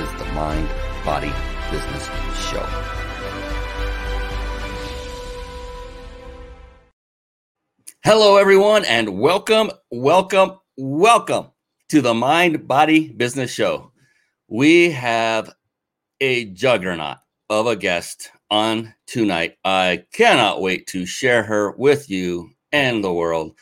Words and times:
is 0.00 0.10
the 0.18 0.24
Mind 0.32 0.68
Body 1.04 1.30
Business 1.70 2.06
Show. 2.48 2.66
Hello, 8.02 8.38
everyone, 8.38 8.86
and 8.86 9.18
welcome, 9.18 9.70
welcome, 9.90 10.58
welcome 10.78 11.48
to 11.90 12.00
the 12.00 12.14
Mind 12.14 12.66
Body 12.66 13.10
Business 13.10 13.52
Show. 13.52 13.92
We 14.48 14.92
have 14.92 15.54
a 16.22 16.46
juggernaut 16.46 17.18
of 17.50 17.66
a 17.66 17.76
guest 17.76 18.30
on 18.50 18.94
tonight. 19.06 19.56
I 19.62 20.04
cannot 20.14 20.62
wait 20.62 20.86
to 20.88 21.04
share 21.04 21.42
her 21.42 21.72
with 21.72 22.08
you 22.08 22.52
and 22.72 23.04
the 23.04 23.12
world 23.12 23.54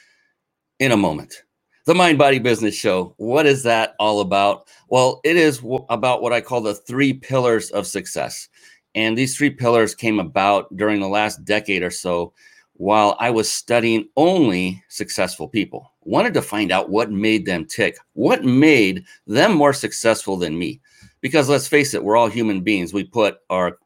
in 0.79 0.93
a 0.93 0.97
moment. 0.97 1.43
The 1.87 1.95
Mind 1.95 2.19
Body 2.19 2.39
Business 2.39 2.75
Show. 2.75 3.15
What 3.17 3.47
is 3.47 3.63
that 3.63 3.95
all 3.99 4.21
about? 4.21 4.69
Well, 4.89 5.21
it 5.25 5.37
is 5.37 5.59
w- 5.59 5.87
about 5.89 6.21
what 6.21 6.33
I 6.33 6.43
call 6.43 6.61
the 6.61 6.75
three 6.75 7.15
pillars 7.15 7.71
of 7.71 7.87
success. 7.87 8.49
And 8.95 9.17
these 9.17 9.35
three 9.35 9.49
pillars 9.49 9.95
came 9.95 10.21
about 10.21 10.77
during 10.77 11.01
the 11.01 11.09
last 11.09 11.43
decade 11.45 11.83
or 11.83 11.91
so 11.91 12.35
while 12.75 13.17
I 13.19 13.31
was 13.31 13.51
studying 13.51 14.09
only 14.17 14.83
successful 14.89 15.49
people. 15.49 15.91
Wanted 16.03 16.35
to 16.35 16.43
find 16.43 16.71
out 16.71 16.91
what 16.91 17.11
made 17.11 17.47
them 17.47 17.65
tick, 17.65 17.97
what 18.13 18.45
made 18.45 19.05
them 19.27 19.55
more 19.55 19.73
successful 19.73 20.37
than 20.37 20.59
me. 20.59 20.81
Because 21.23 21.49
let's 21.49 21.69
face 21.69 21.95
it, 21.95 22.05
we're 22.05 22.17
all 22.17 22.29
human 22.29 22.61
beings. 22.61 22.93
We 22.93 23.05
put 23.05 23.39
our 23.49 23.79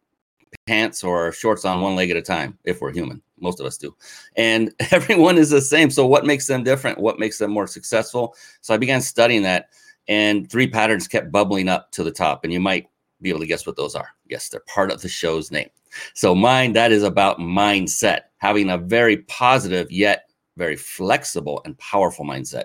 pants 0.66 1.04
or 1.04 1.24
our 1.24 1.32
shorts 1.32 1.64
on 1.64 1.80
one 1.80 1.94
leg 1.94 2.10
at 2.10 2.16
a 2.16 2.22
time 2.22 2.58
if 2.64 2.80
we're 2.80 2.92
human. 2.92 3.22
Most 3.44 3.60
of 3.60 3.66
us 3.66 3.76
do. 3.76 3.94
And 4.36 4.74
everyone 4.90 5.38
is 5.38 5.50
the 5.50 5.60
same. 5.60 5.90
So, 5.90 6.06
what 6.06 6.26
makes 6.26 6.46
them 6.46 6.64
different? 6.64 6.98
What 6.98 7.20
makes 7.20 7.38
them 7.38 7.52
more 7.52 7.68
successful? 7.68 8.34
So, 8.60 8.74
I 8.74 8.76
began 8.76 9.00
studying 9.00 9.42
that, 9.42 9.68
and 10.08 10.50
three 10.50 10.66
patterns 10.66 11.06
kept 11.06 11.30
bubbling 11.30 11.68
up 11.68 11.92
to 11.92 12.02
the 12.02 12.10
top. 12.10 12.42
And 12.42 12.52
you 12.52 12.60
might 12.60 12.88
be 13.22 13.30
able 13.30 13.40
to 13.40 13.46
guess 13.46 13.66
what 13.66 13.76
those 13.76 13.94
are. 13.94 14.08
Yes, 14.28 14.48
they're 14.48 14.60
part 14.66 14.90
of 14.90 15.00
the 15.00 15.08
show's 15.08 15.52
name. 15.52 15.68
So, 16.14 16.34
mind 16.34 16.74
that 16.74 16.90
is 16.90 17.04
about 17.04 17.38
mindset, 17.38 18.22
having 18.38 18.70
a 18.70 18.78
very 18.78 19.18
positive 19.18 19.92
yet 19.92 20.24
very 20.56 20.76
flexible 20.76 21.60
and 21.64 21.78
powerful 21.78 22.24
mindset. 22.24 22.64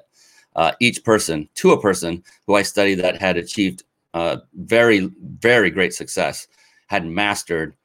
Uh, 0.55 0.71
each 0.79 1.03
person, 1.03 1.47
to 1.55 1.71
a 1.71 1.81
person 1.81 2.23
who 2.47 2.55
I 2.55 2.63
studied 2.63 2.95
that 2.95 3.19
had 3.19 3.37
achieved 3.37 3.83
uh, 4.13 4.37
very, 4.55 5.09
very 5.39 5.69
great 5.69 5.93
success, 5.93 6.47
had 6.87 7.05
mastered 7.05 7.75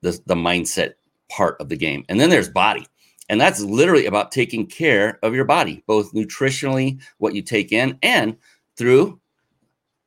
the, 0.00 0.18
the 0.26 0.34
mindset 0.34 0.94
part 1.34 1.56
of 1.60 1.68
the 1.68 1.76
game. 1.76 2.04
And 2.08 2.20
then 2.20 2.30
there's 2.30 2.48
body. 2.48 2.86
And 3.28 3.40
that's 3.40 3.60
literally 3.60 4.06
about 4.06 4.32
taking 4.32 4.66
care 4.66 5.18
of 5.22 5.34
your 5.34 5.44
body, 5.44 5.82
both 5.86 6.12
nutritionally, 6.12 7.00
what 7.18 7.34
you 7.34 7.40
take 7.40 7.72
in, 7.72 7.98
and 8.02 8.36
through 8.76 9.18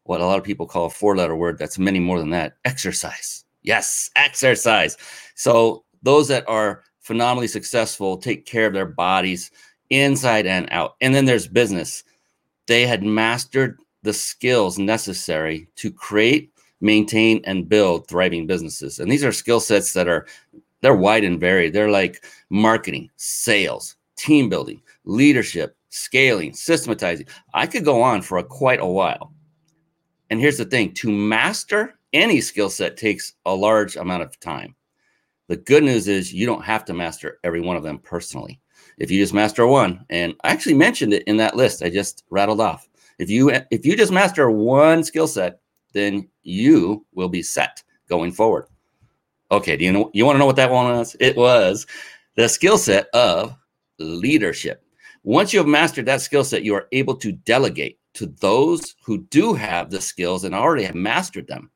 what 0.03 0.21
a 0.21 0.25
lot 0.25 0.37
of 0.37 0.43
people 0.43 0.67
call 0.67 0.85
a 0.85 0.89
four 0.89 1.15
letter 1.15 1.35
word 1.35 1.57
that's 1.57 1.79
many 1.79 1.99
more 1.99 2.19
than 2.19 2.29
that 2.29 2.57
exercise. 2.65 3.43
Yes, 3.63 4.11
exercise. 4.15 4.97
So 5.33 5.83
those 6.03 6.27
that 6.27 6.47
are 6.47 6.83
phenomenally 6.99 7.47
successful 7.47 8.17
take 8.17 8.45
care 8.45 8.67
of 8.67 8.73
their 8.73 8.85
bodies 8.85 9.49
inside 9.89 10.45
and 10.45 10.67
out. 10.71 10.95
And 11.01 11.15
then 11.15 11.25
there's 11.25 11.47
business. 11.47 12.03
They 12.67 12.85
had 12.85 13.03
mastered 13.03 13.79
the 14.03 14.13
skills 14.13 14.77
necessary 14.77 15.67
to 15.77 15.91
create, 15.91 16.51
maintain, 16.81 17.41
and 17.45 17.67
build 17.67 18.07
thriving 18.07 18.45
businesses. 18.45 18.99
And 18.99 19.11
these 19.11 19.23
are 19.23 19.31
skill 19.31 19.59
sets 19.59 19.93
that 19.93 20.07
are 20.07 20.27
they're 20.85 20.93
wide 20.93 21.23
and 21.23 21.39
varied. 21.39 21.73
They're 21.73 21.89
like 21.89 22.23
marketing, 22.51 23.09
sales, 23.15 23.95
team 24.17 24.49
building, 24.49 24.83
leadership, 25.03 25.75
scaling, 25.89 26.53
systematizing. 26.53 27.25
I 27.55 27.65
could 27.65 27.83
go 27.83 28.03
on 28.03 28.21
for 28.21 28.37
a, 28.37 28.43
quite 28.43 28.79
a 28.79 28.85
while. 28.85 29.33
And 30.29 30.39
here's 30.39 30.59
the 30.59 30.65
thing 30.65 30.93
to 30.93 31.11
master 31.11 31.97
any 32.13 32.39
skill 32.39 32.69
set 32.69 32.97
takes 32.97 33.33
a 33.47 33.55
large 33.55 33.95
amount 33.95 34.21
of 34.21 34.39
time. 34.39 34.75
The 35.47 35.57
good 35.57 35.83
news 35.83 36.07
is 36.07 36.31
you 36.31 36.45
don't 36.45 36.63
have 36.63 36.85
to 36.85 36.93
master 36.93 37.39
every 37.43 37.61
one 37.61 37.77
of 37.77 37.83
them 37.83 37.97
personally. 37.97 38.61
If 38.99 39.09
you 39.09 39.19
just 39.19 39.33
master 39.33 39.65
one, 39.65 40.05
and 40.11 40.35
I 40.43 40.51
actually 40.51 40.75
mentioned 40.75 41.13
it 41.13 41.23
in 41.23 41.37
that 41.37 41.55
list 41.55 41.81
I 41.81 41.89
just 41.89 42.25
rattled 42.29 42.61
off. 42.61 42.87
If 43.17 43.31
you 43.31 43.49
if 43.71 43.87
you 43.87 43.97
just 43.97 44.11
master 44.11 44.51
one 44.51 45.03
skill 45.03 45.27
set, 45.27 45.61
then 45.93 46.29
you 46.43 47.07
will 47.15 47.29
be 47.29 47.41
set 47.41 47.81
going 48.07 48.31
forward. 48.31 48.67
Okay, 49.51 49.77
do 49.77 49.85
you 49.85 49.91
know 49.91 50.09
you 50.13 50.25
want 50.25 50.35
to 50.35 50.39
know 50.39 50.45
what 50.45 50.55
that 50.55 50.71
one 50.71 50.97
was? 50.97 51.15
It 51.19 51.37
was 51.37 51.85
the 52.35 52.49
skill 52.49 52.77
set 52.77 53.07
of 53.13 53.55
leadership. 53.99 54.83
Once 55.23 55.53
you 55.53 55.59
have 55.59 55.67
mastered 55.67 56.05
that 56.05 56.21
skill 56.21 56.43
set, 56.43 56.63
you 56.63 56.75
are 56.75 56.87
able 56.91 57.15
to 57.15 57.31
delegate 57.31 57.99
to 58.13 58.27
those 58.39 58.95
who 59.03 59.19
do 59.29 59.53
have 59.53 59.89
the 59.89 60.01
skills 60.01 60.43
and 60.43 60.55
already 60.55 60.83
have 60.83 60.95
mastered 60.95 61.47
them 61.47 61.69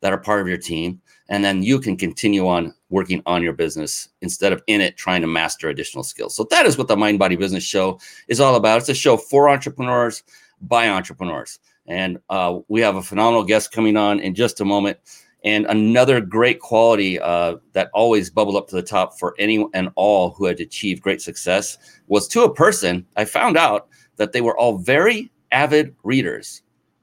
that 0.00 0.12
are 0.12 0.18
part 0.18 0.40
of 0.40 0.48
your 0.48 0.58
team. 0.58 1.00
And 1.28 1.42
then 1.42 1.62
you 1.62 1.80
can 1.80 1.96
continue 1.96 2.46
on 2.46 2.74
working 2.90 3.22
on 3.24 3.42
your 3.42 3.54
business 3.54 4.08
instead 4.20 4.52
of 4.52 4.62
in 4.66 4.80
it 4.80 4.96
trying 4.96 5.22
to 5.22 5.26
master 5.26 5.68
additional 5.68 6.04
skills. 6.04 6.36
So 6.36 6.46
that 6.50 6.66
is 6.66 6.76
what 6.76 6.88
the 6.88 6.96
Mind 6.96 7.18
Body 7.18 7.36
Business 7.36 7.64
Show 7.64 7.98
is 8.28 8.40
all 8.40 8.56
about. 8.56 8.78
It's 8.80 8.88
a 8.90 8.94
show 8.94 9.16
for 9.16 9.48
entrepreneurs 9.48 10.22
by 10.60 10.88
entrepreneurs. 10.88 11.58
And 11.86 12.18
uh, 12.28 12.58
we 12.68 12.80
have 12.82 12.96
a 12.96 13.02
phenomenal 13.02 13.44
guest 13.44 13.72
coming 13.72 13.96
on 13.96 14.20
in 14.20 14.34
just 14.34 14.60
a 14.60 14.64
moment. 14.64 14.98
And 15.44 15.66
another 15.66 16.22
great 16.22 16.60
quality 16.60 17.20
uh, 17.20 17.56
that 17.72 17.90
always 17.92 18.30
bubbled 18.30 18.56
up 18.56 18.66
to 18.68 18.76
the 18.76 18.82
top 18.82 19.18
for 19.18 19.34
any 19.38 19.66
and 19.74 19.90
all 19.94 20.30
who 20.30 20.46
had 20.46 20.58
achieved 20.58 21.02
great 21.02 21.20
success 21.20 21.76
was 22.08 22.26
to 22.28 22.44
a 22.44 22.54
person, 22.54 23.06
I 23.16 23.26
found 23.26 23.58
out 23.58 23.88
that 24.16 24.32
they 24.32 24.40
were 24.40 24.56
all 24.58 24.78
very 24.78 25.30
avid 25.52 25.94
readers. 26.02 26.62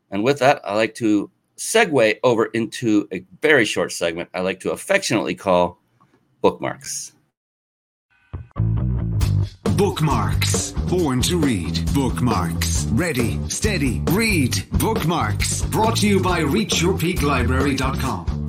And 0.09 0.23
with 0.23 0.39
that, 0.39 0.59
I 0.63 0.73
like 0.75 0.95
to 0.95 1.29
segue 1.57 2.17
over 2.23 2.45
into 2.45 3.07
a 3.13 3.23
very 3.41 3.65
short 3.65 3.91
segment 3.91 4.27
I 4.33 4.41
like 4.41 4.59
to 4.61 4.71
affectionately 4.71 5.35
call 5.35 5.79
bookmarks. 6.41 7.13
Bookmarks. 9.77 10.73
Born 10.91 11.21
to 11.21 11.37
read. 11.37 11.79
Bookmarks. 11.93 12.85
Ready, 12.91 13.39
steady, 13.47 14.01
read. 14.11 14.61
Bookmarks. 14.73 15.61
Brought 15.67 15.95
to 15.99 16.07
you 16.07 16.19
by 16.19 16.41
ReachYourPeakLibrary.com. 16.41 18.47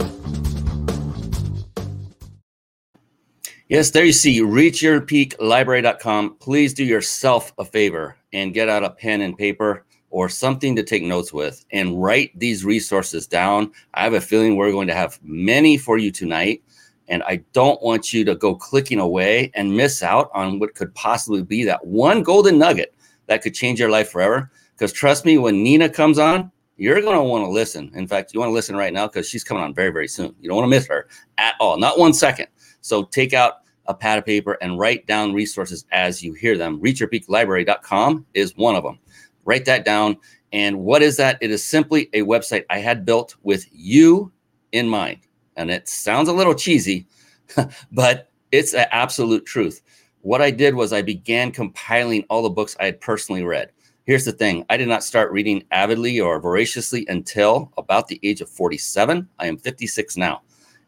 Yes, 3.69 3.93
there 3.93 4.05
you 4.05 4.13
see, 4.13 4.41
reachyourpeaklibrary.com. 4.41 6.39
Please 6.41 6.75
do 6.75 6.83
yourself 6.83 7.53
a 7.59 7.65
favor 7.65 8.17
and 8.33 8.53
get 8.53 8.69
out 8.69 8.83
a 8.83 8.91
pen 8.91 9.21
and 9.21 9.39
paper 9.39 9.85
or 10.11 10.29
something 10.29 10.75
to 10.75 10.83
take 10.83 11.05
notes 11.05 11.33
with 11.33 11.65
and 11.71 12.03
write 12.03 12.37
these 12.37 12.65
resources 12.65 13.29
down. 13.29 13.71
I 13.95 14.03
have 14.03 14.15
a 14.15 14.21
feeling 14.21 14.57
we're 14.57 14.73
going 14.73 14.89
to 14.89 14.95
have 14.95 15.21
many 15.23 15.79
for 15.79 15.97
you 15.97 16.11
tonight. 16.11 16.65
And 17.13 17.23
I 17.25 17.45
don't 17.53 17.81
want 17.83 18.15
you 18.15 18.25
to 18.25 18.35
go 18.35 18.55
clicking 18.55 18.99
away 18.99 19.53
and 19.55 19.77
miss 19.77 20.03
out 20.03 20.31
on 20.33 20.59
what 20.59 20.75
could 20.75 20.95
possibly 20.95 21.43
be 21.43 21.63
that 21.65 21.87
one 21.87 22.23
golden 22.23 22.59
nugget 22.59 22.95
that 23.27 23.43
could 23.43 23.53
change 23.53 23.79
your 23.79 23.91
life 23.91 24.11
forever. 24.11 24.51
Because 24.75 24.95
trust 24.95 25.27
me, 25.27 25.37
when 25.37 25.63
Nina 25.63 25.91
comes 25.91 26.19
on, 26.19 26.51
you're 26.79 27.03
going 27.03 27.19
to 27.19 27.23
want 27.23 27.45
to 27.45 27.51
listen. 27.51 27.93
In 27.95 28.09
fact, 28.09 28.33
you 28.33 28.41
want 28.41 28.49
to 28.49 28.55
listen 28.55 28.77
right 28.77 28.95
now 28.95 29.09
because 29.09 29.29
she's 29.29 29.45
coming 29.45 29.63
on 29.63 29.75
very, 29.75 29.91
very 29.91 30.09
soon. 30.09 30.35
You 30.41 30.49
don't 30.49 30.57
want 30.57 30.65
to 30.65 30.71
miss 30.71 30.87
her 30.87 31.07
at 31.37 31.55
all, 31.61 31.77
not 31.77 31.99
one 31.99 32.15
second. 32.15 32.47
So 32.81 33.05
take 33.05 33.35
out 33.35 33.59
a 33.85 33.93
pad 33.95 34.17
of 34.17 34.25
paper 34.25 34.57
and 34.63 34.79
write 34.79 35.07
down 35.07 35.35
resources 35.35 35.85
as 35.93 36.23
you 36.23 36.33
hear 36.33 36.57
them. 36.57 36.81
ReachYourPeakLibrary.com 36.81 38.25
is 38.33 38.57
one 38.57 38.75
of 38.75 38.85
them. 38.85 38.99
Write 39.45 39.67
that 39.67 39.85
down. 39.85 40.17
And 40.55 40.79
what 40.79 41.03
is 41.03 41.19
that? 41.19 41.37
It 41.43 41.51
is 41.51 41.63
simply 41.63 42.09
a 42.15 42.23
website 42.23 42.65
I 42.71 42.79
had 42.79 43.05
built 43.05 43.37
with 43.43 43.67
you 43.71 44.33
in 44.73 44.89
mind. 44.89 45.19
And 45.57 45.71
it 45.71 45.89
sounds 45.89 46.29
a 46.29 46.33
little 46.33 46.55
cheesy, 46.55 47.07
but 47.93 48.31
it's 48.51 48.75
an 48.75 48.87
absolute 48.91 49.47
truth. 49.47 49.83
What 50.21 50.41
I 50.43 50.51
did 50.51 50.75
was 50.75 50.93
I 50.93 51.03
began 51.03 51.51
compiling 51.51 52.25
all 52.29 52.43
the 52.43 52.51
books 52.51 52.77
I 52.79 52.85
had 52.87 53.01
personally 53.01 53.43
read. 53.43 53.71
Here's 54.05 54.25
the 54.25 54.33
thing 54.33 54.65
I 54.69 54.77
did 54.77 54.89
not 54.89 55.05
start 55.05 55.33
reading 55.33 55.65
avidly 55.71 56.21
or 56.21 56.41
voraciously 56.41 57.07
until 57.09 57.73
about 57.79 58.09
the 58.09 58.19
age 58.23 58.41
of 58.41 58.49
47. 58.51 59.29
I 59.39 59.47
am 59.47 59.57
56 59.57 60.17
now. 60.17 60.43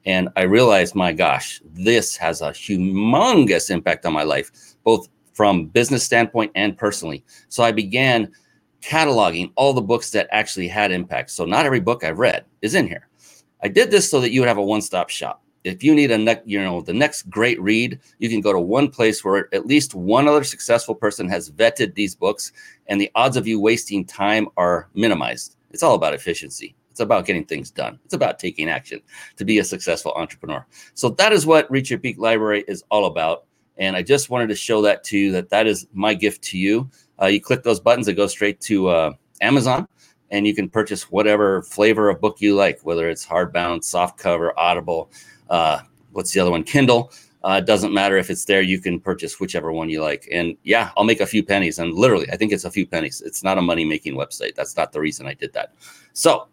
And 0.07 0.29
I 0.37 0.43
realized, 0.43 0.95
my 0.95 1.13
gosh, 1.13 1.63
this 1.65 2.17
has 2.17 2.43
a 2.43 2.51
humongous 2.51 3.71
impact 3.71 4.05
on 4.05 4.13
my 4.13 4.25
life, 4.25 4.51
both 4.85 5.09
from 5.33 5.67
business 5.67 6.05
standpoint 6.05 6.53
and 6.55 6.77
personally. 6.77 7.25
So 7.49 7.63
I 7.63 7.73
began 7.73 8.33
cataloging 8.83 9.53
all 9.57 9.73
the 9.73 9.81
books 9.81 10.11
that 10.11 10.29
actually 10.31 10.69
had 10.69 10.93
impact. 10.93 11.31
So 11.31 11.45
not 11.45 11.67
every 11.67 11.81
book 11.81 12.05
I've 12.05 12.19
read 12.19 12.45
is 12.63 12.75
in 12.75 12.87
here. 12.87 13.09
I 13.65 13.69
did 13.69 13.91
this 13.91 14.11
so 14.11 14.21
that 14.21 14.31
you 14.31 14.41
would 14.41 14.49
have 14.49 14.59
a 14.59 14.63
one-stop 14.63 15.09
shop. 15.09 15.43
If 15.65 15.83
you 15.83 15.95
need 15.95 16.11
a 16.11 16.19
ne- 16.19 16.43
you 16.45 16.63
know 16.63 16.83
the 16.83 16.93
next 16.93 17.31
great 17.31 17.59
read, 17.63 17.99
you 18.19 18.29
can 18.29 18.43
go 18.43 18.53
to 18.53 18.61
one 18.61 18.91
place 18.91 19.25
where 19.25 19.49
at 19.55 19.67
least 19.67 19.95
one 19.95 20.29
other 20.29 20.45
successful 20.45 20.95
person 20.95 21.27
has 21.31 21.51
vetted 21.51 21.95
these 21.95 22.15
books, 22.15 22.53
and 22.89 23.01
the 23.01 23.11
odds 23.15 23.39
of 23.39 23.47
you 23.47 23.59
wasting 23.59 24.05
time 24.05 24.49
are 24.59 24.91
minimized. 24.93 25.57
It's 25.71 25.83
all 25.83 25.95
about 25.95 26.13
efficiency. 26.13 26.77
It's 26.91 27.01
about 27.01 27.25
getting 27.25 27.47
things 27.47 27.71
done. 27.71 27.99
It's 28.05 28.13
about 28.13 28.39
taking 28.39 28.69
action 28.69 29.01
to 29.37 29.45
be 29.47 29.59
a 29.59 29.65
successful 29.65 30.13
entrepreneur. 30.15 30.67
So 30.93 31.09
that 31.09 31.33
is 31.33 31.47
what 31.47 31.69
Reach 31.71 31.89
Your 31.89 31.99
Peak 31.99 32.19
Library 32.19 32.65
is 32.69 32.85
all 32.91 33.07
about. 33.07 33.47
And 33.79 33.97
I 33.97 34.03
just 34.03 34.29
wanted 34.29 34.51
to 34.51 34.55
show 34.55 34.83
that 34.83 35.03
to 35.05 35.19
you 35.19 35.33
that 35.33 35.49
that 35.49 35.67
is 35.67 35.89
my 35.95 36.13
gift 36.13 36.43
to 36.45 36.59
you. 36.59 36.89
Uh, 37.21 37.27
you 37.27 37.41
click 37.41 37.63
those 37.63 37.81
buttons, 37.81 38.07
it 38.07 38.13
goes 38.13 38.31
straight 38.31 38.61
to 38.61 38.89
uh, 38.89 39.13
Amazon, 39.41 39.89
and 40.35 40.49
you 40.49 40.55
can 40.55 40.69
purchase 40.69 41.13
whatever 41.13 41.63
flavor 41.63 42.11
of 42.11 42.21
book 42.21 42.41
you 42.41 42.57
like, 42.57 42.81
whether 42.81 43.09
it's 43.09 43.25
hardbound, 43.25 43.85
soft 43.85 44.19
cover, 44.19 44.53
Audible. 44.59 45.13
Uh, 45.49 45.79
what's 46.11 46.33
the 46.33 46.41
other 46.41 46.51
one? 46.51 46.65
Kindle. 46.65 47.13
Uh, 47.45 47.61
it 47.63 47.67
doesn't 47.67 47.95
matter 47.95 48.17
if 48.17 48.31
it's 48.31 48.45
there. 48.45 48.61
You 48.61 48.81
can 48.81 48.99
purchase 48.99 49.39
whichever 49.39 49.71
one 49.71 49.89
you 49.89 50.03
like. 50.03 50.27
And 50.33 50.57
yeah, 50.65 50.91
I'll 50.97 51.05
make 51.05 51.21
a 51.21 51.27
few 51.27 51.45
pennies. 51.45 51.79
And 51.79 51.93
literally, 51.93 52.29
I 52.33 52.37
think 52.37 52.51
it's 52.51 52.65
a 52.65 52.71
few 52.71 52.85
pennies. 52.85 53.23
It's 53.25 53.45
not 53.45 53.59
a 53.59 53.63
money 53.63 53.85
making 53.85 54.17
website. 54.17 54.57
That's 54.57 54.77
not 54.77 54.91
the 54.91 55.01
reason 55.01 55.27
I 55.29 55.35
did 55.35 55.53
that. 55.53 55.75
So, 56.15 56.49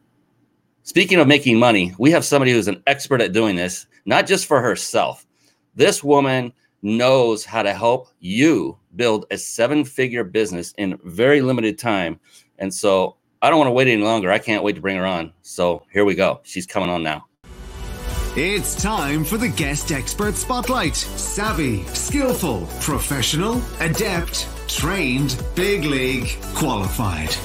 speaking 0.83 1.19
of 1.19 1.27
making 1.27 1.57
money, 1.57 1.95
we 1.97 2.11
have 2.11 2.23
somebody 2.23 2.51
who's 2.51 2.67
an 2.67 2.83
expert 2.85 3.19
at 3.19 3.33
doing 3.33 3.55
this, 3.55 3.87
not 4.05 4.27
just 4.27 4.45
for 4.45 4.61
herself. 4.61 5.25
This 5.73 6.03
woman 6.03 6.53
knows 6.83 7.45
how 7.45 7.63
to 7.63 7.73
help 7.73 8.09
you 8.19 8.77
build 8.95 9.25
a 9.31 9.39
seven 9.39 9.85
figure 9.85 10.23
business 10.23 10.71
in 10.77 10.99
very 11.03 11.41
limited 11.41 11.79
time. 11.79 12.19
And 12.59 12.71
so 12.71 13.17
I 13.43 13.49
don't 13.49 13.57
want 13.57 13.69
to 13.69 13.73
wait 13.73 13.87
any 13.87 14.03
longer. 14.03 14.31
I 14.31 14.37
can't 14.37 14.63
wait 14.63 14.75
to 14.75 14.81
bring 14.81 14.97
her 14.97 15.05
on. 15.05 15.33
So 15.41 15.83
here 15.91 16.05
we 16.05 16.13
go. 16.13 16.41
She's 16.43 16.67
coming 16.67 16.89
on 16.89 17.01
now. 17.01 17.25
It's 18.37 18.81
time 18.81 19.25
for 19.25 19.37
the 19.37 19.49
guest 19.49 19.91
expert 19.91 20.35
spotlight. 20.35 20.95
Savvy, 20.95 21.83
skillful, 21.87 22.67
professional, 22.79 23.61
adept, 23.79 24.47
trained, 24.67 25.43
big 25.55 25.83
league, 25.83 26.29
qualified. 26.53 27.35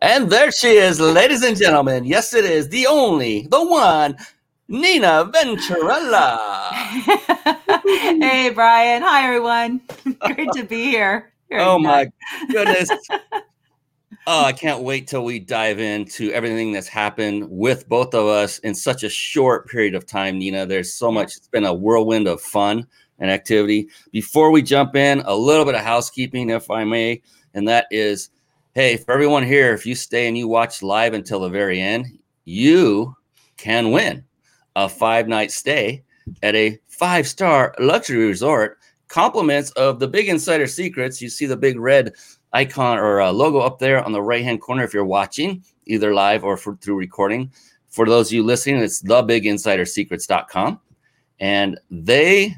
And 0.00 0.28
there 0.30 0.52
she 0.52 0.72
is, 0.72 1.00
ladies 1.00 1.42
and 1.42 1.56
gentlemen. 1.56 2.04
Yes, 2.04 2.34
it 2.34 2.44
is 2.44 2.68
the 2.68 2.86
only, 2.86 3.46
the 3.50 3.64
one, 3.64 4.16
Nina 4.68 5.30
Venturella. 5.32 6.38
hey, 8.20 8.50
Brian. 8.50 9.02
Hi, 9.02 9.24
everyone. 9.24 9.80
Great 10.20 10.52
to 10.52 10.64
be 10.64 10.84
here. 10.84 11.31
Oh, 11.54 11.78
my 11.78 12.10
goodness. 12.50 12.90
oh, 14.26 14.44
I 14.44 14.52
can't 14.52 14.82
wait 14.82 15.06
till 15.06 15.24
we 15.24 15.38
dive 15.38 15.80
into 15.80 16.30
everything 16.32 16.72
that's 16.72 16.88
happened 16.88 17.46
with 17.48 17.88
both 17.88 18.14
of 18.14 18.26
us 18.26 18.58
in 18.60 18.74
such 18.74 19.02
a 19.02 19.08
short 19.08 19.68
period 19.68 19.94
of 19.94 20.06
time, 20.06 20.38
Nina. 20.38 20.66
There's 20.66 20.92
so 20.92 21.10
much, 21.10 21.36
it's 21.36 21.48
been 21.48 21.64
a 21.64 21.74
whirlwind 21.74 22.28
of 22.28 22.40
fun 22.40 22.86
and 23.18 23.30
activity. 23.30 23.88
Before 24.10 24.50
we 24.50 24.62
jump 24.62 24.96
in, 24.96 25.20
a 25.20 25.34
little 25.34 25.64
bit 25.64 25.74
of 25.74 25.82
housekeeping, 25.82 26.50
if 26.50 26.70
I 26.70 26.84
may, 26.84 27.22
and 27.54 27.68
that 27.68 27.86
is 27.90 28.30
hey, 28.74 28.96
for 28.96 29.12
everyone 29.12 29.44
here, 29.44 29.74
if 29.74 29.84
you 29.84 29.94
stay 29.94 30.26
and 30.26 30.38
you 30.38 30.48
watch 30.48 30.82
live 30.82 31.12
until 31.12 31.40
the 31.40 31.48
very 31.48 31.78
end, 31.80 32.06
you 32.44 33.14
can 33.56 33.90
win 33.90 34.24
a 34.76 34.88
five 34.88 35.28
night 35.28 35.50
stay 35.50 36.02
at 36.42 36.54
a 36.54 36.78
five 36.88 37.26
star 37.28 37.74
luxury 37.78 38.26
resort. 38.26 38.78
Compliments 39.12 39.70
of 39.72 39.98
the 39.98 40.08
big 40.08 40.30
insider 40.30 40.66
secrets. 40.66 41.20
You 41.20 41.28
see 41.28 41.44
the 41.44 41.54
big 41.54 41.78
red 41.78 42.14
icon 42.54 42.96
or 42.96 43.20
uh, 43.20 43.30
logo 43.30 43.58
up 43.58 43.78
there 43.78 44.02
on 44.02 44.12
the 44.12 44.22
right 44.22 44.42
hand 44.42 44.62
corner 44.62 44.82
if 44.84 44.94
you're 44.94 45.04
watching, 45.04 45.62
either 45.84 46.14
live 46.14 46.44
or 46.44 46.56
for, 46.56 46.76
through 46.76 46.96
recording. 46.96 47.52
For 47.90 48.06
those 48.06 48.28
of 48.28 48.32
you 48.32 48.42
listening, 48.42 48.78
it's 48.78 49.02
thebiginsidersecrets.com. 49.02 50.80
And 51.40 51.78
they 51.90 52.56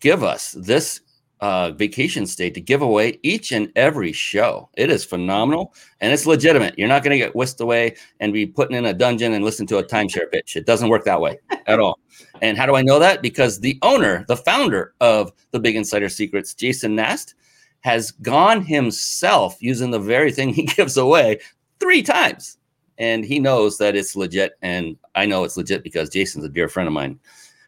give 0.00 0.24
us 0.24 0.52
this 0.52 1.02
uh, 1.42 1.72
vacation 1.72 2.24
stay 2.24 2.48
to 2.48 2.60
give 2.60 2.82
away 2.82 3.18
each 3.24 3.50
and 3.50 3.70
every 3.74 4.12
show. 4.12 4.70
It 4.76 4.90
is 4.90 5.04
phenomenal 5.04 5.74
and 6.00 6.12
it's 6.12 6.24
legitimate. 6.24 6.78
You're 6.78 6.88
not 6.88 7.02
going 7.02 7.10
to 7.10 7.18
get 7.18 7.34
whisked 7.34 7.60
away 7.60 7.96
and 8.20 8.32
be 8.32 8.46
put 8.46 8.72
in 8.72 8.86
a 8.86 8.94
dungeon 8.94 9.32
and 9.34 9.44
listen 9.44 9.66
to 9.66 9.78
a 9.78 9.84
timeshare 9.84 10.30
pitch. 10.30 10.54
It 10.54 10.66
doesn't 10.66 10.88
work 10.88 11.04
that 11.04 11.20
way 11.20 11.38
at 11.66 11.80
all. 11.80 11.98
And 12.40 12.56
how 12.56 12.64
do 12.64 12.76
I 12.76 12.82
know 12.82 13.00
that? 13.00 13.22
Because 13.22 13.58
the 13.58 13.76
owner, 13.82 14.24
the 14.28 14.36
founder 14.36 14.94
of 15.00 15.32
the 15.50 15.58
Big 15.58 15.74
Insider 15.74 16.08
Secrets, 16.08 16.54
Jason 16.54 16.94
Nast, 16.94 17.34
has 17.80 18.12
gone 18.12 18.64
himself 18.64 19.60
using 19.60 19.90
the 19.90 19.98
very 19.98 20.30
thing 20.30 20.50
he 20.50 20.62
gives 20.76 20.96
away 20.96 21.40
three 21.80 22.02
times. 22.02 22.56
And 22.98 23.24
he 23.24 23.40
knows 23.40 23.78
that 23.78 23.96
it's 23.96 24.14
legit. 24.14 24.52
And 24.62 24.96
I 25.16 25.26
know 25.26 25.42
it's 25.42 25.56
legit 25.56 25.82
because 25.82 26.08
Jason's 26.08 26.44
a 26.44 26.48
dear 26.48 26.68
friend 26.68 26.86
of 26.86 26.92
mine 26.92 27.18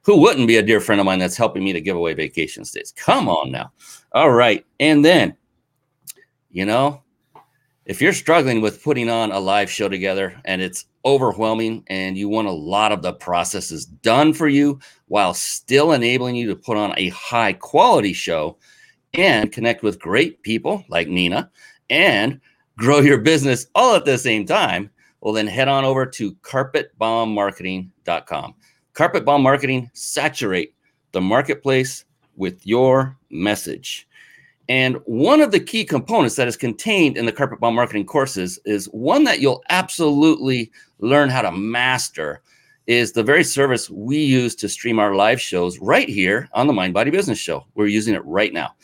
who 0.04 0.20
wouldn't 0.20 0.48
be 0.48 0.58
a 0.58 0.62
dear 0.62 0.80
friend 0.80 1.00
of 1.00 1.06
mine 1.06 1.18
that's 1.18 1.36
helping 1.36 1.64
me 1.64 1.72
to 1.72 1.80
give 1.80 1.96
away 1.96 2.14
vacation 2.14 2.64
stays? 2.64 2.92
Come 2.96 3.28
on 3.28 3.50
now. 3.50 3.72
All 4.12 4.30
right. 4.30 4.64
And 4.78 5.04
then, 5.04 5.36
you 6.50 6.66
know, 6.66 7.02
if 7.86 8.00
you're 8.00 8.12
struggling 8.12 8.60
with 8.60 8.80
putting 8.82 9.08
on 9.10 9.32
a 9.32 9.38
live 9.38 9.70
show 9.70 9.88
together 9.88 10.40
and 10.44 10.60
it's 10.62 10.86
overwhelming 11.04 11.84
and 11.88 12.16
you 12.16 12.28
want 12.28 12.48
a 12.48 12.52
lot 12.52 12.92
of 12.92 13.02
the 13.02 13.12
processes 13.12 13.84
done 13.84 14.32
for 14.32 14.48
you 14.48 14.78
while 15.08 15.34
still 15.34 15.92
enabling 15.92 16.36
you 16.36 16.46
to 16.48 16.56
put 16.56 16.78
on 16.78 16.94
a 16.96 17.10
high 17.10 17.52
quality 17.52 18.12
show 18.12 18.56
and 19.14 19.52
connect 19.52 19.82
with 19.82 20.00
great 20.00 20.42
people 20.42 20.84
like 20.88 21.08
Nina 21.08 21.50
and 21.90 22.40
grow 22.76 23.00
your 23.00 23.18
business 23.18 23.66
all 23.74 23.94
at 23.94 24.04
the 24.04 24.18
same 24.18 24.46
time, 24.46 24.90
well, 25.20 25.34
then 25.34 25.46
head 25.46 25.68
on 25.68 25.84
over 25.84 26.04
to 26.06 26.32
carpetbombmarketing.com. 26.36 28.54
Carpet 28.94 29.24
Bomb 29.24 29.42
Marketing, 29.42 29.90
saturate 29.92 30.72
the 31.10 31.20
marketplace 31.20 32.04
with 32.36 32.64
your 32.64 33.16
message. 33.28 34.08
And 34.68 34.96
one 35.04 35.40
of 35.40 35.50
the 35.50 35.60
key 35.60 35.84
components 35.84 36.36
that 36.36 36.48
is 36.48 36.56
contained 36.56 37.18
in 37.18 37.26
the 37.26 37.32
Carpet 37.32 37.60
Bomb 37.60 37.74
Marketing 37.74 38.06
courses 38.06 38.58
is 38.64 38.86
one 38.86 39.24
that 39.24 39.40
you'll 39.40 39.62
absolutely 39.68 40.70
learn 41.00 41.28
how 41.28 41.42
to 41.42 41.50
master 41.52 42.40
is 42.86 43.12
the 43.12 43.22
very 43.22 43.42
service 43.42 43.90
we 43.90 44.18
use 44.18 44.54
to 44.54 44.68
stream 44.68 44.98
our 44.98 45.14
live 45.14 45.40
shows 45.40 45.78
right 45.80 46.08
here 46.08 46.48
on 46.52 46.66
the 46.66 46.72
Mind 46.72 46.94
Body 46.94 47.10
Business 47.10 47.38
Show. 47.38 47.66
We're 47.74 47.86
using 47.86 48.14
it 48.14 48.24
right 48.24 48.52
now. 48.52 48.74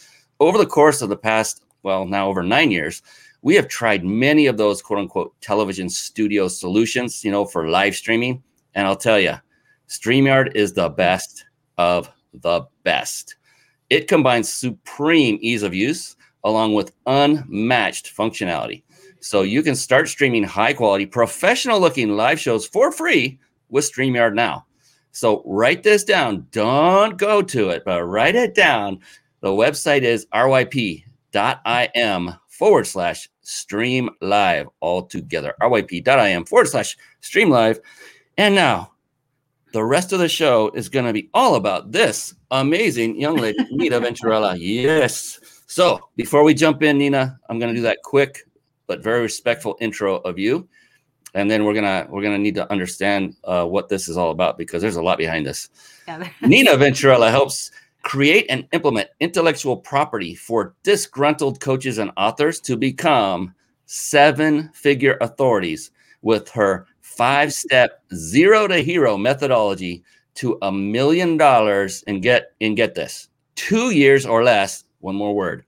Over 0.41 0.59
the 0.59 0.67
course 0.67 1.03
of 1.03 1.09
the 1.09 1.17
past, 1.17 1.63
well, 1.83 2.05
now 2.05 2.29
over 2.29 2.43
nine 2.43 2.71
years, 2.71 3.03
we 3.43 3.55
have 3.55 3.69
tried 3.69 4.05
many 4.05 4.47
of 4.47 4.57
those 4.57 4.83
quote 4.83 4.99
unquote 4.99 5.41
television 5.41 5.89
studio 5.89 6.49
solutions, 6.49 7.25
you 7.25 7.31
know, 7.31 7.45
for 7.45 7.69
live 7.69 7.95
streaming. 7.95 8.43
And 8.75 8.87
I'll 8.87 8.97
tell 8.97 9.21
you, 9.21 9.35
StreamYard 9.91 10.55
is 10.55 10.73
the 10.73 10.89
best 10.89 11.47
of 11.77 12.09
the 12.33 12.63
best. 12.85 13.35
It 13.91 14.07
combines 14.07 14.49
supreme 14.49 15.37
ease 15.43 15.65
of 15.65 15.75
use 15.75 16.15
along 16.45 16.75
with 16.75 16.95
unmatched 17.07 18.17
functionality. 18.17 18.85
So 19.19 19.43
you 19.43 19.65
can 19.65 19.75
start 19.75 20.09
streaming 20.09 20.45
high 20.45 20.75
quality, 20.75 21.07
professional 21.07 21.81
looking 21.81 22.11
live 22.11 22.39
shows 22.39 22.65
for 22.65 22.93
free 22.93 23.41
with 23.69 23.91
StreamYard 23.91 24.35
now. 24.35 24.65
So 25.11 25.43
write 25.45 25.83
this 25.83 26.05
down. 26.05 26.47
Don't 26.53 27.19
go 27.19 27.43
to 27.43 27.71
it, 27.71 27.83
but 27.85 28.05
write 28.05 28.37
it 28.37 28.55
down. 28.55 29.01
The 29.41 29.49
website 29.49 30.03
is 30.03 30.25
ryp.im 30.33 31.05
forward 32.47 32.87
slash 32.87 33.29
stream 33.43 34.09
live 34.21 34.69
all 34.79 35.03
together. 35.03 35.53
ryp.im 35.61 36.45
forward 36.45 36.69
slash 36.69 36.97
stream 37.21 37.51
live. 37.51 37.81
And 38.39 38.55
now 38.55 38.93
the 39.73 39.85
rest 39.85 40.13
of 40.13 40.19
the 40.19 40.29
show 40.29 40.71
is 40.75 40.89
going 40.89 41.07
to 41.07 41.13
be 41.13 41.31
all 41.35 41.55
about 41.55 41.93
this 41.93 42.35
amazing 42.51 43.21
young 43.21 43.37
lady, 43.37 43.59
Nina 43.71 44.01
Venturella. 44.01 44.57
Yes. 44.59 45.41
So 45.67 46.01
before 46.17 46.43
we 46.43 46.55
jump 46.55 46.83
in, 46.83 46.99
Nina, 46.99 47.39
I'm 47.49 47.59
going 47.59 47.73
to 47.73 47.79
do 47.79 47.83
that 47.83 47.99
quick 48.03 48.45
but 48.91 49.05
very 49.05 49.21
respectful 49.21 49.77
intro 49.81 50.17
of 50.17 50.37
you, 50.37 50.69
and 51.35 51.49
then 51.49 51.65
we're 51.65 51.75
gonna 51.75 52.09
we're 52.11 52.25
gonna 52.25 52.37
need 52.37 52.57
to 52.57 52.69
understand 52.73 53.37
uh, 53.45 53.65
what 53.65 53.89
this 53.89 54.09
is 54.09 54.17
all 54.17 54.33
about 54.33 54.59
because 54.59 54.83
there's 54.83 54.97
a 54.97 55.03
lot 55.03 55.17
behind 55.17 55.47
this. 55.47 55.71
Yeah. 56.09 56.29
Nina 56.43 56.73
Venturella 56.73 57.31
helps 57.31 57.71
create 58.03 58.47
and 58.49 58.67
implement 58.73 59.09
intellectual 59.21 59.77
property 59.77 60.35
for 60.35 60.75
disgruntled 60.83 61.61
coaches 61.61 61.99
and 61.99 62.11
authors 62.17 62.59
to 62.63 62.77
become 62.77 63.55
seven-figure 63.87 65.19
authorities 65.21 65.93
with 66.23 66.49
her 66.49 66.89
five 67.21 67.53
step 67.53 68.03
zero 68.15 68.67
to 68.67 68.79
hero 68.79 69.19
methodology 69.19 70.03
to 70.33 70.57
a 70.63 70.73
million 70.73 71.37
dollars 71.37 72.03
and 72.07 72.23
get 72.23 72.53
and 72.63 72.79
get 72.79 72.95
this 72.95 73.29
two 73.57 73.91
years 73.91 74.25
or 74.25 74.43
less 74.43 74.85
one 75.01 75.15
more 75.15 75.35
word 75.35 75.63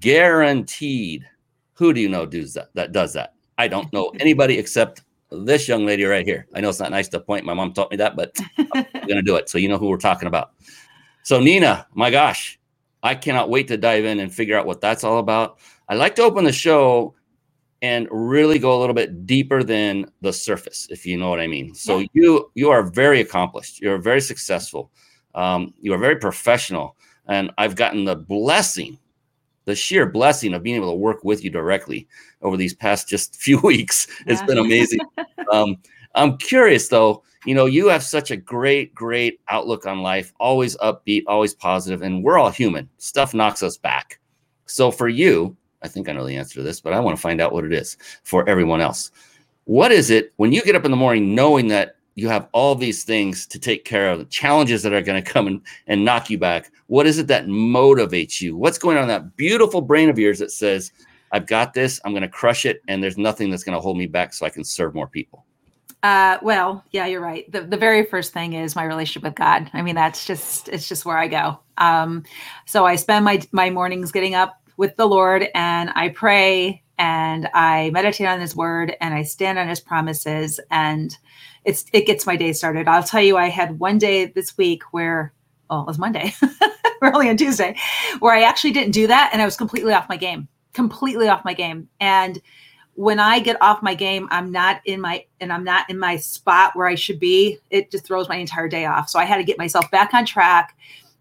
guaranteed. 0.00 1.24
Who 1.74 1.92
do 1.92 2.00
you 2.00 2.08
know 2.08 2.26
does 2.26 2.54
that 2.54 2.74
that 2.74 2.90
does 2.90 3.12
that? 3.12 3.34
I 3.56 3.68
don't 3.68 3.92
know 3.92 4.10
anybody 4.18 4.58
except 4.58 5.02
this 5.30 5.68
young 5.68 5.86
lady 5.86 6.02
right 6.02 6.26
here. 6.26 6.48
I 6.52 6.60
know 6.60 6.70
it's 6.70 6.80
not 6.80 6.90
nice 6.90 7.06
to 7.10 7.20
point 7.20 7.44
my 7.44 7.54
mom 7.54 7.72
taught 7.72 7.92
me 7.92 7.96
that 7.98 8.16
but 8.16 8.36
i'm 8.74 9.06
gonna 9.06 9.22
do 9.22 9.36
it 9.36 9.48
so 9.48 9.58
you 9.58 9.68
know 9.68 9.78
who 9.78 9.86
we're 9.86 9.96
talking 9.96 10.26
about. 10.26 10.54
So 11.22 11.38
nina 11.38 11.86
my 11.94 12.10
gosh 12.10 12.58
i 13.04 13.14
cannot 13.14 13.48
wait 13.48 13.68
to 13.68 13.76
dive 13.76 14.04
in 14.04 14.18
and 14.18 14.34
figure 14.34 14.58
out 14.58 14.66
what 14.66 14.80
that's 14.80 15.04
all 15.04 15.18
about. 15.18 15.60
I 15.88 15.94
like 15.94 16.16
to 16.16 16.22
open 16.22 16.44
the 16.44 16.52
show 16.52 17.14
and 17.82 18.08
really 18.10 18.58
go 18.58 18.76
a 18.76 18.80
little 18.80 18.94
bit 18.94 19.26
deeper 19.26 19.62
than 19.62 20.10
the 20.20 20.32
surface, 20.32 20.88
if 20.90 21.06
you 21.06 21.16
know 21.16 21.30
what 21.30 21.40
I 21.40 21.46
mean. 21.46 21.74
So 21.74 21.98
yeah. 21.98 22.06
you 22.12 22.50
you 22.54 22.70
are 22.70 22.82
very 22.82 23.20
accomplished. 23.20 23.80
You're 23.80 23.98
very 23.98 24.20
successful. 24.20 24.90
Um, 25.34 25.74
you 25.80 25.92
are 25.92 25.98
very 25.98 26.16
professional, 26.16 26.96
and 27.26 27.50
I've 27.58 27.76
gotten 27.76 28.04
the 28.04 28.16
blessing, 28.16 28.98
the 29.64 29.76
sheer 29.76 30.06
blessing 30.06 30.54
of 30.54 30.62
being 30.62 30.76
able 30.76 30.90
to 30.90 30.96
work 30.96 31.22
with 31.22 31.44
you 31.44 31.50
directly 31.50 32.08
over 32.42 32.56
these 32.56 32.74
past 32.74 33.08
just 33.14 33.36
few 33.36 33.58
weeks. 33.60 34.06
Yeah. 34.26 34.32
It's 34.32 34.42
been 34.42 34.58
amazing. 34.58 35.00
um, 35.52 35.76
I'm 36.14 36.36
curious 36.38 36.88
though. 36.88 37.22
You 37.46 37.54
know, 37.54 37.66
you 37.66 37.86
have 37.86 38.02
such 38.02 38.32
a 38.32 38.36
great, 38.36 38.92
great 38.94 39.40
outlook 39.48 39.86
on 39.86 40.02
life. 40.02 40.32
Always 40.40 40.76
upbeat, 40.78 41.22
always 41.28 41.54
positive, 41.54 42.02
and 42.02 42.24
we're 42.24 42.36
all 42.36 42.50
human. 42.50 42.90
Stuff 42.98 43.32
knocks 43.32 43.62
us 43.62 43.78
back. 43.78 44.18
So 44.66 44.90
for 44.90 45.08
you, 45.08 45.56
I 45.82 45.88
think 45.88 46.08
I 46.08 46.12
know 46.12 46.26
the 46.26 46.36
answer 46.36 46.54
to 46.54 46.62
this, 46.62 46.80
but 46.80 46.92
I 46.92 47.00
want 47.00 47.16
to 47.16 47.20
find 47.20 47.40
out 47.40 47.52
what 47.52 47.64
it 47.64 47.72
is 47.72 47.96
for 48.24 48.48
everyone 48.48 48.80
else. 48.80 49.10
What 49.64 49.92
is 49.92 50.10
it 50.10 50.32
when 50.36 50.52
you 50.52 50.62
get 50.62 50.74
up 50.74 50.84
in 50.84 50.90
the 50.90 50.96
morning 50.96 51.34
knowing 51.34 51.68
that 51.68 51.96
you 52.14 52.28
have 52.28 52.48
all 52.52 52.74
these 52.74 53.04
things 53.04 53.46
to 53.46 53.60
take 53.60 53.84
care 53.84 54.10
of, 54.10 54.18
the 54.18 54.24
challenges 54.24 54.82
that 54.82 54.92
are 54.92 55.02
going 55.02 55.22
to 55.22 55.30
come 55.30 55.46
and, 55.46 55.60
and 55.86 56.04
knock 56.04 56.30
you 56.30 56.38
back? 56.38 56.72
What 56.86 57.06
is 57.06 57.18
it 57.18 57.28
that 57.28 57.46
motivates 57.46 58.40
you? 58.40 58.56
What's 58.56 58.78
going 58.78 58.96
on 58.96 59.04
in 59.04 59.08
that 59.08 59.36
beautiful 59.36 59.80
brain 59.80 60.08
of 60.08 60.18
yours 60.18 60.38
that 60.40 60.50
says, 60.50 60.90
I've 61.30 61.46
got 61.46 61.74
this, 61.74 62.00
I'm 62.04 62.12
going 62.12 62.22
to 62.22 62.28
crush 62.28 62.64
it, 62.64 62.82
and 62.88 63.02
there's 63.02 63.18
nothing 63.18 63.50
that's 63.50 63.62
going 63.62 63.76
to 63.76 63.80
hold 63.80 63.98
me 63.98 64.06
back 64.06 64.32
so 64.32 64.46
I 64.46 64.50
can 64.50 64.64
serve 64.64 64.94
more 64.94 65.06
people? 65.06 65.44
Uh, 66.02 66.38
well, 66.42 66.84
yeah, 66.92 67.06
you're 67.06 67.20
right. 67.20 67.50
The, 67.50 67.62
the 67.62 67.76
very 67.76 68.04
first 68.04 68.32
thing 68.32 68.52
is 68.52 68.76
my 68.76 68.84
relationship 68.84 69.24
with 69.24 69.34
God. 69.34 69.68
I 69.72 69.82
mean, 69.82 69.96
that's 69.96 70.24
just, 70.26 70.68
it's 70.68 70.88
just 70.88 71.04
where 71.04 71.18
I 71.18 71.26
go. 71.26 71.58
Um, 71.76 72.24
so 72.66 72.86
I 72.86 72.96
spend 72.96 73.24
my, 73.24 73.42
my 73.52 73.68
mornings 73.68 74.12
getting 74.12 74.34
up 74.34 74.57
with 74.78 74.96
the 74.96 75.06
Lord 75.06 75.48
and 75.54 75.90
I 75.94 76.08
pray 76.08 76.82
and 76.98 77.48
I 77.52 77.90
meditate 77.90 78.28
on 78.28 78.40
his 78.40 78.56
word 78.56 78.96
and 79.00 79.12
I 79.12 79.24
stand 79.24 79.58
on 79.58 79.68
his 79.68 79.80
promises 79.80 80.58
and 80.70 81.14
it's 81.64 81.84
it 81.92 82.06
gets 82.06 82.24
my 82.24 82.36
day 82.36 82.54
started. 82.54 82.88
I'll 82.88 83.02
tell 83.02 83.20
you 83.20 83.36
I 83.36 83.48
had 83.48 83.78
one 83.78 83.98
day 83.98 84.24
this 84.26 84.56
week 84.56 84.82
where 84.92 85.34
well, 85.68 85.82
it 85.82 85.86
was 85.86 85.98
Monday. 85.98 86.32
We're 87.02 87.12
only 87.12 87.28
on 87.28 87.36
Tuesday, 87.36 87.76
where 88.20 88.34
I 88.34 88.42
actually 88.42 88.72
didn't 88.72 88.92
do 88.92 89.06
that 89.08 89.30
and 89.32 89.42
I 89.42 89.44
was 89.44 89.56
completely 89.56 89.92
off 89.92 90.08
my 90.08 90.16
game. 90.16 90.48
Completely 90.72 91.28
off 91.28 91.44
my 91.44 91.54
game. 91.54 91.88
And 92.00 92.40
when 92.94 93.20
I 93.20 93.38
get 93.38 93.60
off 93.60 93.82
my 93.82 93.94
game, 93.94 94.26
I'm 94.30 94.50
not 94.50 94.80
in 94.84 95.00
my 95.00 95.24
and 95.40 95.52
I'm 95.52 95.64
not 95.64 95.90
in 95.90 95.98
my 95.98 96.16
spot 96.16 96.74
where 96.74 96.86
I 96.86 96.94
should 96.94 97.20
be. 97.20 97.58
It 97.70 97.90
just 97.90 98.04
throws 98.04 98.28
my 98.28 98.36
entire 98.36 98.68
day 98.68 98.86
off. 98.86 99.08
So 99.08 99.18
I 99.18 99.24
had 99.24 99.36
to 99.36 99.44
get 99.44 99.58
myself 99.58 99.90
back 99.90 100.14
on 100.14 100.24
track 100.24 100.76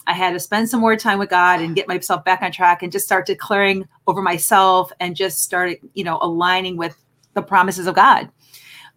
I 0.08 0.14
had 0.14 0.32
to 0.32 0.40
spend 0.40 0.70
some 0.70 0.80
more 0.80 0.96
time 0.96 1.20
with 1.20 1.30
God 1.30 1.62
and 1.62 1.76
get 1.76 1.88
myself 1.88 2.24
back 2.24 2.42
on 2.42 2.52
track 2.52 2.82
and 2.82 2.92
just 2.92 3.06
start 3.06 3.26
declaring 3.26 3.88
over 4.08 4.22
myself 4.22 4.92
and 5.02 5.16
just 5.16 5.44
start, 5.44 5.78
you 5.94 6.04
know, 6.04 6.18
aligning 6.22 6.78
with 6.78 6.98
the 7.34 7.42
promises 7.42 7.88
of 7.88 7.96
God. 7.96 8.30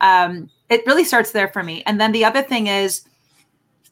Um, 0.01 0.49
it 0.71 0.87
really 0.87 1.05
starts 1.05 1.33
there 1.33 1.49
for 1.49 1.65
me. 1.65 1.83
And 1.85 2.01
then 2.01 2.13
the 2.13 2.25
other 2.25 2.43
thing 2.43 2.69
is, 2.69 3.03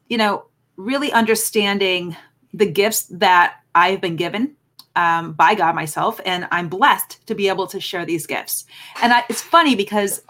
you 0.09 0.17
know, 0.17 0.47
really 0.77 1.13
understanding 1.13 2.17
the 2.55 2.71
gifts 2.71 3.03
that 3.11 3.57
I've 3.75 4.01
been 4.01 4.17
given 4.17 4.55
um, 4.95 5.33
by 5.33 5.55
God 5.55 5.75
myself, 5.75 6.21
and 6.25 6.49
I'm 6.51 6.69
blessed 6.69 7.25
to 7.27 7.35
be 7.35 7.49
able 7.49 7.67
to 7.69 7.81
share 7.81 8.07
these 8.07 8.27
gifts. 8.27 8.65
And 9.03 9.13
I, 9.13 9.25
it's 9.29 9.43
funny 9.43 9.75
because 9.75 10.23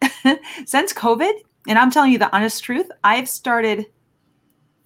since 0.66 0.92
COVID, 0.92 1.32
and 1.66 1.78
I'm 1.78 1.90
telling 1.90 2.12
you 2.12 2.18
the 2.18 2.34
honest 2.34 2.62
truth, 2.62 2.90
I've 3.02 3.28
started 3.28 3.86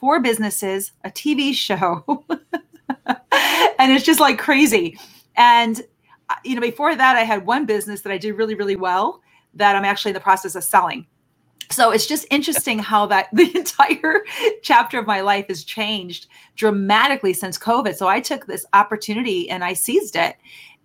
four 0.01 0.21
businesses, 0.21 0.93
a 1.05 1.11
TV 1.11 1.55
show, 1.55 2.25
and 3.79 3.93
it's 3.93 4.05
just 4.05 4.19
like 4.19 4.39
crazy. 4.39 4.99
And 5.37 5.81
uh, 6.31 6.37
you 6.45 6.55
know, 6.55 6.61
before 6.61 6.97
that, 6.97 7.17
I 7.17 7.23
had 7.23 7.47
one 7.47 7.67
business 7.67 8.01
that 8.01 8.13
I 8.13 8.19
did 8.19 8.33
really, 8.33 8.55
really 8.55 8.77
well 8.77 9.21
that 9.55 9.77
I'm 9.77 9.85
actually 9.85 10.11
in 10.11 10.15
the 10.15 10.21
process 10.21 10.55
of 10.55 10.65
selling. 10.65 11.07
So 11.71 11.93
it's 11.93 12.07
just 12.07 12.27
interesting 12.31 12.81
how 12.81 13.07
that 13.07 13.29
the 13.33 13.57
entire 13.57 14.25
chapter 14.63 14.99
of 14.99 15.07
my 15.07 15.21
life 15.21 15.47
has 15.49 15.65
changed 15.65 16.27
dramatically 16.57 17.33
since 17.33 17.59
COVID. 17.59 17.95
So 17.95 18.09
I 18.09 18.21
took 18.21 18.47
this 18.47 18.67
opportunity 18.73 19.49
and 19.51 19.63
I 19.63 19.75
seized 19.75 20.17
it. 20.17 20.37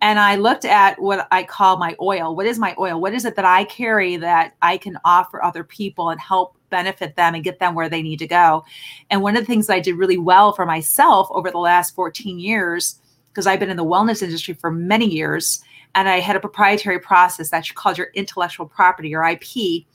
And 0.02 0.18
I 0.18 0.36
looked 0.36 0.66
at 0.66 1.00
what 1.00 1.26
I 1.30 1.42
call 1.42 1.78
my 1.78 1.96
oil. 2.02 2.36
What 2.36 2.44
is 2.44 2.58
my 2.58 2.74
oil? 2.78 3.00
What 3.00 3.14
is 3.14 3.24
it 3.24 3.34
that 3.36 3.46
I 3.46 3.64
carry 3.64 4.16
that 4.18 4.54
I 4.60 4.76
can 4.76 4.98
offer 5.06 5.42
other 5.42 5.64
people 5.64 6.10
and 6.10 6.20
help 6.20 6.55
benefit 6.70 7.16
them 7.16 7.34
and 7.34 7.44
get 7.44 7.58
them 7.58 7.74
where 7.74 7.88
they 7.88 8.02
need 8.02 8.18
to 8.18 8.26
go. 8.26 8.64
And 9.10 9.22
one 9.22 9.36
of 9.36 9.42
the 9.42 9.46
things 9.46 9.70
I 9.70 9.80
did 9.80 9.96
really 9.96 10.18
well 10.18 10.52
for 10.52 10.66
myself 10.66 11.28
over 11.30 11.50
the 11.50 11.58
last 11.58 11.94
14 11.94 12.38
years, 12.38 13.00
because 13.28 13.46
I've 13.46 13.60
been 13.60 13.70
in 13.70 13.76
the 13.76 13.84
wellness 13.84 14.22
industry 14.22 14.54
for 14.54 14.70
many 14.70 15.06
years, 15.06 15.62
and 15.94 16.08
I 16.08 16.20
had 16.20 16.36
a 16.36 16.40
proprietary 16.40 16.98
process 16.98 17.50
that's 17.50 17.72
called 17.72 17.98
your 17.98 18.08
intellectual 18.14 18.66
property 18.66 19.14
or 19.14 19.24
IP. 19.24 19.86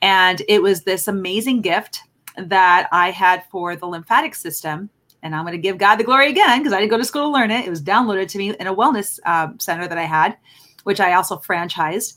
And 0.00 0.42
it 0.48 0.62
was 0.62 0.82
this 0.82 1.08
amazing 1.08 1.60
gift 1.60 2.00
that 2.36 2.88
I 2.90 3.10
had 3.10 3.44
for 3.50 3.76
the 3.76 3.86
lymphatic 3.86 4.34
system. 4.34 4.90
And 5.22 5.34
I'm 5.34 5.44
going 5.44 5.52
to 5.52 5.58
give 5.58 5.78
God 5.78 5.96
the 5.96 6.04
glory 6.04 6.30
again 6.30 6.58
because 6.58 6.72
I 6.72 6.80
didn't 6.80 6.90
go 6.90 6.98
to 6.98 7.04
school 7.04 7.26
to 7.26 7.28
learn 7.28 7.50
it. 7.50 7.64
It 7.64 7.70
was 7.70 7.82
downloaded 7.82 8.28
to 8.28 8.38
me 8.38 8.54
in 8.58 8.66
a 8.66 8.74
wellness 8.74 9.20
um, 9.24 9.58
center 9.60 9.86
that 9.86 9.98
I 9.98 10.04
had, 10.04 10.36
which 10.84 10.98
I 11.00 11.12
also 11.12 11.36
franchised. 11.36 12.16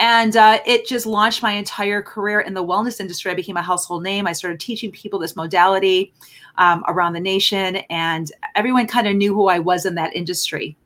And 0.00 0.36
uh, 0.36 0.60
it 0.64 0.86
just 0.86 1.06
launched 1.06 1.42
my 1.42 1.52
entire 1.52 2.02
career 2.02 2.40
in 2.40 2.54
the 2.54 2.64
wellness 2.64 3.00
industry. 3.00 3.32
I 3.32 3.34
became 3.34 3.56
a 3.56 3.62
household 3.62 4.04
name. 4.04 4.28
I 4.28 4.32
started 4.32 4.60
teaching 4.60 4.92
people 4.92 5.18
this 5.18 5.34
modality 5.34 6.12
um, 6.56 6.84
around 6.86 7.14
the 7.14 7.20
nation, 7.20 7.76
and 7.90 8.30
everyone 8.54 8.86
kind 8.86 9.08
of 9.08 9.16
knew 9.16 9.34
who 9.34 9.48
I 9.48 9.58
was 9.58 9.86
in 9.86 9.96
that 9.96 10.14
industry. 10.14 10.76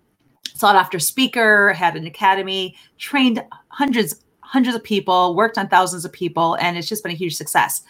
Sought 0.55 0.77
after 0.77 0.99
speaker, 0.99 1.73
had 1.75 1.95
an 1.95 2.07
academy, 2.07 2.75
trained 2.97 3.45
hundreds, 3.69 4.23
hundreds 4.41 4.77
of 4.77 4.83
people, 4.83 5.35
worked 5.35 5.59
on 5.59 5.69
thousands 5.69 6.05
of 6.07 6.13
people, 6.13 6.55
and 6.55 6.79
it's 6.79 6.89
just 6.89 7.03
been 7.03 7.13
a 7.13 7.17
huge 7.17 7.37
success. 7.37 7.83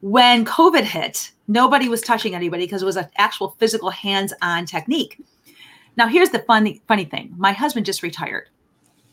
When 0.00 0.44
COVID 0.44 0.82
hit, 0.82 1.30
nobody 1.46 1.88
was 1.88 2.00
touching 2.00 2.34
anybody 2.34 2.64
because 2.64 2.82
it 2.82 2.86
was 2.86 2.96
an 2.96 3.08
actual 3.18 3.56
physical 3.58 3.90
hands-on 3.90 4.66
technique. 4.66 5.20
Now, 5.96 6.08
here's 6.08 6.30
the 6.30 6.40
funny, 6.40 6.82
funny 6.88 7.04
thing: 7.04 7.34
my 7.36 7.52
husband 7.52 7.86
just 7.86 8.02
retired 8.02 8.48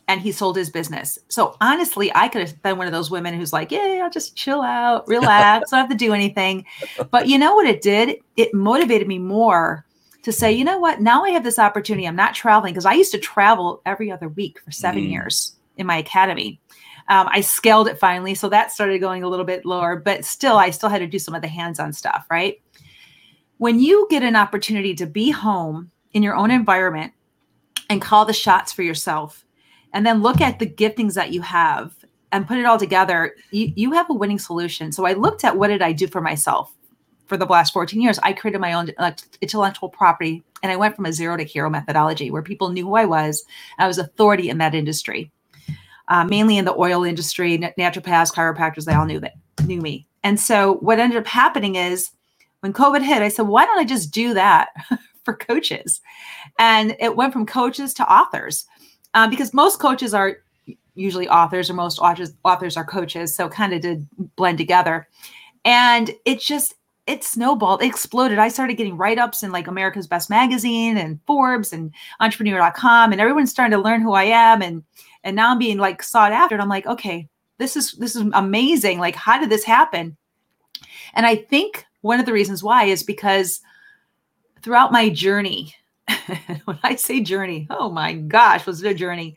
and 0.07 0.21
he 0.21 0.31
sold 0.31 0.55
his 0.55 0.69
business. 0.69 1.17
So 1.29 1.55
honestly, 1.61 2.11
I 2.13 2.27
could 2.27 2.41
have 2.41 2.61
been 2.61 2.77
one 2.77 2.87
of 2.87 2.93
those 2.93 3.09
women 3.09 3.33
who's 3.33 3.53
like, 3.53 3.71
yeah, 3.71 4.01
I'll 4.03 4.09
just 4.09 4.35
chill 4.35 4.61
out, 4.61 5.07
relax, 5.07 5.71
don't 5.71 5.79
have 5.79 5.89
to 5.89 5.95
do 5.95 6.13
anything. 6.13 6.65
But 7.11 7.27
you 7.27 7.37
know 7.37 7.55
what 7.55 7.67
it 7.67 7.81
did? 7.81 8.17
It 8.35 8.53
motivated 8.53 9.07
me 9.07 9.19
more 9.19 9.85
to 10.23 10.31
say, 10.31 10.51
you 10.51 10.63
know 10.63 10.77
what? 10.77 11.01
Now 11.01 11.23
I 11.23 11.31
have 11.31 11.43
this 11.43 11.59
opportunity. 11.59 12.07
I'm 12.07 12.15
not 12.15 12.33
traveling 12.33 12.73
because 12.73 12.85
I 12.85 12.93
used 12.93 13.11
to 13.11 13.17
travel 13.17 13.81
every 13.85 14.11
other 14.11 14.29
week 14.29 14.59
for 14.59 14.71
seven 14.71 15.03
mm. 15.03 15.11
years 15.11 15.55
in 15.77 15.85
my 15.85 15.97
academy. 15.97 16.59
Um, 17.09 17.27
I 17.29 17.41
scaled 17.41 17.87
it 17.87 17.99
finally. 17.99 18.33
So 18.33 18.47
that 18.49 18.71
started 18.71 18.99
going 18.99 19.23
a 19.23 19.29
little 19.29 19.45
bit 19.45 19.65
lower, 19.65 19.97
but 19.97 20.23
still, 20.23 20.57
I 20.57 20.69
still 20.69 20.89
had 20.89 20.99
to 20.99 21.07
do 21.07 21.19
some 21.19 21.35
of 21.35 21.41
the 21.41 21.49
hands 21.49 21.79
on 21.79 21.91
stuff, 21.91 22.25
right? 22.31 22.61
When 23.57 23.79
you 23.79 24.07
get 24.09 24.23
an 24.23 24.35
opportunity 24.35 24.95
to 24.95 25.05
be 25.05 25.29
home 25.29 25.91
in 26.13 26.23
your 26.23 26.35
own 26.35 26.51
environment 26.51 27.13
and 27.89 28.01
call 28.01 28.25
the 28.25 28.33
shots 28.33 28.71
for 28.71 28.83
yourself, 28.83 29.42
and 29.93 30.05
then 30.05 30.21
look 30.21 30.41
at 30.41 30.59
the 30.59 30.67
giftings 30.67 31.13
that 31.13 31.31
you 31.31 31.41
have 31.41 31.93
and 32.31 32.47
put 32.47 32.57
it 32.57 32.65
all 32.65 32.79
together, 32.79 33.35
you, 33.51 33.71
you 33.75 33.91
have 33.91 34.09
a 34.09 34.13
winning 34.13 34.39
solution. 34.39 34.91
So 34.91 35.05
I 35.05 35.13
looked 35.13 35.43
at 35.43 35.57
what 35.57 35.67
did 35.67 35.81
I 35.81 35.91
do 35.91 36.07
for 36.07 36.19
myself 36.19 36.73
for 37.27 37.37
the 37.37 37.45
last 37.45 37.73
14 37.73 38.01
years. 38.01 38.19
I 38.23 38.33
created 38.33 38.59
my 38.59 38.73
own 38.73 38.89
intellectual 39.41 39.89
property 39.89 40.43
and 40.63 40.71
I 40.71 40.75
went 40.75 40.95
from 40.95 41.05
a 41.05 41.13
zero 41.13 41.37
to 41.37 41.43
hero 41.43 41.69
methodology 41.69 42.31
where 42.31 42.41
people 42.41 42.69
knew 42.69 42.85
who 42.87 42.95
I 42.95 43.05
was. 43.05 43.43
I 43.77 43.87
was 43.87 43.99
authority 43.99 44.49
in 44.49 44.57
that 44.57 44.73
industry, 44.73 45.31
uh, 46.07 46.25
mainly 46.25 46.57
in 46.57 46.65
the 46.65 46.75
oil 46.75 47.03
industry, 47.03 47.57
naturopaths, 47.57 48.33
chiropractors, 48.33 48.85
they 48.85 48.93
all 48.93 49.05
knew 49.05 49.19
that 49.19 49.33
knew 49.65 49.81
me. 49.81 50.07
And 50.23 50.39
so 50.39 50.75
what 50.75 50.99
ended 50.99 51.19
up 51.19 51.27
happening 51.27 51.75
is 51.75 52.11
when 52.61 52.73
COVID 52.73 53.03
hit, 53.03 53.21
I 53.21 53.27
said, 53.27 53.47
why 53.47 53.65
don't 53.65 53.79
I 53.79 53.85
just 53.85 54.11
do 54.11 54.33
that 54.33 54.69
for 55.23 55.35
coaches? 55.35 56.01
And 56.57 56.95
it 56.99 57.15
went 57.15 57.33
from 57.33 57.45
coaches 57.45 57.93
to 57.95 58.11
authors 58.11 58.65
um, 59.13 59.29
because 59.29 59.53
most 59.53 59.79
coaches 59.79 60.13
are 60.13 60.37
usually 60.95 61.27
authors 61.27 61.69
or 61.69 61.73
most 61.73 61.99
authors 61.99 62.33
authors 62.45 62.77
are 62.77 62.85
coaches 62.85 63.35
so 63.35 63.49
kind 63.49 63.73
of 63.73 63.81
did 63.81 64.07
blend 64.35 64.57
together. 64.57 65.07
And 65.65 66.11
it 66.25 66.39
just 66.39 66.75
it 67.07 67.23
snowballed 67.23 67.81
it 67.81 67.87
exploded. 67.87 68.39
I 68.39 68.47
started 68.47 68.75
getting 68.75 68.97
write-ups 68.97 69.43
in 69.43 69.51
like 69.51 69.67
america's 69.67 70.07
best 70.07 70.29
magazine 70.29 70.97
and 70.97 71.19
forbes 71.25 71.73
and 71.73 71.91
entrepreneur.com 72.19 73.11
and 73.11 73.21
everyone's 73.21 73.51
starting 73.51 73.75
to 73.77 73.83
learn 73.83 74.01
who 74.01 74.13
i 74.13 74.23
am 74.23 74.61
and 74.61 74.83
and 75.23 75.35
now 75.35 75.51
i'm 75.51 75.59
being 75.59 75.77
like 75.77 76.03
sought 76.03 76.31
after 76.31 76.55
and 76.55 76.61
i'm 76.61 76.69
like 76.69 76.85
okay 76.85 77.27
this 77.57 77.75
is 77.77 77.93
this 77.93 78.15
is 78.15 78.23
amazing. 78.33 78.99
Like 78.99 79.15
how 79.15 79.39
did 79.39 79.49
this 79.49 79.63
happen? 79.63 80.17
And 81.13 81.25
i 81.25 81.35
think 81.35 81.85
one 82.01 82.19
of 82.19 82.25
the 82.25 82.33
reasons 82.33 82.63
why 82.63 82.85
is 82.85 83.03
because 83.03 83.61
throughout 84.61 84.91
my 84.91 85.09
journey 85.09 85.73
when 86.65 86.79
I 86.83 86.95
say 86.95 87.21
journey, 87.21 87.67
oh 87.69 87.89
my 87.89 88.13
gosh, 88.13 88.65
was 88.65 88.83
it 88.83 88.91
a 88.91 88.93
journey? 88.93 89.35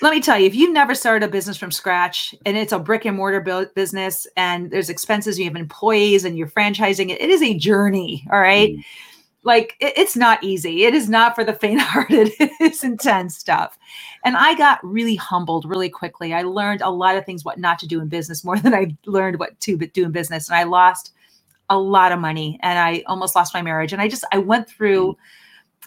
Let 0.00 0.12
me 0.12 0.20
tell 0.20 0.38
you, 0.38 0.46
if 0.46 0.54
you've 0.54 0.72
never 0.72 0.94
started 0.94 1.28
a 1.28 1.30
business 1.30 1.56
from 1.56 1.72
scratch 1.72 2.34
and 2.46 2.56
it's 2.56 2.72
a 2.72 2.78
brick 2.78 3.04
and 3.04 3.16
mortar 3.16 3.68
business 3.74 4.26
and 4.36 4.70
there's 4.70 4.90
expenses, 4.90 5.38
you 5.38 5.44
have 5.46 5.56
employees 5.56 6.24
and 6.24 6.38
you're 6.38 6.48
franchising 6.48 7.10
it, 7.10 7.20
it 7.20 7.30
is 7.30 7.42
a 7.42 7.54
journey. 7.54 8.24
All 8.32 8.40
right. 8.40 8.70
Mm. 8.70 8.84
like 9.42 9.76
it, 9.80 9.94
it's 9.96 10.16
not 10.16 10.42
easy. 10.44 10.84
It 10.84 10.94
is 10.94 11.08
not 11.08 11.34
for 11.34 11.42
the 11.42 11.52
faint-hearted. 11.52 12.30
it's 12.38 12.84
intense 12.84 13.36
stuff. 13.36 13.76
And 14.24 14.36
I 14.36 14.54
got 14.54 14.78
really 14.84 15.16
humbled 15.16 15.64
really 15.64 15.88
quickly. 15.88 16.32
I 16.32 16.42
learned 16.42 16.80
a 16.80 16.90
lot 16.90 17.16
of 17.16 17.24
things 17.24 17.44
what 17.44 17.58
not 17.58 17.78
to 17.80 17.88
do 17.88 18.00
in 18.00 18.08
business 18.08 18.44
more 18.44 18.58
than 18.60 18.74
I 18.74 18.94
learned 19.06 19.40
what 19.40 19.58
to 19.60 19.76
do 19.76 20.04
in 20.04 20.12
business. 20.12 20.48
And 20.48 20.56
I 20.56 20.62
lost 20.62 21.12
a 21.70 21.78
lot 21.78 22.12
of 22.12 22.20
money 22.20 22.58
and 22.62 22.78
I 22.78 23.02
almost 23.06 23.34
lost 23.34 23.52
my 23.52 23.62
marriage. 23.62 23.92
And 23.92 24.00
I 24.00 24.08
just 24.08 24.24
I 24.32 24.38
went 24.38 24.68
through 24.68 25.16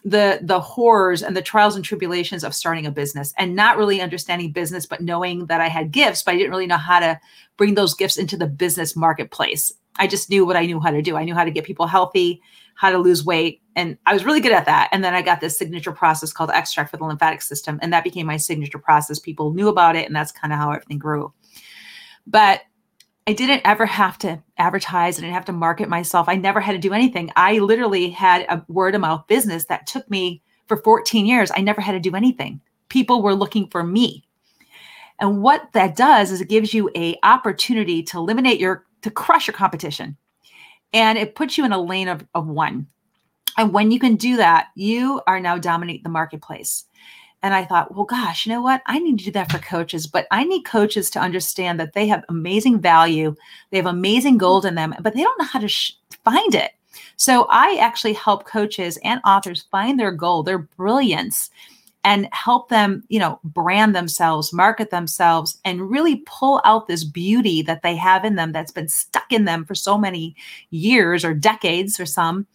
the 0.03 0.39
the 0.41 0.59
horrors 0.59 1.21
and 1.21 1.37
the 1.37 1.41
trials 1.41 1.75
and 1.75 1.85
tribulations 1.85 2.43
of 2.43 2.55
starting 2.55 2.85
a 2.85 2.91
business 2.91 3.33
and 3.37 3.55
not 3.55 3.77
really 3.77 4.01
understanding 4.01 4.51
business 4.51 4.85
but 4.85 5.01
knowing 5.01 5.45
that 5.45 5.61
I 5.61 5.67
had 5.67 5.91
gifts 5.91 6.23
but 6.23 6.33
I 6.33 6.37
didn't 6.37 6.49
really 6.51 6.67
know 6.67 6.77
how 6.77 6.99
to 6.99 7.19
bring 7.57 7.75
those 7.75 7.93
gifts 7.93 8.17
into 8.17 8.35
the 8.35 8.47
business 8.47 8.95
marketplace. 8.95 9.71
I 9.97 10.07
just 10.07 10.29
knew 10.29 10.45
what 10.45 10.55
I 10.55 10.65
knew 10.65 10.79
how 10.79 10.89
to 10.91 11.01
do. 11.01 11.15
I 11.15 11.23
knew 11.23 11.35
how 11.35 11.43
to 11.43 11.51
get 11.51 11.65
people 11.65 11.85
healthy, 11.85 12.41
how 12.75 12.89
to 12.89 12.97
lose 12.97 13.23
weight, 13.23 13.61
and 13.75 13.97
I 14.05 14.13
was 14.13 14.25
really 14.25 14.39
good 14.39 14.53
at 14.53 14.65
that. 14.65 14.89
And 14.91 15.03
then 15.03 15.13
I 15.13 15.21
got 15.21 15.39
this 15.39 15.57
signature 15.57 15.91
process 15.91 16.33
called 16.33 16.49
extract 16.49 16.89
for 16.89 16.97
the 16.97 17.05
lymphatic 17.05 17.41
system 17.41 17.77
and 17.81 17.93
that 17.93 18.03
became 18.03 18.25
my 18.25 18.37
signature 18.37 18.79
process. 18.79 19.19
People 19.19 19.53
knew 19.53 19.67
about 19.67 19.95
it 19.95 20.07
and 20.07 20.15
that's 20.15 20.31
kind 20.31 20.51
of 20.51 20.57
how 20.57 20.71
everything 20.71 20.97
grew. 20.97 21.31
But 22.25 22.61
I 23.27 23.33
didn't 23.33 23.61
ever 23.65 23.85
have 23.85 24.17
to 24.19 24.41
advertise. 24.57 25.17
I 25.17 25.21
didn't 25.21 25.35
have 25.35 25.45
to 25.45 25.51
market 25.51 25.89
myself. 25.89 26.27
I 26.27 26.35
never 26.35 26.59
had 26.59 26.73
to 26.73 26.77
do 26.79 26.93
anything. 26.93 27.31
I 27.35 27.59
literally 27.59 28.09
had 28.09 28.45
a 28.49 28.65
word 28.67 28.95
of 28.95 29.01
mouth 29.01 29.27
business 29.27 29.65
that 29.65 29.85
took 29.85 30.09
me 30.09 30.41
for 30.67 30.77
14 30.77 31.25
years. 31.25 31.51
I 31.53 31.61
never 31.61 31.81
had 31.81 31.91
to 31.91 31.99
do 31.99 32.15
anything. 32.15 32.61
People 32.89 33.21
were 33.21 33.35
looking 33.35 33.67
for 33.67 33.83
me. 33.83 34.23
And 35.19 35.43
what 35.43 35.71
that 35.73 35.95
does 35.95 36.31
is 36.31 36.41
it 36.41 36.49
gives 36.49 36.73
you 36.73 36.89
a 36.95 37.15
opportunity 37.21 38.01
to 38.03 38.17
eliminate 38.17 38.59
your 38.59 38.85
to 39.03 39.11
crush 39.11 39.47
your 39.47 39.53
competition. 39.53 40.17
And 40.93 41.17
it 41.17 41.35
puts 41.35 41.57
you 41.57 41.65
in 41.65 41.71
a 41.71 41.81
lane 41.81 42.07
of, 42.07 42.25
of 42.33 42.47
one. 42.47 42.87
And 43.57 43.73
when 43.73 43.91
you 43.91 43.99
can 43.99 44.15
do 44.15 44.37
that, 44.37 44.67
you 44.75 45.21
are 45.27 45.39
now 45.39 45.57
dominate 45.57 46.03
the 46.03 46.09
marketplace. 46.09 46.85
And 47.43 47.53
I 47.53 47.65
thought, 47.65 47.95
well, 47.95 48.05
gosh, 48.05 48.45
you 48.45 48.51
know 48.51 48.61
what? 48.61 48.81
I 48.85 48.99
need 48.99 49.17
to 49.19 49.25
do 49.25 49.31
that 49.31 49.51
for 49.51 49.57
coaches, 49.57 50.05
but 50.05 50.27
I 50.29 50.43
need 50.43 50.63
coaches 50.63 51.09
to 51.11 51.19
understand 51.19 51.79
that 51.79 51.93
they 51.93 52.07
have 52.07 52.23
amazing 52.29 52.79
value, 52.79 53.35
they 53.71 53.77
have 53.77 53.87
amazing 53.87 54.37
gold 54.37 54.65
in 54.65 54.75
them, 54.75 54.93
but 55.01 55.15
they 55.15 55.23
don't 55.23 55.39
know 55.39 55.45
how 55.45 55.59
to 55.59 55.67
sh- 55.67 55.93
find 56.23 56.53
it. 56.53 56.71
So 57.15 57.47
I 57.49 57.77
actually 57.79 58.13
help 58.13 58.45
coaches 58.45 58.99
and 59.03 59.21
authors 59.25 59.63
find 59.71 59.99
their 59.99 60.11
gold, 60.11 60.45
their 60.45 60.59
brilliance, 60.59 61.49
and 62.03 62.27
help 62.31 62.69
them, 62.69 63.03
you 63.09 63.19
know, 63.19 63.39
brand 63.43 63.95
themselves, 63.95 64.51
market 64.51 64.89
themselves, 64.89 65.59
and 65.65 65.89
really 65.89 66.23
pull 66.25 66.61
out 66.65 66.87
this 66.87 67.03
beauty 67.03 67.61
that 67.61 67.83
they 67.83 67.95
have 67.95 68.25
in 68.25 68.35
them 68.35 68.51
that's 68.51 68.71
been 68.71 68.87
stuck 68.87 69.31
in 69.31 69.45
them 69.45 69.65
for 69.65 69.75
so 69.75 69.97
many 69.97 70.35
years 70.71 71.23
or 71.23 71.33
decades 71.33 71.99
or 71.99 72.05
some, 72.05 72.47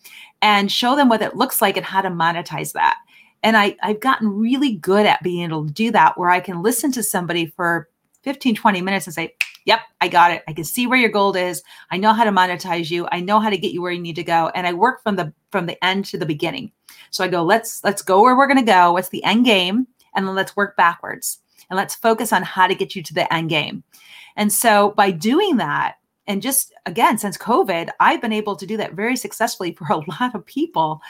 and 0.42 0.70
show 0.70 0.96
them 0.96 1.08
what 1.08 1.22
it 1.22 1.36
looks 1.36 1.62
like 1.62 1.76
and 1.76 1.86
how 1.86 2.02
to 2.02 2.10
monetize 2.10 2.72
that. 2.72 2.98
And 3.46 3.56
I, 3.56 3.76
I've 3.80 4.00
gotten 4.00 4.26
really 4.26 4.72
good 4.72 5.06
at 5.06 5.22
being 5.22 5.44
able 5.44 5.64
to 5.66 5.72
do 5.72 5.92
that 5.92 6.18
where 6.18 6.30
I 6.30 6.40
can 6.40 6.64
listen 6.64 6.90
to 6.90 7.02
somebody 7.04 7.46
for 7.46 7.88
15, 8.24 8.56
20 8.56 8.82
minutes 8.82 9.06
and 9.06 9.14
say, 9.14 9.36
Yep, 9.66 9.82
I 10.00 10.08
got 10.08 10.32
it. 10.32 10.42
I 10.48 10.52
can 10.52 10.64
see 10.64 10.88
where 10.88 10.98
your 10.98 11.10
gold 11.10 11.36
is. 11.36 11.62
I 11.92 11.96
know 11.96 12.12
how 12.12 12.24
to 12.24 12.32
monetize 12.32 12.90
you. 12.90 13.06
I 13.12 13.20
know 13.20 13.38
how 13.38 13.48
to 13.48 13.56
get 13.56 13.70
you 13.70 13.82
where 13.82 13.92
you 13.92 14.00
need 14.00 14.16
to 14.16 14.24
go. 14.24 14.50
And 14.56 14.66
I 14.66 14.72
work 14.72 15.00
from 15.00 15.14
the 15.14 15.32
from 15.52 15.66
the 15.66 15.82
end 15.84 16.06
to 16.06 16.18
the 16.18 16.26
beginning. 16.26 16.72
So 17.12 17.22
I 17.22 17.28
go, 17.28 17.44
let's 17.44 17.84
let's 17.84 18.02
go 18.02 18.20
where 18.20 18.36
we're 18.36 18.48
gonna 18.48 18.64
go. 18.64 18.92
What's 18.92 19.10
the 19.10 19.22
end 19.22 19.44
game? 19.44 19.86
And 20.16 20.26
then 20.26 20.34
let's 20.34 20.56
work 20.56 20.76
backwards. 20.76 21.38
And 21.70 21.76
let's 21.76 21.94
focus 21.94 22.32
on 22.32 22.42
how 22.42 22.66
to 22.66 22.74
get 22.74 22.96
you 22.96 23.02
to 23.04 23.14
the 23.14 23.32
end 23.32 23.48
game. 23.48 23.84
And 24.34 24.52
so 24.52 24.90
by 24.96 25.12
doing 25.12 25.58
that, 25.58 25.98
and 26.26 26.42
just 26.42 26.74
again, 26.84 27.16
since 27.16 27.38
COVID, 27.38 27.90
I've 28.00 28.20
been 28.20 28.32
able 28.32 28.56
to 28.56 28.66
do 28.66 28.76
that 28.78 28.94
very 28.94 29.14
successfully 29.14 29.70
for 29.78 29.86
a 29.86 29.98
lot 29.98 30.34
of 30.34 30.44
people 30.46 31.00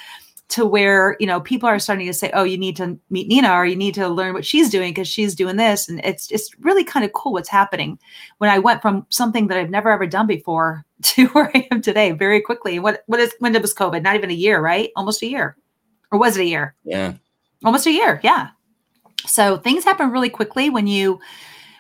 to 0.49 0.65
where 0.65 1.17
you 1.19 1.27
know 1.27 1.41
people 1.41 1.69
are 1.69 1.79
starting 1.79 2.07
to 2.07 2.15
say 2.15 2.31
oh 2.33 2.45
you 2.45 2.57
need 2.57 2.77
to 2.77 2.99
meet 3.11 3.27
nina 3.27 3.53
or 3.53 3.67
you 3.67 3.75
need 3.75 3.95
to 3.95 4.09
learn 4.09 4.33
what 4.33 4.45
she's 4.45 4.71
doing 4.71 4.93
because 4.93 5.09
she's 5.09 5.35
doing 5.35 5.57
this 5.57 5.89
and 5.89 6.01
it's 6.05 6.27
just 6.27 6.55
really 6.61 6.85
kind 6.85 7.05
of 7.05 7.13
cool 7.13 7.33
what's 7.33 7.49
happening. 7.49 7.99
When 8.39 8.51
i 8.51 8.59
went 8.59 8.83
from 8.83 9.07
something 9.09 9.49
that 9.49 9.59
i've 9.59 9.71
never 9.71 9.91
ever 9.91 10.07
done 10.07 10.27
before 10.27 10.85
to 11.03 11.27
where 11.29 11.51
i 11.55 11.67
am 11.71 11.83
today 11.83 12.13
very 12.13 12.41
quickly 12.41 12.79
what 12.79 13.03
what 13.07 13.21
is 13.21 13.35
when 13.41 13.55
it 13.55 13.63
was 13.63 13.75
covid 13.75 14.03
not 14.03 14.17
even 14.17 14.31
a 14.31 14.35
year 14.35 14.61
right? 14.61 14.91
Almost 14.97 15.23
a 15.23 15.29
year. 15.29 15.57
Or 16.13 16.19
was 16.19 16.37
it 16.37 16.43
a 16.43 16.47
year? 16.47 16.75
Yeah. 16.85 17.15
Almost 17.65 17.87
a 17.87 17.93
year 17.93 18.21
yeah. 18.23 18.51
So 19.27 19.57
things 19.57 19.85
happen 19.85 20.11
really 20.11 20.31
quickly 20.31 20.71
when 20.71 20.87
you 20.87 21.19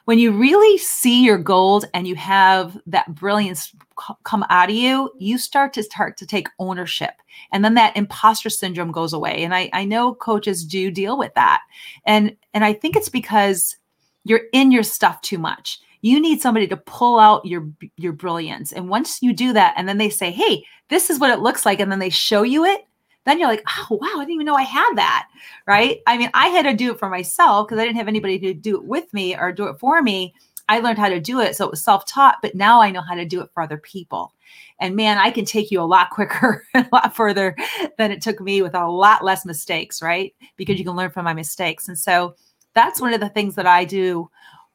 when 0.07 0.21
you 0.21 0.31
really 0.31 0.79
see 0.79 1.25
your 1.25 1.37
gold 1.37 1.85
and 1.93 2.07
you 2.07 2.15
have 2.15 2.79
that 2.87 3.13
brilliance 3.13 3.75
come 4.23 4.45
out 4.51 4.71
of 4.71 4.75
you, 4.75 5.11
you 5.19 5.37
start 5.37 5.73
to 5.73 5.83
start 5.83 6.17
to 6.17 6.27
take 6.27 6.49
ownership. 6.61 7.15
And 7.53 7.65
then 7.65 7.75
that 7.75 7.97
imposter 7.97 8.49
syndrome 8.49 8.93
goes 8.93 9.13
away. 9.13 9.43
And 9.43 9.53
I, 9.53 9.69
I 9.73 9.85
know 9.85 10.15
coaches 10.15 10.65
do 10.65 10.93
deal 10.93 11.19
with 11.19 11.35
that. 11.35 11.63
And 12.07 12.37
and 12.55 12.65
I 12.65 12.73
think 12.73 12.95
it's 12.95 13.09
because 13.09 13.77
you're 14.23 14.43
in 14.53 14.71
your 14.71 14.85
stuff 14.85 15.21
too 15.23 15.39
much. 15.39 15.81
You 16.03 16.21
need 16.21 16.41
somebody 16.41 16.69
to 16.69 16.77
pull 16.77 17.19
out 17.19 17.45
your 17.45 17.69
your 17.97 18.13
brilliance. 18.13 18.73
And 18.73 18.89
once 18.89 19.21
you 19.23 19.33
do 19.33 19.53
that, 19.55 19.75
and 19.77 19.89
then 19.89 19.99
they 19.99 20.11
say, 20.11 20.31
hey, 20.31 20.65
this 20.89 21.11
is 21.11 21.19
what 21.19 21.31
it 21.31 21.41
looks 21.41 21.67
like, 21.67 21.81
and 21.81 21.91
then 21.91 21.99
they 21.99 22.11
show 22.11 22.45
you 22.45 22.65
it, 22.65 22.86
then 23.27 23.39
you're 23.39 23.49
like, 23.49 23.65
oh, 23.69 23.99
wow, 24.01 24.15
I 24.15 24.21
didn't 24.21 24.35
even 24.35 24.47
know 24.47 24.55
I 24.55 24.63
had 24.63 24.95
that. 24.95 25.29
Right. 25.67 26.01
I 26.07 26.17
mean, 26.17 26.31
I 26.33 26.49
had 26.49 26.63
to 26.63 26.73
do 26.73 26.93
it 26.93 26.99
for 26.99 27.11
myself 27.11 27.67
because 27.67 27.81
I 27.81 27.85
didn't 27.85 27.99
have 27.99 28.09
anybody 28.09 28.39
to 28.39 28.55
do 28.55 28.77
it 28.77 28.85
with 28.85 29.13
me 29.13 29.37
or 29.37 29.53
do 29.53 29.67
it 29.67 29.79
for 29.79 30.01
me. 30.01 30.33
I 30.69 30.81
learned 30.81 30.99
how 30.99 31.09
to 31.09 31.21
do 31.21 31.41
it. 31.41 31.57
So 31.57 31.65
it 31.65 31.71
was 31.71 31.83
self 31.83 32.07
taught, 32.07 32.39
but 32.41 32.55
now 32.55 32.81
I 32.81 32.91
know 32.91 33.03
how 33.03 33.15
to 33.15 33.25
do 33.25 33.41
it 33.41 33.51
for 33.53 33.63
other 33.63 33.79
people. 33.79 34.33
And 34.81 34.97
man, 34.97 35.19
I 35.19 35.31
can 35.31 35.45
take 35.45 35.71
you 35.71 35.81
a 35.81 35.83
lot 35.83 36.11
quicker, 36.13 36.65
a 36.75 36.87
lot 36.93 37.15
further 37.15 37.57
than 37.99 38.13
it 38.13 38.23
took 38.23 38.41
me 38.41 38.63
with 38.63 38.75
a 38.75 38.87
lot 38.87 39.25
less 39.25 39.45
mistakes, 39.45 40.01
right? 40.01 40.35
Because 40.57 40.79
you 40.79 40.85
can 40.85 40.97
learn 40.97 41.11
from 41.11 41.25
my 41.25 41.35
mistakes. 41.35 41.89
And 41.89 41.99
so 41.99 42.35
that's 42.75 43.01
one 43.01 43.13
of 43.13 43.21
the 43.21 43.29
things 43.29 43.55
that 43.57 43.67
I 43.67 43.85
do. 43.85 44.31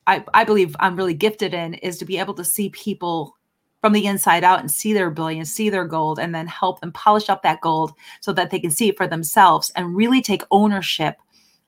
I, 0.07 0.23
I 0.33 0.43
believe 0.43 0.75
I'm 0.79 0.95
really 0.95 1.13
gifted 1.13 1.53
in 1.53 1.75
is 1.75 1.97
to 1.99 2.05
be 2.05 2.17
able 2.17 2.33
to 2.33 2.43
see 2.43 2.69
people 2.69 3.37
from 3.81 3.93
the 3.93 4.05
inside 4.05 4.43
out 4.43 4.59
and 4.59 4.69
see 4.69 4.93
their 4.93 5.07
ability 5.07 5.43
see 5.43 5.69
their 5.69 5.85
gold, 5.85 6.19
and 6.19 6.33
then 6.33 6.47
help 6.47 6.79
them 6.79 6.91
polish 6.91 7.29
up 7.29 7.41
that 7.43 7.61
gold 7.61 7.93
so 8.21 8.31
that 8.31 8.51
they 8.51 8.59
can 8.59 8.71
see 8.71 8.89
it 8.89 8.97
for 8.97 9.07
themselves 9.07 9.71
and 9.75 9.95
really 9.95 10.21
take 10.21 10.43
ownership 10.51 11.17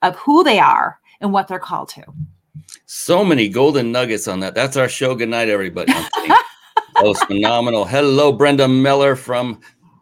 of 0.04 0.15
who 0.17 0.43
they 0.43 0.60
are 0.60 0.99
and 1.21 1.34
what 1.34 1.47
they're 1.47 1.60
called 1.60 1.89
to. 1.89 2.04
So 2.86 3.26
many 3.26 3.49
golden 3.49 3.91
nuggets 3.91 4.28
on 4.28 4.39
that. 4.41 4.54
That's 4.54 4.78
our 4.78 4.88
show. 4.88 5.15
Good 5.15 5.30
night, 5.30 5.49
everybody. 5.49 5.91
that 5.93 6.45
was 7.02 7.21
phenomenal. 7.23 7.86
Hello, 7.86 8.32
Brenda 8.32 8.67
Miller 8.67 9.15
from 9.15 9.60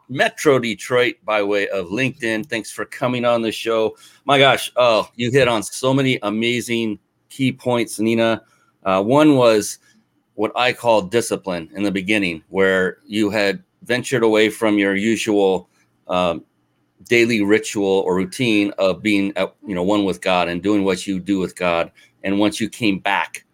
Metro 0.10 0.60
Detroit 0.60 1.16
by 1.24 1.42
way 1.42 1.70
of 1.70 1.88
LinkedIn. 1.88 2.48
Thanks 2.48 2.72
for 2.72 2.84
coming 2.84 3.24
on 3.24 3.42
the 3.42 3.52
show. 3.52 3.96
My 4.26 4.38
gosh, 4.38 4.70
oh, 4.76 5.08
you 5.16 5.32
hit 5.32 5.48
on 5.48 5.64
so 5.64 5.94
many 5.94 6.20
amazing 6.24 7.00
key 7.30 7.54
points, 7.54 8.00
Nina. 8.00 8.44
Uh, 8.84 9.02
one 9.02 9.38
was 9.38 9.80
what 10.36 10.52
I 10.56 10.74
call 10.74 11.02
discipline 11.04 11.70
in 11.76 11.84
the 11.84 11.92
beginning, 11.92 12.44
where 12.50 12.98
you 13.06 13.30
had 13.30 13.64
ventured 13.84 14.24
away 14.24 14.50
from 14.50 14.78
your 14.78 14.96
usual 14.96 15.70
um, 16.08 16.44
daily 17.06 17.44
ritual 17.44 18.04
or 18.06 18.16
routine 18.16 18.72
of 18.78 19.02
being, 19.02 19.34
at, 19.36 19.54
you 19.66 19.76
know, 19.76 19.84
one 19.84 20.06
with 20.06 20.22
God 20.22 20.48
and 20.48 20.62
doing 20.62 20.84
what 20.84 21.06
you 21.08 21.20
do 21.20 21.40
with 21.40 21.56
God. 21.56 21.92
And 22.24 22.40
once 22.40 22.60
you 22.60 22.70
came 22.70 23.00
back, 23.00 23.46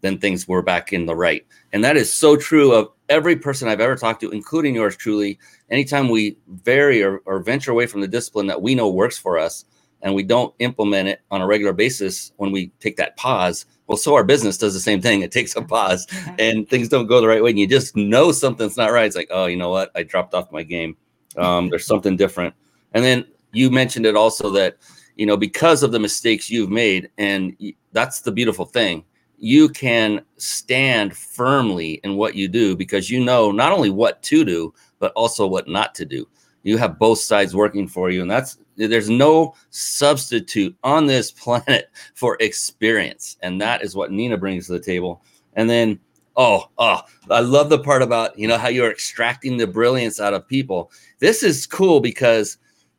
then 0.00 0.18
things 0.18 0.46
were 0.46 0.62
back 0.62 0.92
in 0.92 1.06
the 1.06 1.14
right. 1.14 1.46
And 1.72 1.82
that 1.84 1.96
is 1.96 2.12
so 2.12 2.36
true 2.36 2.72
of 2.72 2.88
every 3.08 3.36
person 3.36 3.68
I've 3.68 3.80
ever 3.80 3.96
talked 3.96 4.20
to, 4.20 4.30
including 4.30 4.74
yours 4.74 4.96
truly. 4.96 5.38
Anytime 5.70 6.08
we 6.08 6.36
vary 6.48 7.02
or, 7.02 7.18
or 7.24 7.40
venture 7.40 7.72
away 7.72 7.86
from 7.86 8.00
the 8.00 8.08
discipline 8.08 8.46
that 8.46 8.62
we 8.62 8.74
know 8.74 8.88
works 8.88 9.18
for 9.18 9.38
us, 9.38 9.64
and 10.02 10.14
we 10.14 10.22
don't 10.22 10.54
implement 10.58 11.08
it 11.08 11.20
on 11.30 11.40
a 11.40 11.46
regular 11.46 11.72
basis 11.72 12.32
when 12.36 12.52
we 12.52 12.68
take 12.80 12.96
that 12.96 13.16
pause 13.16 13.66
well 13.88 13.96
so 13.96 14.14
our 14.14 14.22
business 14.22 14.56
does 14.58 14.74
the 14.74 14.80
same 14.80 15.00
thing. 15.00 15.22
It 15.22 15.32
takes 15.32 15.56
a 15.56 15.62
pause 15.62 16.06
and 16.38 16.68
things 16.68 16.88
don't 16.88 17.06
go 17.06 17.20
the 17.20 17.26
right 17.26 17.42
way 17.42 17.50
and 17.50 17.58
you 17.58 17.66
just 17.66 17.96
know 17.96 18.30
something's 18.30 18.76
not 18.76 18.92
right. 18.92 19.06
It's 19.06 19.16
like 19.16 19.30
oh 19.30 19.46
you 19.46 19.56
know 19.56 19.70
what? 19.70 19.90
I 19.96 20.04
dropped 20.04 20.34
off 20.34 20.52
my 20.52 20.62
game. 20.62 20.96
Um, 21.36 21.68
there's 21.68 21.86
something 21.86 22.16
different. 22.16 22.54
And 22.92 23.04
then 23.04 23.26
you 23.52 23.70
mentioned 23.70 24.06
it 24.06 24.14
also 24.14 24.50
that 24.50 24.76
you 25.16 25.26
know 25.26 25.36
because 25.36 25.82
of 25.82 25.90
the 25.90 25.98
mistakes 25.98 26.50
you've 26.50 26.70
made 26.70 27.10
and 27.18 27.56
that's 27.92 28.20
the 28.20 28.32
beautiful 28.32 28.66
thing. 28.66 29.04
You 29.40 29.68
can 29.68 30.22
stand 30.36 31.16
firmly 31.16 32.00
in 32.02 32.16
what 32.16 32.34
you 32.34 32.48
do 32.48 32.76
because 32.76 33.08
you 33.08 33.24
know 33.24 33.50
not 33.50 33.72
only 33.72 33.90
what 33.90 34.22
to 34.24 34.44
do 34.44 34.72
but 34.98 35.12
also 35.12 35.46
what 35.46 35.66
not 35.66 35.94
to 35.96 36.04
do. 36.04 36.28
You 36.62 36.76
have 36.76 36.98
both 36.98 37.20
sides 37.20 37.54
working 37.56 37.88
for 37.88 38.10
you 38.10 38.20
and 38.20 38.30
that's 38.30 38.58
there's 38.86 39.10
no 39.10 39.54
substitute 39.70 40.76
on 40.84 41.06
this 41.06 41.30
planet 41.42 41.90
for 42.14 42.36
experience. 42.40 43.36
And 43.42 43.60
that 43.60 43.82
is 43.82 43.96
what 43.96 44.12
nina 44.12 44.36
brings 44.36 44.66
to 44.66 44.72
the 44.72 44.80
table. 44.80 45.22
And 45.54 45.68
then 45.68 45.98
oh 46.36 46.70
oh 46.78 47.00
i 47.30 47.40
love 47.40 47.68
the 47.68 47.80
part 47.80 48.00
about 48.00 48.38
you 48.38 48.46
know 48.46 48.56
how 48.56 48.68
you're 48.68 48.92
extracting 48.92 49.56
the 49.56 49.66
brilliance 49.66 50.20
out 50.20 50.34
of 50.34 50.46
people. 50.46 50.92
This 51.18 51.42
is 51.42 51.66
cool 51.66 52.00
because 52.00 52.58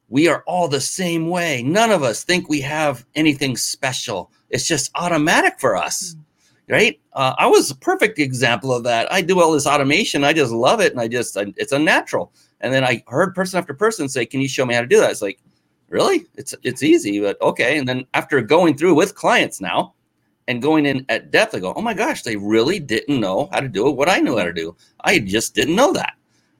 we 0.09 0.27
are 0.27 0.43
all 0.45 0.67
the 0.67 0.81
same 0.81 1.29
way. 1.29 1.63
None 1.63 1.91
of 1.91 2.03
us 2.03 2.23
think 2.23 2.49
we 2.49 2.59
have 2.61 3.05
anything 3.15 3.55
special. 3.55 4.31
It's 4.49 4.67
just 4.67 4.91
automatic 4.95 5.59
for 5.59 5.77
us 5.77 6.15
mm. 6.15 6.73
right? 6.73 6.99
Uh, 7.13 7.33
i 7.37 7.47
was 7.47 7.71
a 7.71 7.75
perfect 7.75 8.19
example 8.19 8.73
of 8.73 8.83
that. 8.83 9.11
I 9.11 9.21
do 9.21 9.39
all 9.39 9.51
this 9.51 9.67
automation. 9.67 10.23
I 10.23 10.33
just 10.33 10.51
love 10.51 10.79
it. 10.81 10.91
And 10.91 11.01
i 11.01 11.07
just 11.07 11.37
I, 11.37 11.53
it's 11.57 11.71
unnatural. 11.71 12.33
And 12.61 12.73
then 12.73 12.83
I 12.83 13.03
heard 13.07 13.35
person 13.35 13.57
after 13.57 13.73
person 13.73 14.09
say, 14.09 14.25
"Can 14.25 14.41
you 14.41 14.47
show 14.49 14.65
me 14.65 14.73
how 14.73 14.81
to 14.81 14.87
do 14.87 14.99
that?" 14.99 15.11
It's 15.11 15.21
like, 15.21 15.39
really? 15.89 16.25
It's 16.35 16.55
it's 16.63 16.83
easy, 16.83 17.19
but 17.19 17.41
okay. 17.41 17.77
And 17.77 17.87
then 17.87 18.05
after 18.13 18.41
going 18.41 18.77
through 18.77 18.95
with 18.95 19.15
clients 19.15 19.61
now 19.61 19.93
and 20.47 20.61
going 20.61 20.85
in 20.85 21.05
at 21.09 21.31
depth, 21.31 21.55
I 21.55 21.59
go, 21.59 21.73
"Oh 21.75 21.81
my 21.81 21.93
gosh, 21.93 22.23
they 22.23 22.35
really 22.35 22.79
didn't 22.79 23.19
know 23.19 23.49
how 23.51 23.59
to 23.59 23.67
do 23.67 23.87
it. 23.87 23.95
What 23.95 24.09
I 24.09 24.19
knew 24.19 24.37
how 24.37 24.45
to 24.45 24.53
do, 24.53 24.75
I 25.01 25.19
just 25.19 25.55
didn't 25.55 25.75
know 25.75 25.93
that." 25.93 26.13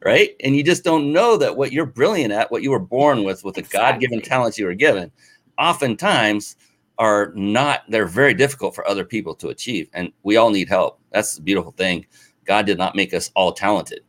Right? 0.06 0.36
And 0.44 0.56
you 0.56 0.64
just 0.64 0.84
don't 0.84 1.12
know 1.12 1.36
that 1.38 1.58
what 1.58 1.74
you're 1.74 1.86
brilliant 1.86 2.32
at, 2.32 2.50
what 2.52 2.64
you 2.64 2.72
were 2.72 2.80
born 2.80 3.24
with, 3.24 3.44
with 3.44 3.56
the 3.56 3.62
Exactly. 3.62 4.08
God-given 4.08 4.22
talents 4.22 4.58
you 4.58 4.66
were 4.66 4.74
given, 4.74 5.12
oftentimes 5.58 6.56
are 6.98 7.34
not. 7.36 7.82
They're 7.90 8.06
very 8.06 8.34
difficult 8.34 8.76
for 8.76 8.88
other 8.88 9.04
people 9.04 9.36
to 9.36 9.50
achieve, 9.50 9.90
and 9.94 10.12
we 10.24 10.38
all 10.38 10.52
need 10.52 10.70
help. 10.70 11.00
That's 11.12 11.36
the 11.36 11.42
beautiful 11.42 11.74
thing. 11.74 12.06
God 12.46 12.66
did 12.66 12.78
not 12.78 12.96
make 12.96 13.14
us 13.14 13.30
all 13.36 13.52
talented 13.52 14.02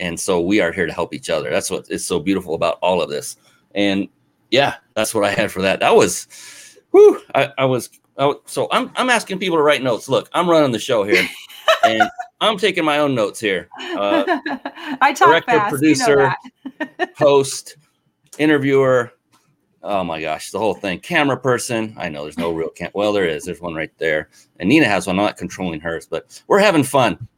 and 0.00 0.18
so 0.18 0.40
we 0.40 0.60
are 0.60 0.72
here 0.72 0.86
to 0.86 0.92
help 0.92 1.14
each 1.14 1.30
other 1.30 1.50
that's 1.50 1.70
what 1.70 1.90
is 1.90 2.06
so 2.06 2.18
beautiful 2.18 2.54
about 2.54 2.78
all 2.82 3.00
of 3.00 3.10
this 3.10 3.36
and 3.74 4.08
yeah 4.50 4.76
that's 4.94 5.14
what 5.14 5.24
i 5.24 5.30
had 5.30 5.50
for 5.50 5.62
that. 5.62 5.80
That 5.80 5.94
was 5.94 6.26
whew, 6.90 7.20
I, 7.34 7.52
I 7.58 7.64
was 7.64 7.90
I, 8.18 8.32
so 8.46 8.68
I'm, 8.70 8.90
I'm 8.96 9.10
asking 9.10 9.38
people 9.38 9.58
to 9.58 9.62
write 9.62 9.82
notes. 9.82 10.08
Look 10.08 10.28
i'm 10.32 10.48
running 10.48 10.72
the 10.72 10.78
show 10.78 11.04
here 11.04 11.26
and 11.84 12.02
i'm 12.40 12.56
taking 12.58 12.84
my 12.84 12.98
own 12.98 13.14
notes 13.14 13.40
here. 13.40 13.68
Uh, 13.78 14.24
I 15.00 15.12
talk 15.12 15.28
director, 15.28 15.52
fast. 15.52 15.70
producer, 15.70 16.10
you 16.10 16.16
know 16.16 16.34
that. 16.98 17.10
host 17.16 17.76
interviewer. 18.38 19.12
Oh 19.82 20.02
my 20.02 20.20
gosh 20.20 20.50
the 20.50 20.58
whole 20.58 20.74
thing. 20.74 21.00
Camera 21.00 21.36
person. 21.36 21.94
I 21.98 22.08
know 22.08 22.22
there's 22.22 22.38
no 22.38 22.52
real 22.52 22.70
cam 22.70 22.90
well 22.94 23.12
there 23.12 23.26
is. 23.26 23.44
There's 23.44 23.60
one 23.60 23.74
right 23.74 23.92
there. 23.98 24.30
And 24.58 24.68
nina 24.68 24.86
has 24.86 25.06
one 25.06 25.18
i'm 25.18 25.24
not 25.24 25.36
controlling 25.36 25.80
hers 25.80 26.06
but 26.06 26.42
we're 26.46 26.58
having 26.60 26.84
fun. 26.84 27.28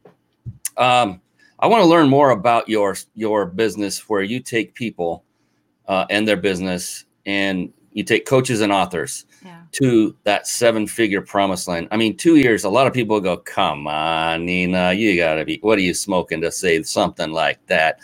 Um, 0.77 1.21
i 1.59 1.67
want 1.67 1.83
to 1.83 1.89
learn 1.89 2.07
more 2.07 2.29
about 2.31 2.69
your 2.69 2.95
your 3.15 3.45
business 3.45 4.07
where 4.07 4.23
you 4.23 4.39
take 4.39 4.73
people 4.73 5.23
uh, 5.89 6.05
and 6.09 6.25
their 6.27 6.37
business 6.37 7.03
and 7.25 7.73
you 7.91 8.03
take 8.03 8.25
coaches 8.25 8.61
and 8.61 8.71
authors 8.71 9.25
Yeah. 9.43 9.63
to 9.73 10.15
that 10.23 10.47
seven 10.47 10.85
figure 10.85 11.21
promise 11.21 11.67
line. 11.67 11.87
I 11.91 11.97
mean, 11.97 12.15
two 12.15 12.35
years, 12.35 12.63
a 12.63 12.69
lot 12.69 12.85
of 12.85 12.93
people 12.93 13.19
go, 13.19 13.35
come 13.37 13.87
on, 13.87 14.45
Nina, 14.45 14.93
you 14.93 15.17
gotta 15.17 15.43
be, 15.43 15.57
what 15.61 15.77
are 15.79 15.81
you 15.81 15.95
smoking 15.95 16.39
to 16.41 16.51
say 16.51 16.81
something 16.83 17.31
like 17.31 17.59
that? 17.65 17.99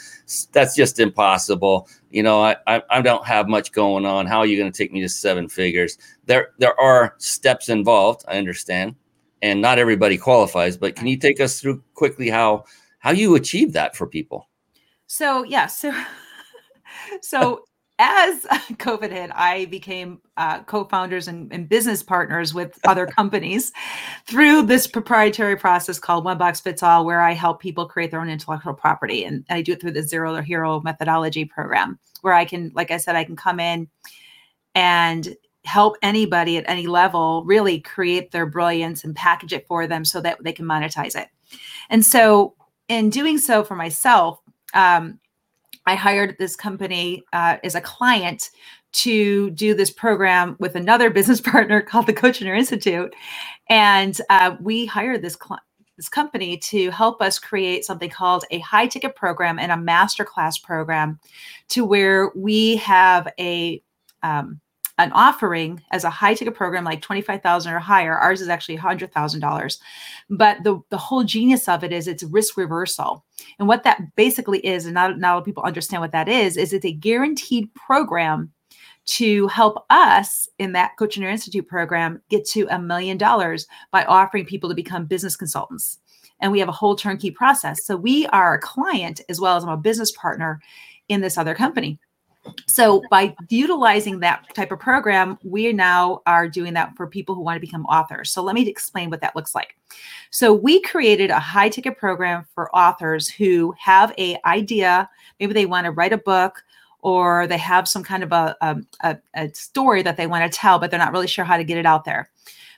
That's 0.52 0.76
just 0.76 1.00
impossible. 1.00 1.88
You 2.10 2.24
know, 2.24 2.41
I, 2.41 2.56
I, 2.65 2.82
I 2.89 3.02
don't 3.02 3.26
have 3.26 3.48
much 3.48 3.71
going 3.71 4.06
on. 4.06 4.26
How 4.26 4.39
are 4.39 4.45
you 4.48 4.58
going 4.58 4.71
to 4.71 4.78
take 4.78 4.91
me 4.91 5.02
to 5.02 5.10
seven 5.10 5.48
figures? 5.48 5.98
There, 6.26 6.50
there 6.58 6.80
are 6.80 7.13
steps 7.19 7.69
involved. 7.69 8.24
I 8.28 8.38
understand. 8.38 8.95
And 9.41 9.62
not 9.62 9.78
everybody 9.78 10.17
qualifies, 10.17 10.78
but 10.78 10.95
can 10.95 11.08
you 11.08 11.17
take 11.17 11.39
us 11.39 11.62
through 11.62 11.84
quickly 11.93 12.30
how, 12.30 12.65
how 13.00 13.12
you 13.12 13.36
achieve 13.36 13.74
that 13.74 13.95
for 13.95 14.08
people? 14.08 14.50
So 15.08 15.43
yeah, 15.43 15.67
so 15.67 15.93
so 17.21 17.65
as 17.99 18.43
COVID 18.73 19.12
hit, 19.12 19.31
I 19.34 19.65
became 19.65 20.19
uh, 20.38 20.63
co-founders 20.63 21.27
and, 21.27 21.51
and 21.53 21.69
business 21.69 22.03
partners 22.03 22.53
with 22.53 22.79
other 22.86 23.05
companies 23.05 23.71
through 24.27 24.63
this 24.63 24.88
proprietary 24.88 25.55
process 25.55 25.99
called 25.99 26.25
One 26.25 26.38
Box 26.38 26.60
Fits 26.60 26.84
All, 26.84 27.05
where 27.05 27.21
I 27.21 27.34
help 27.34 27.62
people 27.62 27.86
create 27.86 28.12
their 28.12 28.21
own 28.21 28.29
intellectual 28.29 28.73
property, 28.73 29.23
and 29.23 29.45
I 29.49 29.62
do 29.62 29.73
it 29.73 29.81
through 29.81 29.91
the 29.91 30.03
Zero 30.03 30.36
to 30.36 30.41
Hero 30.41 30.81
methodology 30.81 31.45
program, 31.45 31.99
where 32.21 32.34
I 32.34 32.45
can, 32.45 32.71
like 32.75 32.91
I 32.91 32.97
said, 32.97 33.15
I 33.15 33.23
can 33.23 33.36
come 33.36 33.60
in 33.60 33.88
and 34.73 35.36
help 35.63 35.97
anybody 36.01 36.58
at 36.58 36.65
any 36.67 36.86
level 36.86 37.43
really 37.45 37.79
create 37.79 38.31
their 38.31 38.45
brilliance 38.45 39.03
and 39.03 39.15
package 39.15 39.51
it 39.51 39.65
for 39.67 39.88
them 39.88 40.05
so 40.05 40.21
that 40.21 40.38
they 40.43 40.53
can 40.53 40.65
monetize 40.65 41.19
it. 41.19 41.27
And 41.89 42.05
so, 42.05 42.55
in 42.88 43.10
doing 43.10 43.39
so 43.39 43.63
for 43.63 43.75
myself, 43.75 44.39
um, 44.75 45.19
I 45.86 45.95
hired 45.95 46.36
this 46.39 46.56
company 46.56 47.24
uh, 47.34 47.58
as 47.63 47.76
a 47.76 47.82
client 47.82 48.50
to 48.93 49.50
do 49.52 49.74
this 49.74 49.91
program 49.91 50.56
with 50.60 50.76
another 50.76 51.10
business 51.12 51.41
partner 51.41 51.82
called 51.82 52.08
the 52.08 52.13
Coachiner 52.13 52.58
Institute, 52.58 53.13
and 53.69 54.19
uh, 54.30 54.56
we 54.60 54.86
hired 54.86 55.21
this 55.21 55.36
cli 55.36 55.58
this 55.98 56.10
company 56.10 56.58
to 56.58 56.89
help 56.91 57.21
us 57.21 57.39
create 57.39 57.86
something 57.86 58.10
called 58.10 58.43
a 58.52 58.60
high 58.60 58.86
ticket 58.86 59.15
program 59.15 59.58
and 59.58 59.71
a 59.71 59.76
masterclass 59.76 60.62
program, 60.62 61.17
to 61.69 61.86
where 61.86 62.32
we 62.36 62.76
have 62.76 63.32
a 63.39 63.82
um, 64.21 64.60
an 64.97 65.12
offering 65.12 65.81
as 65.91 66.03
a 66.03 66.10
high 66.10 66.34
ticket 66.34 66.55
program 66.55 66.84
like 66.84 67.01
25,000 67.01 67.73
or 67.73 67.79
higher. 67.79 68.17
Ours 68.17 68.41
is 68.41 68.47
actually 68.47 68.77
$100,000. 68.77 69.77
But 70.29 70.63
the, 70.63 70.79
the 70.89 70.97
whole 70.97 71.23
genius 71.23 71.67
of 71.67 71.84
it 71.84 71.91
is 71.91 72.08
it's 72.08 72.23
risk 72.23 72.55
reversal. 72.58 73.25
And 73.60 73.67
what 73.67 73.84
that 73.84 74.15
basically 74.15 74.60
is, 74.65 74.86
and 74.86 74.93
not, 74.93 75.19
not 75.19 75.31
a 75.31 75.34
lot 75.34 75.39
of 75.39 75.45
people 75.45 75.63
understand 75.63 76.01
what 76.01 76.13
that 76.13 76.29
is, 76.29 76.55
is 76.55 76.71
it's 76.71 76.86
a 76.86 76.93
guaranteed 76.93 77.73
program 77.73 78.51
to 79.05 79.47
help 79.47 79.86
us 79.89 80.47
in 80.58 80.71
that 80.71 80.97
Coaching 80.97 81.21
Your 81.21 81.31
Institute 81.31 81.67
program 81.67 82.21
get 82.29 82.45
to 82.49 82.67
a 82.69 82.79
million 82.79 83.17
dollars 83.17 83.67
by 83.91 84.03
offering 84.05 84.45
people 84.45 84.69
to 84.69 84.75
become 84.75 85.05
business 85.05 85.36
consultants. 85.36 85.99
And 86.39 86.51
we 86.51 86.60
have 86.60 86.69
a 86.69 86.73
whole 86.73 86.95
turnkey 86.95 87.31
process. 87.31 87.86
So 87.86 87.95
we 87.95 88.25
are 88.27 88.55
a 88.55 88.60
client 88.60 89.21
as 89.29 89.39
well 89.39 89.58
as 89.58 89.63
I'm 89.63 89.69
a 89.69 89.77
business 89.77 90.12
partner 90.12 90.60
in 91.08 91.21
this 91.21 91.38
other 91.38 91.53
company. 91.53 91.99
So 92.67 93.01
by 93.10 93.36
utilizing 93.49 94.19
that 94.19 94.53
type 94.53 94.71
of 94.71 94.79
program, 94.79 95.38
we 95.43 95.71
now 95.73 96.21
are 96.25 96.47
doing 96.47 96.73
that 96.73 96.95
for 96.95 97.08
people 97.08 97.36
who 97.36 97.41
want 97.41 97.55
to 97.55 97.62
become 97.62 97.86
authors. 97.86 98.31
So 98.31 98.43
let 98.43 98.55
me 98.55 98.67
explain 98.67 99.10
what 99.10 99.21
that 99.21 99.36
looks 99.36 99.55
like. 99.55 99.75
So 100.29 100.53
we 100.53 100.81
created 100.81 101.29
a 101.29 101.39
high 101.39 101.69
ticket 101.69 101.97
program 101.97 102.45
for 102.53 102.75
authors 102.75 103.27
who 103.27 103.73
have 103.79 104.13
a 104.17 104.38
idea, 104.45 105.10
maybe 105.39 105.53
they 105.53 105.65
want 105.65 105.86
to 105.86 105.91
write 105.91 106.13
a 106.13 106.17
book 106.17 106.63
or 107.01 107.45
they 107.47 107.58
have 107.58 107.88
some 107.88 108.03
kind 108.03 108.23
of 108.23 108.31
a, 108.31 108.58
um, 108.62 108.88
a, 109.03 109.15
a 109.36 109.53
story 109.53 110.01
that 110.01 110.17
they 110.17 110.27
want 110.27 110.51
to 110.51 110.58
tell, 110.58 110.79
but 110.79 110.89
they're 110.89 110.99
not 110.99 111.12
really 111.12 111.27
sure 111.27 111.45
how 111.45 111.55
to 111.55 111.63
get 111.63 111.77
it 111.77 111.86
out 111.86 112.03
there. 112.03 112.29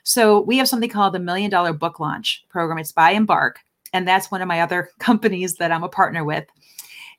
So 0.02 0.40
we 0.40 0.58
have 0.58 0.68
something 0.68 0.90
called 0.90 1.14
the 1.14 1.18
Million 1.18 1.50
Dollar 1.50 1.72
Book 1.72 1.98
Launch 1.98 2.44
Program. 2.48 2.78
It's 2.78 2.92
by 2.92 3.12
Embark, 3.12 3.60
and 3.92 4.06
that's 4.06 4.30
one 4.30 4.42
of 4.42 4.48
my 4.48 4.60
other 4.60 4.90
companies 4.98 5.54
that 5.54 5.72
I'm 5.72 5.82
a 5.82 5.88
partner 5.88 6.24
with. 6.24 6.44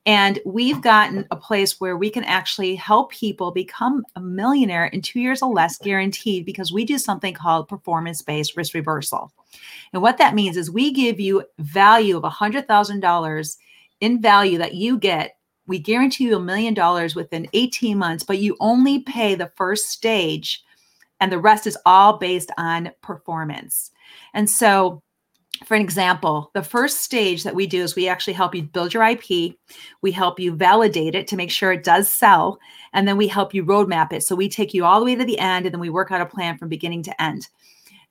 And 0.09 0.39
we've 0.43 0.81
gotten 0.81 1.27
a 1.29 1.35
place 1.35 1.79
where 1.79 1.95
we 1.95 2.09
can 2.09 2.23
actually 2.23 2.73
help 2.73 3.11
people 3.11 3.51
become 3.51 4.03
a 4.15 4.19
millionaire 4.19 4.87
in 4.87 5.03
two 5.03 5.19
years 5.19 5.43
or 5.43 5.53
less, 5.53 5.77
guaranteed, 5.77 6.47
because 6.47 6.73
we 6.73 6.83
do 6.83 6.97
something 6.97 7.35
called 7.35 7.67
performance 7.67 8.23
based 8.23 8.57
risk 8.57 8.73
reversal. 8.73 9.31
And 9.93 10.01
what 10.01 10.17
that 10.17 10.33
means 10.33 10.57
is 10.57 10.71
we 10.71 10.91
give 10.91 11.19
you 11.19 11.43
value 11.59 12.17
of 12.17 12.23
$100,000 12.23 13.57
in 14.01 14.19
value 14.19 14.57
that 14.57 14.73
you 14.73 14.97
get. 14.97 15.37
We 15.67 15.77
guarantee 15.77 16.23
you 16.23 16.37
a 16.37 16.39
million 16.39 16.73
dollars 16.73 17.13
within 17.13 17.47
18 17.53 17.95
months, 17.95 18.23
but 18.23 18.39
you 18.39 18.57
only 18.59 19.01
pay 19.01 19.35
the 19.35 19.51
first 19.55 19.91
stage, 19.91 20.63
and 21.19 21.31
the 21.31 21.37
rest 21.37 21.67
is 21.67 21.77
all 21.85 22.17
based 22.17 22.49
on 22.57 22.89
performance. 23.03 23.91
And 24.33 24.49
so, 24.49 25.03
for 25.65 25.75
an 25.75 25.81
example, 25.81 26.51
the 26.53 26.63
first 26.63 27.01
stage 27.01 27.43
that 27.43 27.55
we 27.55 27.67
do 27.67 27.83
is 27.83 27.95
we 27.95 28.07
actually 28.07 28.33
help 28.33 28.55
you 28.55 28.63
build 28.63 28.93
your 28.93 29.03
IP. 29.03 29.55
We 30.01 30.11
help 30.11 30.39
you 30.39 30.53
validate 30.53 31.15
it 31.15 31.27
to 31.27 31.35
make 31.35 31.51
sure 31.51 31.71
it 31.71 31.83
does 31.83 32.09
sell. 32.09 32.59
And 32.93 33.07
then 33.07 33.17
we 33.17 33.27
help 33.27 33.53
you 33.53 33.65
roadmap 33.65 34.13
it. 34.13 34.23
So 34.23 34.35
we 34.35 34.49
take 34.49 34.73
you 34.73 34.85
all 34.85 34.99
the 34.99 35.05
way 35.05 35.15
to 35.15 35.25
the 35.25 35.39
end 35.39 35.65
and 35.65 35.73
then 35.73 35.81
we 35.81 35.89
work 35.89 36.11
out 36.11 36.21
a 36.21 36.25
plan 36.25 36.57
from 36.57 36.69
beginning 36.69 37.03
to 37.03 37.21
end. 37.21 37.47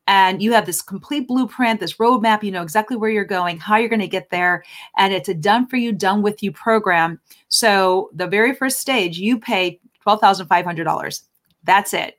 And 0.06 0.42
you 0.42 0.52
have 0.52 0.64
this 0.64 0.80
complete 0.80 1.28
blueprint, 1.28 1.80
this 1.80 1.96
roadmap. 1.96 2.42
You 2.42 2.50
know 2.50 2.62
exactly 2.62 2.96
where 2.96 3.11
you're 3.11 3.24
going, 3.24 3.58
how 3.58 3.76
you're 3.76 3.90
going 3.90 4.00
to 4.00 4.08
get 4.08 4.30
there. 4.30 4.64
And 4.96 5.12
it's 5.12 5.28
a 5.28 5.34
done 5.34 5.66
for 5.66 5.76
you, 5.76 5.92
done 5.92 6.22
with 6.22 6.42
you 6.42 6.50
program. 6.50 7.20
So 7.48 8.11
the 8.14 8.26
very 8.26 8.54
first 8.54 8.78
stage, 8.78 9.18
you 9.18 9.38
pay 9.38 9.80
$12,500. 10.06 11.22
That's 11.64 11.92
it. 11.92 12.18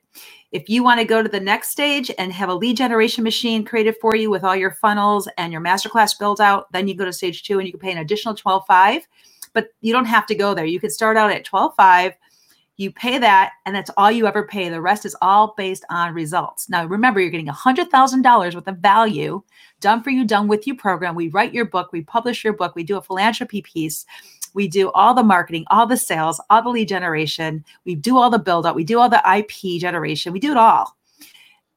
If 0.52 0.68
you 0.68 0.82
want 0.82 0.98
to 0.98 1.06
go 1.06 1.22
to 1.22 1.28
the 1.28 1.38
next 1.38 1.68
stage 1.68 2.10
and 2.18 2.32
have 2.32 2.48
a 2.48 2.54
lead 2.54 2.76
generation 2.76 3.22
machine 3.22 3.64
created 3.64 3.94
for 4.00 4.16
you 4.16 4.30
with 4.30 4.42
all 4.42 4.56
your 4.56 4.72
funnels 4.72 5.28
and 5.38 5.52
your 5.52 5.62
masterclass 5.62 6.18
built 6.18 6.40
out, 6.40 6.70
then 6.72 6.88
you 6.88 6.94
go 6.94 7.04
to 7.04 7.12
stage 7.12 7.44
two 7.44 7.58
and 7.58 7.66
you 7.66 7.72
can 7.72 7.80
pay 7.80 7.92
an 7.92 7.98
additional 7.98 8.34
12.5. 8.34 9.02
But 9.52 9.68
you 9.80 9.92
don't 9.92 10.06
have 10.06 10.26
to 10.26 10.34
go 10.34 10.54
there. 10.54 10.64
You 10.64 10.80
can 10.80 10.90
start 10.90 11.16
out 11.16 11.30
at 11.30 11.44
12.5. 11.44 12.14
You 12.76 12.90
pay 12.90 13.18
that, 13.18 13.52
and 13.66 13.76
that's 13.76 13.90
all 13.96 14.10
you 14.10 14.26
ever 14.26 14.46
pay. 14.46 14.70
The 14.70 14.80
rest 14.80 15.04
is 15.04 15.14
all 15.20 15.54
based 15.56 15.84
on 15.90 16.14
results. 16.14 16.70
Now, 16.70 16.86
remember, 16.86 17.20
you're 17.20 17.28
getting 17.28 17.46
$100,000 17.46 18.54
worth 18.54 18.66
of 18.66 18.78
value 18.78 19.42
done 19.80 20.02
for 20.02 20.08
you, 20.10 20.24
done 20.24 20.48
with 20.48 20.66
you 20.66 20.74
program. 20.74 21.14
We 21.14 21.28
write 21.28 21.52
your 21.52 21.66
book, 21.66 21.92
we 21.92 22.02
publish 22.02 22.42
your 22.42 22.54
book, 22.54 22.74
we 22.74 22.82
do 22.82 22.96
a 22.96 23.02
philanthropy 23.02 23.60
piece, 23.60 24.06
we 24.54 24.68
do 24.68 24.90
all 24.90 25.14
the 25.14 25.22
marketing, 25.22 25.64
all 25.70 25.86
the 25.86 25.96
sales, 25.96 26.40
all 26.50 26.62
the 26.62 26.70
lead 26.70 26.88
generation. 26.88 27.64
We 27.84 27.94
do 27.94 28.16
all 28.16 28.30
the 28.30 28.38
build 28.38 28.66
up. 28.66 28.76
We 28.76 28.84
do 28.84 28.98
all 28.98 29.08
the 29.08 29.22
IP 29.36 29.80
generation. 29.80 30.32
We 30.32 30.40
do 30.40 30.50
it 30.50 30.56
all. 30.56 30.96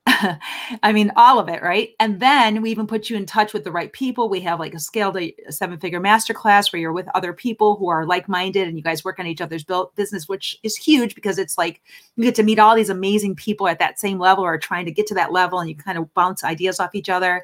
I 0.83 0.91
mean, 0.91 1.11
all 1.15 1.39
of 1.39 1.47
it, 1.47 1.63
right? 1.63 1.91
And 1.99 2.19
then 2.19 2.61
we 2.61 2.71
even 2.71 2.87
put 2.87 3.09
you 3.09 3.15
in 3.15 3.25
touch 3.25 3.53
with 3.53 3.63
the 3.63 3.71
right 3.71 3.91
people. 3.93 4.27
We 4.27 4.41
have 4.41 4.59
like 4.59 4.73
a 4.73 4.79
scaled 4.79 5.15
uh, 5.15 5.27
seven 5.49 5.79
figure 5.79 6.01
masterclass 6.01 6.73
where 6.73 6.81
you're 6.81 6.91
with 6.91 7.07
other 7.15 7.31
people 7.31 7.77
who 7.77 7.87
are 7.87 8.05
like 8.05 8.27
minded 8.27 8.67
and 8.67 8.75
you 8.77 8.83
guys 8.83 9.05
work 9.05 9.19
on 9.19 9.27
each 9.27 9.39
other's 9.39 9.63
built 9.63 9.95
business, 9.95 10.27
which 10.27 10.57
is 10.61 10.75
huge 10.75 11.15
because 11.15 11.37
it's 11.37 11.57
like 11.57 11.81
you 12.17 12.23
get 12.23 12.35
to 12.35 12.43
meet 12.43 12.59
all 12.59 12.75
these 12.75 12.89
amazing 12.89 13.35
people 13.35 13.67
at 13.67 13.79
that 13.79 13.97
same 13.99 14.19
level 14.19 14.43
or 14.43 14.57
trying 14.57 14.85
to 14.85 14.91
get 14.91 15.07
to 15.07 15.13
that 15.13 15.31
level 15.31 15.59
and 15.59 15.69
you 15.69 15.75
kind 15.75 15.97
of 15.97 16.13
bounce 16.13 16.43
ideas 16.43 16.81
off 16.81 16.95
each 16.95 17.09
other. 17.09 17.43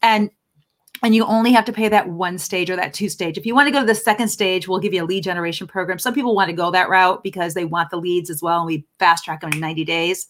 And 0.00 0.30
and 1.02 1.14
you 1.14 1.24
only 1.24 1.52
have 1.52 1.64
to 1.64 1.72
pay 1.72 1.88
that 1.88 2.08
one 2.08 2.38
stage 2.38 2.70
or 2.70 2.76
that 2.76 2.94
two 2.94 3.08
stage. 3.08 3.36
If 3.36 3.44
you 3.44 3.54
want 3.54 3.66
to 3.66 3.72
go 3.72 3.80
to 3.80 3.86
the 3.86 3.94
second 3.94 4.28
stage, 4.28 4.68
we'll 4.68 4.78
give 4.78 4.94
you 4.94 5.02
a 5.02 5.06
lead 5.06 5.24
generation 5.24 5.66
program. 5.66 5.98
Some 5.98 6.14
people 6.14 6.34
want 6.34 6.48
to 6.48 6.56
go 6.56 6.70
that 6.70 6.88
route 6.88 7.22
because 7.22 7.54
they 7.54 7.64
want 7.64 7.90
the 7.90 7.96
leads 7.96 8.30
as 8.30 8.40
well, 8.40 8.58
and 8.58 8.66
we 8.66 8.86
fast 8.98 9.24
track 9.24 9.40
them 9.40 9.52
in 9.52 9.60
90 9.60 9.84
days. 9.84 10.28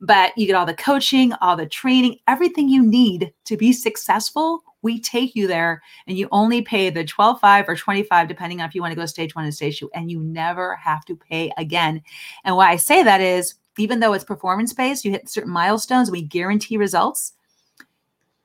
But 0.00 0.36
you 0.36 0.46
get 0.46 0.54
all 0.54 0.66
the 0.66 0.74
coaching, 0.74 1.32
all 1.34 1.56
the 1.56 1.66
training, 1.66 2.18
everything 2.26 2.68
you 2.68 2.84
need 2.84 3.32
to 3.44 3.56
be 3.56 3.72
successful. 3.72 4.62
We 4.82 5.00
take 5.00 5.34
you 5.34 5.46
there, 5.46 5.82
and 6.06 6.16
you 6.16 6.28
only 6.30 6.62
pay 6.62 6.90
the 6.90 7.04
12.5 7.04 7.68
or 7.68 7.76
25, 7.76 8.28
depending 8.28 8.60
on 8.60 8.68
if 8.68 8.74
you 8.74 8.80
want 8.80 8.92
to 8.92 9.00
go 9.00 9.06
stage 9.06 9.34
one 9.34 9.44
and 9.44 9.54
stage 9.54 9.78
two, 9.78 9.90
and 9.94 10.10
you 10.10 10.20
never 10.20 10.76
have 10.76 11.04
to 11.06 11.16
pay 11.16 11.52
again. 11.58 12.02
And 12.44 12.56
why 12.56 12.70
I 12.70 12.76
say 12.76 13.02
that 13.02 13.20
is, 13.20 13.54
even 13.76 14.00
though 14.00 14.12
it's 14.12 14.24
performance 14.24 14.72
based, 14.72 15.04
you 15.04 15.12
hit 15.12 15.28
certain 15.28 15.52
milestones, 15.52 16.10
we 16.10 16.22
guarantee 16.22 16.76
results. 16.76 17.34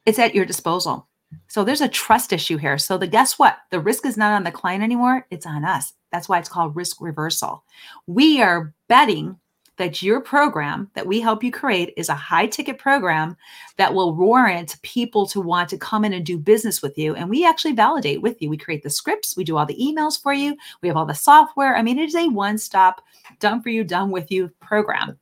It's 0.06 0.20
at 0.20 0.36
your 0.36 0.46
disposal 0.46 1.08
so 1.48 1.64
there's 1.64 1.82
a 1.82 1.88
trust 1.88 2.34
issue 2.34 2.58
here. 2.58 2.78
So 2.78 2.98
the 2.98 3.08
guess 3.08 3.38
what? 3.40 3.58
The 3.72 3.80
risk 3.80 4.06
is 4.06 4.18
not 4.18 4.34
on 4.34 4.44
the 4.44 4.52
client 4.52 4.84
anymore, 4.84 5.26
it's 5.30 5.46
on 5.46 5.66
us. 5.66 5.94
That's 6.12 6.30
why 6.30 6.40
it's 6.40 6.50
called 6.50 6.76
risk 6.76 7.02
reversal. 7.02 7.64
We 8.08 8.42
are 8.42 8.74
betting 8.88 9.38
that 9.78 10.04
your 10.04 10.22
program 10.22 10.90
that 10.94 11.08
we 11.08 11.20
help 11.20 11.44
you 11.44 11.52
create 11.52 11.94
is 11.98 12.10
a 12.10 12.14
high 12.14 12.46
ticket 12.46 12.78
program 12.78 13.36
that 13.78 13.94
will 13.94 14.16
warrant 14.16 14.80
people 14.84 15.26
to 15.26 15.42
want 15.42 15.68
to 15.70 15.78
come 15.78 16.06
in 16.06 16.14
and 16.14 16.26
do 16.26 16.38
business 16.38 16.82
with 16.82 16.98
you. 16.98 17.16
And 17.16 17.30
we 17.30 17.46
actually 17.46 17.74
validate 17.74 18.22
with 18.22 18.40
you. 18.42 18.50
We 18.50 18.58
create 18.58 18.84
the 18.84 18.90
scripts, 18.92 19.36
we 19.36 19.44
do 19.44 19.58
all 19.58 19.66
the 19.66 19.78
emails 19.78 20.22
for 20.22 20.34
you, 20.34 20.56
we 20.82 20.88
have 20.88 20.98
all 20.98 21.06
the 21.06 21.16
software. 21.16 21.76
I 21.76 21.82
mean, 21.82 21.98
it 21.98 22.10
is 22.10 22.16
a 22.16 22.28
one 22.28 22.58
stop, 22.60 23.02
done 23.40 23.62
for 23.62 23.70
you, 23.70 23.84
done 23.84 24.12
with 24.12 24.32
you 24.32 24.52
program. 24.62 25.18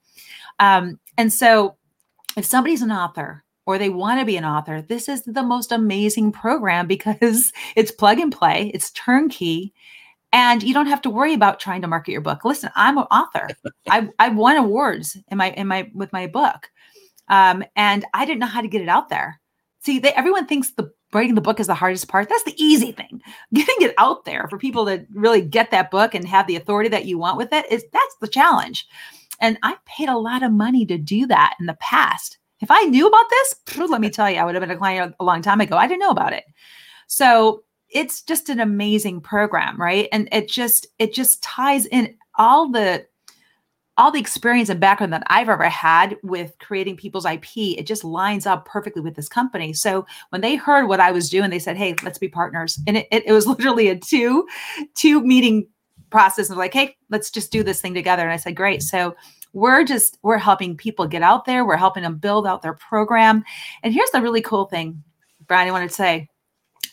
Um, 0.59 0.99
and 1.17 1.31
so 1.31 1.77
if 2.35 2.45
somebody's 2.45 2.81
an 2.81 2.91
author 2.91 3.43
or 3.71 3.77
they 3.77 3.89
want 3.89 4.19
to 4.19 4.25
be 4.25 4.37
an 4.37 4.45
author, 4.45 4.81
this 4.81 5.07
is 5.07 5.23
the 5.23 5.43
most 5.43 5.71
amazing 5.71 6.31
program 6.31 6.87
because 6.87 7.53
it's 7.75 7.91
plug 7.91 8.19
and 8.19 8.31
play, 8.31 8.71
it's 8.73 8.91
turnkey, 8.91 9.73
and 10.33 10.61
you 10.63 10.73
don't 10.73 10.87
have 10.87 11.01
to 11.01 11.09
worry 11.09 11.33
about 11.33 11.59
trying 11.59 11.81
to 11.81 11.87
market 11.87 12.11
your 12.11 12.21
book. 12.21 12.43
Listen, 12.43 12.69
I'm 12.75 12.97
an 12.97 13.05
author. 13.05 13.47
I 13.89 14.09
I 14.19 14.29
won 14.29 14.57
awards 14.57 15.17
in 15.29 15.37
my 15.37 15.51
in 15.51 15.67
my 15.67 15.89
with 15.93 16.11
my 16.13 16.27
book, 16.27 16.69
um, 17.27 17.63
and 17.75 18.05
I 18.13 18.25
didn't 18.25 18.39
know 18.39 18.47
how 18.47 18.61
to 18.61 18.67
get 18.67 18.81
it 18.81 18.89
out 18.89 19.09
there. 19.09 19.39
See, 19.83 19.99
they, 19.99 20.13
everyone 20.13 20.45
thinks 20.45 20.71
the 20.71 20.91
writing 21.13 21.35
the 21.35 21.41
book 21.41 21.59
is 21.59 21.67
the 21.67 21.73
hardest 21.73 22.07
part. 22.07 22.29
That's 22.29 22.43
the 22.43 22.61
easy 22.61 22.91
thing. 22.91 23.21
Getting 23.53 23.87
it 23.87 23.93
out 23.97 24.25
there 24.25 24.47
for 24.49 24.57
people 24.57 24.85
to 24.85 25.05
really 25.13 25.41
get 25.41 25.71
that 25.71 25.91
book 25.91 26.13
and 26.13 26.27
have 26.27 26.47
the 26.47 26.55
authority 26.55 26.89
that 26.89 27.05
you 27.05 27.17
want 27.17 27.37
with 27.37 27.51
it 27.53 27.69
is 27.71 27.83
that's 27.91 28.15
the 28.21 28.27
challenge. 28.27 28.87
And 29.39 29.57
I 29.63 29.75
paid 29.85 30.07
a 30.07 30.17
lot 30.17 30.43
of 30.43 30.51
money 30.51 30.85
to 30.85 30.97
do 30.97 31.25
that 31.27 31.55
in 31.59 31.65
the 31.65 31.73
past. 31.75 32.37
If 32.61 32.69
I 32.69 32.81
knew 32.83 33.07
about 33.07 33.25
this, 33.29 33.89
let 33.89 34.01
me 34.01 34.09
tell 34.09 34.29
you, 34.29 34.37
I 34.37 34.45
would 34.45 34.55
have 34.55 34.61
been 34.61 34.71
a 34.71 34.77
client 34.77 35.15
a 35.19 35.23
long 35.23 35.41
time 35.41 35.61
ago. 35.61 35.77
I 35.77 35.87
didn't 35.87 36.01
know 36.01 36.11
about 36.11 36.33
it. 36.33 36.43
So 37.07 37.63
it's 37.89 38.21
just 38.21 38.49
an 38.49 38.59
amazing 38.59 39.21
program, 39.21 39.79
right? 39.79 40.07
And 40.11 40.29
it 40.31 40.47
just 40.47 40.87
it 40.99 41.13
just 41.13 41.43
ties 41.43 41.85
in 41.87 42.15
all 42.35 42.69
the 42.69 43.05
all 43.97 44.11
the 44.11 44.19
experience 44.19 44.69
and 44.69 44.79
background 44.79 45.11
that 45.13 45.23
I've 45.27 45.49
ever 45.49 45.67
had 45.69 46.17
with 46.23 46.55
creating 46.59 46.95
people's 46.95 47.25
IP, 47.25 47.57
it 47.57 47.85
just 47.85 48.03
lines 48.03 48.45
up 48.45 48.65
perfectly 48.65 49.01
with 49.01 49.15
this 49.15 49.27
company. 49.27 49.73
So 49.73 50.05
when 50.29 50.41
they 50.41 50.55
heard 50.55 50.87
what 50.87 50.99
I 50.99 51.11
was 51.11 51.29
doing, 51.29 51.49
they 51.49 51.59
said, 51.59 51.77
"Hey, 51.77 51.95
let's 52.03 52.17
be 52.17 52.29
partners." 52.29 52.79
And 52.87 52.97
it, 52.97 53.07
it, 53.11 53.23
it 53.27 53.33
was 53.33 53.47
literally 53.47 53.89
a 53.89 53.97
two 53.97 54.47
two 54.95 55.21
meeting 55.21 55.67
process. 56.09 56.49
And 56.49 56.57
like, 56.57 56.73
"Hey, 56.73 56.95
let's 57.09 57.29
just 57.29 57.51
do 57.51 57.63
this 57.63 57.81
thing 57.81 57.93
together." 57.93 58.23
And 58.23 58.31
I 58.31 58.37
said, 58.37 58.55
"Great." 58.55 58.81
So 58.81 59.15
we're 59.53 59.83
just 59.83 60.17
we're 60.21 60.37
helping 60.37 60.77
people 60.77 61.07
get 61.07 61.21
out 61.21 61.45
there. 61.45 61.65
We're 61.65 61.75
helping 61.75 62.03
them 62.03 62.17
build 62.17 62.47
out 62.47 62.61
their 62.61 62.73
program. 62.73 63.43
And 63.83 63.93
here's 63.93 64.11
the 64.11 64.21
really 64.21 64.41
cool 64.41 64.65
thing 64.65 65.03
brian 65.51 65.67
i 65.67 65.71
want 65.71 65.87
to 65.89 65.93
say. 65.93 66.29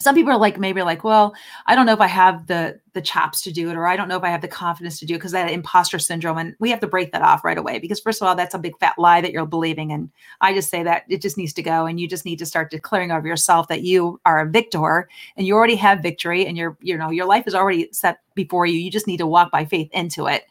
Some 0.01 0.15
people 0.15 0.33
are 0.33 0.39
like 0.39 0.59
maybe 0.59 0.83
like 0.83 1.03
well 1.03 1.35
i 1.67 1.75
don't 1.75 1.87
know 1.87 1.93
if 1.93 2.01
i 2.01 2.07
have 2.07 2.47
the 2.47 2.79
the 2.93 3.01
chops 3.01 3.43
to 3.43 3.53
do 3.53 3.69
it 3.69 3.75
or 3.75 3.87
i 3.87 3.97
don't 3.97 4.07
know 4.09 4.17
if 4.17 4.23
i 4.23 4.29
have 4.29 4.43
the 4.43 4.49
confidence 4.49 4.99
to 5.01 5.07
do 5.07 5.15
it 5.15 5.19
because 5.19 5.33
that 5.33 5.51
imposter 5.51 5.99
syndrome 5.99 6.39
and 6.39 6.55
we 6.61 6.71
have 6.71 6.79
to 6.79 6.87
break 6.87 7.11
that 7.11 7.23
off 7.23 7.45
right 7.45 7.59
away 7.59 7.81
because 7.81 7.99
first 7.99 8.23
of 8.23 8.29
all 8.29 8.37
that's 8.37 8.55
a 8.55 8.59
big 8.59 8.79
fat 8.79 8.95
lie 8.97 9.21
that 9.21 9.33
you're 9.33 9.45
believing 9.45 9.91
and 9.91 10.09
i 10.41 10.55
just 10.55 10.71
say 10.71 10.85
that 10.85 11.03
it 11.09 11.21
just 11.21 11.37
needs 11.37 11.53
to 11.53 11.63
go 11.63 11.85
and 11.87 11.99
you 11.99 12.07
just 12.07 12.25
need 12.25 12.39
to 12.39 12.47
start 12.47 12.71
declaring 12.71 13.11
over 13.11 13.27
yourself 13.27 13.67
that 13.67 13.83
you 13.83 14.21
are 14.25 14.41
a 14.41 14.49
victor 14.49 15.09
and 15.37 15.49
you 15.49 15.55
already 15.55 15.77
have 15.77 16.01
victory 16.01 16.47
and 16.47 16.57
your 16.57 16.77
you 16.81 16.97
know 16.97 17.11
your 17.11 17.27
life 17.27 17.49
is 17.49 17.55
already 17.55 17.89
set 17.93 18.21
before 18.39 18.67
you. 18.67 18.79
You 18.79 18.91
just 18.91 19.09
need 19.09 19.17
to 19.17 19.27
walk 19.27 19.51
by 19.51 19.65
faith 19.65 19.91
into 19.93 20.27
it 20.29 20.45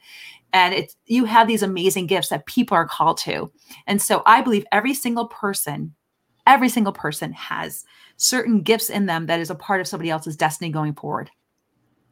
and 0.54 0.74
it's 0.74 0.96
you 1.06 1.26
have 1.26 1.48
these 1.48 1.64
amazing 1.64 2.08
gifts 2.08 2.30
that 2.30 2.46
people 2.46 2.76
are 2.76 2.88
called 2.88 3.18
to. 3.18 3.52
And 3.86 4.02
so 4.02 4.24
i 4.26 4.42
believe 4.42 4.66
every 4.72 4.94
single 4.94 5.28
person 5.28 5.94
every 6.48 6.70
single 6.70 6.94
person 6.94 7.32
has 7.34 7.84
certain 8.16 8.62
gifts 8.62 8.90
in 8.90 9.06
them 9.06 9.28
that 9.28 9.40
is 9.40 9.52
a 9.52 9.56
part 9.56 9.82
of 9.82 9.88
somebody 9.88 10.10
else's 10.10 10.38
destiny 10.38 10.72
going 10.72 10.94
forward. 10.94 11.30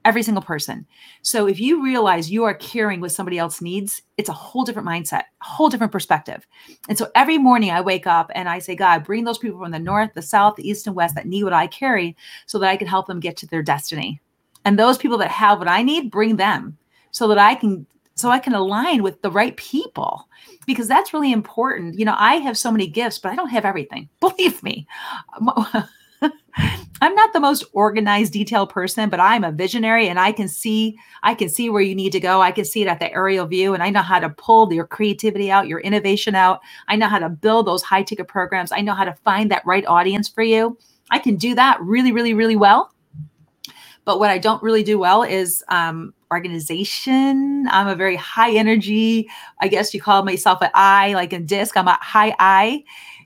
Every 0.04 0.22
single 0.22 0.44
person. 0.44 0.86
So 1.24 1.48
if 1.48 1.60
you 1.60 1.84
realize 1.84 2.30
you 2.30 2.44
are 2.44 2.54
caring 2.54 3.02
what 3.02 3.12
somebody 3.12 3.40
else 3.40 3.60
needs 3.60 4.04
it's 4.18 4.30
a 4.30 4.34
whole 4.34 4.64
different 4.64 4.88
mindset 4.88 5.24
a 5.42 5.46
whole 5.46 5.70
different 5.70 5.92
perspective. 5.92 6.46
And 6.90 6.98
so 6.98 7.10
every 7.16 7.40
morning 7.40 7.72
i 7.72 7.82
wake 7.82 8.06
up 8.06 8.30
and 8.36 8.48
i 8.48 8.60
say 8.60 8.76
god 8.76 9.04
bring 9.04 9.24
those 9.24 9.40
people 9.40 9.60
from 9.60 9.72
the 9.72 9.80
north 9.80 10.14
the 10.14 10.22
south 10.22 10.58
the 10.58 10.70
east 10.70 10.86
and 10.86 10.96
west 10.96 11.16
that 11.16 11.26
need 11.26 11.44
what 11.44 11.54
i 11.54 11.66
carry 11.66 12.16
so 12.46 12.60
that 12.60 12.70
i 12.70 12.78
can 12.78 12.88
help 12.88 13.08
them 13.08 13.20
get 13.20 13.38
to 13.38 13.48
their 13.48 13.64
destiny. 13.64 14.22
And 14.66 14.78
those 14.78 14.98
people 14.98 15.18
that 15.20 15.32
have 15.32 15.58
what 15.58 15.68
i 15.68 15.82
need 15.82 16.12
bring 16.12 16.36
them 16.36 16.78
so 17.12 17.28
that 17.30 17.40
i 17.40 17.56
can 17.56 17.88
so 18.16 18.30
I 18.30 18.40
can 18.40 18.54
align 18.54 19.04
with 19.04 19.22
the 19.22 19.32
right 19.32 19.56
people 19.58 20.28
because 20.66 20.88
that's 20.88 21.14
really 21.14 21.32
important. 21.32 22.00
You 22.00 22.06
know, 22.06 22.16
I 22.18 22.36
have 22.36 22.58
so 22.58 22.72
many 22.72 22.88
gifts, 22.88 23.20
but 23.20 23.32
I 23.32 23.36
don't 23.36 23.50
have 23.50 23.66
everything. 23.66 24.10
Believe 24.20 24.64
me. 24.64 24.88
I'm 27.02 27.14
not 27.14 27.34
the 27.34 27.42
most 27.42 27.66
organized, 27.74 28.32
detailed 28.32 28.70
person, 28.70 29.10
but 29.10 29.20
I'm 29.20 29.44
a 29.44 29.52
visionary 29.52 30.08
and 30.08 30.18
I 30.18 30.32
can 30.32 30.48
see 30.48 30.98
I 31.24 31.36
can 31.36 31.50
see 31.50 31.70
where 31.70 31.82
you 31.82 31.94
need 31.94 32.14
to 32.14 32.22
go. 32.22 32.42
I 32.42 32.52
can 32.52 32.64
see 32.64 32.82
it 32.82 32.88
at 32.88 33.00
the 33.00 33.12
aerial 33.12 33.46
view 33.46 33.74
and 33.74 33.84
I 33.84 33.90
know 33.90 34.02
how 34.02 34.20
to 34.20 34.30
pull 34.30 34.72
your 34.72 34.88
creativity 34.88 35.52
out, 35.52 35.68
your 35.68 35.82
innovation 35.82 36.36
out. 36.36 36.62
I 36.88 36.96
know 36.96 37.10
how 37.10 37.20
to 37.20 37.30
build 37.30 37.68
those 37.68 37.84
high 37.84 38.04
ticket 38.04 38.30
programs. 38.30 38.72
I 38.72 38.80
know 38.80 38.94
how 38.94 39.04
to 39.04 39.14
find 39.26 39.52
that 39.52 39.66
right 39.66 39.86
audience 39.86 40.30
for 40.30 40.42
you. 40.42 40.78
I 41.12 41.20
can 41.20 41.36
do 41.36 41.54
that 41.56 41.82
really, 41.82 42.14
really, 42.14 42.34
really 42.34 42.56
well. 42.56 42.95
But 44.06 44.20
what 44.20 44.30
I 44.30 44.38
don't 44.38 44.62
really 44.64 44.84
do 44.84 44.98
well 45.00 45.24
is 45.24 45.64
um, 45.70 46.14
organization. 46.32 47.68
I'm 47.70 47.88
a 47.88 47.96
very 47.96 48.16
high 48.16 48.52
energy. 48.56 49.30
I 49.60 49.68
guess 49.68 49.94
you 49.94 50.02
call 50.02 50.24
myself 50.24 50.62
an 50.62 50.70
I, 50.74 51.14
like 51.14 51.34
a 51.34 51.40
DISC. 51.40 51.76
I'm 51.76 51.88
a 51.88 51.98
high 52.02 52.36
I, 52.40 52.84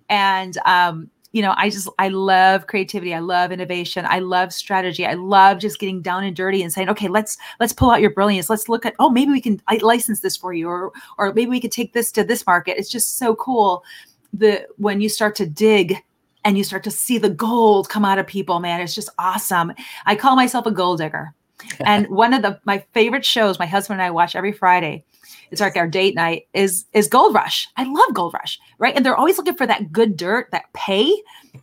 and 0.09 0.57
um, 0.65 1.09
you 1.31 1.41
know, 1.41 1.53
I 1.57 1.69
just 1.69 1.87
I 1.99 2.07
love 2.07 2.67
creativity. 2.67 3.13
I 3.13 3.19
love 3.19 3.51
innovation. 3.51 4.05
I 4.07 4.19
love 4.19 4.51
strategy. 4.51 5.05
I 5.05 5.13
love 5.13 5.59
just 5.59 5.79
getting 5.79 6.01
down 6.01 6.23
and 6.23 6.35
dirty 6.35 6.63
and 6.63 6.73
saying, 6.73 6.89
okay, 6.89 7.07
let's 7.07 7.37
let's 7.59 7.73
pull 7.73 7.91
out 7.91 8.01
your 8.01 8.13
brilliance. 8.13 8.49
Let's 8.49 8.67
look 8.67 8.85
at 8.85 8.95
oh 8.99 9.09
maybe 9.09 9.31
we 9.31 9.41
can 9.41 9.61
I 9.67 9.77
license 9.77 10.21
this 10.21 10.35
for 10.35 10.53
you, 10.53 10.67
or 10.67 10.91
or 11.17 11.33
maybe 11.33 11.51
we 11.51 11.61
could 11.61 11.71
take 11.71 11.93
this 11.93 12.11
to 12.13 12.23
this 12.23 12.45
market. 12.47 12.77
It's 12.77 12.89
just 12.89 13.17
so 13.17 13.35
cool. 13.35 13.83
The 14.33 14.67
when 14.77 15.01
you 15.01 15.09
start 15.09 15.35
to 15.35 15.45
dig 15.45 16.03
and 16.45 16.58
you 16.58 16.63
start 16.63 16.84
to 16.84 16.91
see 16.91 17.17
the 17.17 17.30
gold 17.30 17.89
come 17.89 18.06
out 18.06 18.19
of 18.19 18.28
people, 18.28 18.60
man, 18.60 18.82
it's 18.82 18.95
just 18.95 19.10
awesome. 19.19 19.73
I 20.06 20.15
call 20.15 20.36
myself 20.36 20.65
a 20.65 20.71
gold 20.71 20.99
digger. 20.99 21.34
and 21.82 22.08
one 22.08 22.34
of 22.34 22.41
the 22.41 22.60
my 22.63 22.84
favorite 22.93 23.25
shows 23.25 23.60
my 23.60 23.65
husband 23.65 23.99
and 23.99 24.08
I 24.08 24.12
watch 24.12 24.36
every 24.36 24.54
Friday, 24.54 25.04
it's 25.52 25.60
like 25.60 25.75
our 25.75 25.88
date 25.88 26.15
night, 26.15 26.47
is 26.54 26.86
is 26.93 27.08
Gold 27.08 27.36
Rush. 27.36 27.67
I 27.75 27.84
love 27.84 28.13
Gold 28.13 28.34
Rush, 28.34 28.60
right? 28.78 28.95
And 28.95 29.06
they're 29.06 29.15
always 29.15 29.38
looking 29.38 29.56
for 29.56 29.67
that 29.67 29.91
good 29.91 30.15
dirt, 30.15 30.49
that 30.52 30.71
pay 30.73 31.13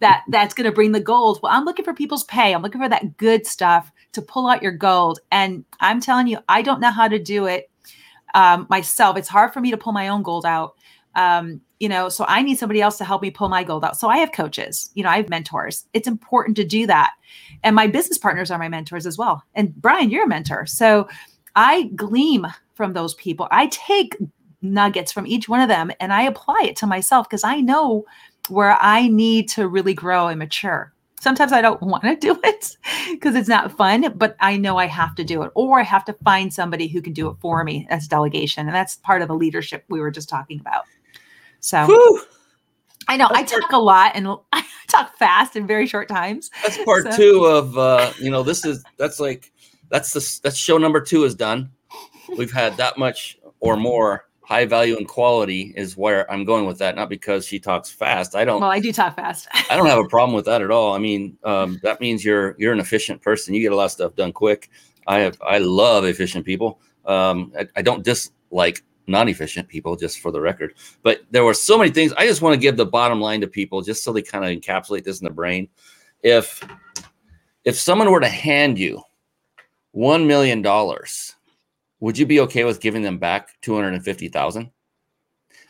that 0.01 0.25
that's 0.29 0.55
going 0.55 0.69
to 0.69 0.75
bring 0.75 0.93
the 0.93 1.01
gold. 1.01 1.41
Well, 1.43 1.53
I'm 1.53 1.65
looking 1.65 1.85
for 1.85 1.95
people's 1.95 2.25
pay. 2.25 2.55
I'm 2.55 2.63
looking 2.63 2.81
for 2.81 2.89
that 2.89 3.17
good 3.17 3.47
stuff 3.47 3.91
to 4.13 4.23
pull 4.23 4.49
out 4.49 4.63
your 4.63 4.73
gold. 4.73 5.21
And 5.31 5.65
I'm 5.81 6.01
telling 6.01 6.27
you, 6.27 6.39
I 6.49 6.63
don't 6.63 6.81
know 6.81 6.91
how 6.91 7.09
to 7.09 7.19
do 7.19 7.47
it 7.47 7.71
um, 8.35 8.67
myself. 8.69 9.17
It's 9.17 9.29
hard 9.29 9.53
for 9.53 9.61
me 9.61 9.71
to 9.71 9.77
pull 9.77 9.93
my 9.93 10.09
own 10.09 10.23
gold 10.23 10.47
out. 10.47 10.75
Um, 11.15 11.61
you 11.79 11.89
know, 11.89 12.09
so 12.09 12.25
I 12.27 12.43
need 12.43 12.59
somebody 12.59 12.81
else 12.81 12.97
to 12.99 13.05
help 13.05 13.23
me 13.23 13.31
pull 13.31 13.49
my 13.49 13.63
gold 13.63 13.85
out. 13.85 13.99
So 13.99 14.09
I 14.09 14.19
have 14.19 14.33
coaches, 14.33 14.91
you 14.95 15.03
know, 15.03 15.11
I 15.11 15.19
have 15.19 15.29
mentors. 15.29 15.87
It's 15.93 16.09
important 16.09 16.57
to 16.57 16.65
do 16.65 16.87
that. 16.87 17.13
And 17.63 17.77
my 17.77 17.87
business 17.87 18.19
partners 18.19 18.51
are 18.51 18.59
my 18.59 18.69
mentors 18.69 19.07
as 19.07 19.19
well. 19.19 19.43
And 19.55 19.75
Brian, 19.77 20.11
you're 20.11 20.25
a 20.25 20.29
mentor. 20.29 20.67
So 20.67 21.09
I 21.55 21.85
gleam 21.95 22.47
from 22.75 22.93
those 22.93 23.15
people. 23.15 23.49
I 23.51 23.67
take 23.69 24.17
nuggets 24.63 25.13
from 25.13 25.27
each 25.27 25.49
one 25.49 25.61
of 25.61 25.69
them 25.69 25.91
and 26.01 26.13
I 26.13 26.23
apply 26.23 26.63
it 26.65 26.77
to 26.77 26.87
myself 26.87 27.29
because 27.29 27.45
I 27.45 27.61
know 27.61 28.05
where 28.49 28.77
I 28.81 29.09
need 29.09 29.49
to 29.51 29.69
really 29.69 29.95
grow 29.95 30.29
and 30.29 30.39
mature. 30.39 30.93
Sometimes 31.21 31.53
I 31.53 31.61
don't 31.61 31.83
want 31.83 32.05
to 32.05 32.17
do 32.17 32.39
it 32.43 32.77
because 33.11 33.35
it's 33.35 33.49
not 33.49 33.73
fun, 33.73 34.13
but 34.17 34.37
I 34.41 34.57
know 34.57 34.77
I 34.77 34.87
have 34.87 35.15
to 35.17 35.25
do 35.25 35.43
it, 35.43 35.51
or 35.55 35.81
I 35.81 35.83
have 35.83 36.05
to 36.07 36.13
find 36.25 36.53
somebody 36.53 36.89
who 36.89 37.03
can 37.03 37.13
do 37.13 37.29
it 37.29 37.37
for 37.41 37.65
me. 37.65 37.87
That's 37.91 38.07
delegation. 38.07 38.67
And 38.67 38.75
that's 38.75 38.97
part 38.97 39.23
of 39.23 39.29
the 39.29 39.35
leadership 39.35 39.85
we 39.89 40.01
were 40.01 40.11
just 40.11 40.29
talking 40.29 40.61
about. 40.61 40.85
So 41.67 41.85
Whew. 41.85 42.23
I 43.09 43.17
know 43.17 43.29
that's 43.33 43.53
I 43.53 43.57
talk 43.59 43.71
part, 43.71 43.75
a 43.75 43.85
lot 43.85 44.13
and 44.15 44.29
I 44.53 44.65
talk 44.87 45.17
fast 45.17 45.57
in 45.57 45.67
very 45.67 45.89
short 45.89 46.09
times. 46.09 46.49
That's 46.63 46.83
part 46.85 47.13
so. 47.13 47.17
two 47.17 47.45
of 47.45 47.77
uh, 47.77 48.13
you 48.21 48.31
know, 48.31 48.45
this 48.45 48.65
is 48.65 48.85
that's 48.99 49.19
like 49.19 49.53
that's 49.91 50.13
the 50.13 50.41
that's 50.45 50.57
show 50.57 50.79
number 50.79 51.01
two 51.01 51.25
is 51.25 51.35
done. 51.35 51.71
We've 52.39 52.53
had 52.53 52.77
that 52.77 52.99
much 52.99 53.37
or 53.59 53.77
more 53.77 54.27
high 54.45 54.65
value 54.65 54.97
and 54.97 55.09
quality 55.09 55.75
is 55.77 55.97
where 55.97 56.31
I'm 56.31 56.45
going 56.45 56.67
with 56.67 56.79
that. 56.79 56.95
Not 56.95 57.09
because 57.09 57.45
she 57.45 57.59
talks 57.59 57.91
fast. 57.91 58.37
I 58.37 58.45
don't. 58.45 58.61
Well, 58.61 58.71
I 58.71 58.79
do 58.79 58.93
talk 58.93 59.17
fast. 59.17 59.49
I 59.69 59.77
don't 59.77 59.87
have 59.87 59.99
a 59.99 60.09
problem 60.09 60.37
with 60.37 60.45
that 60.45 60.63
at 60.63 60.71
all. 60.71 60.95
I 60.95 60.99
mean, 60.99 61.37
um, 61.43 61.81
that 61.83 62.01
means 62.01 62.25
you're 62.25 62.55
you're 62.59 62.73
an 62.73 62.79
efficient 62.79 63.23
person. 63.23 63.55
You 63.55 63.61
get 63.61 63.73
a 63.73 63.77
lot 63.77 63.87
of 63.87 63.91
stuff 63.91 64.15
done 64.15 64.33
quick. 64.33 64.71
I 65.09 65.19
have 65.19 65.37
I 65.45 65.59
love 65.59 66.05
efficient 66.05 66.45
people. 66.47 66.79
Um, 67.07 67.53
I, 67.59 67.67
I 67.75 67.83
don't 67.83 68.05
dislike 68.05 68.85
non-efficient 69.07 69.69
people, 69.69 69.97
just 69.97 70.21
for 70.21 70.31
the 70.31 70.41
record. 70.41 70.75
But 71.03 71.23
there 71.31 71.45
were 71.45 71.55
so 71.55 71.79
many 71.79 71.91
things. 71.91 72.13
I 72.15 72.27
just 72.27 72.43
want 72.43 72.55
to 72.55 72.61
give 72.61 72.77
the 72.77 72.87
bottom 72.87 73.21
line 73.21 73.41
to 73.41 73.47
people, 73.47 73.83
just 73.83 74.05
so 74.05 74.13
they 74.13 74.23
kind 74.23 74.45
of 74.45 74.51
encapsulate 74.51 75.05
this 75.05 75.21
in 75.21 75.25
the 75.25 75.33
brain. 75.33 75.69
If 76.23 76.63
if 77.65 77.79
someone 77.79 78.11
were 78.11 78.21
to 78.21 78.29
hand 78.29 78.79
you 78.79 79.03
one 79.93 80.27
million 80.27 80.63
dollars 80.63 81.37
would 82.01 82.19
you 82.19 82.27
be 82.27 82.41
okay 82.41 82.65
with 82.65 82.81
giving 82.81 83.03
them 83.03 83.19
back 83.19 83.61
250,000? 83.63 84.71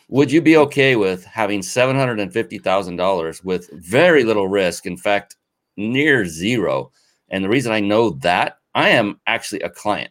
Would 0.08 0.30
you 0.30 0.40
be 0.40 0.56
okay 0.56 0.96
with 0.96 1.24
having 1.24 1.60
$750,000 1.60 3.44
with 3.44 3.70
very 3.72 4.24
little 4.24 4.48
risk, 4.48 4.86
in 4.86 4.96
fact, 4.96 5.36
near 5.76 6.26
zero? 6.26 6.90
And 7.28 7.44
the 7.44 7.48
reason 7.48 7.72
I 7.72 7.80
know 7.80 8.10
that, 8.10 8.58
I 8.74 8.90
am 8.90 9.20
actually 9.26 9.60
a 9.62 9.70
client. 9.70 10.10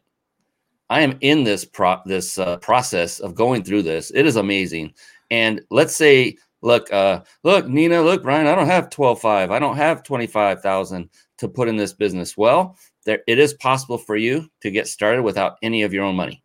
I 0.89 1.01
am 1.01 1.17
in 1.21 1.43
this 1.43 1.65
pro- 1.65 2.01
this 2.05 2.37
uh, 2.37 2.57
process 2.57 3.19
of 3.19 3.35
going 3.35 3.63
through 3.63 3.83
this. 3.83 4.11
It 4.13 4.25
is 4.25 4.35
amazing. 4.35 4.93
And 5.31 5.61
let's 5.71 5.95
say, 5.95 6.37
look, 6.61 6.91
uh, 6.93 7.21
look, 7.43 7.67
Nina, 7.67 8.01
look, 8.01 8.23
Brian, 8.23 8.47
I 8.47 8.55
don't 8.55 8.67
have 8.67 8.89
12.5. 8.89 9.51
I 9.51 9.59
don't 9.59 9.77
have 9.77 10.03
25,000 10.03 11.09
to 11.39 11.47
put 11.47 11.67
in 11.67 11.75
this 11.75 11.93
business. 11.93 12.37
Well, 12.37 12.77
there 13.05 13.21
it 13.27 13.39
is 13.39 13.53
possible 13.55 13.97
for 13.97 14.15
you 14.15 14.49
to 14.61 14.71
get 14.71 14.87
started 14.87 15.23
without 15.23 15.57
any 15.61 15.83
of 15.83 15.93
your 15.93 16.03
own 16.03 16.15
money. 16.15 16.43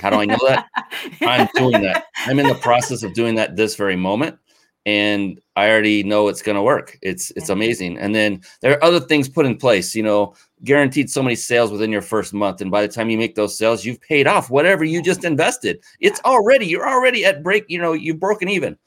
How 0.00 0.10
do 0.10 0.16
I 0.16 0.26
know 0.26 0.38
that? 0.46 0.66
I'm 1.22 1.48
doing 1.54 1.82
that. 1.82 2.04
I'm 2.26 2.38
in 2.38 2.46
the 2.46 2.54
process 2.54 3.02
of 3.02 3.14
doing 3.14 3.34
that 3.36 3.56
this 3.56 3.74
very 3.74 3.96
moment 3.96 4.38
and 4.86 5.40
I 5.56 5.68
already 5.68 6.02
know 6.02 6.28
it's 6.28 6.42
going 6.42 6.56
to 6.56 6.62
work. 6.62 6.98
It's 7.02 7.30
it's 7.32 7.48
amazing. 7.48 7.98
And 7.98 8.14
then 8.14 8.40
there 8.62 8.72
are 8.72 8.84
other 8.84 9.00
things 9.00 9.28
put 9.28 9.46
in 9.46 9.56
place, 9.56 9.94
you 9.94 10.02
know, 10.02 10.34
guaranteed 10.64 11.10
so 11.10 11.22
many 11.22 11.34
sales 11.34 11.70
within 11.70 11.92
your 11.92 12.02
first 12.02 12.32
month 12.32 12.60
and 12.60 12.70
by 12.70 12.86
the 12.86 12.92
time 12.92 13.10
you 13.10 13.18
make 13.18 13.34
those 13.34 13.58
sales, 13.58 13.84
you've 13.84 14.00
paid 14.00 14.26
off 14.26 14.50
whatever 14.50 14.84
you 14.84 15.02
just 15.02 15.24
invested. 15.24 15.82
It's 16.00 16.20
already 16.24 16.66
you're 16.66 16.88
already 16.88 17.24
at 17.24 17.42
break, 17.42 17.64
you 17.68 17.78
know, 17.78 17.92
you've 17.92 18.20
broken 18.20 18.48
even. 18.48 18.78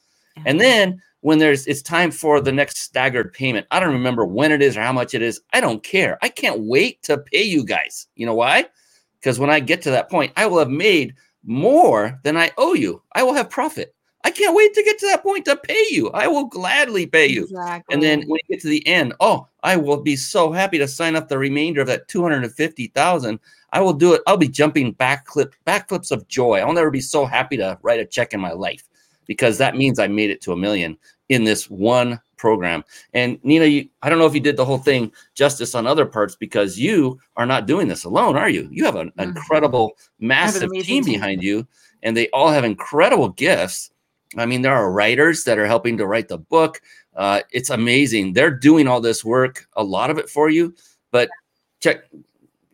And 0.45 0.59
then 0.59 1.01
when 1.21 1.37
there's 1.37 1.67
it's 1.67 1.81
time 1.81 2.11
for 2.11 2.41
the 2.41 2.51
next 2.51 2.77
staggered 2.77 3.33
payment. 3.33 3.67
I 3.71 3.79
don't 3.79 3.93
remember 3.93 4.25
when 4.25 4.51
it 4.51 4.61
is 4.61 4.75
or 4.75 4.81
how 4.81 4.93
much 4.93 5.13
it 5.13 5.21
is. 5.21 5.39
I 5.53 5.61
don't 5.61 5.83
care. 5.83 6.17
I 6.21 6.29
can't 6.29 6.61
wait 6.61 7.01
to 7.03 7.19
pay 7.19 7.43
you 7.43 7.63
guys. 7.63 8.07
You 8.15 8.25
know 8.25 8.35
why? 8.35 8.65
Because 9.19 9.39
when 9.39 9.49
I 9.49 9.59
get 9.59 9.81
to 9.83 9.91
that 9.91 10.09
point, 10.09 10.33
I 10.35 10.47
will 10.47 10.59
have 10.59 10.69
made 10.69 11.13
more 11.43 12.19
than 12.23 12.37
I 12.37 12.51
owe 12.57 12.73
you. 12.73 13.01
I 13.13 13.23
will 13.23 13.33
have 13.33 13.49
profit. 13.49 13.95
I 14.23 14.31
can't 14.31 14.55
wait 14.55 14.73
to 14.73 14.83
get 14.83 14.99
to 14.99 15.07
that 15.07 15.23
point 15.23 15.45
to 15.45 15.55
pay 15.55 15.85
you. 15.89 16.09
I 16.11 16.27
will 16.27 16.45
gladly 16.45 17.07
pay 17.07 17.27
you. 17.27 17.43
Exactly. 17.43 17.93
And 17.93 18.03
then 18.03 18.21
when 18.27 18.39
you 18.47 18.55
get 18.55 18.61
to 18.61 18.69
the 18.69 18.85
end, 18.87 19.13
oh, 19.19 19.47
I 19.63 19.77
will 19.77 20.01
be 20.01 20.15
so 20.15 20.51
happy 20.51 20.77
to 20.77 20.87
sign 20.87 21.15
up 21.15 21.27
the 21.27 21.37
remainder 21.37 21.81
of 21.81 21.87
that 21.87 22.07
250,000. 22.07 23.39
I 23.73 23.81
will 23.81 23.93
do 23.93 24.13
it. 24.13 24.21
I'll 24.27 24.37
be 24.37 24.47
jumping 24.47 24.93
backflip 24.95 25.53
backflips 25.65 26.11
of 26.11 26.27
joy. 26.27 26.59
I'll 26.59 26.73
never 26.73 26.91
be 26.91 27.01
so 27.01 27.25
happy 27.25 27.57
to 27.57 27.77
write 27.81 27.99
a 27.99 28.05
check 28.05 28.33
in 28.33 28.39
my 28.39 28.51
life 28.51 28.83
because 29.25 29.57
that 29.57 29.75
means 29.75 29.99
I 29.99 30.07
made 30.07 30.29
it 30.29 30.41
to 30.41 30.51
a 30.51 30.57
million 30.57 30.97
in 31.29 31.43
this 31.43 31.69
one 31.69 32.19
program. 32.35 32.83
And 33.13 33.39
Nina, 33.43 33.65
you, 33.65 33.87
I 34.01 34.09
don't 34.09 34.19
know 34.19 34.25
if 34.25 34.33
you 34.33 34.41
did 34.41 34.57
the 34.57 34.65
whole 34.65 34.79
thing 34.79 35.11
justice 35.35 35.75
on 35.75 35.87
other 35.87 36.05
parts 36.05 36.35
because 36.35 36.77
you 36.77 37.19
are 37.37 37.45
not 37.45 37.67
doing 37.67 37.87
this 37.87 38.03
alone, 38.03 38.35
are 38.35 38.49
you? 38.49 38.67
You 38.71 38.83
have 38.83 38.95
an 38.95 39.11
mm-hmm. 39.11 39.29
incredible, 39.29 39.97
massive 40.19 40.71
an 40.71 40.81
team 40.81 41.05
behind 41.05 41.43
you, 41.43 41.65
and 42.03 42.17
they 42.17 42.27
all 42.29 42.49
have 42.49 42.65
incredible 42.65 43.29
gifts. 43.29 43.91
I 44.37 44.45
mean, 44.45 44.61
there 44.61 44.73
are 44.73 44.91
writers 44.91 45.43
that 45.43 45.57
are 45.59 45.65
helping 45.67 45.97
to 45.97 46.07
write 46.07 46.27
the 46.27 46.37
book. 46.37 46.81
Uh, 47.15 47.41
it's 47.51 47.69
amazing. 47.69 48.33
They're 48.33 48.51
doing 48.51 48.87
all 48.87 49.01
this 49.01 49.25
work, 49.25 49.67
a 49.75 49.83
lot 49.83 50.09
of 50.09 50.17
it 50.17 50.29
for 50.29 50.49
you. 50.49 50.73
But 51.11 51.29
check, 51.81 52.05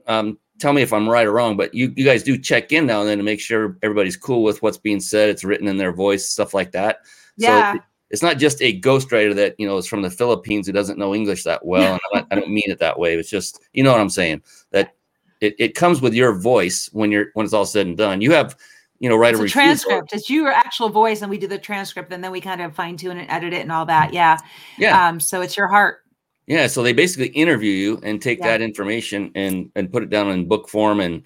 um, 0.05 0.37
tell 0.59 0.73
me 0.73 0.81
if 0.81 0.93
I'm 0.93 1.09
right 1.09 1.25
or 1.25 1.31
wrong, 1.31 1.57
but 1.57 1.73
you, 1.73 1.91
you 1.95 2.05
guys 2.05 2.23
do 2.23 2.37
check 2.37 2.71
in 2.71 2.85
now 2.85 3.01
and 3.01 3.09
then 3.09 3.17
to 3.17 3.23
make 3.23 3.39
sure 3.39 3.77
everybody's 3.81 4.17
cool 4.17 4.43
with 4.43 4.61
what's 4.61 4.77
being 4.77 4.99
said. 4.99 5.29
It's 5.29 5.43
written 5.43 5.67
in 5.67 5.77
their 5.77 5.91
voice, 5.91 6.27
stuff 6.27 6.53
like 6.53 6.71
that. 6.71 6.99
Yeah. 7.37 7.73
So 7.73 7.79
it's 8.09 8.23
not 8.23 8.37
just 8.37 8.61
a 8.61 8.79
ghostwriter 8.79 9.35
that, 9.35 9.55
you 9.57 9.67
know, 9.67 9.77
is 9.77 9.87
from 9.87 10.01
the 10.01 10.09
Philippines 10.09 10.67
who 10.67 10.73
doesn't 10.73 10.99
know 10.99 11.13
English 11.15 11.43
that 11.43 11.65
well. 11.65 11.99
And 12.13 12.25
I, 12.31 12.35
don't 12.35 12.49
mean 12.49 12.63
it 12.67 12.79
that 12.79 12.97
way. 12.99 13.15
It's 13.15 13.29
just, 13.29 13.59
you 13.73 13.83
know 13.83 13.91
what 13.91 14.01
I'm 14.01 14.09
saying? 14.09 14.43
That 14.71 14.93
it, 15.41 15.55
it 15.59 15.75
comes 15.75 16.01
with 16.01 16.13
your 16.13 16.39
voice 16.39 16.89
when 16.93 17.11
you're, 17.11 17.27
when 17.33 17.45
it's 17.45 17.53
all 17.53 17.65
said 17.65 17.87
and 17.87 17.97
done. 17.97 18.21
You 18.21 18.31
have, 18.31 18.55
you 18.99 19.09
know, 19.09 19.15
write 19.15 19.33
it's 19.33 19.41
a, 19.41 19.45
a 19.45 19.49
transcript. 19.49 20.13
It's 20.13 20.29
your 20.29 20.51
actual 20.51 20.89
voice, 20.89 21.21
and 21.21 21.29
we 21.29 21.37
do 21.37 21.47
the 21.47 21.57
transcript, 21.57 22.11
and 22.11 22.23
then 22.23 22.31
we 22.31 22.41
kind 22.41 22.61
of 22.61 22.75
fine 22.75 22.97
tune 22.97 23.17
and 23.17 23.29
edit 23.29 23.53
it 23.53 23.61
and 23.61 23.71
all 23.71 23.85
that. 23.85 24.13
Yeah. 24.13 24.37
Yeah. 24.77 25.07
Um, 25.07 25.19
so 25.19 25.41
it's 25.41 25.55
your 25.55 25.67
heart. 25.67 25.99
Yeah, 26.47 26.67
so 26.67 26.81
they 26.81 26.93
basically 26.93 27.27
interview 27.27 27.71
you 27.71 27.99
and 28.03 28.21
take 28.21 28.39
yeah. 28.39 28.47
that 28.47 28.61
information 28.61 29.31
and 29.35 29.69
and 29.75 29.91
put 29.91 30.01
it 30.01 30.09
down 30.09 30.29
in 30.29 30.47
book 30.47 30.69
form, 30.69 31.01
and 31.01 31.23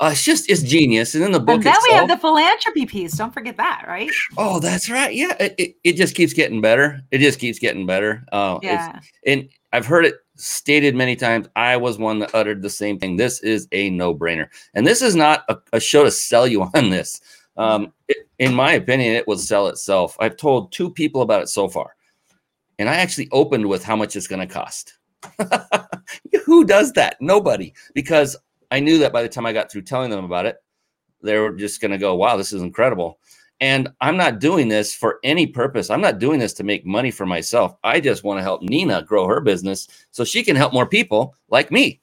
uh, 0.00 0.10
it's 0.12 0.24
just 0.24 0.50
it's 0.50 0.62
genius. 0.62 1.14
And 1.14 1.22
then 1.22 1.30
the 1.30 1.38
book. 1.38 1.54
And 1.56 1.64
then 1.64 1.72
itself, 1.72 1.84
we 1.88 1.94
have 1.94 2.08
the 2.08 2.16
philanthropy 2.18 2.84
piece. 2.84 3.12
Don't 3.12 3.32
forget 3.32 3.56
that, 3.58 3.84
right? 3.86 4.10
Oh, 4.36 4.58
that's 4.58 4.90
right. 4.90 5.14
Yeah, 5.14 5.34
it, 5.38 5.54
it, 5.56 5.76
it 5.84 5.92
just 5.92 6.16
keeps 6.16 6.32
getting 6.32 6.60
better. 6.60 7.00
It 7.12 7.18
just 7.18 7.38
keeps 7.38 7.60
getting 7.60 7.86
better. 7.86 8.24
Uh, 8.32 8.58
yeah. 8.60 8.98
And 9.24 9.48
I've 9.72 9.86
heard 9.86 10.04
it 10.04 10.16
stated 10.36 10.94
many 10.94 11.16
times. 11.16 11.48
I 11.56 11.76
was 11.76 11.98
one 11.98 12.18
that 12.20 12.34
uttered 12.34 12.62
the 12.62 12.70
same 12.70 12.98
thing. 12.98 13.16
This 13.16 13.40
is 13.40 13.68
a 13.72 13.90
no 13.90 14.14
brainer, 14.14 14.48
and 14.74 14.86
this 14.86 15.02
is 15.02 15.16
not 15.16 15.44
a, 15.48 15.58
a 15.74 15.80
show 15.80 16.04
to 16.04 16.10
sell 16.10 16.46
you 16.46 16.62
on 16.74 16.90
this. 16.90 17.20
Um, 17.56 17.92
it, 18.08 18.28
in 18.38 18.54
my 18.54 18.72
opinion, 18.72 19.14
it 19.14 19.26
will 19.26 19.38
sell 19.38 19.68
itself. 19.68 20.16
I've 20.20 20.36
told 20.36 20.72
two 20.72 20.90
people 20.90 21.22
about 21.22 21.42
it 21.42 21.48
so 21.48 21.68
far. 21.68 21.96
And 22.78 22.88
I 22.88 22.96
actually 22.96 23.28
opened 23.32 23.66
with 23.66 23.82
how 23.82 23.96
much 23.96 24.16
it's 24.16 24.26
going 24.26 24.46
to 24.46 24.52
cost. 24.52 24.98
Who 26.44 26.64
does 26.64 26.92
that? 26.92 27.16
Nobody. 27.20 27.72
Because 27.94 28.36
I 28.70 28.80
knew 28.80 28.98
that 28.98 29.12
by 29.12 29.22
the 29.22 29.28
time 29.28 29.46
I 29.46 29.52
got 29.52 29.70
through 29.70 29.82
telling 29.82 30.10
them 30.10 30.24
about 30.24 30.46
it, 30.46 30.56
they 31.22 31.38
were 31.38 31.52
just 31.52 31.80
going 31.80 31.92
to 31.92 31.98
go, 31.98 32.14
wow, 32.14 32.36
this 32.36 32.52
is 32.52 32.62
incredible. 32.62 33.18
And 33.60 33.88
I'm 34.00 34.16
not 34.16 34.38
doing 34.38 34.68
this 34.68 34.94
for 34.94 35.18
any 35.24 35.46
purpose. 35.46 35.88
I'm 35.88 36.00
not 36.00 36.18
doing 36.18 36.38
this 36.38 36.52
to 36.54 36.64
make 36.64 36.84
money 36.84 37.10
for 37.10 37.24
myself. 37.24 37.74
I 37.82 38.00
just 38.00 38.22
want 38.22 38.38
to 38.38 38.42
help 38.42 38.62
Nina 38.62 39.02
grow 39.02 39.26
her 39.26 39.40
business 39.40 39.88
so 40.10 40.24
she 40.24 40.42
can 40.42 40.56
help 40.56 40.72
more 40.72 40.86
people 40.86 41.34
like 41.48 41.70
me. 41.70 42.00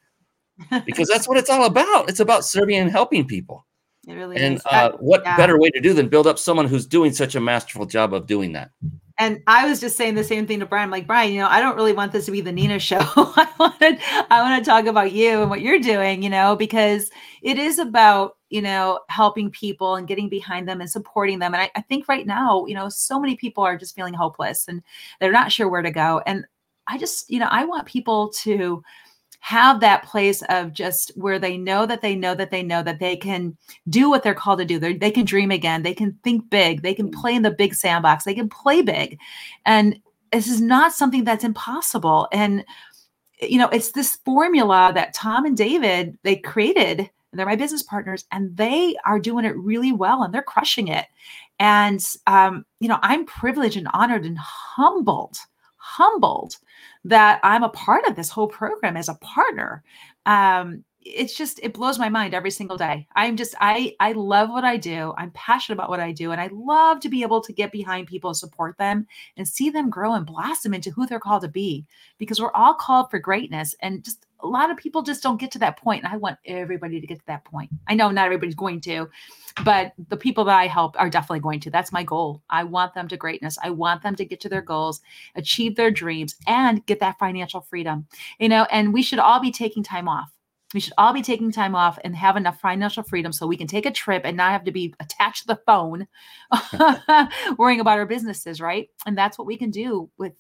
because 0.86 1.08
that's 1.08 1.28
what 1.28 1.38
it's 1.38 1.50
all 1.50 1.66
about. 1.66 2.10
It's 2.10 2.20
about 2.20 2.46
serving 2.46 2.78
and 2.78 2.92
helping 2.92 3.26
people. 3.26 3.66
It 4.08 4.14
really 4.14 4.38
and 4.38 4.56
is. 4.56 4.62
Uh, 4.66 4.92
what 5.00 5.22
yeah. 5.24 5.38
better 5.38 5.60
way 5.60 5.70
to 5.70 5.80
do 5.80 5.94
than 5.94 6.10
build 6.10 6.28
up 6.28 6.38
someone 6.38 6.68
who's 6.68 6.86
doing 6.86 7.14
such 7.14 7.36
a 7.36 7.40
masterful 7.40 7.86
job 7.86 8.14
of 8.14 8.28
doing 8.28 8.54
that? 8.54 8.72
And 9.20 9.42
I 9.46 9.70
was 9.70 9.80
just 9.80 9.96
saying 9.96 10.16
the 10.16 10.24
same 10.24 10.48
thing 10.48 10.60
to 10.60 10.66
Brian. 10.66 10.90
like, 10.90 11.06
Brian, 11.06 11.34
you 11.34 11.40
know, 11.40 11.48
I 11.48 11.62
don't 11.62 11.76
really 11.76 11.94
want 11.94 12.12
this 12.12 12.26
to 12.26 12.32
be 12.32 12.42
the 12.42 12.52
Nina 12.52 12.80
show. 12.80 12.98
I 13.16 13.48
wanted, 13.60 14.00
I 14.30 14.42
want 14.42 14.64
to 14.64 14.70
talk 14.70 14.86
about 14.86 15.12
you 15.12 15.42
and 15.42 15.50
what 15.50 15.62
you're 15.62 15.80
doing, 15.80 16.24
you 16.24 16.30
know, 16.30 16.56
because 16.56 17.12
it 17.42 17.60
is 17.60 17.78
about, 17.78 18.38
you 18.54 18.62
know, 18.62 19.00
helping 19.10 19.50
people 19.50 19.96
and 19.96 20.08
getting 20.08 20.30
behind 20.30 20.68
them 20.68 20.80
and 20.80 20.88
supporting 20.88 21.40
them. 21.40 21.56
And 21.56 21.64
I, 21.64 21.72
I 21.74 21.82
think 21.82 22.08
right 22.08 22.28
now, 22.28 22.68
you 22.68 22.76
know, 22.76 22.88
so 22.88 23.20
many 23.20 23.36
people 23.36 23.64
are 23.64 23.76
just 23.76 23.96
feeling 23.96 24.14
hopeless 24.14 24.68
and 24.68 24.84
they're 25.20 25.32
not 25.32 25.52
sure 25.52 25.68
where 25.68 25.82
to 25.82 25.90
go. 25.90 26.22
And 26.28 26.46
I 26.86 27.00
just, 27.00 27.32
you 27.32 27.40
know, 27.40 27.48
I 27.50 27.66
want 27.66 27.88
people 27.88 28.30
to 28.44 28.84
have 29.40 29.80
that 29.80 30.04
place 30.04 30.44
of 30.50 30.72
just 30.72 31.10
where 31.16 31.40
they 31.40 31.58
know 31.58 31.88
that 31.88 32.02
they 32.02 32.16
know 32.16 32.36
that 32.36 32.52
they 32.52 32.62
know 32.62 32.84
that 32.84 33.00
they 33.00 33.18
can 33.18 33.58
do 33.90 34.08
what 34.08 34.22
they're 34.22 34.36
called 34.36 34.60
to 34.60 34.66
do. 34.66 34.78
They're, 34.78 35.00
they 35.00 35.10
can 35.10 35.26
dream 35.26 35.50
again. 35.50 35.82
They 35.82 35.96
can 35.96 36.16
think 36.24 36.48
big. 36.52 36.84
They 36.84 36.94
can 36.94 37.08
mm-hmm. 37.08 37.20
play 37.20 37.34
in 37.34 37.42
the 37.42 37.50
big 37.50 37.74
sandbox. 37.74 38.24
They 38.24 38.36
can 38.36 38.50
play 38.50 38.84
big. 38.84 39.20
And 39.66 40.00
this 40.32 40.48
is 40.48 40.62
not 40.62 40.94
something 40.94 41.24
that's 41.24 41.44
impossible. 41.44 42.28
And, 42.32 42.64
you 43.42 43.58
know, 43.58 43.70
it's 43.70 43.94
this 43.94 44.18
formula 44.18 44.92
that 44.94 45.16
Tom 45.16 45.44
and 45.44 45.58
David, 45.58 46.20
they 46.22 46.36
created. 46.36 47.10
They're 47.34 47.46
my 47.46 47.56
business 47.56 47.84
partners 47.84 48.26
and 48.32 48.56
they 48.56 48.96
are 49.06 49.20
doing 49.20 49.46
it 49.46 49.58
really 49.58 49.92
well 49.92 50.24
and 50.24 50.34
they're 50.34 50.42
crushing 50.44 50.88
it. 50.88 51.06
And, 51.60 52.04
um, 52.28 52.66
you 52.80 52.88
know, 52.88 53.00
I'm 53.02 53.26
privileged 53.26 53.78
and 53.78 53.88
honored 53.94 54.26
and 54.26 54.38
humbled, 54.38 55.38
humbled 55.78 56.58
that 57.06 57.40
I'm 57.44 57.64
a 57.64 57.70
part 57.70 58.06
of 58.08 58.16
this 58.16 58.30
whole 58.30 58.48
program 58.48 58.98
as 58.98 59.10
a 59.10 59.16
partner. 59.16 59.84
Um, 60.26 60.84
it's 61.06 61.36
just 61.36 61.60
it 61.62 61.74
blows 61.74 62.00
my 62.00 62.10
mind 62.10 62.34
every 62.34 62.52
single 62.52 62.78
day. 62.78 63.08
I'm 63.16 63.36
just 63.38 63.56
I 63.60 63.96
I 64.00 64.14
love 64.14 64.50
what 64.50 64.64
I 64.64 64.78
do. 64.78 65.14
I'm 65.18 65.32
passionate 65.32 65.76
about 65.76 65.90
what 65.90 66.00
I 66.00 66.12
do 66.12 66.32
and 66.32 66.40
I 66.40 66.50
love 66.52 67.00
to 67.02 67.10
be 67.10 67.24
able 67.24 67.42
to 67.42 67.54
get 67.54 67.72
behind 67.72 68.08
people 68.08 68.30
and 68.30 68.38
support 68.38 68.78
them 68.78 69.08
and 69.38 69.48
see 69.48 69.70
them 69.70 69.90
grow 69.90 70.14
and 70.14 70.26
blossom 70.26 70.74
into 70.74 70.92
who 70.92 71.06
they're 71.06 71.20
called 71.20 71.44
to 71.44 71.48
be 71.48 71.86
because 72.18 72.40
we're 72.40 72.52
all 72.54 72.74
called 72.74 73.10
for 73.10 73.20
greatness 73.20 73.76
and 73.82 74.04
just 74.04 74.26
a 74.44 74.48
lot 74.48 74.70
of 74.70 74.78
people 74.78 75.02
just 75.02 75.24
don't 75.24 75.40
get 75.40 75.52
to 75.52 75.60
that 75.60 75.78
point 75.78 76.04
and 76.04 76.12
I 76.12 76.18
want 76.18 76.38
everybody 76.46 77.00
to 77.00 77.08
get 77.08 77.20
to 77.20 77.26
that 77.28 77.46
point. 77.46 77.72
I 77.88 77.96
know 77.96 78.10
not 78.12 78.26
everybody's 78.26 78.56
going 78.56 78.82
to, 78.82 79.10
but 79.64 79.94
the 80.10 80.18
people 80.18 80.44
that 80.46 80.60
I 80.60 80.68
help 80.68 80.96
are 81.00 81.10
definitely 81.10 81.40
going 81.40 81.62
to. 81.62 81.70
That's 81.70 81.94
my 81.94 82.04
goal. 82.04 82.42
I 82.50 82.64
want 82.66 82.94
them 82.94 83.08
to 83.08 83.18
greatness. 83.18 83.58
I 83.64 83.70
want 83.70 84.04
them 84.04 84.16
to 84.16 84.26
get 84.26 84.42
to 84.42 84.50
their 84.50 84.62
goals, 84.62 85.02
achieve 85.36 85.76
their 85.76 85.92
dreams, 85.92 86.36
and 86.46 86.86
get 86.86 87.00
that 87.00 87.20
financial 87.20 87.62
freedom. 87.62 88.08
You 88.40 88.50
know, 88.50 88.68
and 88.70 88.94
we 88.94 89.02
should 89.02 89.20
all 89.20 89.40
be 89.40 89.52
taking 89.52 89.84
time 89.84 90.10
off. 90.10 90.33
We 90.74 90.80
should 90.80 90.94
all 90.98 91.14
be 91.14 91.22
taking 91.22 91.52
time 91.52 91.76
off 91.76 92.00
and 92.04 92.16
have 92.16 92.36
enough 92.36 92.60
financial 92.60 93.04
freedom 93.04 93.32
so 93.32 93.48
we 93.48 93.58
can 93.58 93.68
take 93.68 93.86
a 93.86 93.92
trip 93.92 94.24
and 94.26 94.38
not 94.38 94.52
have 94.52 94.64
to 94.66 94.72
be 94.72 94.94
attached 95.00 95.42
to 95.42 95.48
the 95.48 95.62
phone 95.66 96.08
worrying 97.58 97.80
about 97.80 98.00
our 98.00 98.06
businesses, 98.06 98.60
right? 98.60 98.90
And 99.06 99.18
that's 99.18 99.38
what 99.38 99.48
we 99.48 99.58
can 99.58 99.72
do 99.72 100.10
with 100.18 100.34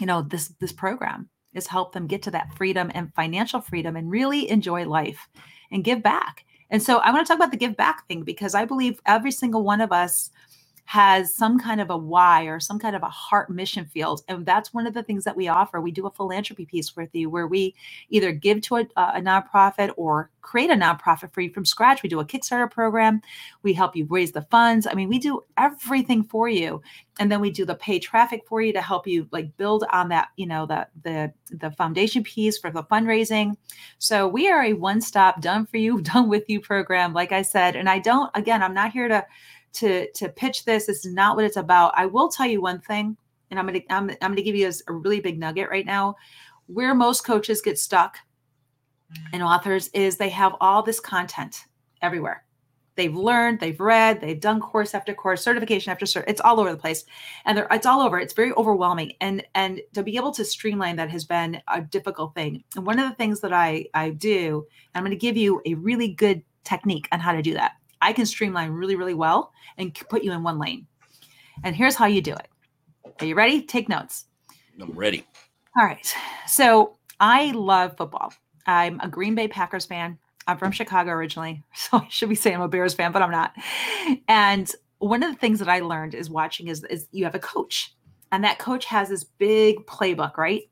you 0.00 0.06
know 0.06 0.22
this 0.22 0.48
this 0.60 0.72
program 0.72 1.28
is 1.54 1.66
help 1.66 1.92
them 1.92 2.06
get 2.06 2.22
to 2.22 2.30
that 2.30 2.54
freedom 2.54 2.90
and 2.94 3.14
financial 3.14 3.60
freedom 3.60 3.94
and 3.96 4.10
really 4.10 4.48
enjoy 4.50 4.86
life 4.86 5.28
and 5.70 5.84
give 5.84 6.02
back. 6.02 6.44
And 6.70 6.82
so 6.82 6.98
I 6.98 7.12
want 7.12 7.26
to 7.26 7.30
talk 7.30 7.38
about 7.38 7.50
the 7.50 7.58
give 7.58 7.76
back 7.76 8.08
thing 8.08 8.22
because 8.22 8.54
I 8.54 8.64
believe 8.64 9.00
every 9.04 9.30
single 9.30 9.62
one 9.62 9.82
of 9.82 9.92
us 9.92 10.30
has 10.86 11.34
some 11.34 11.58
kind 11.58 11.80
of 11.80 11.90
a 11.90 11.96
why 11.96 12.44
or 12.44 12.60
some 12.60 12.78
kind 12.78 12.96
of 12.96 13.02
a 13.02 13.08
heart 13.08 13.50
mission 13.50 13.86
field. 13.86 14.22
And 14.28 14.46
that's 14.46 14.74
one 14.74 14.86
of 14.86 14.94
the 14.94 15.02
things 15.04 15.24
that 15.24 15.36
we 15.36 15.48
offer. 15.48 15.80
We 15.80 15.92
do 15.92 16.06
a 16.06 16.12
philanthropy 16.12 16.66
piece 16.66 16.96
with 16.96 17.10
you 17.14 17.30
where 17.30 17.46
we 17.48 17.74
either 18.10 18.32
give 18.32 18.62
to 18.62 18.76
a, 18.76 18.86
a 18.96 19.20
nonprofit 19.22 19.92
or 19.96 20.30
create 20.42 20.70
a 20.70 20.74
nonprofit 20.74 21.32
for 21.34 21.40
you 21.42 21.50
from 21.52 21.64
scratch. 21.64 22.02
We 22.02 22.10
do 22.10 22.20
a 22.20 22.26
Kickstarter 22.26 22.70
program. 22.70 23.22
We 23.62 23.74
help 23.74 23.96
you 23.96 24.06
raise 24.10 24.32
the 24.32 24.42
funds. 24.42 24.86
I 24.90 24.94
mean, 24.94 25.08
we 25.08 25.20
do 25.20 25.42
everything 25.58 26.24
for 26.24 26.48
you. 26.48 26.82
And 27.20 27.30
then 27.32 27.40
we 27.40 27.50
do 27.50 27.64
the 27.66 27.76
pay 27.76 28.00
traffic 28.00 28.42
for 28.48 28.62
you 28.62 28.72
to 28.74 28.82
help 28.82 29.06
you 29.06 29.28
like 29.32 29.56
build 29.58 29.84
on 29.92 30.08
that, 30.10 30.28
you 30.36 30.46
know, 30.46 30.66
the 30.66 30.88
the 31.04 31.32
the 31.52 31.70
foundation 31.72 32.24
piece 32.24 32.58
for 32.58 32.70
the 32.70 32.84
fundraising. 32.84 33.56
So 33.98 34.28
we 34.28 34.50
are 34.50 34.64
a 34.64 34.72
one-stop 34.74 35.40
done 35.42 35.66
for 35.66 35.76
you, 35.78 36.00
done 36.02 36.28
with 36.28 36.44
you 36.48 36.60
program, 36.60 37.14
like 37.14 37.32
I 37.32 37.42
said. 37.42 37.76
And 37.76 37.88
I 37.88 38.00
don't, 38.00 38.30
again, 38.34 38.62
I'm 38.62 38.74
not 38.74 38.92
here 38.92 39.08
to 39.08 39.24
to 39.74 40.10
to 40.12 40.28
pitch 40.28 40.64
this. 40.64 40.86
This 40.86 41.04
is 41.04 41.12
not 41.12 41.36
what 41.36 41.44
it's 41.44 41.56
about. 41.56 41.92
I 41.96 42.06
will 42.06 42.28
tell 42.28 42.46
you 42.46 42.60
one 42.60 42.80
thing, 42.80 43.16
and 43.50 43.58
I'm 43.58 43.66
gonna 43.66 43.80
I'm, 43.90 44.10
I'm 44.10 44.30
gonna 44.32 44.42
give 44.42 44.56
you 44.56 44.70
a, 44.88 44.92
really 44.92 45.20
big 45.20 45.38
nugget 45.38 45.70
right 45.70 45.86
now. 45.86 46.16
Where 46.66 46.94
most 46.94 47.24
coaches 47.24 47.60
get 47.60 47.78
stuck 47.78 48.16
mm. 49.12 49.22
and 49.32 49.42
authors 49.42 49.88
is 49.88 50.16
they 50.16 50.30
have 50.30 50.54
all 50.60 50.82
this 50.82 51.00
content 51.00 51.64
everywhere. 52.00 52.44
They've 52.94 53.14
learned, 53.14 53.58
they've 53.58 53.80
read, 53.80 54.20
they've 54.20 54.38
done 54.38 54.60
course 54.60 54.94
after 54.94 55.14
course, 55.14 55.42
certification 55.42 55.90
after 55.90 56.04
cert. 56.04 56.24
It's 56.26 56.42
all 56.42 56.60
over 56.60 56.70
the 56.70 56.76
place, 56.76 57.04
and 57.46 57.56
they're, 57.56 57.66
it's 57.70 57.86
all 57.86 58.02
over. 58.02 58.18
It's 58.18 58.34
very 58.34 58.52
overwhelming, 58.52 59.12
and 59.20 59.42
and 59.54 59.80
to 59.94 60.02
be 60.02 60.16
able 60.16 60.32
to 60.32 60.44
streamline 60.44 60.96
that 60.96 61.10
has 61.10 61.24
been 61.24 61.62
a 61.68 61.80
difficult 61.80 62.34
thing. 62.34 62.62
And 62.76 62.84
one 62.84 62.98
of 62.98 63.08
the 63.08 63.16
things 63.16 63.40
that 63.40 63.52
I 63.52 63.86
I 63.94 64.10
do, 64.10 64.66
I'm 64.94 65.02
going 65.02 65.10
to 65.10 65.16
give 65.16 65.38
you 65.38 65.62
a 65.64 65.74
really 65.74 66.08
good 66.08 66.42
technique 66.64 67.08
on 67.12 67.20
how 67.20 67.32
to 67.32 67.42
do 67.42 67.54
that. 67.54 67.72
I 68.02 68.12
can 68.12 68.26
streamline 68.26 68.72
really, 68.72 68.96
really 68.96 69.14
well 69.14 69.52
and 69.78 69.94
put 69.94 70.24
you 70.24 70.32
in 70.32 70.42
one 70.42 70.58
lane. 70.58 70.86
And 71.64 71.76
here's 71.76 71.94
how 71.94 72.06
you 72.06 72.20
do 72.20 72.34
it. 72.34 72.48
Are 73.20 73.26
you 73.26 73.34
ready? 73.34 73.62
Take 73.62 73.88
notes. 73.88 74.24
I'm 74.80 74.90
ready. 74.90 75.24
All 75.78 75.84
right. 75.84 76.12
So 76.46 76.96
I 77.20 77.52
love 77.52 77.96
football. 77.96 78.34
I'm 78.66 79.00
a 79.00 79.08
Green 79.08 79.34
Bay 79.34 79.48
Packers 79.48 79.86
fan. 79.86 80.18
I'm 80.46 80.58
from 80.58 80.72
Chicago 80.72 81.12
originally. 81.12 81.62
So 81.74 81.98
I 81.98 82.08
should 82.08 82.28
be 82.28 82.34
saying 82.34 82.56
I'm 82.56 82.62
a 82.62 82.68
Bears 82.68 82.94
fan, 82.94 83.12
but 83.12 83.22
I'm 83.22 83.30
not. 83.30 83.54
And 84.28 84.70
one 84.98 85.22
of 85.22 85.32
the 85.32 85.38
things 85.38 85.60
that 85.60 85.68
I 85.68 85.80
learned 85.80 86.14
is 86.14 86.28
watching 86.28 86.68
is, 86.68 86.84
is 86.84 87.06
you 87.12 87.24
have 87.24 87.34
a 87.34 87.40
coach. 87.40 87.94
And 88.32 88.42
that 88.44 88.58
coach 88.58 88.86
has 88.86 89.10
this 89.10 89.24
big 89.24 89.86
playbook, 89.86 90.36
right? 90.36 90.62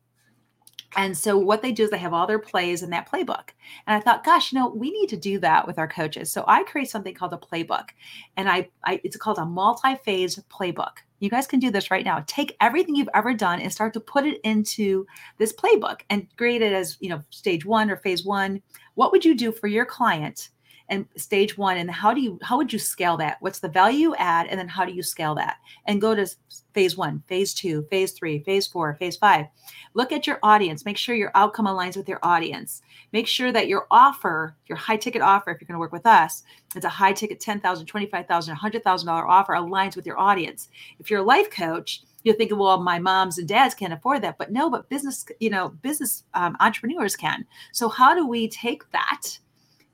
And 0.97 1.17
so 1.17 1.39
what 1.39 1.63
they 1.63 1.73
do 1.73 1.85
is 1.85 1.91
they 1.91 1.99
have 1.99 2.13
all 2.13 2.27
their 2.27 2.39
plays 2.39 2.83
in 2.83 2.91
that 2.91 3.09
playbook. 3.09 3.51
And 3.87 3.97
I 3.97 4.01
thought, 4.01 4.25
gosh, 4.25 4.53
you 4.53 4.59
know, 4.59 4.69
we 4.69 4.91
need 4.91 5.09
to 5.11 5.17
do 5.17 5.39
that 5.39 5.67
with 5.67 5.79
our 5.79 5.87
coaches. 5.87 6.33
So 6.33 6.45
I 6.49 6.65
create 6.65 6.91
something 6.91 7.15
called 7.15 7.33
a 7.33 7.37
playbook. 7.37 7.91
And 8.37 8.49
I, 8.49 8.69
I 8.85 9.01
it's 9.05 9.17
called 9.17 9.39
a 9.39 9.45
multi-phase 9.45 10.41
playbook. 10.51 10.99
You 11.21 11.31
guys 11.31 11.47
can 11.47 11.61
do 11.61 11.71
this 11.71 11.91
right 11.91 12.05
now. 12.05 12.25
Take 12.27 12.57
everything 12.61 12.97
you've 12.97 13.09
ever 13.15 13.35
done 13.35 13.61
and 13.61 13.71
start 13.71 13.93
to 13.95 14.01
put 14.01 14.27
it 14.27 14.41
into 14.43 15.07
this 15.39 15.53
playbook 15.53 16.01
and 16.09 16.27
grade 16.37 16.63
it 16.63 16.73
as, 16.73 16.97
you 17.01 17.11
know, 17.11 17.23
stage 17.31 17.65
1 17.65 17.91
or 17.91 17.97
phase 17.97 18.25
1. 18.25 18.61
What 18.95 19.13
would 19.13 19.25
you 19.25 19.37
do 19.37 19.53
for 19.53 19.67
your 19.67 19.85
client 19.85 20.49
and 20.91 21.07
stage 21.17 21.57
one 21.57 21.77
and 21.77 21.91
how 21.91 22.13
do 22.13 22.21
you 22.21 22.39
how 22.43 22.57
would 22.57 22.73
you 22.73 22.79
scale 22.79 23.17
that? 23.17 23.37
What's 23.41 23.61
the 23.61 23.69
value 23.69 24.15
add 24.17 24.49
and 24.49 24.59
then 24.59 24.69
how 24.69 24.85
do 24.85 24.93
you 24.93 25.03
scale 25.03 25.35
that? 25.37 25.57
And 25.87 26.01
go 26.01 26.15
to 26.15 26.27
phase 26.75 26.97
one 26.97 27.23
phase 27.27 27.55
two 27.55 27.87
phase 27.91 28.13
three 28.13 28.41
phase 28.41 28.67
four 28.67 28.95
phase 28.95 29.17
five. 29.17 29.47
Look 29.95 30.13
at 30.13 30.27
your 30.27 30.41
audience. 30.43 30.85
Make 30.85 30.97
sure 30.97 31.15
your 31.15 31.31
outcome 31.35 31.67
aligns 31.67 31.97
with 31.97 32.09
your 32.09 32.19
audience. 32.23 32.83
Make 33.13 33.29
sure 33.29 33.53
that 33.53 33.69
your 33.69 33.87
offer 33.91 34.57
your 34.67 34.77
high 34.77 34.97
ticket 34.97 35.23
offer 35.23 35.51
if 35.51 35.61
you're 35.61 35.67
going 35.67 35.75
to 35.75 35.81
work 35.81 35.93
with 35.93 36.07
us 36.07 36.43
it's 36.77 36.85
a 36.85 36.89
high 36.89 37.13
ticket 37.13 37.41
10000 37.41 37.87
25000 37.87 38.57
$100000 38.57 39.09
offer 39.29 39.55
aligns 39.55 39.97
with 39.97 40.07
your 40.07 40.19
audience. 40.19 40.69
If 40.99 41.11
you're 41.11 41.21
a 41.21 41.25
life 41.25 41.51
coach 41.51 42.03
you're 42.25 42.35
thinking 42.35 42.59
well 42.59 42.81
my 42.81 42.99
moms 42.99 43.39
and 43.39 43.49
dads 43.49 43.75
can't 43.75 43.93
afford 43.93 44.23
that 44.23 44.37
but 44.39 44.53
no 44.53 44.69
but 44.69 44.89
business 44.89 45.25
you 45.39 45.51
know 45.51 45.69
business 45.83 46.25
um, 46.35 46.57
entrepreneurs 46.59 47.15
can. 47.15 47.47
So 47.73 47.89
how 47.89 48.13
do 48.15 48.27
we 48.27 48.49
take 48.49 48.91
that 48.91 49.39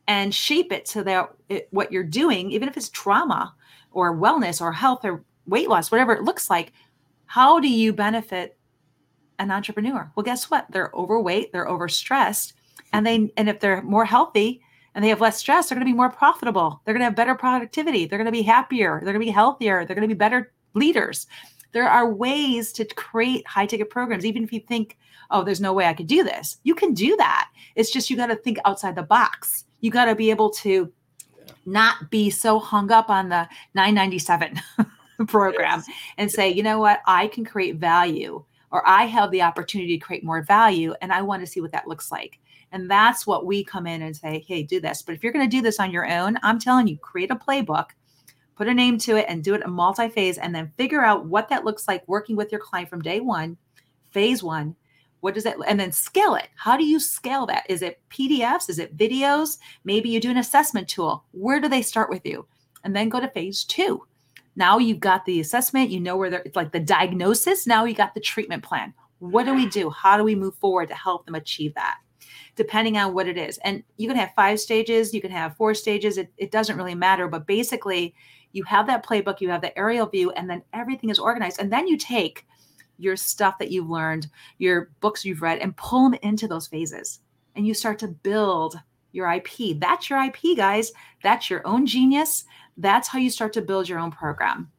and 0.08 0.34
shape 0.34 0.72
it 0.72 0.84
to 0.86 1.02
that 1.04 1.30
it, 1.48 1.68
what 1.70 1.92
you're 1.92 2.04
doing, 2.04 2.50
even 2.52 2.68
if 2.68 2.76
it's 2.76 2.88
trauma 2.90 3.54
or 3.92 4.16
wellness 4.16 4.60
or 4.60 4.72
health 4.72 5.04
or 5.04 5.24
weight 5.46 5.68
loss, 5.68 5.90
whatever 5.90 6.12
it 6.12 6.22
looks 6.22 6.50
like. 6.50 6.72
How 7.26 7.58
do 7.58 7.68
you 7.68 7.92
benefit 7.92 8.56
an 9.38 9.50
entrepreneur? 9.50 10.10
Well, 10.14 10.24
guess 10.24 10.50
what? 10.50 10.66
They're 10.70 10.92
overweight, 10.94 11.52
they're 11.52 11.66
overstressed, 11.66 12.52
and 12.92 13.06
they 13.06 13.32
and 13.36 13.48
if 13.48 13.60
they're 13.60 13.82
more 13.82 14.04
healthy 14.04 14.60
and 14.94 15.04
they 15.04 15.08
have 15.08 15.20
less 15.20 15.38
stress, 15.38 15.68
they're 15.68 15.76
going 15.76 15.86
to 15.86 15.92
be 15.92 15.96
more 15.96 16.10
profitable. 16.10 16.80
They're 16.84 16.94
going 16.94 17.00
to 17.00 17.06
have 17.06 17.16
better 17.16 17.34
productivity. 17.34 18.06
They're 18.06 18.18
going 18.18 18.26
to 18.26 18.32
be 18.32 18.42
happier. 18.42 19.00
They're 19.02 19.12
going 19.12 19.20
to 19.20 19.26
be 19.26 19.30
healthier. 19.30 19.84
They're 19.84 19.96
going 19.96 20.08
to 20.08 20.14
be 20.14 20.18
better 20.18 20.52
leaders. 20.74 21.26
There 21.72 21.88
are 21.88 22.10
ways 22.10 22.72
to 22.72 22.86
create 22.86 23.46
high 23.46 23.66
ticket 23.66 23.90
programs, 23.90 24.24
even 24.24 24.42
if 24.42 24.52
you 24.52 24.60
think, 24.60 24.96
oh, 25.30 25.44
there's 25.44 25.60
no 25.60 25.74
way 25.74 25.84
I 25.84 25.92
could 25.92 26.06
do 26.06 26.24
this. 26.24 26.56
You 26.62 26.74
can 26.74 26.94
do 26.94 27.14
that. 27.16 27.50
It's 27.74 27.90
just 27.90 28.08
you 28.08 28.16
got 28.16 28.28
to 28.28 28.36
think 28.36 28.58
outside 28.64 28.94
the 28.94 29.02
box 29.02 29.65
you 29.80 29.90
got 29.90 30.06
to 30.06 30.14
be 30.14 30.30
able 30.30 30.50
to 30.50 30.92
not 31.64 32.10
be 32.10 32.30
so 32.30 32.58
hung 32.58 32.90
up 32.92 33.10
on 33.10 33.28
the 33.28 33.48
997 33.74 34.60
program 35.26 35.82
yes. 35.86 35.96
and 36.18 36.30
say, 36.30 36.48
you 36.50 36.62
know 36.62 36.78
what, 36.78 37.00
I 37.06 37.26
can 37.28 37.44
create 37.44 37.76
value 37.76 38.44
or 38.70 38.86
I 38.86 39.04
have 39.04 39.30
the 39.30 39.42
opportunity 39.42 39.98
to 39.98 40.04
create 40.04 40.24
more 40.24 40.42
value 40.42 40.94
and 41.00 41.12
I 41.12 41.22
want 41.22 41.40
to 41.40 41.46
see 41.46 41.60
what 41.60 41.72
that 41.72 41.88
looks 41.88 42.10
like. 42.10 42.38
And 42.72 42.90
that's 42.90 43.26
what 43.26 43.46
we 43.46 43.64
come 43.64 43.86
in 43.86 44.02
and 44.02 44.16
say, 44.16 44.44
hey, 44.46 44.62
do 44.62 44.80
this. 44.80 45.02
But 45.02 45.14
if 45.14 45.22
you're 45.22 45.32
going 45.32 45.48
to 45.48 45.56
do 45.56 45.62
this 45.62 45.80
on 45.80 45.92
your 45.92 46.10
own, 46.10 46.36
I'm 46.42 46.58
telling 46.58 46.88
you, 46.88 46.98
create 46.98 47.30
a 47.30 47.36
playbook, 47.36 47.90
put 48.56 48.68
a 48.68 48.74
name 48.74 48.98
to 48.98 49.16
it, 49.16 49.26
and 49.28 49.42
do 49.42 49.54
it 49.54 49.62
a 49.64 49.68
multi 49.68 50.08
phase, 50.08 50.36
and 50.36 50.54
then 50.54 50.72
figure 50.76 51.04
out 51.04 51.26
what 51.26 51.48
that 51.48 51.64
looks 51.64 51.86
like 51.86 52.06
working 52.08 52.36
with 52.36 52.50
your 52.50 52.60
client 52.60 52.90
from 52.90 53.02
day 53.02 53.20
one, 53.20 53.56
phase 54.10 54.42
one, 54.42 54.74
what 55.20 55.34
does 55.34 55.44
that 55.44 55.56
and 55.66 55.80
then 55.80 55.92
scale 55.92 56.34
it. 56.34 56.48
How 56.56 56.76
do 56.76 56.84
you 56.84 57.00
scale 57.00 57.46
that? 57.46 57.64
Is 57.68 57.82
it 57.82 58.00
pdfs 58.10 58.68
is 58.68 58.78
it 58.78 58.96
videos? 58.96 59.58
Maybe 59.84 60.08
you 60.08 60.20
do 60.20 60.30
an 60.30 60.36
assessment 60.36 60.88
tool. 60.88 61.24
Where 61.32 61.60
do 61.60 61.68
they 61.68 61.82
start 61.82 62.10
with 62.10 62.24
you? 62.24 62.46
And 62.84 62.94
then 62.94 63.08
go 63.08 63.20
to 63.20 63.28
phase 63.28 63.64
two. 63.64 64.06
Now 64.56 64.78
you've 64.78 65.00
got 65.00 65.24
the 65.26 65.40
assessment. 65.40 65.90
You 65.90 66.00
know 66.00 66.16
where 66.16 66.32
it's 66.32 66.56
like 66.56 66.72
the 66.72 66.80
diagnosis. 66.80 67.66
Now 67.66 67.84
you 67.84 67.94
got 67.94 68.14
the 68.14 68.20
treatment 68.20 68.62
plan. 68.62 68.94
What 69.18 69.44
do 69.44 69.54
we 69.54 69.66
do? 69.66 69.90
How 69.90 70.16
do 70.16 70.24
we 70.24 70.34
move 70.34 70.54
forward 70.56 70.88
to 70.88 70.94
help 70.94 71.26
them 71.26 71.34
achieve 71.34 71.74
that? 71.74 71.98
Depending 72.54 72.96
on 72.96 73.12
what 73.12 73.28
it 73.28 73.36
is. 73.36 73.58
And 73.58 73.82
you 73.96 74.08
can 74.08 74.16
have 74.16 74.32
five 74.34 74.60
stages. 74.60 75.12
You 75.12 75.20
can 75.20 75.30
have 75.30 75.56
four 75.56 75.74
stages. 75.74 76.16
It, 76.16 76.32
it 76.38 76.50
doesn't 76.50 76.76
really 76.76 76.94
matter. 76.94 77.28
But 77.28 77.46
basically 77.46 78.14
you 78.52 78.64
have 78.64 78.86
that 78.86 79.04
playbook. 79.04 79.40
You 79.40 79.50
have 79.50 79.60
the 79.60 79.76
aerial 79.78 80.06
view. 80.06 80.30
And 80.32 80.48
then 80.48 80.62
everything 80.72 81.10
is 81.10 81.18
organized. 81.18 81.60
And 81.60 81.72
then 81.72 81.86
you 81.86 81.98
take 81.98 82.46
your 82.98 83.16
stuff 83.16 83.58
that 83.58 83.70
you've 83.70 83.90
learned, 83.90 84.28
your 84.58 84.90
books 85.00 85.24
you've 85.24 85.42
read, 85.42 85.58
and 85.58 85.76
pull 85.76 86.10
them 86.10 86.18
into 86.22 86.48
those 86.48 86.66
phases. 86.66 87.20
And 87.54 87.66
you 87.66 87.74
start 87.74 87.98
to 88.00 88.08
build 88.08 88.80
your 89.12 89.30
IP. 89.30 89.78
That's 89.78 90.10
your 90.10 90.22
IP, 90.22 90.56
guys. 90.56 90.92
That's 91.22 91.50
your 91.50 91.66
own 91.66 91.86
genius. 91.86 92.44
That's 92.76 93.08
how 93.08 93.18
you 93.18 93.30
start 93.30 93.52
to 93.54 93.62
build 93.62 93.88
your 93.88 93.98
own 93.98 94.10
program. 94.10 94.70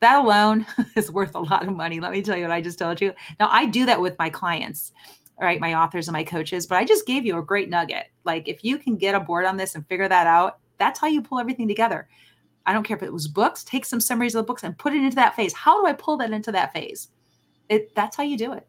That 0.00 0.24
alone 0.24 0.66
is 0.96 1.12
worth 1.12 1.34
a 1.34 1.40
lot 1.40 1.66
of 1.66 1.76
money. 1.76 2.00
Let 2.00 2.12
me 2.12 2.22
tell 2.22 2.36
you 2.36 2.44
what 2.44 2.50
I 2.50 2.60
just 2.60 2.78
told 2.78 3.00
you. 3.00 3.12
Now, 3.38 3.48
I 3.50 3.66
do 3.66 3.86
that 3.86 4.00
with 4.00 4.18
my 4.18 4.30
clients, 4.30 4.92
right? 5.40 5.60
My 5.60 5.74
authors 5.74 6.08
and 6.08 6.14
my 6.14 6.24
coaches, 6.24 6.66
but 6.66 6.78
I 6.78 6.84
just 6.84 7.06
gave 7.06 7.24
you 7.24 7.38
a 7.38 7.42
great 7.42 7.68
nugget. 7.68 8.06
Like, 8.24 8.48
if 8.48 8.64
you 8.64 8.78
can 8.78 8.96
get 8.96 9.14
aboard 9.14 9.44
on 9.44 9.56
this 9.56 9.74
and 9.74 9.86
figure 9.86 10.08
that 10.08 10.26
out, 10.26 10.58
that's 10.78 10.98
how 10.98 11.06
you 11.06 11.22
pull 11.22 11.38
everything 11.38 11.68
together. 11.68 12.08
I 12.66 12.72
don't 12.72 12.84
care 12.84 12.96
if 12.96 13.02
it 13.02 13.12
was 13.12 13.28
books, 13.28 13.64
take 13.64 13.84
some 13.84 14.00
summaries 14.00 14.34
of 14.34 14.40
the 14.40 14.46
books 14.46 14.62
and 14.62 14.76
put 14.76 14.92
it 14.92 15.02
into 15.02 15.16
that 15.16 15.36
phase. 15.36 15.52
How 15.52 15.80
do 15.80 15.86
I 15.86 15.92
pull 15.92 16.16
that 16.18 16.32
into 16.32 16.52
that 16.52 16.72
phase? 16.72 17.08
It 17.72 17.94
that's 17.94 18.16
how 18.16 18.22
you 18.22 18.36
do 18.36 18.52
it. 18.52 18.66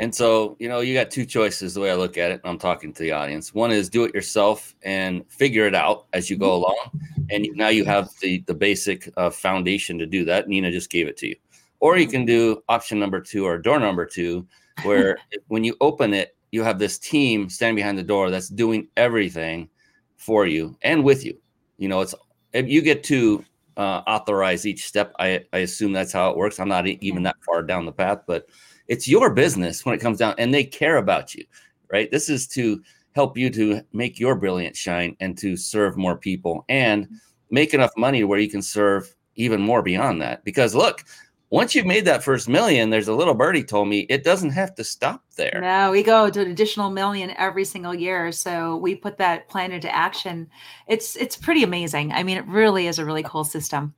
And 0.00 0.14
so, 0.14 0.56
you 0.60 0.68
know, 0.68 0.78
you 0.78 0.94
got 0.94 1.10
two 1.10 1.24
choices 1.24 1.74
the 1.74 1.80
way 1.80 1.90
I 1.90 1.94
look 1.94 2.16
at 2.16 2.30
it. 2.30 2.40
I'm 2.44 2.58
talking 2.58 2.92
to 2.92 3.02
the 3.02 3.10
audience. 3.10 3.52
One 3.52 3.72
is 3.72 3.88
do 3.88 4.04
it 4.04 4.14
yourself 4.14 4.76
and 4.84 5.28
figure 5.28 5.66
it 5.66 5.74
out 5.74 6.06
as 6.12 6.30
you 6.30 6.36
go 6.36 6.50
mm-hmm. 6.50 6.64
along. 6.64 6.90
And 7.30 7.48
now 7.54 7.68
you 7.68 7.84
have 7.84 8.10
the 8.22 8.42
the 8.46 8.54
basic 8.54 9.10
uh, 9.16 9.30
foundation 9.30 9.98
to 9.98 10.06
do 10.06 10.24
that. 10.24 10.48
Nina 10.48 10.70
just 10.70 10.90
gave 10.90 11.08
it 11.08 11.16
to 11.18 11.28
you. 11.28 11.36
Or 11.80 11.96
you 11.96 12.08
can 12.08 12.24
do 12.24 12.62
option 12.68 12.98
number 12.98 13.20
two 13.20 13.44
or 13.44 13.58
door 13.58 13.78
number 13.78 14.06
two, 14.06 14.46
where 14.84 15.18
when 15.48 15.64
you 15.64 15.76
open 15.80 16.14
it, 16.14 16.36
you 16.52 16.62
have 16.62 16.78
this 16.78 16.98
team 16.98 17.48
standing 17.48 17.76
behind 17.76 17.98
the 17.98 18.02
door 18.02 18.30
that's 18.30 18.48
doing 18.48 18.88
everything 18.96 19.68
for 20.16 20.46
you 20.46 20.76
and 20.82 21.04
with 21.04 21.24
you. 21.24 21.36
You 21.76 21.88
know, 21.88 22.00
it's 22.00 22.14
you 22.54 22.82
get 22.82 23.02
to 23.04 23.44
uh, 23.78 24.02
authorize 24.06 24.66
each 24.66 24.86
step. 24.86 25.14
I, 25.18 25.44
I 25.52 25.58
assume 25.58 25.92
that's 25.92 26.12
how 26.12 26.30
it 26.30 26.36
works. 26.36 26.58
I'm 26.58 26.68
not 26.68 26.86
even 26.86 27.22
that 27.22 27.36
far 27.46 27.62
down 27.62 27.86
the 27.86 27.92
path, 27.92 28.22
but 28.26 28.48
it's 28.88 29.08
your 29.08 29.32
business 29.32 29.86
when 29.86 29.94
it 29.94 30.00
comes 30.00 30.18
down 30.18 30.34
and 30.36 30.52
they 30.52 30.64
care 30.64 30.96
about 30.96 31.34
you, 31.34 31.44
right? 31.90 32.10
This 32.10 32.28
is 32.28 32.46
to 32.48 32.82
help 33.14 33.38
you 33.38 33.50
to 33.50 33.80
make 33.92 34.18
your 34.18 34.34
brilliant 34.34 34.76
shine 34.76 35.16
and 35.20 35.38
to 35.38 35.56
serve 35.56 35.96
more 35.96 36.16
people 36.16 36.64
and 36.68 37.08
make 37.50 37.72
enough 37.72 37.92
money 37.96 38.24
where 38.24 38.38
you 38.38 38.50
can 38.50 38.62
serve 38.62 39.14
even 39.36 39.60
more 39.60 39.82
beyond 39.82 40.20
that. 40.20 40.44
Because 40.44 40.74
look, 40.74 41.04
once 41.50 41.74
you've 41.74 41.86
made 41.86 42.04
that 42.04 42.22
first 42.22 42.48
million, 42.48 42.90
there's 42.90 43.08
a 43.08 43.14
little 43.14 43.34
birdie 43.34 43.64
told 43.64 43.88
me 43.88 44.00
it 44.10 44.22
doesn't 44.22 44.50
have 44.50 44.74
to 44.74 44.84
stop 44.84 45.22
there. 45.36 45.60
No, 45.62 45.90
we 45.90 46.02
go 46.02 46.28
to 46.28 46.40
an 46.42 46.50
additional 46.50 46.90
million 46.90 47.32
every 47.38 47.64
single 47.64 47.94
year. 47.94 48.32
So 48.32 48.76
we 48.76 48.94
put 48.94 49.16
that 49.18 49.48
plan 49.48 49.72
into 49.72 49.94
action. 49.94 50.48
It's 50.86 51.16
it's 51.16 51.36
pretty 51.36 51.62
amazing. 51.62 52.12
I 52.12 52.22
mean, 52.22 52.36
it 52.36 52.46
really 52.46 52.86
is 52.86 52.98
a 52.98 53.04
really 53.04 53.22
cool 53.22 53.44
system. 53.44 53.94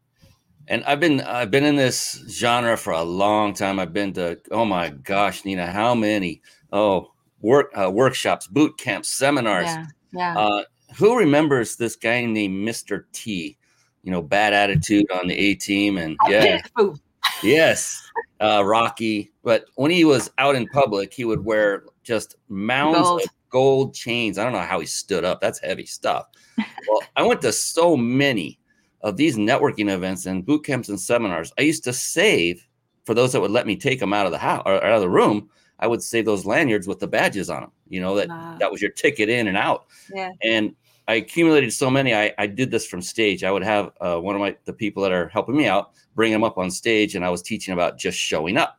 And 0.68 0.84
I've 0.84 1.00
been 1.00 1.20
I've 1.22 1.50
been 1.50 1.64
in 1.64 1.74
this 1.74 2.22
genre 2.28 2.76
for 2.76 2.92
a 2.92 3.02
long 3.02 3.52
time. 3.52 3.80
I've 3.80 3.92
been 3.92 4.12
to 4.12 4.38
oh 4.52 4.64
my 4.64 4.90
gosh, 4.90 5.44
Nina, 5.44 5.66
how 5.66 5.94
many 5.94 6.42
oh 6.72 7.10
work 7.40 7.72
uh, 7.76 7.90
workshops, 7.90 8.46
boot 8.46 8.78
camps, 8.78 9.08
seminars. 9.08 9.66
Yeah. 9.66 9.86
Yeah. 10.12 10.38
Uh, 10.38 10.62
who 10.96 11.16
remembers 11.16 11.76
this 11.76 11.96
guy 11.96 12.24
named 12.24 12.68
Mr. 12.68 13.04
T? 13.12 13.56
You 14.02 14.12
know, 14.12 14.22
bad 14.22 14.52
attitude 14.52 15.10
on 15.12 15.26
the 15.26 15.36
A 15.36 15.54
team, 15.56 15.98
and 15.98 16.16
yeah. 16.28 16.62
yes, 17.42 18.02
uh, 18.40 18.64
Rocky. 18.64 19.30
But 19.42 19.64
when 19.76 19.90
he 19.90 20.04
was 20.04 20.30
out 20.38 20.54
in 20.56 20.66
public, 20.68 21.12
he 21.12 21.24
would 21.24 21.44
wear 21.44 21.84
just 22.02 22.36
mounds 22.48 22.98
Gold. 22.98 23.22
of 23.22 23.28
gold 23.50 23.94
chains. 23.94 24.38
I 24.38 24.44
don't 24.44 24.52
know 24.52 24.60
how 24.60 24.80
he 24.80 24.86
stood 24.86 25.24
up. 25.24 25.40
That's 25.40 25.58
heavy 25.58 25.86
stuff. 25.86 26.26
well, 26.58 27.00
I 27.16 27.22
went 27.22 27.40
to 27.42 27.52
so 27.52 27.96
many 27.96 28.58
of 29.02 29.16
these 29.16 29.36
networking 29.36 29.90
events 29.90 30.26
and 30.26 30.44
boot 30.44 30.64
camps 30.64 30.88
and 30.88 31.00
seminars. 31.00 31.52
I 31.58 31.62
used 31.62 31.84
to 31.84 31.92
save 31.92 32.66
for 33.04 33.14
those 33.14 33.32
that 33.32 33.40
would 33.40 33.50
let 33.50 33.66
me 33.66 33.76
take 33.76 33.98
them 33.98 34.12
out 34.12 34.26
of 34.26 34.32
the 34.32 34.38
house 34.38 34.62
or 34.66 34.74
out 34.84 34.92
of 34.94 35.00
the 35.00 35.08
room. 35.08 35.48
I 35.78 35.86
would 35.86 36.02
save 36.02 36.26
those 36.26 36.44
lanyards 36.44 36.86
with 36.86 36.98
the 36.98 37.06
badges 37.08 37.48
on 37.48 37.62
them. 37.62 37.72
You 37.88 38.00
know 38.02 38.14
that 38.16 38.28
Wow. 38.28 38.56
that 38.60 38.70
was 38.70 38.82
your 38.82 38.90
ticket 38.90 39.30
in 39.30 39.48
and 39.48 39.56
out 39.56 39.86
Yeah. 40.14 40.32
and 40.42 40.74
I 41.08 41.14
accumulated 41.14 41.72
so 41.72 41.90
many. 41.90 42.14
I, 42.14 42.32
I 42.38 42.46
did 42.46 42.70
this 42.70 42.86
from 42.86 43.02
stage. 43.02 43.42
I 43.42 43.50
would 43.50 43.64
have 43.64 43.90
uh, 44.00 44.16
one 44.18 44.34
of 44.34 44.40
my 44.40 44.56
the 44.64 44.72
people 44.72 45.02
that 45.02 45.12
are 45.12 45.28
helping 45.28 45.56
me 45.56 45.66
out 45.66 45.92
bring 46.14 46.32
them 46.32 46.44
up 46.44 46.58
on 46.58 46.70
stage, 46.70 47.14
and 47.16 47.24
I 47.24 47.30
was 47.30 47.42
teaching 47.42 47.74
about 47.74 47.98
just 47.98 48.18
showing 48.18 48.56
up. 48.56 48.78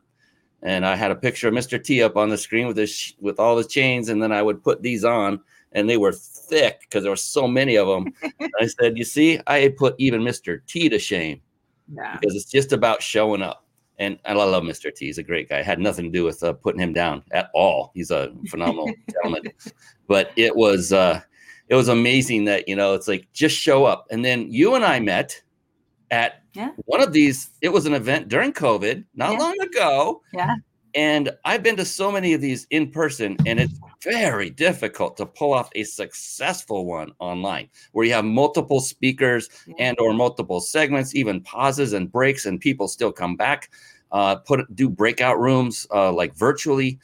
And 0.62 0.86
I 0.86 0.94
had 0.94 1.10
a 1.10 1.16
picture 1.16 1.48
of 1.48 1.54
Mr. 1.54 1.82
T 1.82 2.02
up 2.02 2.16
on 2.16 2.28
the 2.28 2.38
screen 2.38 2.66
with 2.68 2.76
his 2.76 2.90
sh- 2.90 3.12
with 3.20 3.38
all 3.40 3.56
his 3.56 3.66
chains, 3.66 4.08
and 4.08 4.22
then 4.22 4.32
I 4.32 4.42
would 4.42 4.62
put 4.62 4.80
these 4.82 5.04
on, 5.04 5.40
and 5.72 5.88
they 5.90 5.96
were 5.96 6.12
thick 6.12 6.80
because 6.82 7.02
there 7.02 7.12
were 7.12 7.16
so 7.16 7.46
many 7.48 7.76
of 7.76 7.88
them. 7.88 8.12
I 8.60 8.66
said, 8.66 8.96
"You 8.96 9.04
see, 9.04 9.40
I 9.46 9.74
put 9.76 9.94
even 9.98 10.22
Mr. 10.22 10.60
T 10.66 10.88
to 10.88 10.98
shame 10.98 11.40
Yeah. 11.92 12.16
because 12.20 12.36
it's 12.36 12.50
just 12.50 12.72
about 12.72 13.02
showing 13.02 13.42
up." 13.42 13.66
And, 13.98 14.18
and 14.24 14.38
I 14.38 14.44
love 14.44 14.62
Mr. 14.64 14.92
T. 14.92 15.06
He's 15.06 15.18
a 15.18 15.22
great 15.22 15.48
guy. 15.48 15.58
It 15.58 15.66
had 15.66 15.78
nothing 15.78 16.06
to 16.06 16.10
do 16.10 16.24
with 16.24 16.42
uh, 16.42 16.54
putting 16.54 16.80
him 16.80 16.92
down 16.92 17.22
at 17.32 17.50
all. 17.54 17.92
He's 17.94 18.10
a 18.10 18.32
phenomenal 18.48 18.90
gentleman. 19.12 19.42
But 20.08 20.32
it 20.36 20.56
was 20.56 20.92
uh, 20.92 21.20
it 21.72 21.74
was 21.74 21.88
amazing 21.88 22.44
that 22.44 22.68
you 22.68 22.76
know 22.76 22.92
it's 22.92 23.08
like 23.08 23.26
just 23.32 23.56
show 23.56 23.86
up. 23.86 24.06
And 24.10 24.22
then 24.22 24.46
you 24.52 24.74
and 24.74 24.84
I 24.84 25.00
met 25.00 25.40
at 26.10 26.42
Yeah. 26.52 26.68
one 26.84 27.02
of 27.02 27.14
these. 27.14 27.48
It 27.62 27.70
was 27.70 27.86
an 27.86 27.94
event 27.94 28.28
during 28.28 28.52
COVID, 28.52 29.02
not 29.14 29.32
Yeah. 29.32 29.38
long 29.38 29.58
ago. 29.62 30.20
Yeah. 30.34 30.54
And 30.94 31.30
I've 31.46 31.62
been 31.62 31.76
to 31.76 31.86
so 31.86 32.12
many 32.12 32.34
of 32.34 32.42
these 32.42 32.66
in 32.68 32.90
person, 32.90 33.38
and 33.46 33.58
it's 33.58 33.72
very 34.04 34.50
difficult 34.50 35.16
to 35.16 35.24
pull 35.24 35.54
off 35.54 35.70
a 35.74 35.84
successful 35.84 36.84
one 36.84 37.12
online 37.20 37.70
where 37.92 38.04
you 38.04 38.12
have 38.12 38.26
multiple 38.26 38.80
speakers 38.80 39.48
Yeah. 39.66 39.74
and 39.78 39.98
or 39.98 40.12
multiple 40.12 40.60
segments, 40.60 41.14
even 41.14 41.40
pauses 41.40 41.94
and 41.94 42.12
breaks, 42.12 42.44
and 42.44 42.60
people 42.60 42.86
still 42.86 43.12
come 43.12 43.34
back. 43.34 43.70
Uh, 44.10 44.34
put 44.36 44.60
do 44.76 44.90
breakout 44.90 45.40
rooms 45.40 45.86
uh, 45.90 46.12
like 46.12 46.34
virtually, 46.36 46.98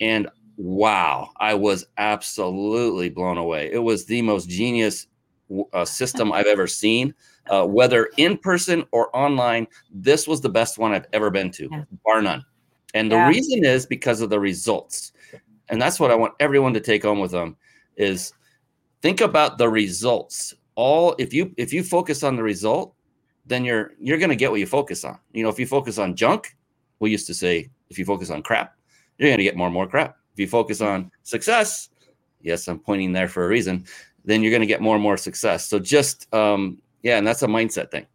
and 0.00 0.28
wow, 0.56 1.30
I 1.38 1.54
was 1.54 1.86
absolutely 1.98 3.08
blown 3.08 3.38
away. 3.38 3.70
It 3.72 3.78
was 3.78 4.04
the 4.04 4.22
most 4.22 4.48
genius 4.48 5.06
uh, 5.72 5.84
system 5.84 6.32
I've 6.32 6.46
ever 6.46 6.66
seen. 6.66 7.14
Uh, 7.50 7.66
whether 7.66 8.08
in 8.16 8.38
person 8.38 8.84
or 8.90 9.14
online, 9.14 9.66
this 9.90 10.26
was 10.26 10.40
the 10.40 10.48
best 10.48 10.78
one 10.78 10.92
I've 10.92 11.06
ever 11.12 11.30
been 11.30 11.50
to, 11.52 11.68
Yeah. 11.70 11.84
bar 12.04 12.22
none. 12.22 12.42
And 12.94 13.10
the 13.10 13.16
Yeah. 13.16 13.28
reason 13.28 13.64
is 13.64 13.84
because 13.84 14.22
of 14.22 14.30
the 14.30 14.40
results. 14.40 15.12
And 15.68 15.80
that's 15.80 16.00
what 16.00 16.10
I 16.10 16.14
want 16.14 16.34
everyone 16.40 16.72
to 16.74 16.80
take 16.80 17.02
home 17.02 17.20
with 17.20 17.32
them 17.32 17.56
is 17.96 18.32
think 19.02 19.20
about 19.20 19.58
the 19.58 19.68
results. 19.68 20.54
All 20.74 21.14
if 21.18 21.34
you 21.34 21.52
if 21.56 21.72
you 21.72 21.82
focus 21.82 22.22
on 22.22 22.36
the 22.36 22.42
result, 22.42 22.94
then 23.46 23.64
you're 23.64 23.92
you're 24.00 24.18
going 24.18 24.30
to 24.30 24.36
get 24.36 24.50
what 24.50 24.60
you 24.60 24.66
focus 24.66 25.04
on. 25.04 25.18
You 25.32 25.42
know, 25.42 25.50
if 25.50 25.58
you 25.58 25.66
focus 25.66 25.98
on 25.98 26.16
junk, 26.16 26.56
we 27.00 27.10
used 27.10 27.26
to 27.26 27.34
say 27.34 27.68
if 27.90 27.98
you 27.98 28.04
focus 28.04 28.30
on 28.30 28.42
crap, 28.42 28.74
you're 29.18 29.28
going 29.28 29.38
to 29.38 29.44
get 29.44 29.56
more 29.56 29.66
and 29.66 29.74
more 29.74 29.86
crap. 29.86 30.16
If 30.34 30.40
you 30.40 30.48
focus 30.48 30.80
on 30.80 31.10
success, 31.22 31.88
yes, 32.42 32.68
I'm 32.68 32.78
pointing 32.78 33.12
there 33.12 33.28
for 33.28 33.44
a 33.44 33.48
reason, 33.48 33.84
then 34.24 34.42
you're 34.42 34.50
going 34.50 34.60
to 34.60 34.66
get 34.66 34.80
more 34.80 34.96
and 34.96 35.02
more 35.02 35.16
success. 35.16 35.66
So 35.66 35.78
just 35.78 36.32
um 36.34 36.82
yeah, 37.02 37.18
and 37.18 37.26
that's 37.26 37.42
a 37.42 37.46
mindset 37.46 37.90
thing 37.90 38.06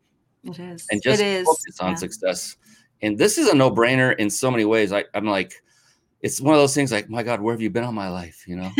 It 0.43 0.59
is. 0.59 0.87
and 0.91 1.01
just 1.01 1.21
it 1.21 1.27
is. 1.27 1.45
focus 1.45 1.79
on 1.79 1.91
yeah. 1.91 1.95
success. 1.95 2.57
And 3.01 3.17
this 3.17 3.37
is 3.37 3.47
a 3.47 3.55
no-brainer 3.55 4.17
in 4.17 4.29
so 4.29 4.51
many 4.51 4.65
ways. 4.65 4.91
I, 4.91 5.05
I'm 5.13 5.25
like, 5.25 5.53
it's 6.21 6.41
one 6.41 6.53
of 6.53 6.59
those 6.59 6.73
things 6.73 6.91
like, 6.91 7.09
my 7.09 7.23
God, 7.23 7.39
where 7.39 7.53
have 7.53 7.61
you 7.61 7.69
been 7.69 7.85
all 7.85 7.93
my 7.93 8.09
life? 8.09 8.43
You 8.45 8.57
know? 8.57 8.71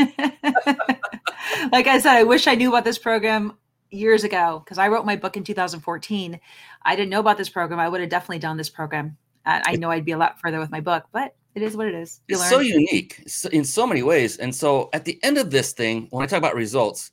like 1.71 1.87
I 1.87 1.99
said, 1.99 2.15
I 2.17 2.23
wish 2.23 2.47
I 2.47 2.55
knew 2.55 2.69
about 2.69 2.83
this 2.83 2.97
program 2.97 3.57
years 3.91 4.23
ago 4.23 4.61
because 4.63 4.77
I 4.77 4.89
wrote 4.89 5.05
my 5.05 5.15
book 5.15 5.37
in 5.37 5.43
2014. 5.43 6.39
I 6.83 6.95
didn't 6.95 7.09
know 7.09 7.21
about 7.21 7.37
this 7.37 7.49
program. 7.49 7.79
I 7.79 7.87
would 7.87 8.01
have 8.01 8.09
definitely 8.09 8.39
done 8.39 8.57
this 8.57 8.69
program. 8.69 9.15
I 9.45 9.77
know 9.77 9.89
I'd 9.89 10.05
be 10.05 10.11
a 10.11 10.17
lot 10.17 10.39
further 10.39 10.59
with 10.59 10.69
my 10.69 10.81
book, 10.81 11.05
but 11.11 11.35
it 11.55 11.63
is 11.63 11.75
what 11.75 11.87
it 11.87 11.95
is. 11.95 12.21
You 12.27 12.35
it's 12.35 12.41
learn. 12.41 12.49
so 12.49 12.59
unique 12.59 13.23
in 13.51 13.63
so 13.65 13.87
many 13.87 14.03
ways. 14.03 14.37
And 14.37 14.53
so 14.53 14.89
at 14.93 15.05
the 15.05 15.19
end 15.23 15.37
of 15.37 15.51
this 15.51 15.73
thing, 15.73 16.07
when 16.11 16.23
I 16.23 16.27
talk 16.27 16.37
about 16.37 16.55
results, 16.55 17.11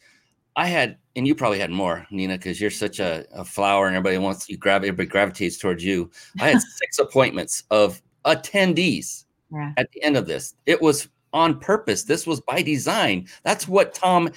I 0.56 0.66
had, 0.66 0.96
and 1.16 1.26
you 1.26 1.34
probably 1.34 1.58
had 1.58 1.70
more, 1.70 2.06
Nina, 2.10 2.36
because 2.36 2.60
you're 2.60 2.70
such 2.70 2.98
a, 2.98 3.24
a 3.32 3.44
flower 3.44 3.86
and 3.86 3.96
everybody 3.96 4.18
wants 4.18 4.48
you 4.48 4.56
grab 4.56 4.82
everybody 4.82 5.08
gravitates 5.08 5.58
towards 5.58 5.84
you. 5.84 6.10
I 6.40 6.48
had 6.48 6.60
six 6.76 6.98
appointments 6.98 7.64
of 7.70 8.00
attendees 8.24 9.24
yeah. 9.52 9.72
at 9.76 9.90
the 9.92 10.02
end 10.02 10.16
of 10.16 10.26
this. 10.26 10.54
It 10.66 10.80
was 10.80 11.08
on 11.32 11.60
purpose. 11.60 12.04
This 12.04 12.26
was 12.26 12.40
by 12.40 12.62
design. 12.62 13.28
That's 13.42 13.68
what 13.68 13.94
Tom 13.94 14.30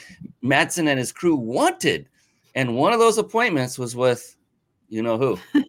Madsen 0.43 0.88
and 0.88 1.00
his 1.00 1.12
crew 1.12 1.36
wanted. 1.36 2.10
And 2.56 2.76
one 2.76 2.93
of 2.93 3.00
those 3.00 3.18
appointments 3.18 3.80
was 3.80 3.95
with 3.95 4.36
you 4.89 5.02
know 5.04 5.18
who. 5.18 5.39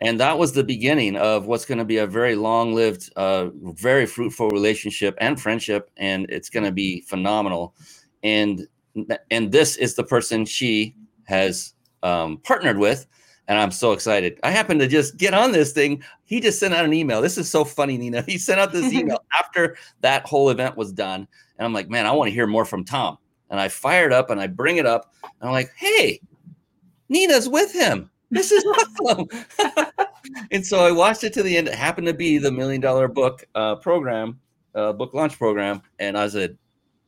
and 0.00 0.20
that 0.20 0.38
was 0.38 0.52
the 0.52 0.64
beginning 0.64 1.16
of 1.16 1.46
what's 1.46 1.64
going 1.64 1.78
to 1.78 1.84
be 1.84 1.98
a 1.98 2.06
very 2.06 2.36
long 2.36 2.74
lived, 2.74 3.10
uh, 3.16 3.48
very 3.54 4.06
fruitful 4.06 4.48
relationship 4.50 5.16
and 5.20 5.40
friendship. 5.40 5.90
And 5.96 6.26
it's 6.30 6.48
going 6.48 6.64
to 6.64 6.72
be 6.72 7.02
phenomenal. 7.02 7.74
And 8.22 8.66
and 9.30 9.52
this 9.52 9.76
is 9.76 9.94
the 9.94 10.04
person 10.04 10.44
she 10.44 10.94
has 11.24 11.74
um, 12.02 12.38
partnered 12.38 12.78
with 12.78 13.06
and 13.48 13.58
I'm 13.58 13.70
so 13.70 13.92
excited. 13.92 14.38
I 14.42 14.50
happened 14.50 14.80
to 14.80 14.86
just 14.86 15.16
get 15.16 15.32
on 15.32 15.52
this 15.52 15.72
thing. 15.72 16.02
He 16.26 16.38
just 16.38 16.60
sent 16.60 16.74
out 16.74 16.84
an 16.84 16.92
email. 16.92 17.22
This 17.22 17.38
is 17.38 17.50
so 17.50 17.64
funny, 17.64 17.96
Nina. 17.96 18.22
He 18.28 18.36
sent 18.36 18.60
out 18.60 18.72
this 18.72 18.92
email 18.92 19.24
after 19.36 19.76
that 20.02 20.26
whole 20.26 20.50
event 20.50 20.76
was 20.76 20.92
done. 20.92 21.26
And 21.58 21.64
I'm 21.64 21.72
like, 21.72 21.88
man, 21.88 22.06
I 22.06 22.12
want 22.12 22.28
to 22.28 22.34
hear 22.34 22.46
more 22.46 22.66
from 22.66 22.84
Tom. 22.84 23.16
And 23.50 23.58
I 23.58 23.68
fired 23.68 24.12
up 24.12 24.28
and 24.28 24.38
I 24.38 24.46
bring 24.46 24.76
it 24.76 24.84
up. 24.84 25.14
And 25.22 25.48
I'm 25.48 25.52
like, 25.52 25.72
hey, 25.76 26.20
Nina's 27.08 27.48
with 27.48 27.72
him. 27.72 28.10
This 28.30 28.52
is 28.52 28.64
awesome. 28.64 29.26
and 30.50 30.64
so 30.64 30.80
I 30.80 30.92
watched 30.92 31.24
it 31.24 31.32
to 31.34 31.42
the 31.42 31.56
end. 31.56 31.68
It 31.68 31.74
happened 31.74 32.06
to 32.08 32.14
be 32.14 32.38
the 32.38 32.52
million 32.52 32.80
dollar 32.80 33.08
book 33.08 33.44
uh, 33.54 33.76
program, 33.76 34.38
uh, 34.74 34.92
book 34.92 35.14
launch 35.14 35.38
program. 35.38 35.82
And 35.98 36.16
I 36.16 36.28
said, 36.28 36.58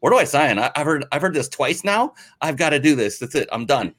where 0.01 0.11
do 0.11 0.19
I 0.19 0.25
sign? 0.25 0.59
I, 0.59 0.71
I've 0.75 0.87
heard 0.87 1.05
I've 1.13 1.23
heard 1.23 1.35
this 1.35 1.49
twice 1.49 1.85
now. 1.85 2.15
I've 2.41 2.57
got 2.57 2.71
to 2.71 2.81
do 2.81 2.95
this. 2.95 3.19
That's 3.19 3.35
it. 3.35 3.49
I'm 3.53 3.67
done. 3.67 3.95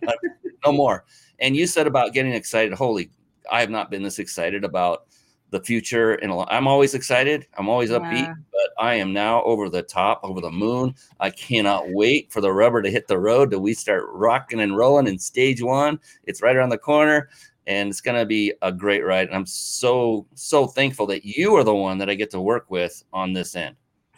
no 0.65 0.71
more. 0.71 1.05
And 1.39 1.55
you 1.55 1.67
said 1.67 1.87
about 1.87 2.13
getting 2.13 2.33
excited. 2.33 2.73
Holy, 2.73 3.09
I 3.51 3.61
have 3.61 3.69
not 3.69 3.91
been 3.91 4.03
this 4.03 4.19
excited 4.19 4.63
about 4.63 5.05
the 5.51 5.61
future. 5.61 6.13
And 6.15 6.33
I'm 6.49 6.67
always 6.67 6.93
excited. 6.93 7.45
I'm 7.57 7.69
always 7.69 7.91
upbeat, 7.91 8.25
Yeah. 8.25 8.33
but 8.51 8.83
I 8.83 8.95
am 8.95 9.13
now 9.13 9.43
over 9.43 9.69
the 9.69 9.83
top, 9.83 10.21
over 10.23 10.41
the 10.41 10.51
moon. 10.51 10.95
I 11.19 11.29
cannot 11.29 11.91
wait 11.91 12.31
for 12.31 12.41
the 12.41 12.51
rubber 12.51 12.81
to 12.81 12.89
hit 12.89 13.07
the 13.07 13.19
road 13.19 13.51
till 13.51 13.59
we 13.59 13.73
start 13.73 14.05
rocking 14.07 14.61
and 14.61 14.75
rolling 14.75 15.07
in 15.07 15.19
stage 15.19 15.61
one. 15.61 15.99
It's 16.23 16.41
right 16.41 16.55
around 16.55 16.69
the 16.69 16.77
corner. 16.77 17.29
And 17.67 17.89
it's 17.89 18.01
going 18.01 18.17
to 18.17 18.25
be 18.25 18.53
a 18.63 18.71
great 18.71 19.05
ride. 19.05 19.27
And 19.27 19.35
I'm 19.35 19.45
so, 19.45 20.25
so 20.33 20.65
thankful 20.65 21.05
that 21.07 21.23
you 21.23 21.55
are 21.55 21.63
the 21.63 21.75
one 21.75 21.99
that 21.99 22.09
I 22.09 22.15
get 22.15 22.31
to 22.31 22.41
work 22.41 22.71
with 22.71 23.03
on 23.13 23.33
this 23.33 23.55
end. 23.55 23.75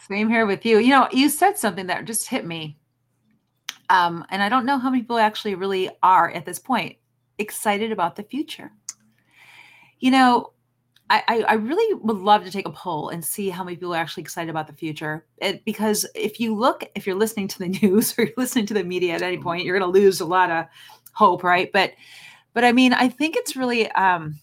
Same 0.07 0.29
here 0.29 0.45
with 0.45 0.65
you. 0.65 0.77
You 0.77 0.91
know, 0.91 1.09
you 1.11 1.27
said 1.29 1.57
something 1.57 1.87
that 1.87 2.05
just 2.05 2.29
hit 2.29 2.45
me. 2.45 2.77
Um, 3.89 4.25
and 4.29 4.41
I 4.41 4.47
don't 4.47 4.65
know 4.65 4.77
how 4.77 4.89
many 4.89 5.03
people 5.03 5.17
actually 5.17 5.55
really 5.55 5.89
are 6.01 6.31
at 6.31 6.45
this 6.45 6.57
point 6.57 6.95
excited 7.37 7.91
about 7.91 8.15
the 8.15 8.23
future. 8.23 8.71
You 9.99 10.11
know, 10.11 10.52
I, 11.27 11.43
I, 11.47 11.53
really 11.55 11.99
would 12.01 12.17
love 12.17 12.43
to 12.43 12.51
take 12.51 12.67
a 12.67 12.71
poll 12.71 13.09
and 13.09 13.23
see 13.23 13.49
how 13.49 13.63
many 13.63 13.75
people 13.75 13.93
are 13.93 13.97
actually 13.97 14.21
excited 14.21 14.49
about 14.49 14.67
the 14.67 14.73
future. 14.73 15.25
It, 15.37 15.63
because 15.65 16.05
if 16.15 16.39
you 16.39 16.55
look, 16.55 16.85
if 16.95 17.05
you're 17.05 17.15
listening 17.15 17.47
to 17.49 17.59
the 17.59 17.67
news 17.81 18.17
or 18.17 18.25
you're 18.25 18.33
listening 18.37 18.65
to 18.67 18.73
the 18.73 18.83
media 18.83 19.13
at 19.13 19.21
any 19.21 19.37
point, 19.37 19.63
you're 19.63 19.77
going 19.77 19.93
to 19.93 19.99
lose 19.99 20.21
a 20.21 20.25
lot 20.25 20.49
of 20.49 20.65
hope, 21.13 21.43
right? 21.43 21.71
But, 21.71 21.93
but 22.53 22.63
I 22.63 22.71
mean, 22.71 22.93
I 22.93 23.09
think 23.09 23.35
it's 23.35 23.55
really, 23.55 23.91
um, 23.91 24.39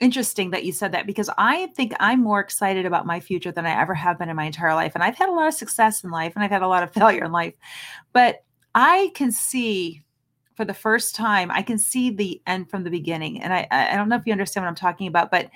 interesting 0.00 0.50
that 0.50 0.64
you 0.64 0.72
said 0.72 0.92
that 0.92 1.06
because 1.06 1.28
I 1.38 1.66
think 1.74 1.92
I'm 1.98 2.22
more 2.22 2.40
excited 2.40 2.86
about 2.86 3.06
my 3.06 3.18
future 3.18 3.50
than 3.50 3.66
I 3.66 3.80
ever 3.80 3.94
have 3.94 4.18
been 4.18 4.28
in 4.28 4.36
my 4.36 4.44
entire 4.44 4.74
life. 4.74 4.92
And 4.94 5.02
I've 5.02 5.16
had 5.16 5.28
a 5.28 5.32
lot 5.32 5.48
of 5.48 5.54
success 5.54 6.04
in 6.04 6.10
life 6.10 6.34
and 6.34 6.44
I've 6.44 6.50
had 6.50 6.62
a 6.62 6.68
lot 6.68 6.82
of 6.82 6.92
failure 6.94 7.24
in 7.24 7.32
life. 7.32 7.54
But 8.12 8.44
I 8.74 9.10
can 9.14 9.32
see 9.32 10.04
for 10.54 10.64
the 10.64 10.74
first 10.74 11.14
time, 11.14 11.50
I 11.50 11.62
can 11.62 11.78
see 11.78 12.10
the 12.10 12.42
end 12.46 12.68
from 12.68 12.84
the 12.84 12.90
beginning. 12.90 13.40
And 13.40 13.52
I, 13.52 13.66
I 13.70 13.96
don't 13.96 14.08
know 14.08 14.16
if 14.16 14.26
you 14.26 14.32
understand 14.32 14.64
what 14.64 14.68
I'm 14.68 14.74
talking 14.74 15.06
about, 15.06 15.30
but 15.30 15.50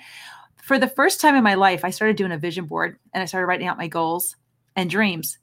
for 0.63 0.79
the 0.79 0.87
first 0.87 1.19
time 1.19 1.35
in 1.35 1.43
my 1.43 1.55
life, 1.55 1.83
I 1.83 1.89
started 1.89 2.15
doing 2.15 2.31
a 2.31 2.37
vision 2.37 2.65
board 2.65 2.97
and 3.13 3.21
I 3.21 3.25
started 3.25 3.47
writing 3.47 3.67
out 3.67 3.77
my 3.77 3.89
goals 3.89 4.37
and 4.77 4.89
dreams. 4.89 5.37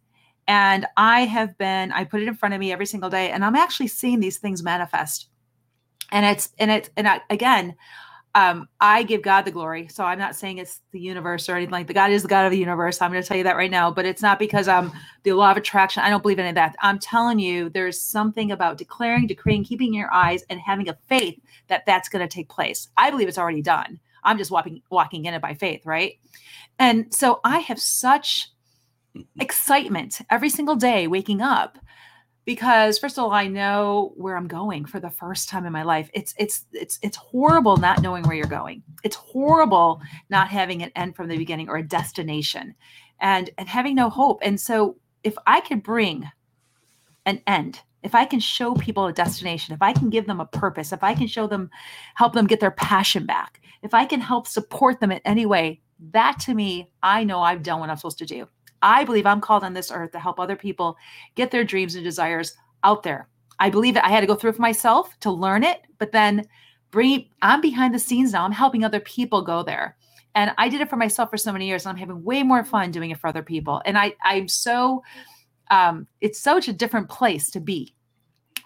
And 0.49 0.87
I 0.97 1.27
have 1.27 1.59
been, 1.59 1.93
I 1.93 2.05
put 2.05 2.23
it 2.23 2.29
in 2.29 2.35
front 2.35 2.55
of 2.55 2.59
me 2.59 2.73
every 2.73 2.87
single 2.87 3.11
day, 3.11 3.31
and 3.31 3.45
I'm 3.45 3.55
actually 3.55 3.89
seeing 3.89 4.19
these 4.19 4.39
things 4.39 4.63
manifest. 4.63 5.29
And 6.11 6.25
it's, 6.25 6.49
and 6.59 6.71
it's, 6.71 6.89
and 6.97 7.07
I, 7.07 7.21
again, 7.29 7.77
um, 8.35 8.67
I 8.81 9.03
give 9.03 9.21
God 9.21 9.43
the 9.43 9.51
glory. 9.51 9.89
So 9.89 10.05
I'm 10.05 10.19
not 10.19 10.37
saying 10.37 10.57
it's 10.57 10.81
the 10.91 10.99
universe 10.99 11.51
or 11.51 11.55
anything 11.55 11.73
like 11.73 11.87
that. 11.89 11.95
God 11.95 12.13
is 12.13 12.23
the 12.23 12.29
God 12.29 12.47
of 12.47 12.51
the 12.51 12.59
universe. 12.59 13.03
I'm 13.03 13.13
going 13.13 13.23
to 13.23 13.29
tell 13.29 13.37
you 13.37 13.45
that 13.45 13.57
right 13.57 13.71
now, 13.71 13.91
but 13.91 14.07
it's 14.07 14.23
not 14.23 14.39
because 14.39 14.69
I'm 14.69 14.91
the 15.25 15.35
law 15.35 15.51
of 15.51 15.59
attraction. 15.59 16.03
I 16.03 16.09
don't 16.09 16.23
believe 16.23 16.39
in 16.39 16.47
any 16.47 16.51
of 16.51 16.55
that. 16.55 16.77
I'm 16.81 16.99
telling 16.99 17.39
you, 17.39 17.69
there's 17.69 18.01
something 18.01 18.53
about 18.53 18.79
declaring, 18.79 19.27
decreeing, 19.27 19.65
keeping 19.65 19.93
your 19.93 20.13
eyes, 20.15 20.45
and 20.49 20.59
having 20.59 20.89
a 20.89 20.97
faith 21.09 21.39
that 21.69 21.85
that's 21.85 22.09
going 22.09 22.27
to 22.27 22.35
take 22.35 22.49
place. 22.49 22.89
I 22.97 23.11
believe 23.11 23.29
it's 23.29 23.39
already 23.39 23.63
done. 23.63 24.01
I'm 24.23 24.39
just 24.39 24.51
walking 24.51 24.83
walking 24.91 25.25
in 25.25 25.35
it 25.35 25.43
by 25.43 25.55
faith, 25.55 25.85
right? 25.85 26.19
And 26.79 27.13
so 27.13 27.41
I 27.45 27.59
have 27.61 27.81
such 27.81 28.51
excitement 29.41 30.21
every 30.31 30.49
single 30.49 30.77
day 30.77 31.07
waking 31.07 31.41
up 31.41 31.79
because 32.45 32.99
first 32.99 33.19
of 33.19 33.25
all 33.25 33.33
i 33.33 33.47
know 33.47 34.13
where 34.17 34.37
i'm 34.37 34.47
going 34.47 34.85
for 34.85 35.01
the 35.01 35.11
first 35.11 35.49
time 35.49 35.67
in 35.67 35.73
my 35.73 35.83
life. 35.83 36.09
It's 36.15 36.35
it's 36.39 36.65
it's 36.73 36.99
it's 37.03 37.17
horrible 37.17 37.77
not 37.77 38.03
knowing 38.03 38.25
where 38.25 38.37
you're 38.37 38.47
going. 38.47 38.83
It's 39.03 39.17
horrible 39.17 40.01
not 40.31 40.49
having 40.49 40.83
an 40.83 40.93
end 40.95 41.17
from 41.17 41.29
the 41.29 41.37
beginning 41.37 41.69
or 41.69 41.77
a 41.77 41.83
destination 41.83 42.75
and 43.21 43.51
and 43.59 43.69
having 43.69 43.95
no 43.95 44.11
hope. 44.11 44.39
And 44.43 44.61
so 44.61 44.97
if 45.23 45.35
i 45.47 45.61
could 45.61 45.83
bring 45.83 46.31
an 47.27 47.43
end 47.47 47.81
if 48.03 48.15
i 48.15 48.25
can 48.25 48.41
show 48.41 48.75
people 48.75 49.07
a 49.07 49.13
destination 49.13 49.75
if 49.75 49.83
i 49.83 49.93
can 49.93 50.11
give 50.11 50.27
them 50.27 50.41
a 50.41 50.47
purpose 50.47 50.93
if 50.93 51.03
i 51.03 51.15
can 51.15 51.27
show 51.27 51.47
them 51.47 51.71
help 52.15 52.33
them 52.33 52.47
get 52.47 52.61
their 52.61 52.71
passion 52.71 53.27
back 53.27 53.61
if 53.83 53.95
i 53.95 54.05
can 54.05 54.21
help 54.21 54.47
support 54.47 55.01
them 55.01 55.13
in 55.13 55.21
any 55.25 55.47
way 55.47 55.81
that 56.13 56.39
to 56.39 56.55
me 56.55 56.91
i 57.03 57.25
know 57.25 57.41
i've 57.41 57.63
done 57.63 57.81
what 57.81 57.91
i'm 57.91 57.97
supposed 57.97 58.19
to 58.19 58.27
do 58.27 58.47
I 58.83 59.05
believe 59.05 59.27
I'm 59.27 59.41
called 59.41 59.65
on 59.65 59.75
this 59.75 59.91
earth 59.91 60.13
to 60.13 60.19
help 60.19 60.41
other 60.41 60.57
people 60.57 60.97
get 61.35 61.51
their 61.51 61.65
dreams 61.65 61.95
and 61.95 62.05
desires 62.05 62.57
out 62.83 63.03
there. 63.03 63.29
I 63.59 63.69
believe 63.69 63.95
that 63.95 64.07
I 64.07 64.09
had 64.09 64.21
to 64.21 64.27
go 64.27 64.35
through 64.35 64.51
it 64.51 64.57
for 64.57 64.63
myself 64.63 65.19
to 65.21 65.31
learn 65.31 65.65
it, 65.65 65.83
but 65.99 66.13
then 66.13 66.47
bring 66.91 67.29
I'm 67.43 67.61
behind 67.61 67.95
the 67.95 67.99
scenes 67.99 68.33
now. 68.33 68.45
I'm 68.45 68.53
helping 68.53 68.85
other 68.85 69.01
people 69.01 69.43
go 69.43 69.63
there. 69.63 69.97
And 70.35 70.53
I 70.59 70.69
did 70.69 70.81
it 70.81 70.89
for 70.89 70.97
myself 70.97 71.29
for 71.29 71.37
so 71.37 71.53
many 71.53 71.67
years. 71.67 71.85
And 71.85 71.91
I'm 71.91 71.99
having 71.99 72.25
way 72.25 72.43
more 72.43 72.65
fun 72.65 72.91
doing 72.91 73.11
it 73.11 73.19
for 73.19 73.27
other 73.27 73.43
people. 73.43 73.83
And 73.85 73.99
I 73.99 74.15
I'm 74.25 74.49
so 74.49 75.03
um 75.71 76.07
it's 76.21 76.41
such 76.41 76.69
a 76.69 76.73
different 76.73 77.09
place 77.09 77.51
to 77.51 77.61
be 77.61 77.95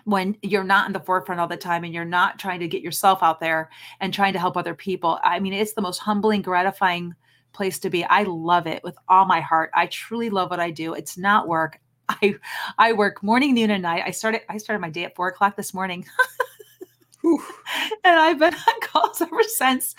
when 0.05 0.37
you're 0.43 0.65
not 0.65 0.87
in 0.87 0.93
the 0.93 1.01
forefront 1.01 1.41
all 1.41 1.49
the 1.49 1.57
time 1.57 1.85
and 1.85 1.95
you're 1.95 2.05
not 2.05 2.39
trying 2.39 2.61
to 2.61 2.69
get 2.69 2.83
yourself 2.83 3.23
out 3.23 3.41
there 3.41 3.71
and 4.01 4.13
trying 4.13 4.35
to 4.35 4.39
help 4.39 4.57
other 4.57 4.75
people. 4.75 5.19
I 5.25 5.41
mean, 5.41 5.55
it's 5.55 5.73
the 5.73 5.81
most 5.81 5.99
humbling, 5.99 6.43
gratifying 6.43 7.15
place 7.53 7.79
to 7.81 7.91
be. 7.91 8.05
I 8.05 8.25
love 8.25 8.67
it 8.67 8.83
with 8.85 8.97
all 9.09 9.25
my 9.25 9.41
heart. 9.41 9.71
I 9.75 9.87
truly 9.87 10.29
love 10.29 10.51
what 10.51 10.61
I 10.61 10.71
do. 10.71 10.95
It's 10.95 11.17
not 11.17 11.49
work. 11.49 11.81
I 12.09 12.35
I 12.77 12.93
work 12.93 13.23
morning, 13.23 13.55
noon, 13.55 13.71
and 13.71 13.83
night. 13.83 14.03
I 14.05 14.11
started 14.11 14.43
I 14.49 14.59
started 14.59 14.81
my 14.81 14.91
day 14.91 15.05
at 15.05 15.17
four 15.17 15.29
o'clock 15.29 15.57
this 15.57 15.73
morning. 15.73 16.05
and 17.25 17.41
I've 18.05 18.39
been 18.39 18.55
on 18.55 18.81
calls 18.83 19.23
ever 19.23 19.43
since. 19.43 19.95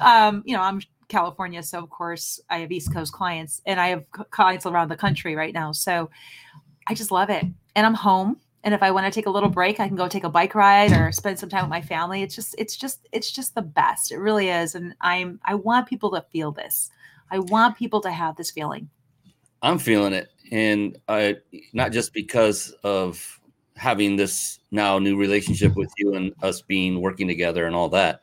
Um, 0.00 0.42
you 0.44 0.54
know, 0.54 0.62
I'm 0.62 0.82
California, 1.08 1.62
so 1.62 1.78
of 1.78 1.90
course 1.90 2.40
I 2.50 2.58
have 2.58 2.70
East 2.70 2.92
Coast 2.92 3.12
clients, 3.12 3.60
and 3.66 3.80
I 3.80 3.88
have 3.88 4.04
clients 4.30 4.66
around 4.66 4.88
the 4.88 4.96
country 4.96 5.34
right 5.34 5.54
now. 5.54 5.72
So 5.72 6.10
I 6.86 6.94
just 6.94 7.10
love 7.10 7.30
it, 7.30 7.44
and 7.74 7.86
I'm 7.86 7.94
home. 7.94 8.38
And 8.64 8.74
if 8.74 8.82
I 8.82 8.90
want 8.90 9.06
to 9.06 9.10
take 9.10 9.26
a 9.26 9.30
little 9.30 9.48
break, 9.48 9.78
I 9.80 9.86
can 9.86 9.96
go 9.96 10.08
take 10.08 10.24
a 10.24 10.28
bike 10.28 10.54
ride 10.54 10.92
or 10.92 11.12
spend 11.12 11.38
some 11.38 11.48
time 11.48 11.62
with 11.62 11.70
my 11.70 11.80
family. 11.80 12.22
It's 12.22 12.34
just, 12.34 12.54
it's 12.58 12.76
just, 12.76 13.08
it's 13.12 13.30
just 13.30 13.54
the 13.54 13.62
best. 13.62 14.10
It 14.10 14.18
really 14.18 14.48
is. 14.48 14.74
And 14.74 14.94
I'm, 15.00 15.40
I 15.44 15.54
want 15.54 15.88
people 15.88 16.10
to 16.10 16.24
feel 16.32 16.50
this. 16.50 16.90
I 17.30 17.38
want 17.38 17.78
people 17.78 18.00
to 18.00 18.10
have 18.10 18.36
this 18.36 18.50
feeling. 18.50 18.90
I'm 19.62 19.78
feeling 19.78 20.12
it, 20.12 20.28
and 20.50 20.98
I 21.08 21.36
not 21.72 21.92
just 21.92 22.12
because 22.12 22.70
of 22.84 23.40
having 23.76 24.16
this 24.16 24.58
now 24.70 24.98
new 24.98 25.16
relationship 25.16 25.76
with 25.76 25.92
you 25.98 26.14
and 26.14 26.32
us 26.42 26.60
being 26.62 27.00
working 27.00 27.28
together 27.28 27.66
and 27.66 27.76
all 27.76 27.88
that. 27.90 28.22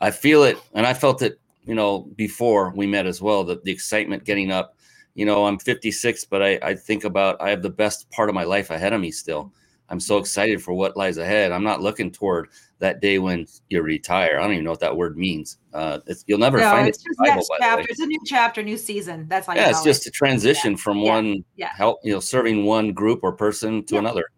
I 0.00 0.10
feel 0.10 0.44
it, 0.44 0.58
and 0.74 0.86
I 0.86 0.94
felt 0.94 1.22
it, 1.22 1.40
you 1.64 1.74
know, 1.74 2.10
before 2.16 2.72
we 2.74 2.86
met 2.86 3.06
as 3.06 3.20
well. 3.20 3.44
That 3.44 3.64
the 3.64 3.72
excitement 3.72 4.24
getting 4.24 4.50
up. 4.50 4.76
You 5.14 5.26
know, 5.26 5.44
I'm 5.44 5.58
56, 5.58 6.24
but 6.24 6.42
I, 6.42 6.58
I 6.62 6.74
think 6.74 7.04
about 7.04 7.36
I 7.38 7.50
have 7.50 7.60
the 7.60 7.68
best 7.68 8.10
part 8.10 8.30
of 8.30 8.34
my 8.34 8.44
life 8.44 8.70
ahead 8.70 8.94
of 8.94 9.00
me 9.00 9.10
still 9.10 9.52
I'm 9.92 10.00
so 10.00 10.16
excited 10.16 10.62
for 10.62 10.72
what 10.72 10.96
lies 10.96 11.18
ahead. 11.18 11.52
I'm 11.52 11.62
not 11.62 11.82
looking 11.82 12.10
toward 12.10 12.48
that 12.78 13.02
day 13.02 13.18
when 13.18 13.46
you 13.68 13.82
retire. 13.82 14.38
I 14.38 14.42
don't 14.42 14.52
even 14.52 14.64
know 14.64 14.70
what 14.70 14.80
that 14.80 14.96
word 14.96 15.18
means. 15.18 15.58
Uh, 15.74 15.98
you'll 16.26 16.38
never 16.38 16.56
no, 16.56 16.70
find 16.70 16.88
it's 16.88 17.04
it. 17.04 17.16
Bible, 17.18 17.44
chapter. 17.60 17.86
It's 17.90 18.00
a 18.00 18.06
new 18.06 18.18
chapter, 18.24 18.62
new 18.62 18.78
season. 18.78 19.26
That's 19.28 19.48
like 19.48 19.58
yeah, 19.58 19.68
it's 19.68 19.84
just 19.84 20.06
it. 20.06 20.08
a 20.08 20.12
transition 20.12 20.72
yeah. 20.72 20.78
from 20.78 20.96
yeah. 20.96 21.10
one 21.10 21.44
yeah. 21.56 21.72
help, 21.76 22.00
you 22.02 22.12
know, 22.14 22.20
serving 22.20 22.64
one 22.64 22.94
group 22.94 23.20
or 23.22 23.32
person 23.32 23.84
to 23.84 23.98
another. 23.98 24.30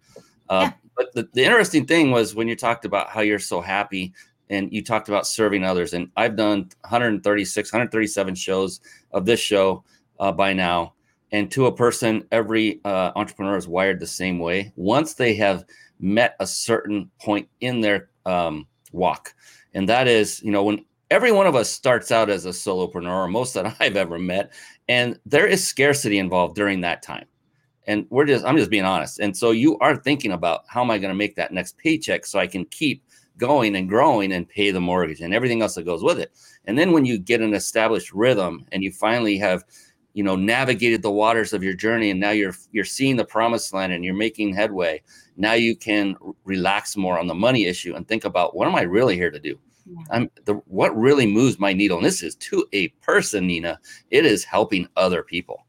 Uh, 0.49 0.71
but 0.97 1.15
the, 1.15 1.29
the 1.35 1.45
interesting 1.45 1.87
thing 1.87 2.11
was 2.11 2.35
when 2.35 2.49
you 2.49 2.57
talked 2.57 2.85
about 2.85 3.11
how 3.11 3.21
you're 3.21 3.39
so 3.39 3.61
happy 3.61 4.13
and 4.51 4.73
you 4.73 4.83
talked 4.83 5.09
about 5.09 5.27
serving 5.27 5.65
others. 5.65 5.95
And 5.95 6.11
I've 6.17 6.37
done 6.37 6.69
136, 6.83 7.73
137 7.73 8.35
shows 8.35 8.81
of 9.13 9.25
this 9.25 9.41
show 9.41 9.85
uh, 10.21 10.33
by 10.33 10.53
now. 10.53 10.95
And 11.33 11.51
to 11.53 11.67
a 11.67 11.75
person 11.75 12.27
every 12.31 12.81
uh, 12.85 13.13
entrepreneur 13.17 13.57
is 13.57 13.67
wired 13.67 14.01
the 14.01 14.07
same 14.07 14.39
way. 14.39 14.73
Once 14.77 15.15
they 15.15 15.35
have 15.35 15.65
met 15.99 16.37
a 16.41 16.47
certain 16.47 17.11
point 17.21 17.49
in 17.61 17.81
their 17.81 18.11
um, 18.27 18.67
walk 18.93 19.35
and 19.75 19.89
that 19.89 20.07
is 20.07 20.41
you 20.43 20.51
know 20.51 20.63
when 20.63 20.85
every 21.11 21.33
one 21.33 21.47
of 21.47 21.55
us 21.55 21.69
starts 21.69 22.11
out 22.11 22.31
as 22.31 22.47
a 22.47 22.51
solopreneur 22.51 23.11
or 23.11 23.29
most 23.29 23.55
that 23.55 23.77
i've 23.81 23.97
ever 23.97 24.19
met 24.19 24.53
and 24.89 25.19
there 25.27 25.47
is 25.47 25.67
scarcity 25.67 26.19
involved 26.19 26.55
during 26.55 26.81
that 26.83 27.03
time. 27.03 27.27
And 27.87 28.07
we're 28.11 28.25
just 28.25 28.45
i'm 28.45 28.57
just 28.57 28.71
being 28.71 28.85
honest. 28.85 29.21
And 29.21 29.37
so 29.37 29.51
you 29.51 29.79
are 29.79 29.97
thinking 29.97 30.33
about 30.33 30.65
how 30.69 30.83
am 30.83 30.91
i 30.91 30.99
going 30.99 31.11
to 31.11 31.17
make 31.17 31.37
that 31.37 31.53
next 31.53 31.77
paycheck 31.79 32.25
so 32.27 32.39
i 32.39 32.47
can 32.47 32.65
keep 32.67 33.04
going 33.39 33.77
and 33.77 33.89
growing 33.89 34.33
and 34.33 34.49
pay 34.49 34.71
the 34.71 34.81
mortgage 34.81 35.21
and 35.21 35.35
everything 35.35 35.63
else 35.63 35.75
that 35.75 35.85
goes 35.85 36.03
with 36.03 36.19
it. 36.19 36.33
And 36.67 36.79
then 36.79 36.93
when 36.93 37.05
you 37.05 37.19
get 37.19 37.41
an 37.41 37.55
established 37.55 38.13
rhythm 38.13 38.67
and 38.73 38.83
you 38.83 38.93
finally 38.93 39.37
have 39.39 39.65
you 40.15 40.23
know 40.23 40.37
navigated 40.37 41.03
the 41.03 41.11
waters 41.11 41.53
of 41.53 41.63
your 41.63 41.75
journey 41.75 42.11
and 42.11 42.21
now 42.21 42.31
you're 42.31 42.55
you're 42.71 42.85
seeing 42.85 43.17
the 43.17 43.25
promised 43.25 43.75
land 43.75 43.93
and 43.93 44.05
you're 44.05 44.15
making 44.15 44.55
headway 44.55 45.03
now 45.37 45.55
you 45.55 45.75
can 45.77 46.17
relax 46.45 46.97
more 46.97 47.19
on 47.19 47.27
the 47.27 47.35
money 47.35 47.65
issue 47.65 47.95
and 47.97 48.07
think 48.07 48.25
about 48.25 48.55
what 48.55 48.69
am 48.69 48.77
i 48.77 48.83
really 48.83 49.17
here 49.17 49.31
to 49.31 49.41
do? 49.41 49.59
Yeah. 49.87 50.03
i'm 50.13 50.31
the 50.45 50.55
what 50.67 50.97
really 50.97 51.27
moves 51.27 51.59
my 51.59 51.73
needle? 51.73 51.99
And 51.99 52.07
this 52.07 52.23
is 52.23 52.37
to 52.37 52.65
a 52.73 52.89
person 53.03 53.47
nina. 53.47 53.79
It 54.11 54.25
is 54.25 54.45
helping 54.45 54.89
other 54.97 55.23
people 55.23 55.64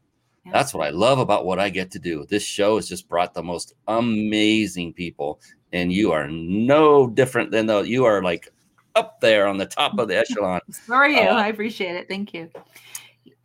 yeah. 0.46 0.52
that's 0.52 0.72
what 0.72 0.86
i 0.86 0.90
love 0.90 1.18
about 1.18 1.44
what 1.44 1.58
i 1.58 1.68
get 1.68 1.90
to 1.90 1.98
do 1.98 2.24
this 2.26 2.42
show 2.42 2.76
has 2.76 2.88
just 2.88 3.08
brought 3.08 3.34
the 3.34 3.42
most 3.42 3.74
amazing 3.88 4.92
people 4.92 5.40
and 5.72 5.92
you 5.92 6.12
are 6.12 6.28
no 6.28 7.06
different 7.06 7.50
than 7.50 7.66
though 7.66 7.82
you 7.82 8.04
are 8.04 8.22
like 8.22 8.48
up 8.94 9.20
there 9.20 9.46
on 9.46 9.58
the 9.58 9.66
top 9.66 9.98
of 9.98 10.08
the 10.08 10.16
echelon 10.18 10.60
so 10.70 10.94
are 10.94 11.08
you 11.08 11.20
uh, 11.20 11.34
i 11.34 11.48
appreciate 11.48 11.96
it 11.96 12.08
thank 12.08 12.32
you 12.32 12.48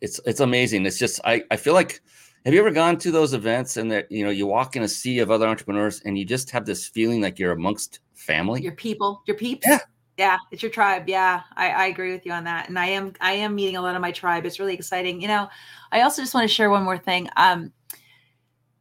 it's 0.02 0.20
it's 0.26 0.40
amazing. 0.40 0.84
It's 0.84 0.98
just 0.98 1.20
I 1.24 1.44
I 1.50 1.56
feel 1.56 1.74
like 1.74 2.02
have 2.44 2.52
you 2.52 2.60
ever 2.60 2.72
gone 2.72 2.98
to 2.98 3.10
those 3.10 3.32
events 3.32 3.76
and 3.76 3.90
that 3.92 4.10
you 4.10 4.24
know 4.24 4.30
you 4.30 4.46
walk 4.46 4.76
in 4.76 4.82
a 4.82 4.88
sea 4.88 5.20
of 5.20 5.30
other 5.30 5.46
entrepreneurs 5.46 6.02
and 6.04 6.18
you 6.18 6.26
just 6.26 6.50
have 6.50 6.66
this 6.66 6.86
feeling 6.86 7.22
like 7.22 7.38
you're 7.38 7.52
amongst 7.52 8.00
family? 8.12 8.60
Your 8.60 8.72
people, 8.72 9.22
your 9.26 9.36
peeps. 9.36 9.66
Yeah. 9.66 9.78
Yeah, 10.22 10.38
it's 10.52 10.62
your 10.62 10.70
tribe. 10.70 11.08
Yeah, 11.08 11.42
I, 11.56 11.70
I 11.70 11.86
agree 11.86 12.12
with 12.12 12.24
you 12.24 12.30
on 12.30 12.44
that. 12.44 12.68
And 12.68 12.78
I 12.78 12.86
am 12.86 13.12
I 13.20 13.32
am 13.32 13.56
meeting 13.56 13.74
a 13.74 13.82
lot 13.82 13.96
of 13.96 14.00
my 14.00 14.12
tribe. 14.12 14.46
It's 14.46 14.60
really 14.60 14.72
exciting. 14.72 15.20
You 15.20 15.26
know, 15.26 15.48
I 15.90 16.02
also 16.02 16.22
just 16.22 16.32
want 16.32 16.48
to 16.48 16.54
share 16.54 16.70
one 16.70 16.84
more 16.84 16.96
thing. 16.96 17.28
Um, 17.36 17.72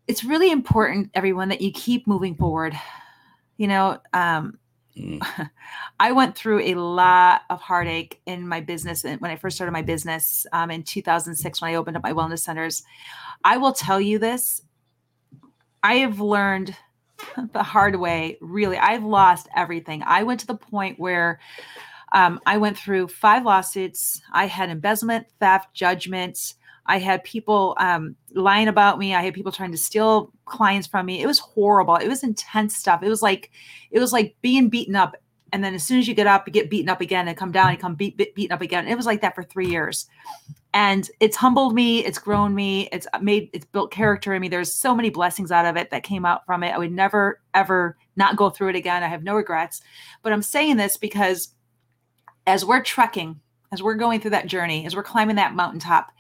it's 0.06 0.24
really 0.24 0.52
important, 0.52 1.10
everyone, 1.16 1.50
that 1.50 1.60
you 1.60 1.72
keep 1.72 2.06
moving 2.06 2.36
forward. 2.36 2.76
You 3.58 3.68
know, 3.68 3.98
um, 4.14 4.60
Mm. 4.96 5.50
I 6.02 6.12
went 6.12 6.36
through 6.36 6.60
a 6.64 6.76
lot 6.76 7.44
of 7.50 7.62
heartache 7.62 8.20
in 8.26 8.46
my 8.46 8.60
business 8.60 9.04
when 9.04 9.24
I 9.24 9.38
first 9.38 9.56
started 9.56 9.72
my 9.72 9.82
business 9.82 10.46
um, 10.52 10.70
in 10.70 10.84
2006 10.84 11.62
when 11.62 11.72
I 11.72 11.76
opened 11.76 11.96
up 11.96 12.04
my 12.04 12.12
wellness 12.12 12.40
centers. 12.40 12.84
I 13.46 13.56
will 13.56 13.72
tell 13.72 14.02
you 14.02 14.20
this 14.20 14.62
I 15.82 15.96
have 16.00 16.20
learned 16.20 16.76
the 17.54 17.64
hard 17.64 17.96
way, 17.96 18.38
really. 18.42 18.78
I've 18.78 19.04
lost 19.04 19.48
everything. 19.56 20.04
I 20.06 20.24
went 20.24 20.40
to 20.42 20.48
the 20.48 20.56
point 20.56 21.00
where 21.00 21.40
um, 22.12 22.40
I 22.46 22.58
went 22.58 22.78
through 22.78 23.08
five 23.08 23.46
lawsuits. 23.46 24.22
I 24.34 24.48
had 24.48 24.70
embezzlement, 24.70 25.28
theft, 25.40 25.74
judgments. 25.74 26.56
I 26.86 27.00
had 27.00 27.24
people 27.24 27.76
um, 27.80 28.16
lying 28.34 28.68
about 28.68 29.00
me. 29.00 29.16
I 29.16 29.22
had 29.22 29.34
people 29.34 29.52
trying 29.52 29.72
to 29.72 29.78
steal 29.78 30.32
clients 30.46 30.88
from 30.88 31.06
me. 31.06 31.22
It 31.22 31.28
was 31.28 31.40
horrible. 31.40 31.96
It 31.96 32.08
was 32.08 32.24
intense 32.24 32.76
stuff. 32.76 33.04
It 33.04 33.10
was 33.10 33.22
like, 33.22 33.52
it 33.92 34.00
was 34.00 34.12
like 34.12 34.36
being 34.42 34.70
beaten 34.70 34.96
up 34.96 35.16
and 35.52 35.64
then 35.64 35.74
as 35.74 35.84
soon 35.84 36.00
as 36.00 36.08
you 36.08 36.14
get 36.14 36.28
up, 36.28 36.48
you 36.48 36.54
get 36.54 36.70
beaten 36.70 36.90
up 36.90 37.02
again, 37.02 37.28
and 37.28 37.38
come 37.38 37.52
down, 37.52 37.72
you 37.72 37.78
come 37.78 37.96
beat, 37.96 38.18
beat 38.18 38.36
beaten 38.36 38.54
up 38.54 38.62
again. 38.62 38.88
It 38.88 38.96
was 38.96 39.06
like 39.06 39.22
that 39.22 39.36
for 39.36 39.44
three 39.44 39.68
years, 39.68 40.08
and 40.74 41.10
it's 41.20 41.36
humbled 41.36 41.76
me, 41.76 42.06
it's 42.06 42.20
grown 42.20 42.56
me, 42.56 42.88
it's 42.92 43.08
made, 43.22 43.50
it's 43.54 43.66
built 43.66 43.92
character 43.92 44.34
in 44.34 44.42
me. 44.42 44.50
There's 44.50 44.74
so 44.74 44.96
many 44.96 45.10
blessings 45.10 45.52
out 45.52 45.66
of 45.66 45.76
it 45.76 45.92
that 45.92 46.04
came 46.04 46.26
out 46.26 46.46
from 46.46 46.64
it. 46.64 46.74
I 46.74 46.78
would 46.78 46.92
never 46.92 47.42
ever 47.54 47.98
not 48.16 48.36
go 48.36 48.50
through 48.50 48.70
it 48.70 48.76
again. 48.76 49.04
I 49.04 49.08
have 49.08 49.24
no 49.24 49.36
regrets, 49.36 49.82
but 50.24 50.32
I'm 50.32 50.42
saying 50.42 50.78
this 50.78 50.98
because 50.98 51.50
as 52.48 52.66
we're 52.66 52.82
trekking, 52.82 53.40
as 53.72 53.84
we're 53.84 53.96
going 53.96 54.20
through 54.20 54.32
that 54.32 54.48
journey, 54.48 54.86
as 54.86 54.96
we're 54.96 55.04
climbing 55.04 55.36
that 55.38 55.56
mountaintop, 55.56 56.12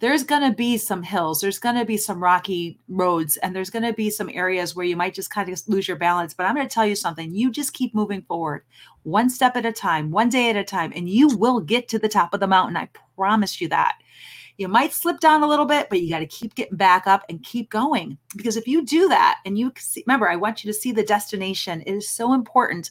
there's 0.00 0.24
going 0.24 0.42
to 0.42 0.56
be 0.56 0.78
some 0.78 1.02
hills, 1.02 1.40
there's 1.40 1.58
going 1.58 1.76
to 1.76 1.84
be 1.84 1.98
some 1.98 2.22
rocky 2.22 2.78
roads, 2.88 3.36
and 3.36 3.54
there's 3.54 3.70
going 3.70 3.82
to 3.82 3.92
be 3.92 4.08
some 4.08 4.30
areas 4.32 4.74
where 4.74 4.86
you 4.86 4.96
might 4.96 5.14
just 5.14 5.30
kind 5.30 5.48
of 5.48 5.62
lose 5.68 5.86
your 5.86 5.98
balance. 5.98 6.32
But 6.34 6.46
I'm 6.46 6.54
going 6.54 6.66
to 6.66 6.74
tell 6.74 6.86
you 6.86 6.96
something 6.96 7.34
you 7.34 7.50
just 7.50 7.74
keep 7.74 7.94
moving 7.94 8.22
forward, 8.22 8.64
one 9.02 9.28
step 9.28 9.56
at 9.56 9.66
a 9.66 9.72
time, 9.72 10.10
one 10.10 10.30
day 10.30 10.48
at 10.48 10.56
a 10.56 10.64
time, 10.64 10.92
and 10.96 11.08
you 11.08 11.28
will 11.36 11.60
get 11.60 11.86
to 11.88 11.98
the 11.98 12.08
top 12.08 12.32
of 12.32 12.40
the 12.40 12.46
mountain. 12.46 12.78
I 12.78 12.88
promise 13.14 13.60
you 13.60 13.68
that. 13.68 13.96
You 14.56 14.68
might 14.68 14.92
slip 14.92 15.20
down 15.20 15.42
a 15.42 15.48
little 15.48 15.64
bit, 15.64 15.88
but 15.88 16.02
you 16.02 16.10
got 16.10 16.18
to 16.18 16.26
keep 16.26 16.54
getting 16.54 16.76
back 16.76 17.06
up 17.06 17.24
and 17.28 17.42
keep 17.42 17.70
going. 17.70 18.18
Because 18.36 18.56
if 18.56 18.66
you 18.66 18.84
do 18.84 19.08
that, 19.08 19.38
and 19.44 19.58
you 19.58 19.72
see, 19.78 20.04
remember, 20.06 20.28
I 20.28 20.36
want 20.36 20.64
you 20.64 20.72
to 20.72 20.78
see 20.78 20.92
the 20.92 21.02
destination, 21.02 21.82
it 21.82 21.92
is 21.92 22.10
so 22.10 22.32
important. 22.32 22.90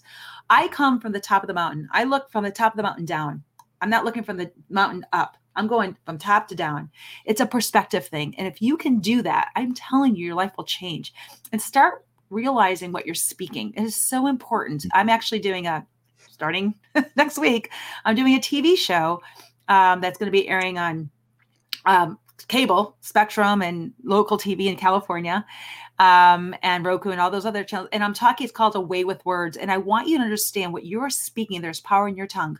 I 0.49 0.67
come 0.67 0.99
from 0.99 1.11
the 1.11 1.19
top 1.19 1.43
of 1.43 1.47
the 1.47 1.53
mountain, 1.53 1.87
I 1.91 2.03
look 2.03 2.31
from 2.31 2.43
the 2.43 2.51
top 2.51 2.73
of 2.73 2.77
the 2.77 2.83
mountain 2.83 3.05
down. 3.05 3.43
I'm 3.81 3.89
not 3.89 4.03
looking 4.03 4.23
from 4.23 4.37
the 4.37 4.51
mountain 4.69 5.05
up. 5.13 5.37
I'm 5.59 5.67
going 5.67 5.97
from 6.05 6.17
top 6.17 6.47
to 6.47 6.55
down. 6.55 6.89
It's 7.25 7.41
a 7.41 7.45
perspective 7.45 8.07
thing. 8.07 8.33
And 8.37 8.47
if 8.47 8.61
you 8.61 8.77
can 8.77 8.99
do 8.99 9.21
that, 9.23 9.49
I'm 9.57 9.73
telling 9.73 10.15
you, 10.15 10.25
your 10.25 10.35
life 10.35 10.53
will 10.55 10.63
change 10.63 11.13
and 11.51 11.61
start 11.61 12.05
realizing 12.29 12.93
what 12.93 13.05
you're 13.05 13.13
speaking. 13.13 13.73
It 13.75 13.83
is 13.83 13.95
so 13.95 14.27
important. 14.27 14.85
I'm 14.93 15.09
actually 15.09 15.39
doing 15.39 15.67
a, 15.67 15.85
starting 16.31 16.75
next 17.17 17.37
week, 17.37 17.71
I'm 18.05 18.15
doing 18.15 18.35
a 18.35 18.39
TV 18.39 18.77
show 18.77 19.21
um, 19.67 19.99
that's 19.99 20.17
going 20.17 20.27
to 20.27 20.31
be 20.31 20.47
airing 20.47 20.77
on 20.77 21.09
um, 21.85 22.17
cable, 22.47 22.95
Spectrum, 23.01 23.61
and 23.61 23.91
local 24.05 24.37
TV 24.37 24.67
in 24.67 24.77
California, 24.77 25.45
um, 25.99 26.55
and 26.63 26.85
Roku, 26.85 27.09
and 27.09 27.19
all 27.19 27.29
those 27.29 27.45
other 27.45 27.65
channels. 27.65 27.89
And 27.91 28.01
I'm 28.01 28.13
talking, 28.13 28.45
it's 28.45 28.55
called 28.55 28.75
Away 28.75 29.03
with 29.03 29.25
Words. 29.25 29.57
And 29.57 29.69
I 29.69 29.77
want 29.77 30.07
you 30.07 30.17
to 30.19 30.23
understand 30.23 30.71
what 30.71 30.85
you're 30.85 31.09
speaking, 31.09 31.59
there's 31.59 31.81
power 31.81 32.07
in 32.07 32.15
your 32.15 32.27
tongue 32.27 32.59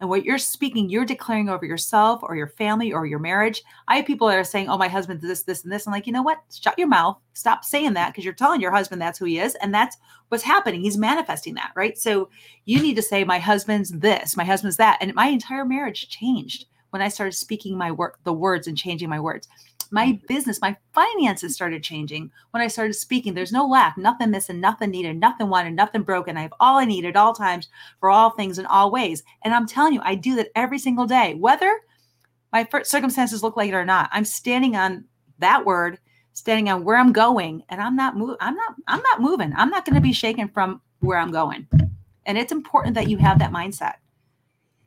and 0.00 0.10
what 0.10 0.24
you're 0.24 0.38
speaking, 0.38 0.90
you're 0.90 1.04
declaring 1.04 1.48
over 1.48 1.64
yourself 1.64 2.20
or 2.22 2.36
your 2.36 2.48
family 2.48 2.92
or 2.92 3.06
your 3.06 3.18
marriage. 3.18 3.62
I 3.88 3.96
have 3.96 4.06
people 4.06 4.28
that 4.28 4.38
are 4.38 4.44
saying, 4.44 4.68
Oh, 4.68 4.76
my 4.76 4.88
husband's 4.88 5.22
this, 5.22 5.42
this, 5.42 5.64
and 5.64 5.72
this. 5.72 5.86
I'm 5.86 5.92
like, 5.92 6.06
you 6.06 6.12
know 6.12 6.22
what? 6.22 6.38
Shut 6.52 6.78
your 6.78 6.88
mouth. 6.88 7.18
Stop 7.32 7.64
saying 7.64 7.94
that 7.94 8.12
because 8.12 8.24
you're 8.24 8.34
telling 8.34 8.60
your 8.60 8.70
husband 8.72 9.00
that's 9.00 9.18
who 9.18 9.24
he 9.24 9.38
is. 9.38 9.54
And 9.56 9.72
that's 9.72 9.96
what's 10.28 10.44
happening. 10.44 10.82
He's 10.82 10.98
manifesting 10.98 11.54
that, 11.54 11.72
right? 11.74 11.96
So 11.96 12.28
you 12.66 12.82
need 12.82 12.96
to 12.96 13.02
say, 13.02 13.24
My 13.24 13.38
husband's 13.38 13.90
this, 13.90 14.36
my 14.36 14.44
husband's 14.44 14.76
that. 14.76 14.98
And 15.00 15.14
my 15.14 15.28
entire 15.28 15.64
marriage 15.64 16.08
changed 16.08 16.66
when 16.90 17.02
I 17.02 17.08
started 17.08 17.32
speaking 17.32 17.76
my 17.76 17.90
work, 17.90 18.18
the 18.24 18.32
words 18.32 18.66
and 18.66 18.76
changing 18.76 19.08
my 19.08 19.20
words 19.20 19.48
my 19.90 20.20
business, 20.28 20.60
my 20.60 20.76
finances 20.92 21.54
started 21.54 21.82
changing 21.82 22.30
when 22.50 22.62
I 22.62 22.68
started 22.68 22.94
speaking. 22.94 23.34
There's 23.34 23.52
no 23.52 23.66
lack, 23.66 23.96
nothing 23.96 24.30
missing, 24.30 24.60
nothing 24.60 24.90
needed, 24.90 25.18
nothing 25.18 25.48
wanted, 25.48 25.74
nothing 25.74 26.02
broken. 26.02 26.36
I 26.36 26.42
have 26.42 26.54
all 26.60 26.78
I 26.78 26.84
need 26.84 27.04
at 27.04 27.16
all 27.16 27.34
times 27.34 27.68
for 28.00 28.10
all 28.10 28.30
things 28.30 28.58
in 28.58 28.66
all 28.66 28.90
ways. 28.90 29.22
And 29.44 29.54
I'm 29.54 29.66
telling 29.66 29.94
you, 29.94 30.00
I 30.02 30.14
do 30.14 30.36
that 30.36 30.48
every 30.54 30.78
single 30.78 31.06
day, 31.06 31.34
whether 31.34 31.80
my 32.52 32.66
circumstances 32.84 33.42
look 33.42 33.56
like 33.56 33.68
it 33.68 33.74
or 33.74 33.84
not. 33.84 34.08
I'm 34.12 34.24
standing 34.24 34.76
on 34.76 35.04
that 35.38 35.64
word, 35.64 35.98
standing 36.32 36.68
on 36.70 36.84
where 36.84 36.96
I'm 36.96 37.12
going, 37.12 37.62
and 37.68 37.80
I'm 37.80 37.96
not 37.96 38.16
moving. 38.16 38.36
I'm 38.40 38.54
not. 38.54 38.74
I'm 38.86 39.02
not 39.02 39.20
moving. 39.20 39.52
I'm 39.56 39.70
not 39.70 39.84
going 39.84 39.94
to 39.94 40.00
be 40.00 40.12
shaken 40.12 40.48
from 40.48 40.80
where 41.00 41.18
I'm 41.18 41.32
going. 41.32 41.66
And 42.24 42.38
it's 42.38 42.52
important 42.52 42.94
that 42.94 43.08
you 43.08 43.18
have 43.18 43.38
that 43.38 43.52
mindset. 43.52 43.94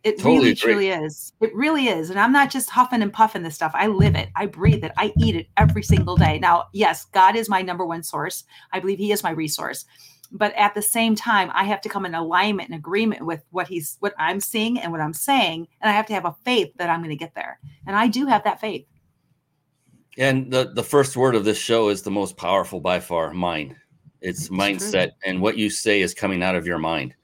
It 0.03 0.17
totally 0.17 0.37
really, 0.37 0.51
agree. 0.51 0.73
truly 0.73 0.89
is. 0.89 1.33
It 1.41 1.53
really 1.53 1.87
is. 1.87 2.09
And 2.09 2.19
I'm 2.19 2.31
not 2.31 2.49
just 2.49 2.69
huffing 2.69 3.01
and 3.01 3.11
puffing 3.11 3.43
this 3.43 3.55
stuff. 3.55 3.73
I 3.75 3.87
live 3.87 4.15
it. 4.15 4.29
I 4.35 4.45
breathe 4.45 4.85
it. 4.85 4.93
I 4.97 5.11
eat 5.19 5.35
it 5.35 5.47
every 5.57 5.83
single 5.83 6.15
day. 6.15 6.39
Now, 6.39 6.67
yes, 6.71 7.05
God 7.05 7.35
is 7.35 7.49
my 7.49 7.61
number 7.61 7.85
one 7.85 8.01
source. 8.03 8.45
I 8.71 8.79
believe 8.79 8.97
He 8.97 9.11
is 9.11 9.23
my 9.23 9.31
resource. 9.31 9.85
But 10.31 10.53
at 10.55 10.73
the 10.73 10.81
same 10.81 11.15
time, 11.15 11.51
I 11.53 11.65
have 11.65 11.81
to 11.81 11.89
come 11.89 12.05
in 12.05 12.15
alignment 12.15 12.69
and 12.69 12.77
agreement 12.77 13.25
with 13.25 13.43
what 13.49 13.67
He's, 13.67 13.97
what 13.99 14.13
I'm 14.17 14.39
seeing 14.39 14.79
and 14.79 14.91
what 14.91 15.01
I'm 15.01 15.13
saying. 15.13 15.67
And 15.81 15.89
I 15.89 15.93
have 15.93 16.05
to 16.05 16.13
have 16.13 16.25
a 16.25 16.35
faith 16.45 16.71
that 16.77 16.89
I'm 16.89 17.01
going 17.01 17.09
to 17.09 17.15
get 17.17 17.35
there. 17.35 17.59
And 17.85 17.95
I 17.95 18.07
do 18.07 18.25
have 18.25 18.45
that 18.45 18.61
faith. 18.61 18.85
And 20.17 20.49
the, 20.51 20.71
the 20.73 20.83
first 20.83 21.17
word 21.17 21.35
of 21.35 21.43
this 21.43 21.57
show 21.57 21.89
is 21.89 22.03
the 22.03 22.11
most 22.11 22.37
powerful 22.37 22.79
by 22.79 23.01
far 23.01 23.33
mind. 23.33 23.75
It's, 24.21 24.47
mindset. 24.49 25.07
True. 25.07 25.11
And 25.25 25.41
what 25.41 25.57
you 25.57 25.69
say 25.69 26.01
is 26.01 26.13
coming 26.13 26.41
out 26.41 26.55
of 26.55 26.65
your 26.65 26.77
mind. 26.77 27.15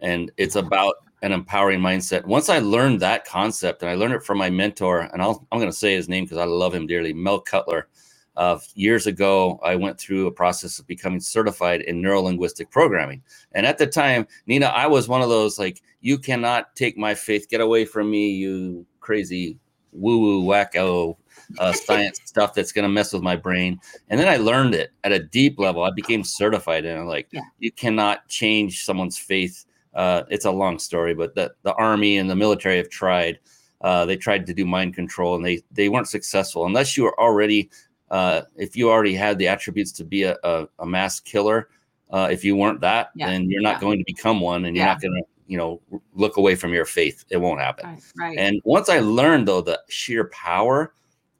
And 0.00 0.30
it's 0.36 0.56
about 0.56 0.96
an 1.22 1.32
empowering 1.32 1.80
mindset. 1.80 2.24
Once 2.24 2.48
I 2.48 2.58
learned 2.58 3.00
that 3.00 3.24
concept, 3.24 3.82
and 3.82 3.90
I 3.90 3.94
learned 3.94 4.14
it 4.14 4.22
from 4.22 4.38
my 4.38 4.50
mentor, 4.50 5.00
and 5.12 5.20
i 5.20 5.26
am 5.26 5.36
going 5.50 5.66
to 5.66 5.72
say 5.72 5.94
his 5.94 6.08
name 6.08 6.24
because 6.24 6.38
I 6.38 6.44
love 6.44 6.74
him 6.74 6.86
dearly, 6.86 7.12
Mel 7.12 7.40
Cutler. 7.40 7.88
Uh, 8.36 8.56
years 8.74 9.08
ago, 9.08 9.58
I 9.64 9.74
went 9.74 9.98
through 9.98 10.28
a 10.28 10.32
process 10.32 10.78
of 10.78 10.86
becoming 10.86 11.18
certified 11.18 11.80
in 11.82 12.00
neuro 12.00 12.22
linguistic 12.22 12.70
programming. 12.70 13.20
And 13.52 13.66
at 13.66 13.78
the 13.78 13.86
time, 13.86 14.28
Nina, 14.46 14.66
I 14.66 14.86
was 14.86 15.08
one 15.08 15.22
of 15.22 15.28
those 15.28 15.58
like, 15.58 15.82
you 16.02 16.18
cannot 16.18 16.76
take 16.76 16.96
my 16.96 17.14
faith, 17.16 17.48
get 17.48 17.60
away 17.60 17.84
from 17.84 18.08
me, 18.08 18.30
you 18.30 18.86
crazy 19.00 19.58
woo 19.92 20.18
woo 20.18 20.44
wacko 20.44 21.16
uh, 21.58 21.72
science 21.86 22.20
stuff 22.24 22.54
that's 22.54 22.72
going 22.72 22.84
to 22.84 22.88
mess 22.88 23.12
with 23.12 23.22
my 23.22 23.36
brain. 23.36 23.80
And 24.08 24.20
then 24.20 24.28
I 24.28 24.36
learned 24.36 24.74
it 24.74 24.92
at 25.04 25.12
a 25.12 25.18
deep 25.18 25.58
level. 25.58 25.82
I 25.82 25.90
became 25.90 26.24
certified, 26.24 26.84
and 26.84 27.00
I'm 27.00 27.06
like, 27.06 27.28
yeah. 27.32 27.40
you 27.58 27.72
cannot 27.72 28.28
change 28.28 28.84
someone's 28.84 29.18
faith 29.18 29.64
uh, 29.98 30.22
it's 30.30 30.44
a 30.44 30.50
long 30.50 30.78
story, 30.78 31.12
but 31.12 31.34
the, 31.34 31.52
the 31.64 31.74
army 31.74 32.18
and 32.18 32.30
the 32.30 32.36
military 32.36 32.76
have 32.76 32.88
tried. 32.88 33.40
Uh, 33.80 34.04
they 34.06 34.16
tried 34.16 34.46
to 34.46 34.54
do 34.54 34.64
mind 34.64 34.94
control 34.94 35.34
and 35.36 35.44
they 35.44 35.60
they 35.72 35.88
weren't 35.88 36.08
successful 36.08 36.66
unless 36.66 36.96
you 36.96 37.04
were 37.04 37.20
already 37.20 37.68
uh, 38.10 38.42
if 38.56 38.76
you 38.76 38.90
already 38.90 39.14
had 39.14 39.38
the 39.38 39.48
attributes 39.48 39.92
to 39.92 40.04
be 40.04 40.22
a, 40.22 40.36
a, 40.44 40.68
a 40.78 40.86
mass 40.86 41.20
killer. 41.20 41.68
Uh, 42.10 42.28
if 42.30 42.44
you 42.44 42.56
weren't 42.56 42.80
that, 42.80 43.10
yeah. 43.14 43.26
then 43.26 43.50
you're 43.50 43.60
not 43.60 43.74
yeah. 43.74 43.80
going 43.80 43.98
to 43.98 44.04
become 44.06 44.40
one, 44.40 44.64
and 44.64 44.76
you're 44.76 44.86
yeah. 44.86 44.92
not 44.92 45.02
going 45.02 45.14
to 45.14 45.22
you 45.48 45.58
know 45.58 45.80
look 46.14 46.36
away 46.36 46.54
from 46.54 46.72
your 46.72 46.84
faith. 46.84 47.24
It 47.28 47.36
won't 47.38 47.60
happen. 47.60 47.86
Right, 47.86 48.02
right. 48.16 48.38
And 48.38 48.60
once 48.64 48.88
I 48.88 49.00
learned 49.00 49.48
though 49.48 49.62
the 49.62 49.80
sheer 49.88 50.28
power 50.28 50.94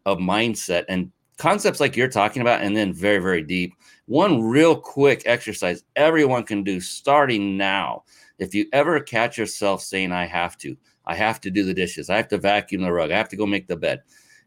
of 0.04 0.18
mindset 0.18 0.84
and 0.88 1.12
concepts 1.36 1.78
like 1.78 1.96
you're 1.96 2.09
talking 2.09 2.42
about, 2.42 2.62
and 2.62 2.76
then 2.76 2.92
very 2.92 3.18
very 3.18 3.42
deep. 3.42 3.72
One 4.06 4.42
real 4.42 4.74
quick 4.74 5.22
exercise 5.26 5.84
everyone 5.94 6.42
can 6.42 6.64
do 6.64 6.80
starting 6.80 7.56
now 7.56 8.02
if 8.39 8.55
you 8.55 8.66
ever 8.72 9.01
catch 9.01 9.36
yourself 9.36 9.82
saying, 9.82 10.12
I 10.12 10.26
have 10.26 10.57
to, 10.59 10.76
I 11.07 11.14
have 11.14 11.41
to 11.43 11.51
do 11.51 11.64
the 11.64 11.74
dishes, 11.74 12.11
I 12.11 12.16
have 12.16 12.28
to 12.28 12.39
vacuum 12.39 12.82
the 12.82 12.93
rug, 12.93 13.11
I 13.11 13.16
have 13.16 13.28
to 13.30 13.36
go 13.36 13.47
make 13.47 13.66
the 13.66 13.76
bed, 13.76 14.03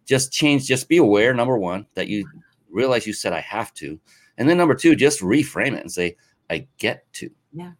just 0.06 0.32
change, 0.32 0.66
just 0.66 0.89
be 0.89 0.98
aware, 0.98 1.34
number 1.34 1.58
one, 1.58 1.86
that 1.96 2.08
you 2.08 2.28
realize 2.70 3.06
you 3.06 3.14
said, 3.14 3.34
I 3.34 3.42
have 3.42 3.74
to. 3.76 4.00
And 4.38 4.50
then 4.50 4.58
number 4.58 4.76
two, 4.76 4.96
just 4.96 5.22
reframe 5.22 5.74
it 5.74 5.82
and 5.82 5.92
say, 5.92 6.16
I 6.50 6.68
get 6.78 7.12
to. 7.14 7.30
Yeah. 7.54 7.72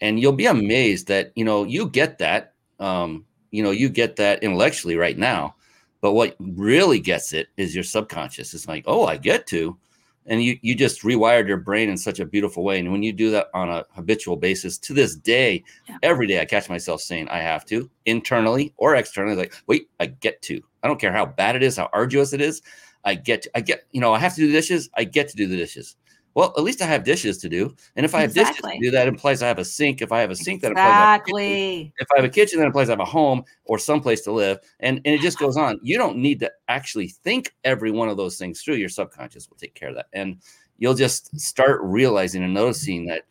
And 0.00 0.20
you'll 0.20 0.32
be 0.32 0.46
amazed 0.46 1.08
that, 1.08 1.32
you 1.34 1.44
know, 1.44 1.64
you 1.64 1.88
get 1.88 2.18
that. 2.18 2.54
Um, 2.78 3.24
you 3.50 3.62
know, 3.62 3.70
you 3.70 3.88
get 3.88 4.16
that 4.16 4.42
intellectually 4.42 4.96
right 4.96 5.16
now. 5.16 5.54
But 6.00 6.12
what 6.12 6.36
really 6.38 7.00
gets 7.00 7.32
it 7.32 7.48
is 7.56 7.74
your 7.74 7.84
subconscious. 7.84 8.52
It's 8.52 8.68
like, 8.68 8.84
oh, 8.86 9.06
I 9.06 9.16
get 9.16 9.46
to 9.48 9.78
and 10.26 10.42
you 10.42 10.58
you 10.62 10.74
just 10.74 11.02
rewired 11.02 11.46
your 11.46 11.56
brain 11.56 11.88
in 11.88 11.96
such 11.96 12.20
a 12.20 12.24
beautiful 12.24 12.64
way. 12.64 12.78
And 12.78 12.90
when 12.92 13.02
you 13.02 13.12
do 13.12 13.30
that 13.30 13.48
on 13.54 13.70
a 13.70 13.84
habitual 13.92 14.36
basis 14.36 14.78
to 14.78 14.94
this 14.94 15.14
day 15.14 15.62
yeah. 15.88 15.98
every 16.02 16.26
day 16.26 16.40
i 16.40 16.44
catch 16.44 16.68
myself 16.68 17.00
saying 17.00 17.28
i 17.28 17.38
have 17.38 17.64
to 17.66 17.90
internally 18.06 18.72
or 18.76 18.94
externally 18.96 19.36
like 19.36 19.54
wait 19.66 19.88
i 20.00 20.06
get 20.06 20.40
to. 20.42 20.62
I 20.82 20.88
don't 20.88 21.00
care 21.00 21.12
how 21.12 21.26
bad 21.26 21.56
it 21.56 21.62
is 21.62 21.76
how 21.76 21.88
arduous 21.92 22.32
it 22.32 22.40
is 22.40 22.62
i 23.04 23.14
get 23.14 23.42
to, 23.42 23.50
i 23.56 23.60
get 23.60 23.86
you 23.92 24.00
know 24.00 24.12
i 24.12 24.18
have 24.18 24.34
to 24.34 24.40
do 24.40 24.46
the 24.46 24.52
dishes 24.52 24.90
i 24.96 25.04
get 25.04 25.28
to 25.28 25.36
do 25.36 25.46
the 25.46 25.56
dishes 25.56 25.96
well, 26.34 26.52
at 26.56 26.64
least 26.64 26.82
I 26.82 26.86
have 26.86 27.04
dishes 27.04 27.38
to 27.38 27.48
do. 27.48 27.74
And 27.96 28.04
if 28.04 28.14
I 28.14 28.20
have 28.20 28.30
exactly. 28.30 28.70
dishes 28.70 28.80
to 28.80 28.86
do, 28.86 28.90
that 28.90 29.08
implies 29.08 29.42
I 29.42 29.48
have 29.48 29.58
a 29.58 29.64
sink. 29.64 30.02
If 30.02 30.10
I 30.10 30.20
have 30.20 30.30
a 30.30 30.36
sink, 30.36 30.64
exactly. 30.64 30.74
that 30.74 30.80
implies 30.80 30.94
I 30.94 31.10
have 31.10 31.20
a 31.20 31.24
kitchen. 31.24 31.92
If 31.98 32.08
I 32.10 32.16
have 32.16 32.24
a 32.24 32.28
kitchen, 32.28 32.58
that 32.58 32.66
implies 32.66 32.88
I 32.88 32.92
have 32.92 33.00
a 33.00 33.04
home 33.04 33.44
or 33.64 33.78
someplace 33.78 34.22
to 34.22 34.32
live. 34.32 34.58
And, 34.80 35.00
and 35.04 35.14
it 35.14 35.20
just 35.20 35.38
goes 35.38 35.56
on. 35.56 35.78
You 35.82 35.96
don't 35.96 36.16
need 36.16 36.40
to 36.40 36.50
actually 36.68 37.08
think 37.08 37.54
every 37.64 37.92
one 37.92 38.08
of 38.08 38.16
those 38.16 38.36
things 38.36 38.60
through. 38.60 38.74
Your 38.74 38.88
subconscious 38.88 39.48
will 39.48 39.56
take 39.56 39.74
care 39.74 39.90
of 39.90 39.94
that. 39.94 40.06
And 40.12 40.38
you'll 40.78 40.94
just 40.94 41.38
start 41.38 41.80
realizing 41.82 42.42
and 42.42 42.52
noticing 42.52 43.06
that 43.06 43.22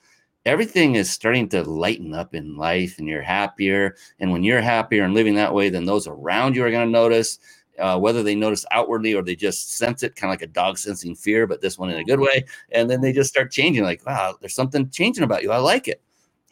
everything 0.45 0.95
is 0.95 1.11
starting 1.11 1.47
to 1.49 1.63
lighten 1.63 2.13
up 2.13 2.33
in 2.33 2.55
life 2.55 2.99
and 2.99 3.07
you're 3.07 3.21
happier. 3.21 3.95
And 4.19 4.31
when 4.31 4.43
you're 4.43 4.61
happier 4.61 5.03
and 5.03 5.13
living 5.13 5.35
that 5.35 5.53
way, 5.53 5.69
then 5.69 5.85
those 5.85 6.07
around 6.07 6.55
you 6.55 6.63
are 6.63 6.71
going 6.71 6.87
to 6.87 6.91
notice 6.91 7.39
uh, 7.79 7.97
whether 7.99 8.23
they 8.23 8.35
notice 8.35 8.65
outwardly 8.71 9.13
or 9.13 9.21
they 9.21 9.35
just 9.35 9.75
sense 9.77 10.03
it, 10.03 10.15
kind 10.15 10.29
of 10.29 10.33
like 10.33 10.47
a 10.47 10.51
dog 10.51 10.77
sensing 10.77 11.15
fear, 11.15 11.47
but 11.47 11.61
this 11.61 11.77
one 11.77 11.89
in 11.89 11.97
a 11.97 12.03
good 12.03 12.19
way. 12.19 12.45
And 12.71 12.89
then 12.89 13.01
they 13.01 13.11
just 13.11 13.29
start 13.29 13.51
changing, 13.51 13.83
like, 13.83 14.05
wow, 14.05 14.35
there's 14.39 14.55
something 14.55 14.89
changing 14.89 15.23
about 15.23 15.43
you. 15.43 15.51
I 15.51 15.57
like 15.57 15.87
it. 15.87 16.01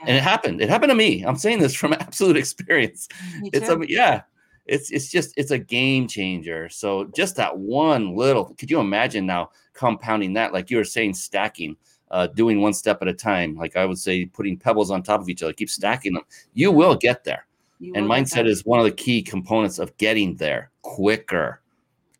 And 0.06 0.18
it 0.18 0.24
happened. 0.24 0.62
It 0.62 0.70
happened 0.70 0.90
to 0.90 0.96
me. 0.96 1.24
I'm 1.24 1.36
saying 1.36 1.60
this 1.60 1.76
from 1.76 1.94
absolute 2.00 2.38
experience. 2.38 3.08
It's 3.54 3.70
a 3.70 3.80
yeah. 3.88 4.24
It's 4.66 4.90
it's 4.92 5.10
just 5.10 5.34
it's 5.38 5.52
a 5.52 5.60
game 5.60 6.08
changer. 6.08 6.70
So 6.70 7.06
just 7.16 7.36
that 7.36 7.56
one 7.56 8.16
little. 8.16 8.56
Could 8.56 8.72
you 8.72 8.80
imagine 8.80 9.28
now 9.28 9.52
compounding 9.74 10.34
that, 10.34 10.54
like 10.54 10.72
you 10.72 10.78
were 10.78 10.84
saying, 10.84 11.14
stacking? 11.14 11.78
uh, 12.12 12.28
doing 12.28 12.62
one 12.62 12.74
step 12.74 13.02
at 13.02 13.08
a 13.08 13.14
time. 13.14 13.56
Like 13.56 13.76
I 13.76 13.86
would 13.86 13.98
say, 13.98 14.26
putting 14.26 14.58
pebbles 14.58 14.92
on 14.92 15.02
top 15.02 15.22
of 15.22 15.30
each 15.30 15.42
other, 15.42 15.54
keep 15.54 15.70
stacking 15.70 16.14
them. 16.14 16.24
You 16.54 16.72
will 16.72 16.96
get 16.96 17.24
there. 17.24 17.48
You 17.82 17.94
and 17.96 18.06
mindset 18.06 18.46
is 18.46 18.64
one 18.64 18.80
of 18.80 18.86
the 18.86 18.92
key 18.92 19.24
components 19.24 19.80
of 19.80 19.98
getting 19.98 20.36
there 20.36 20.70
quicker, 20.84 21.62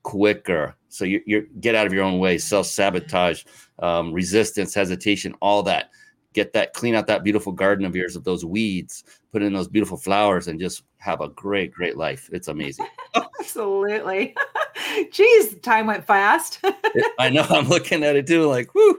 quicker. 0.01 0.76
So 0.89 1.05
you 1.05 1.22
you 1.28 1.47
get 1.59 1.76
out 1.76 1.86
of 1.86 1.93
your 1.93 2.03
own 2.03 2.18
way, 2.18 2.39
self 2.39 2.66
sabotage, 2.66 3.43
um, 3.78 4.12
resistance, 4.12 4.74
hesitation, 4.74 5.36
all 5.39 5.62
that. 5.64 5.91
Get 6.34 6.53
that, 6.53 6.74
clean 6.74 6.95
out 6.95 7.05
that 7.07 7.24
beautiful 7.24 7.51
garden 7.51 7.86
of 7.86 7.95
yours 7.95 8.16
of 8.16 8.24
those 8.24 8.43
weeds, 8.43 9.03
put 9.32 9.43
in 9.43 9.53
those 9.53 9.68
beautiful 9.68 9.97
flowers, 9.97 10.47
and 10.47 10.59
just 10.59 10.82
have 10.97 11.22
a 11.22 11.28
great, 11.28 11.72
great 11.72 11.95
life. 11.95 12.28
It's 12.32 12.47
amazing. 12.47 12.88
absolutely. 13.39 14.34
Jeez, 15.12 15.62
time 15.62 15.86
went 15.86 16.05
fast. 16.05 16.59
I 17.20 17.30
know. 17.30 17.45
I'm 17.49 17.68
looking 17.68 18.03
at 18.03 18.16
it 18.16 18.26
too, 18.26 18.47
like, 18.47 18.74
whoo. 18.74 18.97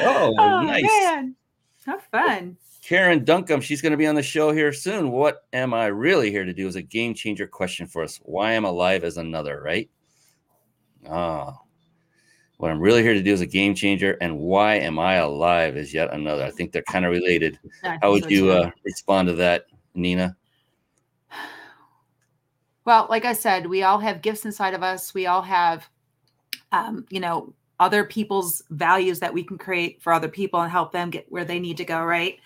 Oh, 0.00 0.62
nice. 0.64 0.84
man, 0.84 1.34
how 1.84 1.98
fun! 1.98 2.56
Karen 2.88 3.22
Duncombe, 3.22 3.60
she's 3.60 3.82
going 3.82 3.90
to 3.90 3.98
be 3.98 4.06
on 4.06 4.14
the 4.14 4.22
show 4.22 4.50
here 4.50 4.72
soon. 4.72 5.10
What 5.10 5.44
am 5.52 5.74
I 5.74 5.88
really 5.88 6.30
here 6.30 6.46
to 6.46 6.54
do 6.54 6.66
is 6.66 6.74
a 6.74 6.80
game 6.80 7.12
changer 7.12 7.46
question 7.46 7.86
for 7.86 8.02
us. 8.02 8.18
Why 8.22 8.52
am 8.52 8.64
I 8.64 8.70
alive 8.70 9.04
as 9.04 9.18
another, 9.18 9.60
right? 9.62 9.90
Ah, 11.06 11.58
what 12.56 12.70
I'm 12.70 12.80
really 12.80 13.02
here 13.02 13.12
to 13.12 13.22
do 13.22 13.30
is 13.30 13.42
a 13.42 13.46
game 13.46 13.74
changer, 13.74 14.16
and 14.22 14.38
why 14.38 14.76
am 14.76 14.98
I 14.98 15.16
alive 15.16 15.76
is 15.76 15.92
yet 15.92 16.14
another. 16.14 16.42
I 16.42 16.50
think 16.50 16.72
they're 16.72 16.80
kind 16.80 17.04
of 17.04 17.10
related. 17.10 17.58
How 17.82 18.10
would 18.10 18.22
so, 18.22 18.30
you 18.30 18.50
uh, 18.52 18.70
respond 18.86 19.28
to 19.28 19.34
that, 19.34 19.66
Nina? 19.94 20.34
Well, 22.86 23.06
like 23.10 23.26
I 23.26 23.34
said, 23.34 23.66
we 23.66 23.82
all 23.82 23.98
have 23.98 24.22
gifts 24.22 24.46
inside 24.46 24.72
of 24.72 24.82
us. 24.82 25.12
We 25.12 25.26
all 25.26 25.42
have, 25.42 25.86
um, 26.72 27.04
you 27.10 27.20
know, 27.20 27.52
other 27.78 28.02
people's 28.02 28.62
values 28.70 29.20
that 29.20 29.34
we 29.34 29.44
can 29.44 29.58
create 29.58 30.00
for 30.00 30.14
other 30.14 30.28
people 30.28 30.62
and 30.62 30.72
help 30.72 30.92
them 30.92 31.10
get 31.10 31.30
where 31.30 31.44
they 31.44 31.60
need 31.60 31.76
to 31.76 31.84
go. 31.84 32.02
Right. 32.02 32.38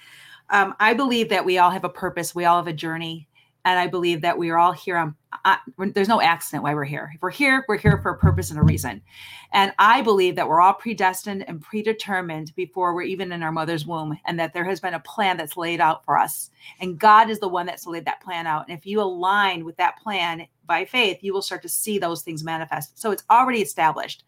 Um, 0.52 0.74
I 0.78 0.92
believe 0.92 1.30
that 1.30 1.44
we 1.44 1.56
all 1.58 1.70
have 1.70 1.84
a 1.84 1.88
purpose. 1.88 2.34
We 2.34 2.44
all 2.44 2.58
have 2.58 2.66
a 2.66 2.74
journey, 2.74 3.26
and 3.64 3.80
I 3.80 3.86
believe 3.86 4.20
that 4.20 4.36
we 4.36 4.50
are 4.50 4.58
all 4.58 4.72
here 4.72 4.98
on. 4.98 5.16
Uh, 5.46 5.56
there's 5.78 6.08
no 6.08 6.20
accident 6.20 6.62
why 6.62 6.74
we're 6.74 6.84
here. 6.84 7.10
If 7.14 7.22
we're 7.22 7.30
here, 7.30 7.64
we're 7.66 7.78
here 7.78 7.98
for 8.02 8.10
a 8.10 8.18
purpose 8.18 8.50
and 8.50 8.60
a 8.60 8.62
reason. 8.62 9.00
And 9.54 9.72
I 9.78 10.02
believe 10.02 10.36
that 10.36 10.46
we're 10.46 10.60
all 10.60 10.74
predestined 10.74 11.48
and 11.48 11.62
predetermined 11.62 12.54
before 12.54 12.94
we're 12.94 13.02
even 13.02 13.32
in 13.32 13.42
our 13.42 13.50
mother's 13.50 13.86
womb, 13.86 14.18
and 14.26 14.38
that 14.38 14.52
there 14.52 14.64
has 14.64 14.78
been 14.78 14.92
a 14.92 15.00
plan 15.00 15.38
that's 15.38 15.56
laid 15.56 15.80
out 15.80 16.04
for 16.04 16.18
us. 16.18 16.50
And 16.80 16.98
God 16.98 17.30
is 17.30 17.40
the 17.40 17.48
one 17.48 17.64
that's 17.64 17.86
laid 17.86 18.04
that 18.04 18.20
plan 18.20 18.46
out. 18.46 18.68
And 18.68 18.78
if 18.78 18.84
you 18.84 19.00
align 19.00 19.64
with 19.64 19.78
that 19.78 19.98
plan 19.98 20.46
by 20.66 20.84
faith, 20.84 21.18
you 21.22 21.32
will 21.32 21.40
start 21.40 21.62
to 21.62 21.68
see 21.68 21.98
those 21.98 22.20
things 22.20 22.44
manifest. 22.44 23.00
So 23.00 23.10
it's 23.10 23.24
already 23.30 23.62
established. 23.62 24.24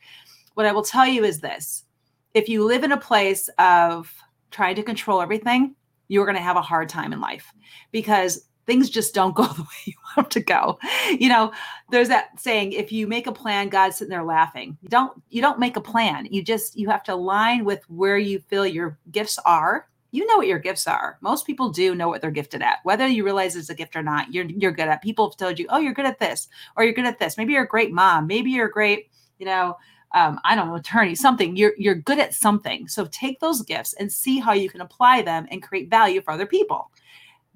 What 0.54 0.64
I 0.64 0.72
will 0.72 0.82
tell 0.82 1.06
you 1.06 1.22
is 1.24 1.40
this 1.40 1.84
if 2.32 2.48
you 2.48 2.64
live 2.64 2.82
in 2.82 2.92
a 2.92 2.96
place 2.96 3.50
of 3.58 4.10
trying 4.50 4.76
to 4.76 4.82
control 4.82 5.20
everything, 5.20 5.74
you're 6.14 6.26
going 6.26 6.36
to 6.36 6.42
have 6.42 6.56
a 6.56 6.62
hard 6.62 6.88
time 6.88 7.12
in 7.12 7.20
life 7.20 7.52
because 7.90 8.46
things 8.66 8.88
just 8.88 9.14
don't 9.14 9.34
go 9.34 9.44
the 9.56 9.62
way 9.62 9.68
you 9.84 9.94
want 10.16 10.30
to 10.30 10.40
go. 10.40 10.78
You 11.10 11.28
know, 11.28 11.52
there's 11.90 12.08
that 12.08 12.40
saying 12.40 12.72
if 12.72 12.92
you 12.92 13.06
make 13.06 13.26
a 13.26 13.32
plan 13.32 13.68
god's 13.68 13.96
sitting 13.96 14.10
there 14.10 14.24
laughing. 14.24 14.78
You 14.80 14.88
don't 14.88 15.20
you 15.30 15.42
don't 15.42 15.58
make 15.58 15.76
a 15.76 15.80
plan. 15.80 16.28
You 16.30 16.42
just 16.42 16.78
you 16.78 16.88
have 16.88 17.02
to 17.04 17.14
align 17.14 17.64
with 17.64 17.82
where 17.90 18.16
you 18.16 18.38
feel 18.38 18.64
your 18.66 18.98
gifts 19.10 19.38
are. 19.44 19.88
You 20.12 20.24
know 20.26 20.36
what 20.36 20.46
your 20.46 20.60
gifts 20.60 20.86
are. 20.86 21.18
Most 21.22 21.44
people 21.44 21.70
do 21.70 21.92
know 21.96 22.08
what 22.08 22.22
they're 22.22 22.30
gifted 22.30 22.62
at. 22.62 22.78
Whether 22.84 23.08
you 23.08 23.24
realize 23.24 23.56
it's 23.56 23.68
a 23.68 23.74
gift 23.74 23.96
or 23.96 24.02
not 24.02 24.32
you're 24.32 24.44
you're 24.44 24.72
good 24.72 24.88
at 24.88 25.02
people 25.02 25.28
have 25.28 25.36
told 25.36 25.58
you 25.58 25.66
oh 25.70 25.78
you're 25.78 25.92
good 25.92 26.06
at 26.06 26.20
this 26.20 26.48
or 26.76 26.84
you're 26.84 26.94
good 26.94 27.06
at 27.06 27.18
this. 27.18 27.36
Maybe 27.36 27.52
you're 27.54 27.64
a 27.64 27.68
great 27.68 27.92
mom. 27.92 28.28
Maybe 28.28 28.50
you're 28.50 28.68
a 28.68 28.72
great 28.72 29.10
you 29.38 29.46
know 29.46 29.76
um, 30.14 30.40
I 30.44 30.54
don't 30.54 30.68
know, 30.68 30.76
attorney, 30.76 31.14
something. 31.16 31.56
You're 31.56 31.74
you're 31.76 31.96
good 31.96 32.20
at 32.20 32.34
something. 32.34 32.88
So 32.88 33.06
take 33.06 33.40
those 33.40 33.62
gifts 33.62 33.94
and 33.94 34.10
see 34.10 34.38
how 34.38 34.52
you 34.52 34.70
can 34.70 34.80
apply 34.80 35.22
them 35.22 35.46
and 35.50 35.62
create 35.62 35.90
value 35.90 36.22
for 36.22 36.30
other 36.30 36.46
people. 36.46 36.90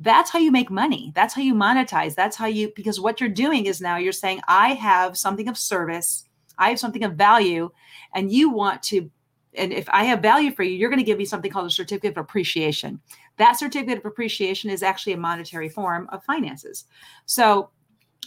That's 0.00 0.30
how 0.30 0.40
you 0.40 0.50
make 0.50 0.70
money. 0.70 1.12
That's 1.14 1.34
how 1.34 1.42
you 1.42 1.54
monetize. 1.54 2.14
That's 2.16 2.36
how 2.36 2.46
you 2.46 2.72
because 2.74 3.00
what 3.00 3.20
you're 3.20 3.30
doing 3.30 3.66
is 3.66 3.80
now 3.80 3.96
you're 3.96 4.12
saying 4.12 4.40
i 4.48 4.74
have 4.74 5.16
something 5.16 5.48
of 5.48 5.56
service. 5.56 6.24
I 6.58 6.70
have 6.70 6.80
something 6.80 7.04
of 7.04 7.14
value 7.14 7.70
and 8.14 8.30
you 8.30 8.50
want 8.50 8.82
to 8.84 9.08
and 9.54 9.72
if 9.72 9.88
i 9.90 10.04
have 10.04 10.20
value 10.20 10.50
for 10.50 10.62
you 10.62 10.72
you're 10.72 10.90
going 10.90 10.98
to 10.98 11.04
give 11.04 11.18
me 11.18 11.24
something 11.24 11.50
called 11.50 11.66
a 11.66 11.70
certificate 11.70 12.16
of 12.16 12.18
appreciation. 12.18 13.00
That 13.36 13.56
certificate 13.56 13.98
of 13.98 14.04
appreciation 14.04 14.68
is 14.68 14.82
actually 14.82 15.12
a 15.12 15.18
monetary 15.18 15.68
form 15.68 16.08
of 16.10 16.24
finances. 16.24 16.86
So 17.26 17.70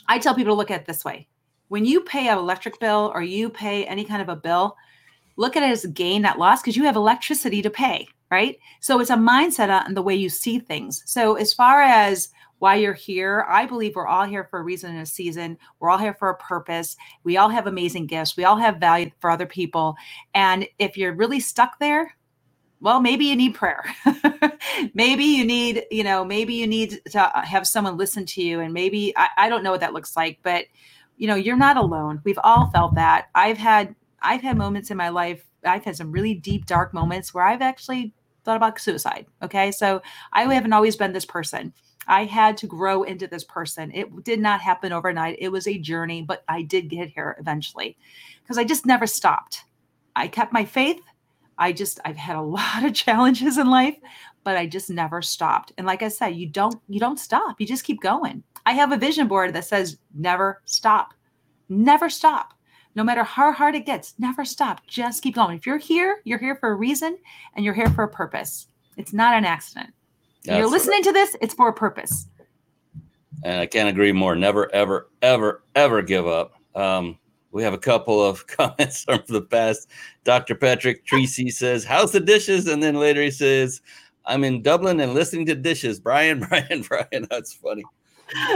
i 0.08 0.18
tell 0.18 0.34
people 0.34 0.54
to 0.54 0.58
look 0.58 0.72
at 0.72 0.82
it 0.82 0.88
this 0.88 1.04
way 1.04 1.28
when 1.72 1.86
you 1.86 2.02
pay 2.02 2.28
an 2.28 2.38
electric 2.38 2.80
bill 2.80 3.12
or 3.16 3.22
you 3.22 3.50
pay 3.50 3.86
any 3.86 4.04
kind 4.04 4.22
of 4.22 4.30
a 4.30 4.36
bill 4.36 4.76
look 5.38 5.56
at 5.56 5.64
it 5.64 5.72
as 5.72 5.86
a 5.86 5.90
gain 5.90 6.22
not 6.22 6.38
loss 6.38 6.62
because 6.62 6.76
you 6.76 6.84
have 6.84 6.96
electricity 6.96 7.62
to 7.62 7.70
pay 7.70 8.08
right 8.30 8.58
so 8.82 9.00
it's 9.00 9.12
a 9.12 9.16
mindset 9.16 9.70
on 9.70 9.94
the 9.94 10.02
way 10.02 10.16
you 10.16 10.28
see 10.28 10.60
things. 10.60 11.04
So 11.06 11.36
as 11.36 11.54
far 11.54 11.84
as 11.84 12.30
why 12.58 12.76
you're 12.76 12.94
here, 12.94 13.46
I 13.48 13.68
believe 13.68 13.96
we're 13.96 14.08
all 14.08 14.26
here 14.26 14.44
for 14.44 14.60
a 14.60 14.64
reason 14.64 14.92
and 14.92 15.02
a 15.02 15.06
season. 15.06 15.58
We're 15.80 15.92
all 15.92 15.98
here 15.98 16.16
for 16.16 16.30
a 16.30 16.38
purpose. 16.38 16.98
We 17.24 17.38
all 17.38 17.50
have 17.50 17.68
amazing 17.68 18.08
gifts. 18.08 18.36
We 18.36 18.44
all 18.44 18.58
have 18.58 18.78
value 18.78 19.12
for 19.20 19.30
other 19.30 19.46
people. 19.46 19.96
And 20.34 20.68
if 20.80 20.98
you're 20.98 21.14
really 21.14 21.40
stuck 21.40 21.80
there, 21.80 22.16
well, 22.80 23.00
maybe 23.00 23.26
you 23.26 23.36
need 23.36 23.54
prayer. 23.54 23.84
maybe 24.96 25.24
you 25.24 25.46
need, 25.46 25.86
you 25.92 26.04
know, 26.04 26.26
maybe 26.26 26.56
you 26.56 26.66
need 26.66 27.02
to 27.12 27.32
have 27.44 27.68
someone 27.68 27.98
listen 27.98 28.26
to 28.26 28.42
you. 28.42 28.62
And 28.62 28.74
maybe 28.74 29.16
I, 29.16 29.30
I 29.38 29.50
don't 29.50 29.64
know 29.64 29.72
what 29.72 29.82
that 29.82 29.94
looks 29.94 30.16
like, 30.16 30.40
but 30.42 30.66
you 31.22 31.28
know, 31.28 31.36
you're 31.36 31.56
not 31.56 31.78
alone. 31.78 32.20
We've 32.24 32.40
all 32.44 32.72
felt 32.72 32.96
that. 32.96 33.28
I've 33.36 33.60
had 33.60 33.96
I've 34.24 34.42
had 34.42 34.58
moments 34.58 34.90
in 34.90 34.98
my 34.98 35.10
life. 35.10 35.46
I've 35.64 35.86
had 35.86 35.96
some 35.96 36.12
really 36.12 36.34
deep, 36.34 36.66
dark 36.66 36.96
moments 36.96 37.32
where 37.32 37.44
I've 37.44 37.62
actually 37.62 38.12
thought 38.44 38.58
about 38.58 38.80
suicide. 38.80 39.28
Okay. 39.44 39.72
So 39.72 40.02
I 40.34 40.52
haven't 40.52 40.74
always 40.74 40.96
been 40.96 41.14
this 41.14 41.26
person. 41.26 41.74
I 42.08 42.26
had 42.26 42.58
to 42.58 42.68
grow 42.68 43.04
into 43.04 43.28
this 43.28 43.44
person. 43.44 43.92
It 43.94 44.24
did 44.24 44.40
not 44.40 44.62
happen 44.62 44.92
overnight. 44.92 45.38
It 45.40 45.50
was 45.50 45.68
a 45.68 45.78
journey, 45.78 46.24
but 46.24 46.44
I 46.48 46.64
did 46.64 46.90
get 46.90 47.10
here 47.10 47.36
eventually 47.40 47.98
because 48.42 48.58
I 48.58 48.64
just 48.64 48.88
never 48.88 49.06
stopped. 49.06 49.64
I 50.16 50.28
kept 50.28 50.52
my 50.52 50.66
faith. 50.66 51.02
I 51.60 51.72
just, 51.72 52.00
I've 52.04 52.18
had 52.18 52.36
a 52.36 52.42
lot 52.58 52.84
of 52.84 52.96
challenges 52.96 53.60
in 53.60 53.70
life, 53.70 53.98
but 54.44 54.58
I 54.58 54.66
just 54.66 54.90
never 54.90 55.22
stopped. 55.22 55.72
And 55.78 55.86
like 55.86 56.02
I 56.02 56.08
said, 56.08 56.30
you 56.30 56.48
don't, 56.48 56.82
you 56.90 57.00
don't 57.00 57.20
stop. 57.20 57.62
You 57.62 57.68
just 57.68 57.84
keep 57.84 58.02
going. 58.02 58.42
I 58.66 58.74
have 58.74 58.92
a 58.92 58.98
vision 58.98 59.28
board 59.28 59.54
that 59.54 59.66
says 59.66 59.98
never 60.14 60.62
stop, 60.66 61.14
never 61.70 62.10
stop 62.10 62.54
no 62.96 63.04
matter 63.04 63.24
how 63.24 63.52
hard 63.52 63.76
it 63.76 63.86
gets, 63.86 64.14
never 64.20 64.44
stop. 64.44 64.86
Just 64.88 65.24
keep 65.24 65.36
going. 65.36 65.58
If 65.58 65.66
you're 65.66 65.78
here, 65.78 66.22
you're 66.24 66.40
here 66.40 66.56
for 66.56 66.70
a 66.72 66.76
reason 66.76 67.18
and 67.56 67.64
you're 67.64 67.74
here 67.74 67.90
for 67.90 68.04
a 68.04 68.10
purpose. 68.10 68.68
It's 68.98 69.14
not 69.14 69.34
an 69.34 69.46
accident. 69.46 69.92
If 70.44 70.48
you're 70.48 70.62
That's 70.62 70.72
listening 70.72 71.04
to 71.04 71.12
this, 71.12 71.36
it's 71.42 71.54
for 71.54 71.70
a 71.70 71.74
purpose. 71.74 72.28
And 73.44 73.60
I 73.60 73.66
can't 73.66 73.90
agree 73.90 74.12
more. 74.12 74.36
Never, 74.36 74.74
ever, 74.74 75.10
ever, 75.22 75.64
ever 75.76 76.02
give 76.02 76.28
up. 76.28 76.54
Um, 76.76 77.18
we 77.52 77.64
have 77.64 77.74
a 77.74 77.78
couple 77.78 78.24
of 78.24 78.46
comments 78.48 79.04
from 79.04 79.22
the 79.28 79.42
past. 79.42 79.90
Dr. 80.24 80.56
Patrick 80.56 81.06
Treacy 81.06 81.52
says, 81.54 81.86
How's 81.86 82.12
the 82.12 82.20
dishes? 82.20 82.68
And 82.68 82.84
then 82.84 82.96
later 82.96 83.22
he 83.22 83.32
says, 83.32 83.82
I'm 84.26 84.44
in 84.44 84.62
Dublin 84.62 85.00
and 85.00 85.14
listening 85.14 85.46
to 85.48 85.56
dishes. 85.56 86.00
Brian, 86.00 86.40
Brian, 86.50 86.82
Brian. 86.82 87.28
That's 87.30 87.54
funny. 87.54 87.84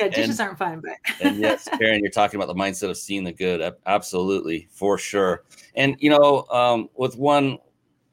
yeah, 0.00 0.08
dishes 0.08 0.40
aren't 0.40 0.58
fun, 0.58 0.82
but 0.82 0.96
And 1.20 1.38
yes, 1.38 1.68
Karen, 1.78 2.00
you're 2.00 2.10
talking 2.10 2.40
about 2.40 2.54
the 2.54 2.60
mindset 2.60 2.90
of 2.90 2.96
seeing 2.96 3.24
the 3.24 3.32
good. 3.32 3.74
Absolutely, 3.86 4.68
for 4.70 4.98
sure. 4.98 5.44
And 5.74 5.96
you 5.98 6.10
know, 6.10 6.46
um, 6.50 6.88
with 6.94 7.16
one 7.16 7.58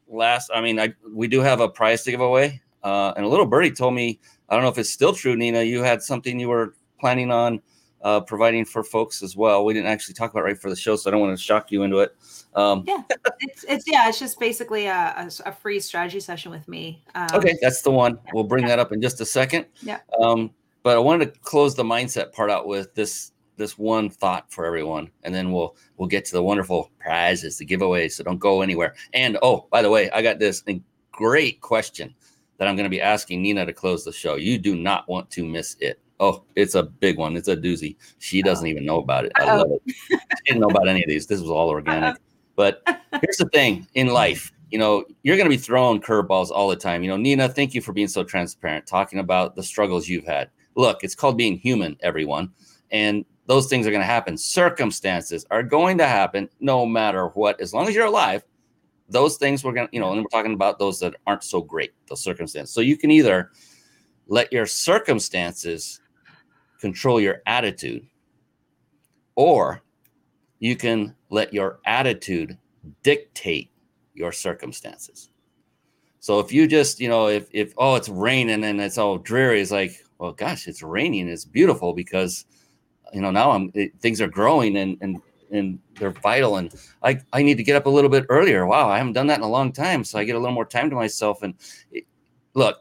last, 0.07 0.49
I 0.53 0.61
mean, 0.61 0.80
I 0.80 0.93
we 1.09 1.28
do 1.28 1.41
have 1.41 1.59
a 1.59 1.70
prize 1.70 2.03
to 2.03 2.11
give 2.11 2.22
away. 2.22 2.61
Uh, 2.84 3.14
and 3.16 3.26
a 3.26 3.28
little 3.30 3.45
birdie 3.45 3.72
told 3.72 3.93
me, 3.93 4.20
I 4.49 4.55
don't 4.55 4.64
know 4.64 4.70
if 4.70 4.78
it's 4.78 4.89
still 4.89 5.14
true, 5.14 5.36
Nina. 5.36 5.64
You 5.64 5.84
had 5.84 6.01
something 6.01 6.39
you 6.39 6.49
were 6.49 6.76
planning 6.99 7.32
on 7.32 7.61
uh, 8.03 8.20
providing 8.20 8.66
for 8.66 8.84
folks 8.84 9.24
as 9.24 9.36
well. 9.36 9.64
We 9.64 9.74
didn't 9.74 9.88
actually 9.88 10.16
talk 10.16 10.32
about 10.32 10.41
it 10.41 10.43
right 10.43 10.57
for 10.57 10.70
the 10.70 10.76
show, 10.76 10.95
so 10.95 11.09
I 11.09 11.11
don't 11.11 11.22
want 11.22 11.38
to 11.38 11.41
shock 11.41 11.72
you 11.72 11.84
into 11.84 11.99
it. 11.99 12.16
Um, 12.53 12.84
yeah, 12.86 13.01
it's, 13.39 13.64
it's 13.64 13.86
yeah, 13.88 14.09
it's 14.09 14.20
just 14.20 14.39
basically 14.39 14.86
a, 14.88 15.14
a, 15.18 15.49
a 15.49 15.51
free 15.51 15.80
strategy 15.80 16.20
session 16.20 16.51
with 16.51 16.68
me. 16.68 17.03
Um, 17.16 17.30
Okay, 17.34 17.55
that's 17.61 17.82
the 17.82 17.91
one. 17.91 18.20
We'll 18.34 18.43
bring 18.43 18.66
that 18.68 18.78
up 18.78 18.91
in 18.91 19.01
just 19.01 19.22
a 19.22 19.26
second. 19.26 19.66
Yeah. 19.82 19.99
Um, 20.20 20.51
but 20.84 20.96
I 20.96 21.00
wanted 21.00 21.34
to 21.34 21.40
close 21.40 21.76
the 21.76 21.84
mindset 21.84 22.32
part 22.34 22.52
out 22.52 22.68
with 22.68 22.94
this 22.94 23.32
this 23.56 23.78
one 23.78 24.10
thought 24.10 24.52
for 24.52 24.66
everyone, 24.66 25.10
and 25.24 25.34
then 25.34 25.52
we'll 25.52 25.76
we'll 25.98 26.08
get 26.08 26.26
to 26.26 26.34
the 26.34 26.44
wonderful 26.44 26.92
prizes, 27.00 27.58
the 27.58 27.66
giveaways. 27.66 28.14
So 28.14 28.24
don't 28.24 28.40
go 28.40 28.62
anywhere. 28.62 28.96
And 29.14 29.38
oh, 29.42 29.68
by 29.72 29.82
the 29.82 29.90
way, 29.90 30.10
I 30.12 30.22
got 30.22 30.40
this 30.40 30.64
great 31.12 31.62
question 31.62 32.14
that 32.58 32.68
I'm 32.68 32.76
going 32.76 32.86
to 32.86 32.90
be 32.90 33.02
asking 33.02 33.42
Nina 33.42 33.66
to 33.66 33.74
close 33.74 34.04
the 34.04 34.12
show. 34.12 34.36
You 34.36 34.58
do 34.58 34.76
not 34.76 35.08
want 35.08 35.30
to 35.32 35.46
miss 35.46 35.76
it. 35.80 36.00
Oh, 36.20 36.44
it's 36.56 36.76
a 36.76 36.84
big 36.84 37.18
one. 37.18 37.36
It's 37.36 37.48
a 37.48 37.58
doozy. 37.58 37.96
She 38.20 38.42
doesn't 38.42 38.68
even 38.68 38.86
know 38.86 39.00
about 39.00 39.26
it. 39.26 39.32
I 39.36 39.44
Uh-oh. 39.44 39.58
love 39.58 39.72
it. 39.72 39.82
She 40.10 40.18
didn't 40.46 40.62
know 40.62 40.68
about 40.68 40.88
any 40.88 41.04
of 41.04 41.10
these. 41.10 41.28
This 41.28 41.42
was 41.42 41.50
all 41.50 41.70
organic. 41.70 42.18
But 42.56 42.84
here's 43.22 43.38
the 43.38 43.50
thing 43.52 43.88
in 43.96 44.08
life, 44.08 44.52
you 44.70 44.78
know, 44.78 45.04
you're 45.24 45.36
going 45.36 45.50
to 45.50 45.56
be 45.56 45.62
throwing 45.62 46.02
curveballs 46.02 46.50
all 46.50 46.68
the 46.68 46.76
time. 46.76 47.04
You 47.04 47.10
know, 47.10 47.18
Nina, 47.18 47.50
thank 47.50 47.74
you 47.74 47.82
for 47.82 47.94
being 47.94 48.08
so 48.08 48.24
transparent, 48.24 48.88
talking 48.88 49.20
about 49.20 49.56
the 49.56 49.64
struggles 49.64 50.08
you've 50.08 50.26
had. 50.26 50.50
Look, 50.76 51.04
it's 51.04 51.16
called 51.16 51.38
being 51.38 51.58
human, 51.58 51.98
everyone. 52.02 52.52
And 52.92 53.26
those 53.46 53.68
things 53.68 53.86
are 53.86 53.92
going 53.92 54.02
to 54.02 54.06
happen. 54.06 54.38
Circumstances 54.38 55.46
are 55.52 55.64
going 55.64 55.98
to 55.98 56.08
happen 56.08 56.50
no 56.60 56.86
matter 56.86 57.28
what. 57.30 57.60
As 57.60 57.74
long 57.74 57.88
as 57.88 57.96
you're 57.96 58.06
alive, 58.06 58.44
those 59.10 59.38
things 59.38 59.64
we're 59.64 59.74
gonna, 59.74 59.90
you 59.92 60.00
know, 60.00 60.12
and 60.14 60.22
we're 60.22 60.30
talking 60.30 60.54
about 60.54 60.80
those 60.80 61.00
that 61.00 61.16
aren't 61.28 61.44
so 61.44 61.62
great, 61.62 61.94
those 62.08 62.24
circumstances. 62.24 62.74
So 62.74 62.82
you 62.82 62.98
can 62.98 63.12
either 63.12 63.52
let 64.28 64.52
your 64.54 64.66
circumstances 64.66 66.00
control 66.80 67.20
your 67.20 67.42
attitude, 67.46 68.06
or 69.36 69.82
you 70.60 70.76
can 70.76 71.16
let 71.30 71.54
your 71.54 71.80
attitude 71.86 72.58
dictate 73.04 73.72
your 74.14 74.32
circumstances. 74.32 75.30
So 76.20 76.40
if 76.40 76.54
you 76.54 76.68
just, 76.68 77.00
you 77.02 77.10
know, 77.10 77.28
if 77.28 77.50
if 77.52 77.74
oh 77.78 77.96
it's 77.96 78.10
raining 78.10 78.64
and 78.64 78.80
it's 78.80 78.98
all 78.98 79.18
dreary, 79.18 79.60
it's 79.62 79.72
like, 79.72 80.02
well, 80.24 80.32
gosh, 80.32 80.70
it's 80.70 80.82
raining. 80.82 81.28
It's 81.28 81.44
beautiful 81.44 81.92
because, 81.92 82.46
you 83.12 83.20
know, 83.20 83.30
now 83.30 83.52
I'm 83.52 83.72
it, 83.74 83.92
things 84.00 84.22
are 84.22 84.28
growing 84.30 84.78
and 84.78 84.98
and 85.02 85.22
and 85.52 85.80
they're 86.00 86.12
vital. 86.12 86.56
And 86.56 86.74
I 87.04 87.20
I 87.34 87.44
need 87.44 87.58
to 87.58 87.64
get 87.64 87.76
up 87.76 87.88
a 87.88 87.90
little 87.90 88.10
bit 88.10 88.26
earlier. 88.30 88.66
Wow, 88.66 88.90
I 88.90 88.98
haven't 88.98 89.12
done 89.12 89.28
that 89.28 89.40
in 89.40 89.44
a 89.44 89.50
long 89.50 89.74
time, 89.74 90.06
so 90.06 90.18
I 90.18 90.24
get 90.24 90.38
a 90.38 90.40
little 90.40 90.56
more 90.56 90.64
time 90.64 90.90
to 90.90 90.96
myself. 90.96 91.44
And 91.44 91.56
it, 91.92 92.06
look, 92.54 92.78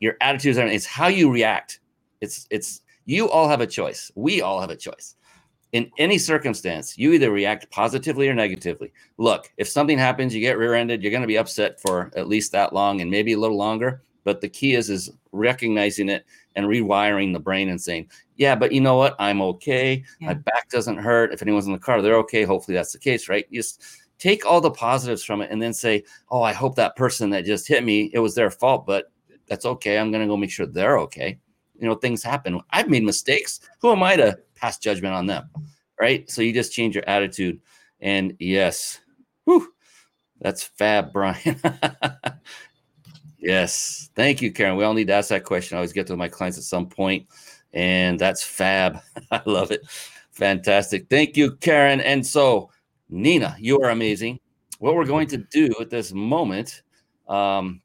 your 0.00 0.18
attitudes 0.20 0.58
are 0.58 0.66
it's 0.66 0.84
how 0.84 1.06
you 1.06 1.32
react. 1.32 1.80
It's 2.20 2.46
it's 2.50 2.82
you 3.06 3.30
all 3.30 3.48
have 3.48 3.62
a 3.62 3.66
choice. 3.66 4.12
We 4.14 4.42
all 4.42 4.60
have 4.60 4.68
a 4.68 4.76
choice 4.76 5.16
in 5.72 5.90
any 5.96 6.18
circumstance, 6.18 6.98
you 6.98 7.12
either 7.12 7.30
react 7.30 7.70
positively 7.70 8.28
or 8.28 8.34
negatively. 8.34 8.92
Look, 9.16 9.50
if 9.56 9.66
something 9.68 9.96
happens, 9.96 10.34
you 10.34 10.40
get 10.42 10.58
rear-ended, 10.58 11.02
you're 11.02 11.10
going 11.10 11.22
to 11.22 11.26
be 11.26 11.38
upset 11.38 11.80
for 11.80 12.10
at 12.14 12.28
least 12.28 12.52
that 12.52 12.74
long 12.74 13.00
and 13.00 13.10
maybe 13.10 13.32
a 13.32 13.38
little 13.38 13.56
longer. 13.56 14.02
But 14.24 14.42
the 14.42 14.50
key 14.50 14.74
is 14.74 14.90
is 14.90 15.10
recognizing 15.32 16.10
it 16.10 16.26
and 16.54 16.66
rewiring 16.66 17.32
the 17.32 17.40
brain 17.40 17.68
and 17.68 17.80
saying, 17.80 18.10
"Yeah, 18.36 18.54
but 18.54 18.72
you 18.72 18.80
know 18.80 18.96
what? 18.96 19.16
I'm 19.18 19.40
okay. 19.42 20.04
Yeah. 20.20 20.28
My 20.28 20.34
back 20.34 20.68
doesn't 20.70 20.98
hurt. 20.98 21.32
If 21.32 21.42
anyone's 21.42 21.66
in 21.66 21.72
the 21.72 21.78
car, 21.78 22.02
they're 22.02 22.16
okay. 22.18 22.44
Hopefully, 22.44 22.76
that's 22.76 22.92
the 22.92 22.98
case, 22.98 23.28
right? 23.28 23.46
You 23.50 23.60
just 23.60 23.82
take 24.18 24.46
all 24.46 24.60
the 24.60 24.70
positives 24.70 25.24
from 25.24 25.42
it 25.42 25.50
and 25.50 25.60
then 25.60 25.72
say, 25.72 26.04
"Oh, 26.30 26.42
I 26.42 26.52
hope 26.52 26.76
that 26.76 26.96
person 26.96 27.30
that 27.30 27.44
just 27.44 27.68
hit 27.68 27.84
me, 27.84 28.10
it 28.12 28.18
was 28.20 28.34
their 28.34 28.50
fault, 28.50 28.86
but 28.86 29.12
that's 29.46 29.66
okay. 29.66 29.98
I'm 29.98 30.10
going 30.10 30.22
to 30.22 30.28
go 30.28 30.36
make 30.36 30.50
sure 30.50 30.66
they're 30.66 30.98
okay." 31.00 31.38
You 31.78 31.88
know, 31.88 31.94
things 31.94 32.22
happen. 32.22 32.60
I've 32.70 32.88
made 32.88 33.02
mistakes. 33.02 33.60
Who 33.80 33.90
am 33.92 34.02
I 34.02 34.16
to 34.16 34.38
pass 34.54 34.78
judgment 34.78 35.14
on 35.14 35.26
them, 35.26 35.50
right? 36.00 36.30
So 36.30 36.40
you 36.42 36.52
just 36.52 36.72
change 36.72 36.94
your 36.94 37.08
attitude. 37.08 37.60
And 38.00 38.36
yes, 38.38 39.00
whew, 39.44 39.72
that's 40.40 40.62
fab, 40.62 41.12
Brian. 41.12 41.60
yes, 43.42 44.10
thank 44.14 44.40
you, 44.40 44.52
Karen. 44.52 44.76
We 44.76 44.84
all 44.84 44.94
need 44.94 45.08
to 45.08 45.14
ask 45.14 45.28
that 45.30 45.44
question. 45.44 45.76
I 45.76 45.78
always 45.80 45.92
get 45.92 46.06
to 46.08 46.16
my 46.16 46.28
clients 46.28 46.58
at 46.58 46.64
some 46.64 46.88
point, 46.88 47.26
and 47.72 48.18
that's 48.18 48.42
fab. 48.42 49.00
I 49.30 49.42
love 49.46 49.70
it. 49.70 49.82
Fantastic. 50.30 51.08
Thank 51.10 51.36
you, 51.36 51.56
Karen. 51.56 52.00
And 52.00 52.26
so, 52.26 52.70
Nina, 53.10 53.56
you 53.58 53.80
are 53.80 53.90
amazing. 53.90 54.40
What 54.78 54.94
we're 54.94 55.04
going 55.04 55.28
to 55.28 55.36
do 55.38 55.72
at 55.80 55.90
this 55.90 56.12
moment 56.12 56.82
um, 57.28 57.80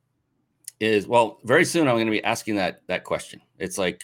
is 0.79 1.07
well, 1.07 1.39
very 1.43 1.65
soon 1.65 1.87
I'm 1.87 1.95
going 1.95 2.07
to 2.07 2.11
be 2.11 2.23
asking 2.23 2.55
that 2.55 2.81
that 2.87 3.03
question. 3.03 3.41
It's 3.59 3.77
like 3.77 4.03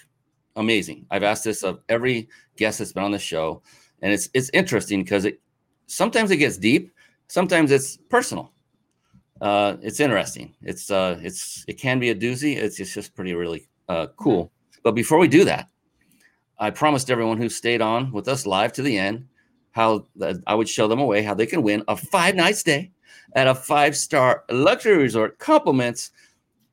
amazing. 0.55 1.05
I've 1.11 1.23
asked 1.23 1.43
this 1.43 1.63
of 1.63 1.79
every 1.89 2.29
guest 2.57 2.79
that's 2.79 2.93
been 2.93 3.03
on 3.03 3.11
the 3.11 3.19
show, 3.19 3.61
and 4.01 4.13
it's 4.13 4.29
it's 4.33 4.49
interesting 4.53 5.03
because 5.03 5.25
it 5.25 5.39
sometimes 5.87 6.31
it 6.31 6.37
gets 6.37 6.57
deep, 6.57 6.91
sometimes 7.27 7.71
it's 7.71 7.97
personal. 8.09 8.52
Uh, 9.41 9.77
it's 9.81 9.99
interesting. 9.99 10.53
It's 10.61 10.91
uh, 10.91 11.19
it's 11.21 11.65
it 11.67 11.73
can 11.73 11.99
be 11.99 12.09
a 12.09 12.15
doozy. 12.15 12.55
It's, 12.55 12.79
it's 12.79 12.93
just 12.93 13.15
pretty 13.15 13.33
really 13.33 13.67
uh, 13.89 14.07
cool. 14.17 14.51
But 14.83 14.93
before 14.93 15.17
we 15.17 15.27
do 15.27 15.43
that, 15.45 15.69
I 16.59 16.69
promised 16.69 17.09
everyone 17.09 17.37
who 17.37 17.49
stayed 17.49 17.81
on 17.81 18.11
with 18.11 18.27
us 18.27 18.45
live 18.45 18.73
to 18.73 18.81
the 18.81 18.97
end 18.97 19.27
how 19.73 20.05
I 20.47 20.53
would 20.55 20.69
show 20.69 20.87
them 20.87 20.99
a 20.99 21.05
way 21.05 21.23
how 21.23 21.33
they 21.33 21.47
can 21.47 21.63
win 21.63 21.83
a 21.87 21.97
five 21.97 22.35
night 22.35 22.55
stay 22.55 22.91
at 23.35 23.47
a 23.47 23.55
five 23.55 23.97
star 23.97 24.43
luxury 24.49 24.97
resort. 24.97 25.39
Compliments 25.39 26.11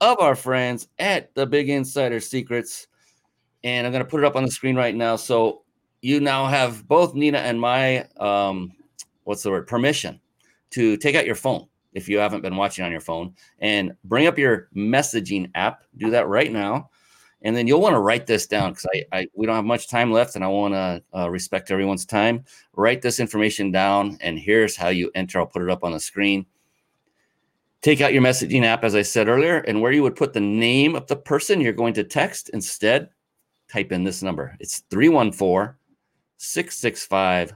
of 0.00 0.20
our 0.20 0.36
friends 0.36 0.86
at 0.98 1.34
the 1.34 1.46
Big 1.46 1.68
Insider 1.68 2.20
Secrets 2.20 2.86
and 3.64 3.86
I'm 3.86 3.92
going 3.92 4.04
to 4.04 4.08
put 4.08 4.20
it 4.20 4.26
up 4.26 4.36
on 4.36 4.44
the 4.44 4.50
screen 4.50 4.76
right 4.76 4.94
now. 4.94 5.16
So 5.16 5.62
you 6.00 6.20
now 6.20 6.46
have 6.46 6.86
both 6.86 7.14
Nina 7.14 7.38
and 7.38 7.60
my 7.60 8.06
um, 8.18 8.72
what's 9.24 9.42
the 9.42 9.50
word 9.50 9.66
permission 9.66 10.20
to 10.70 10.96
take 10.98 11.16
out 11.16 11.26
your 11.26 11.34
phone 11.34 11.66
if 11.92 12.08
you 12.08 12.18
haven't 12.18 12.42
been 12.42 12.56
watching 12.56 12.84
on 12.84 12.92
your 12.92 13.00
phone 13.00 13.34
and 13.58 13.92
bring 14.04 14.26
up 14.26 14.38
your 14.38 14.68
messaging 14.74 15.50
app. 15.54 15.84
Do 15.96 16.10
that 16.10 16.28
right 16.28 16.52
now, 16.52 16.90
and 17.42 17.56
then 17.56 17.66
you'll 17.66 17.80
want 17.80 17.94
to 17.94 18.00
write 18.00 18.26
this 18.26 18.46
down 18.46 18.72
because 18.72 18.86
I, 18.94 19.04
I, 19.12 19.26
we 19.34 19.46
don't 19.46 19.56
have 19.56 19.64
much 19.64 19.88
time 19.88 20.12
left, 20.12 20.36
and 20.36 20.44
I 20.44 20.48
want 20.48 20.74
to 20.74 21.02
uh, 21.16 21.30
respect 21.30 21.70
everyone's 21.70 22.04
time. 22.04 22.44
Write 22.74 23.02
this 23.02 23.20
information 23.20 23.70
down, 23.70 24.18
and 24.20 24.38
here's 24.38 24.76
how 24.76 24.88
you 24.88 25.10
enter. 25.14 25.38
I'll 25.38 25.46
put 25.46 25.62
it 25.62 25.70
up 25.70 25.84
on 25.84 25.92
the 25.92 26.00
screen. 26.00 26.46
Take 27.82 28.02
out 28.02 28.12
your 28.12 28.22
messaging 28.22 28.64
app, 28.64 28.84
as 28.84 28.94
I 28.94 29.02
said 29.02 29.28
earlier, 29.28 29.58
and 29.58 29.80
where 29.80 29.92
you 29.92 30.02
would 30.02 30.16
put 30.16 30.34
the 30.34 30.40
name 30.40 30.94
of 30.94 31.06
the 31.06 31.16
person 31.16 31.60
you're 31.60 31.72
going 31.72 31.94
to 31.94 32.04
text 32.04 32.50
instead 32.50 33.08
type 33.72 33.90
in 33.90 34.04
this 34.04 34.22
number. 34.22 34.56
It's 34.60 34.80
314 34.90 35.74
665 36.36 37.54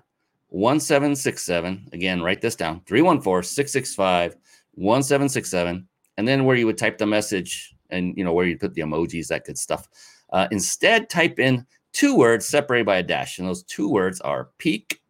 1767. 0.54 1.88
Again, 1.92 2.22
write 2.22 2.40
this 2.40 2.56
down 2.56 2.80
314 2.86 3.46
665 3.46 4.36
1767. 4.74 5.88
And 6.16 6.28
then 6.28 6.44
where 6.44 6.56
you 6.56 6.66
would 6.66 6.78
type 6.78 6.98
the 6.98 7.06
message 7.06 7.74
and, 7.90 8.16
you 8.16 8.24
know, 8.24 8.32
where 8.32 8.46
you 8.46 8.56
put 8.56 8.74
the 8.74 8.82
emojis, 8.82 9.28
that 9.28 9.44
good 9.44 9.58
stuff. 9.58 9.88
Uh, 10.32 10.46
instead, 10.50 11.10
type 11.10 11.38
in 11.38 11.66
two 11.92 12.16
words 12.16 12.46
separated 12.46 12.86
by 12.86 12.96
a 12.96 13.02
dash. 13.02 13.38
And 13.38 13.48
those 13.48 13.64
two 13.64 13.88
words 13.88 14.20
are 14.20 14.50
peak, 14.58 15.00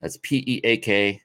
that's 0.00 0.18
P 0.22 0.44
E 0.46 0.60
A 0.64 0.76
K 0.76 1.20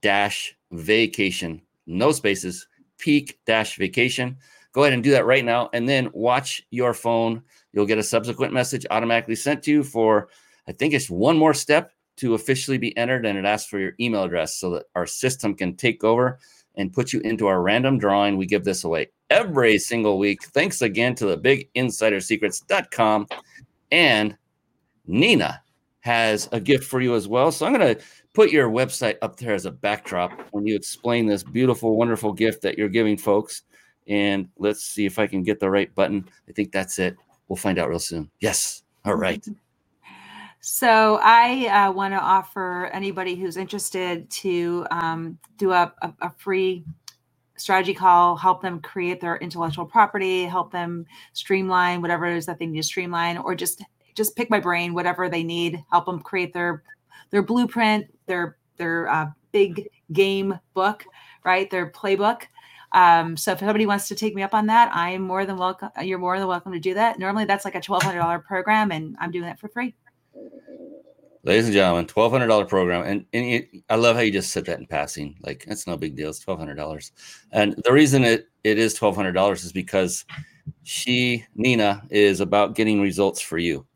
dash 0.00 0.56
vacation, 0.72 1.60
no 1.86 2.12
spaces, 2.12 2.68
peak 2.98 3.38
dash 3.46 3.76
vacation. 3.76 4.36
Go 4.72 4.82
ahead 4.82 4.92
and 4.92 5.02
do 5.02 5.10
that 5.10 5.26
right 5.26 5.44
now. 5.44 5.68
And 5.72 5.88
then 5.88 6.10
watch 6.12 6.62
your 6.70 6.94
phone 6.94 7.42
You'll 7.72 7.86
get 7.86 7.98
a 7.98 8.02
subsequent 8.02 8.52
message 8.52 8.86
automatically 8.90 9.36
sent 9.36 9.62
to 9.64 9.70
you 9.70 9.82
for, 9.82 10.28
I 10.66 10.72
think 10.72 10.94
it's 10.94 11.10
one 11.10 11.38
more 11.38 11.54
step 11.54 11.92
to 12.20 12.34
officially 12.34 12.78
be 12.78 12.96
entered, 12.96 13.24
and 13.24 13.38
it 13.38 13.44
asks 13.44 13.68
for 13.68 13.78
your 13.78 13.92
email 13.98 14.24
address 14.24 14.54
so 14.54 14.70
that 14.70 14.84
our 14.94 15.06
system 15.06 15.54
can 15.54 15.74
take 15.74 16.04
over 16.04 16.38
and 16.76 16.92
put 16.92 17.12
you 17.12 17.20
into 17.20 17.46
our 17.46 17.62
random 17.62 17.98
drawing. 17.98 18.36
We 18.36 18.46
give 18.46 18.64
this 18.64 18.84
away 18.84 19.10
every 19.30 19.78
single 19.78 20.18
week. 20.18 20.42
Thanks 20.44 20.82
again 20.82 21.14
to 21.16 21.26
the 21.26 21.38
biginsidersecrets.com. 21.38 23.26
And 23.90 24.36
Nina 25.06 25.62
has 26.00 26.48
a 26.52 26.60
gift 26.60 26.84
for 26.84 27.00
you 27.00 27.14
as 27.14 27.26
well. 27.26 27.50
So 27.50 27.66
I'm 27.66 27.74
going 27.74 27.96
to 27.96 28.02
put 28.34 28.50
your 28.50 28.70
website 28.70 29.16
up 29.22 29.36
there 29.36 29.54
as 29.54 29.66
a 29.66 29.70
backdrop 29.70 30.32
when 30.52 30.66
you 30.66 30.76
explain 30.76 31.26
this 31.26 31.42
beautiful, 31.42 31.96
wonderful 31.96 32.32
gift 32.32 32.62
that 32.62 32.78
you're 32.78 32.88
giving 32.88 33.16
folks. 33.16 33.62
And 34.06 34.48
let's 34.58 34.84
see 34.84 35.06
if 35.06 35.18
I 35.18 35.26
can 35.26 35.42
get 35.42 35.60
the 35.60 35.70
right 35.70 35.94
button. 35.94 36.28
I 36.48 36.52
think 36.52 36.72
that's 36.72 36.98
it. 36.98 37.16
We'll 37.48 37.56
find 37.56 37.78
out 37.78 37.88
real 37.88 37.98
soon. 37.98 38.30
Yes. 38.40 38.82
All 39.04 39.14
right. 39.14 39.44
So 40.60 41.18
I 41.22 41.66
uh, 41.68 41.92
want 41.92 42.12
to 42.12 42.20
offer 42.20 42.86
anybody 42.92 43.34
who's 43.34 43.56
interested 43.56 44.28
to 44.30 44.86
um, 44.90 45.38
do 45.56 45.72
a, 45.72 45.92
a, 46.02 46.12
a, 46.20 46.30
free 46.36 46.84
strategy 47.56 47.94
call, 47.94 48.36
help 48.36 48.60
them 48.60 48.78
create 48.80 49.22
their 49.22 49.38
intellectual 49.38 49.86
property, 49.86 50.44
help 50.44 50.70
them 50.70 51.06
streamline 51.32 52.02
whatever 52.02 52.26
it 52.26 52.36
is 52.36 52.44
that 52.44 52.58
they 52.58 52.66
need 52.66 52.76
to 52.76 52.82
streamline, 52.82 53.38
or 53.38 53.54
just 53.54 53.82
just 54.14 54.36
pick 54.36 54.50
my 54.50 54.60
brain, 54.60 54.92
whatever 54.92 55.30
they 55.30 55.42
need, 55.42 55.82
help 55.90 56.04
them 56.04 56.20
create 56.20 56.52
their 56.52 56.82
their 57.30 57.42
blueprint, 57.42 58.06
their 58.26 58.58
their 58.76 59.08
uh, 59.08 59.26
big 59.52 59.88
game 60.12 60.58
book, 60.74 61.04
right? 61.42 61.70
Their 61.70 61.90
playbook. 61.90 62.42
Um, 62.92 63.36
so 63.36 63.52
if 63.52 63.60
somebody 63.60 63.86
wants 63.86 64.08
to 64.08 64.14
take 64.14 64.34
me 64.34 64.42
up 64.42 64.52
on 64.52 64.66
that, 64.66 64.90
I'm 64.92 65.22
more 65.22 65.46
than 65.46 65.56
welcome. 65.56 65.90
You're 66.02 66.18
more 66.18 66.38
than 66.38 66.48
welcome 66.48 66.72
to 66.72 66.80
do 66.80 66.94
that. 66.94 67.18
Normally 67.18 67.44
that's 67.44 67.64
like 67.64 67.76
a 67.76 67.80
$1,200 67.80 68.44
program 68.44 68.90
and 68.90 69.16
I'm 69.20 69.30
doing 69.30 69.44
that 69.44 69.60
for 69.60 69.68
free. 69.68 69.94
Ladies 71.42 71.64
and 71.64 71.74
gentlemen, 71.74 72.06
twelve 72.06 72.32
hundred 72.32 72.48
dollar 72.48 72.66
program, 72.66 73.06
and, 73.06 73.24
and 73.32 73.44
it, 73.46 73.70
I 73.88 73.96
love 73.96 74.14
how 74.14 74.22
you 74.22 74.30
just 74.30 74.52
said 74.52 74.66
that 74.66 74.78
in 74.78 74.86
passing. 74.86 75.36
Like 75.42 75.64
it's 75.66 75.86
no 75.86 75.96
big 75.96 76.14
deal. 76.14 76.28
It's 76.28 76.38
twelve 76.38 76.58
hundred 76.58 76.74
dollars, 76.74 77.12
and 77.52 77.74
the 77.84 77.92
reason 77.92 78.24
it 78.24 78.48
it 78.62 78.78
is 78.78 78.92
twelve 78.92 79.16
hundred 79.16 79.32
dollars 79.32 79.64
is 79.64 79.72
because 79.72 80.26
she 80.82 81.44
Nina 81.54 82.02
is 82.10 82.40
about 82.40 82.74
getting 82.74 83.00
results 83.00 83.40
for 83.40 83.56
you, 83.56 83.86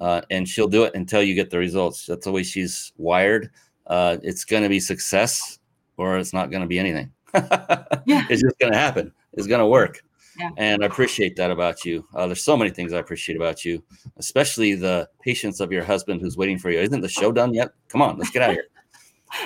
uh, 0.00 0.22
and 0.30 0.48
she'll 0.48 0.68
do 0.68 0.84
it 0.84 0.94
until 0.94 1.22
you 1.22 1.34
get 1.34 1.50
the 1.50 1.58
results. 1.58 2.06
That's 2.06 2.24
the 2.24 2.32
way 2.32 2.42
she's 2.42 2.92
wired. 2.96 3.50
Uh, 3.86 4.16
it's 4.22 4.46
going 4.46 4.62
to 4.62 4.70
be 4.70 4.80
success, 4.80 5.58
or 5.98 6.16
it's 6.16 6.32
not 6.32 6.50
going 6.50 6.62
to 6.62 6.66
be 6.66 6.78
anything. 6.78 7.12
yeah. 7.34 8.26
It's 8.30 8.42
just 8.42 8.58
going 8.58 8.72
to 8.72 8.78
happen. 8.78 9.12
It's 9.34 9.46
going 9.46 9.60
to 9.60 9.66
work. 9.66 10.02
Yeah. 10.38 10.50
And 10.56 10.82
I 10.82 10.86
appreciate 10.86 11.36
that 11.36 11.50
about 11.50 11.84
you. 11.84 12.06
Uh, 12.14 12.26
there's 12.26 12.42
so 12.42 12.56
many 12.56 12.70
things 12.70 12.92
I 12.92 12.98
appreciate 12.98 13.36
about 13.36 13.64
you, 13.64 13.82
especially 14.16 14.74
the 14.74 15.08
patience 15.22 15.60
of 15.60 15.70
your 15.70 15.84
husband 15.84 16.20
who's 16.20 16.36
waiting 16.36 16.58
for 16.58 16.70
you. 16.70 16.80
Isn't 16.80 17.00
the 17.00 17.08
show 17.08 17.32
done 17.32 17.54
yet? 17.54 17.70
Come 17.88 18.02
on, 18.02 18.18
let's 18.18 18.30
get 18.30 18.42
out 18.42 18.50
of 18.50 18.56
here. 18.56 18.66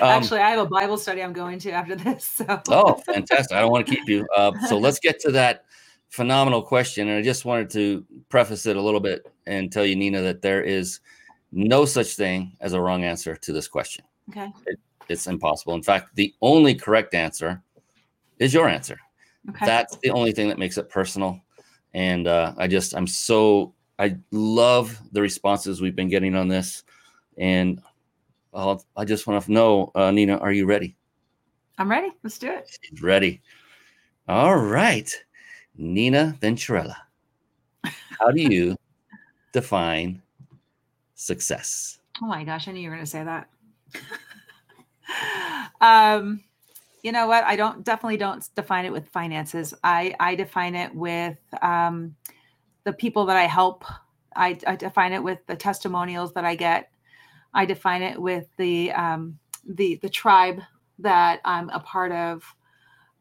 Um, 0.01 0.09
Actually, 0.09 0.41
I 0.41 0.51
have 0.51 0.59
a 0.59 0.67
Bible 0.67 0.99
study 0.99 1.23
I'm 1.23 1.33
going 1.33 1.57
to 1.59 1.71
after 1.71 1.95
this. 1.95 2.23
So. 2.23 2.61
oh, 2.69 2.93
fantastic. 3.07 3.57
I 3.57 3.61
don't 3.61 3.71
want 3.71 3.87
to 3.87 3.95
keep 3.95 4.07
you. 4.07 4.27
Uh, 4.37 4.51
so 4.67 4.77
let's 4.77 4.99
get 4.99 5.19
to 5.21 5.31
that 5.31 5.65
phenomenal 6.09 6.61
question. 6.61 7.07
And 7.07 7.17
I 7.17 7.23
just 7.23 7.43
wanted 7.43 7.71
to 7.71 8.05
preface 8.29 8.67
it 8.67 8.75
a 8.75 8.81
little 8.81 8.99
bit 8.99 9.25
and 9.47 9.71
tell 9.71 9.83
you, 9.83 9.95
Nina, 9.95 10.21
that 10.21 10.43
there 10.43 10.61
is 10.61 10.99
no 11.51 11.85
such 11.85 12.13
thing 12.13 12.55
as 12.61 12.73
a 12.73 12.79
wrong 12.79 13.03
answer 13.03 13.35
to 13.35 13.51
this 13.51 13.67
question. 13.67 14.05
Okay. 14.29 14.51
It, 14.67 14.79
it's 15.07 15.25
impossible. 15.25 15.73
In 15.73 15.81
fact, 15.81 16.15
the 16.15 16.35
only 16.39 16.75
correct 16.75 17.15
answer 17.15 17.63
is 18.37 18.53
your 18.53 18.69
answer. 18.69 18.99
Okay. 19.49 19.65
That's 19.65 19.97
the 19.97 20.11
only 20.11 20.31
thing 20.31 20.49
that 20.49 20.59
makes 20.59 20.77
it 20.77 20.89
personal. 20.89 21.39
And 21.93 22.27
uh, 22.27 22.53
I 22.57 22.67
just, 22.67 22.95
I'm 22.95 23.07
so, 23.07 23.73
I 23.97 24.17
love 24.31 24.99
the 25.11 25.21
responses 25.21 25.81
we've 25.81 25.95
been 25.95 26.09
getting 26.09 26.35
on 26.35 26.47
this. 26.47 26.83
And 27.37 27.81
I'll, 28.53 28.83
I 28.95 29.05
just 29.05 29.27
want 29.27 29.43
to 29.43 29.51
know, 29.51 29.91
uh, 29.95 30.11
Nina, 30.11 30.37
are 30.37 30.51
you 30.51 30.65
ready? 30.65 30.95
I'm 31.77 31.89
ready. 31.89 32.11
Let's 32.23 32.37
do 32.37 32.51
it. 32.51 32.77
She's 32.81 33.01
ready. 33.01 33.41
All 34.27 34.57
right. 34.57 35.11
Nina 35.77 36.37
Venturella, 36.41 36.95
how 38.19 38.31
do 38.31 38.41
you 38.41 38.75
define 39.53 40.21
success? 41.15 41.99
Oh 42.21 42.27
my 42.27 42.43
gosh, 42.43 42.67
I 42.67 42.73
knew 42.73 42.81
you 42.81 42.89
were 42.89 42.95
going 42.95 43.05
to 43.05 43.09
say 43.09 43.23
that. 43.23 43.49
um, 45.81 46.43
you 47.03 47.11
know 47.11 47.27
what? 47.27 47.43
I 47.43 47.55
don't 47.55 47.83
definitely 47.83 48.17
don't 48.17 48.47
define 48.55 48.85
it 48.85 48.91
with 48.91 49.07
finances. 49.09 49.73
I 49.83 50.15
I 50.19 50.35
define 50.35 50.75
it 50.75 50.93
with 50.93 51.37
um, 51.61 52.15
the 52.83 52.93
people 52.93 53.25
that 53.27 53.37
I 53.37 53.45
help. 53.45 53.85
I, 54.35 54.57
I 54.67 54.75
define 54.75 55.13
it 55.13 55.23
with 55.23 55.39
the 55.47 55.55
testimonials 55.55 56.33
that 56.33 56.45
I 56.45 56.55
get. 56.55 56.91
I 57.53 57.65
define 57.65 58.01
it 58.01 58.21
with 58.21 58.47
the 58.57 58.91
um, 58.91 59.39
the 59.67 59.95
the 60.01 60.09
tribe 60.09 60.61
that 60.99 61.39
I'm 61.45 61.69
a 61.69 61.79
part 61.79 62.11
of. 62.11 62.43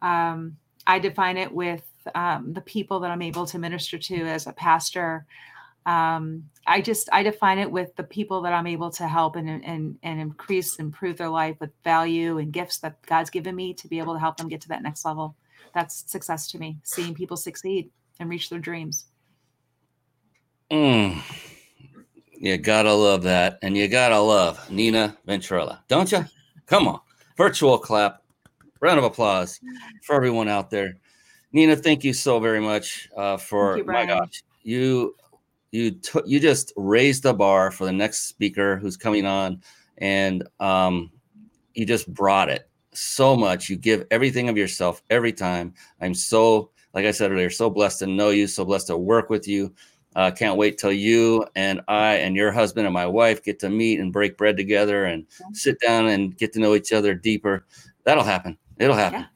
Um, 0.02 0.56
I 0.86 0.98
define 0.98 1.36
it 1.36 1.52
with 1.52 1.84
um, 2.14 2.52
the 2.52 2.60
people 2.62 3.00
that 3.00 3.10
I'm 3.10 3.22
able 3.22 3.46
to 3.46 3.58
minister 3.58 3.98
to 3.98 4.22
as 4.22 4.46
a 4.46 4.52
pastor. 4.52 5.26
Um, 5.86 6.44
I 6.66 6.82
just 6.82 7.08
I 7.12 7.22
define 7.22 7.58
it 7.58 7.70
with 7.70 7.96
the 7.96 8.04
people 8.04 8.42
that 8.42 8.52
I'm 8.52 8.66
able 8.66 8.90
to 8.90 9.08
help 9.08 9.36
and 9.36 9.48
and 9.48 9.98
and 10.02 10.20
increase 10.20 10.76
improve 10.76 11.16
their 11.16 11.30
life 11.30 11.56
with 11.60 11.70
value 11.82 12.38
and 12.38 12.52
gifts 12.52 12.78
that 12.78 13.00
God's 13.06 13.30
given 13.30 13.56
me 13.56 13.72
to 13.74 13.88
be 13.88 13.98
able 13.98 14.12
to 14.12 14.20
help 14.20 14.36
them 14.36 14.48
get 14.48 14.60
to 14.62 14.68
that 14.68 14.82
next 14.82 15.04
level. 15.04 15.34
That's 15.74 16.10
success 16.10 16.50
to 16.50 16.58
me. 16.58 16.78
Seeing 16.82 17.14
people 17.14 17.36
succeed 17.36 17.90
and 18.20 18.28
reach 18.28 18.50
their 18.50 18.58
dreams. 18.58 19.06
Mm. 20.70 21.22
You 22.32 22.58
gotta 22.58 22.92
love 22.92 23.22
that, 23.22 23.58
and 23.62 23.76
you 23.76 23.88
gotta 23.88 24.18
love 24.18 24.70
Nina 24.70 25.16
Venturella, 25.26 25.80
don't 25.88 26.12
you? 26.12 26.24
Come 26.66 26.86
on, 26.86 27.00
virtual 27.36 27.78
clap, 27.78 28.22
round 28.80 28.98
of 28.98 29.04
applause 29.04 29.58
for 30.04 30.14
everyone 30.14 30.48
out 30.48 30.70
there. 30.70 30.98
Nina, 31.52 31.74
thank 31.74 32.04
you 32.04 32.12
so 32.12 32.38
very 32.38 32.60
much 32.60 33.08
uh, 33.16 33.38
for 33.38 33.78
you, 33.78 33.84
my 33.84 34.06
gosh, 34.06 34.42
you 34.62 35.16
you 35.72 35.92
took 35.92 36.26
you 36.26 36.40
just 36.40 36.72
raised 36.76 37.22
the 37.22 37.34
bar 37.34 37.70
for 37.70 37.84
the 37.84 37.92
next 37.92 38.28
speaker 38.28 38.76
who's 38.76 38.96
coming 38.96 39.26
on, 39.26 39.62
and 39.98 40.46
um, 40.60 41.10
you 41.74 41.84
just 41.86 42.12
brought 42.12 42.48
it 42.48 42.68
so 42.92 43.36
much. 43.36 43.68
You 43.68 43.76
give 43.76 44.06
everything 44.10 44.48
of 44.48 44.56
yourself 44.56 45.02
every 45.10 45.32
time. 45.32 45.74
I'm 46.00 46.14
so, 46.14 46.70
like 46.94 47.04
I 47.04 47.10
said 47.10 47.30
earlier, 47.30 47.50
so 47.50 47.70
blessed 47.70 48.00
to 48.00 48.06
know 48.06 48.30
you, 48.30 48.46
so 48.46 48.64
blessed 48.64 48.88
to 48.88 48.96
work 48.96 49.30
with 49.30 49.46
you. 49.46 49.74
Uh, 50.16 50.30
can't 50.30 50.56
wait 50.56 50.78
till 50.78 50.90
you 50.90 51.46
and 51.54 51.80
I 51.86 52.14
and 52.16 52.34
your 52.34 52.50
husband 52.50 52.86
and 52.86 52.94
my 52.94 53.06
wife 53.06 53.44
get 53.44 53.60
to 53.60 53.68
meet 53.68 54.00
and 54.00 54.12
break 54.12 54.36
bread 54.36 54.56
together 54.56 55.04
and 55.04 55.26
sit 55.52 55.78
down 55.80 56.08
and 56.08 56.36
get 56.36 56.52
to 56.54 56.60
know 56.60 56.74
each 56.74 56.92
other 56.92 57.14
deeper. 57.14 57.66
That'll 58.04 58.24
happen. 58.24 58.58
It'll 58.78 58.96
happen. 58.96 59.20
Yeah. 59.20 59.26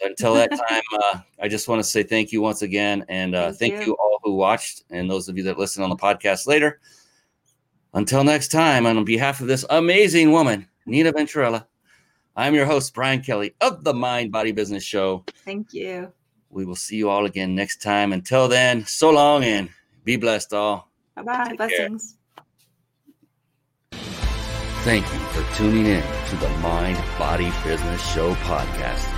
Until 0.00 0.34
that 0.34 0.50
time, 0.50 0.82
uh, 0.92 1.20
I 1.40 1.48
just 1.48 1.68
want 1.68 1.80
to 1.80 1.88
say 1.88 2.02
thank 2.02 2.32
you 2.32 2.40
once 2.40 2.62
again. 2.62 3.04
And 3.08 3.34
uh, 3.34 3.46
Thank 3.52 3.58
thank 3.58 3.72
you. 3.74 3.92
you 3.92 3.92
all 3.94 4.18
who 4.22 4.34
watched 4.34 4.84
and 4.90 5.10
those 5.10 5.28
of 5.28 5.36
you 5.36 5.44
that 5.44 5.58
listen 5.58 5.82
on 5.82 5.90
the 5.90 5.96
podcast 5.96 6.46
later. 6.46 6.80
Until 7.94 8.22
next 8.24 8.48
time, 8.48 8.86
on 8.86 9.04
behalf 9.04 9.40
of 9.40 9.46
this 9.46 9.64
amazing 9.70 10.32
woman, 10.32 10.68
Nina 10.86 11.12
Venturella, 11.12 11.66
I'm 12.36 12.54
your 12.54 12.66
host, 12.66 12.94
Brian 12.94 13.22
Kelly 13.22 13.54
of 13.60 13.82
the 13.82 13.94
Mind 13.94 14.30
Body 14.30 14.52
Business 14.52 14.84
Show. 14.84 15.24
Thank 15.44 15.72
you. 15.72 16.12
We 16.50 16.64
will 16.64 16.76
see 16.76 16.96
you 16.96 17.10
all 17.10 17.26
again 17.26 17.54
next 17.54 17.82
time. 17.82 18.12
Until 18.12 18.48
then, 18.48 18.86
so 18.86 19.10
long 19.10 19.44
and 19.44 19.70
be 20.04 20.16
blessed 20.16 20.54
all. 20.54 20.90
Bye 21.16 21.22
bye. 21.22 21.44
Care. 21.46 21.56
Blessings. 21.56 22.16
Thank 24.82 25.04
you 25.12 25.18
for 25.18 25.56
tuning 25.56 25.86
in 25.86 26.02
to 26.28 26.36
the 26.36 26.48
Mind 26.60 26.96
Body 27.18 27.52
Business 27.64 28.00
Show 28.12 28.34
podcast 28.36 29.17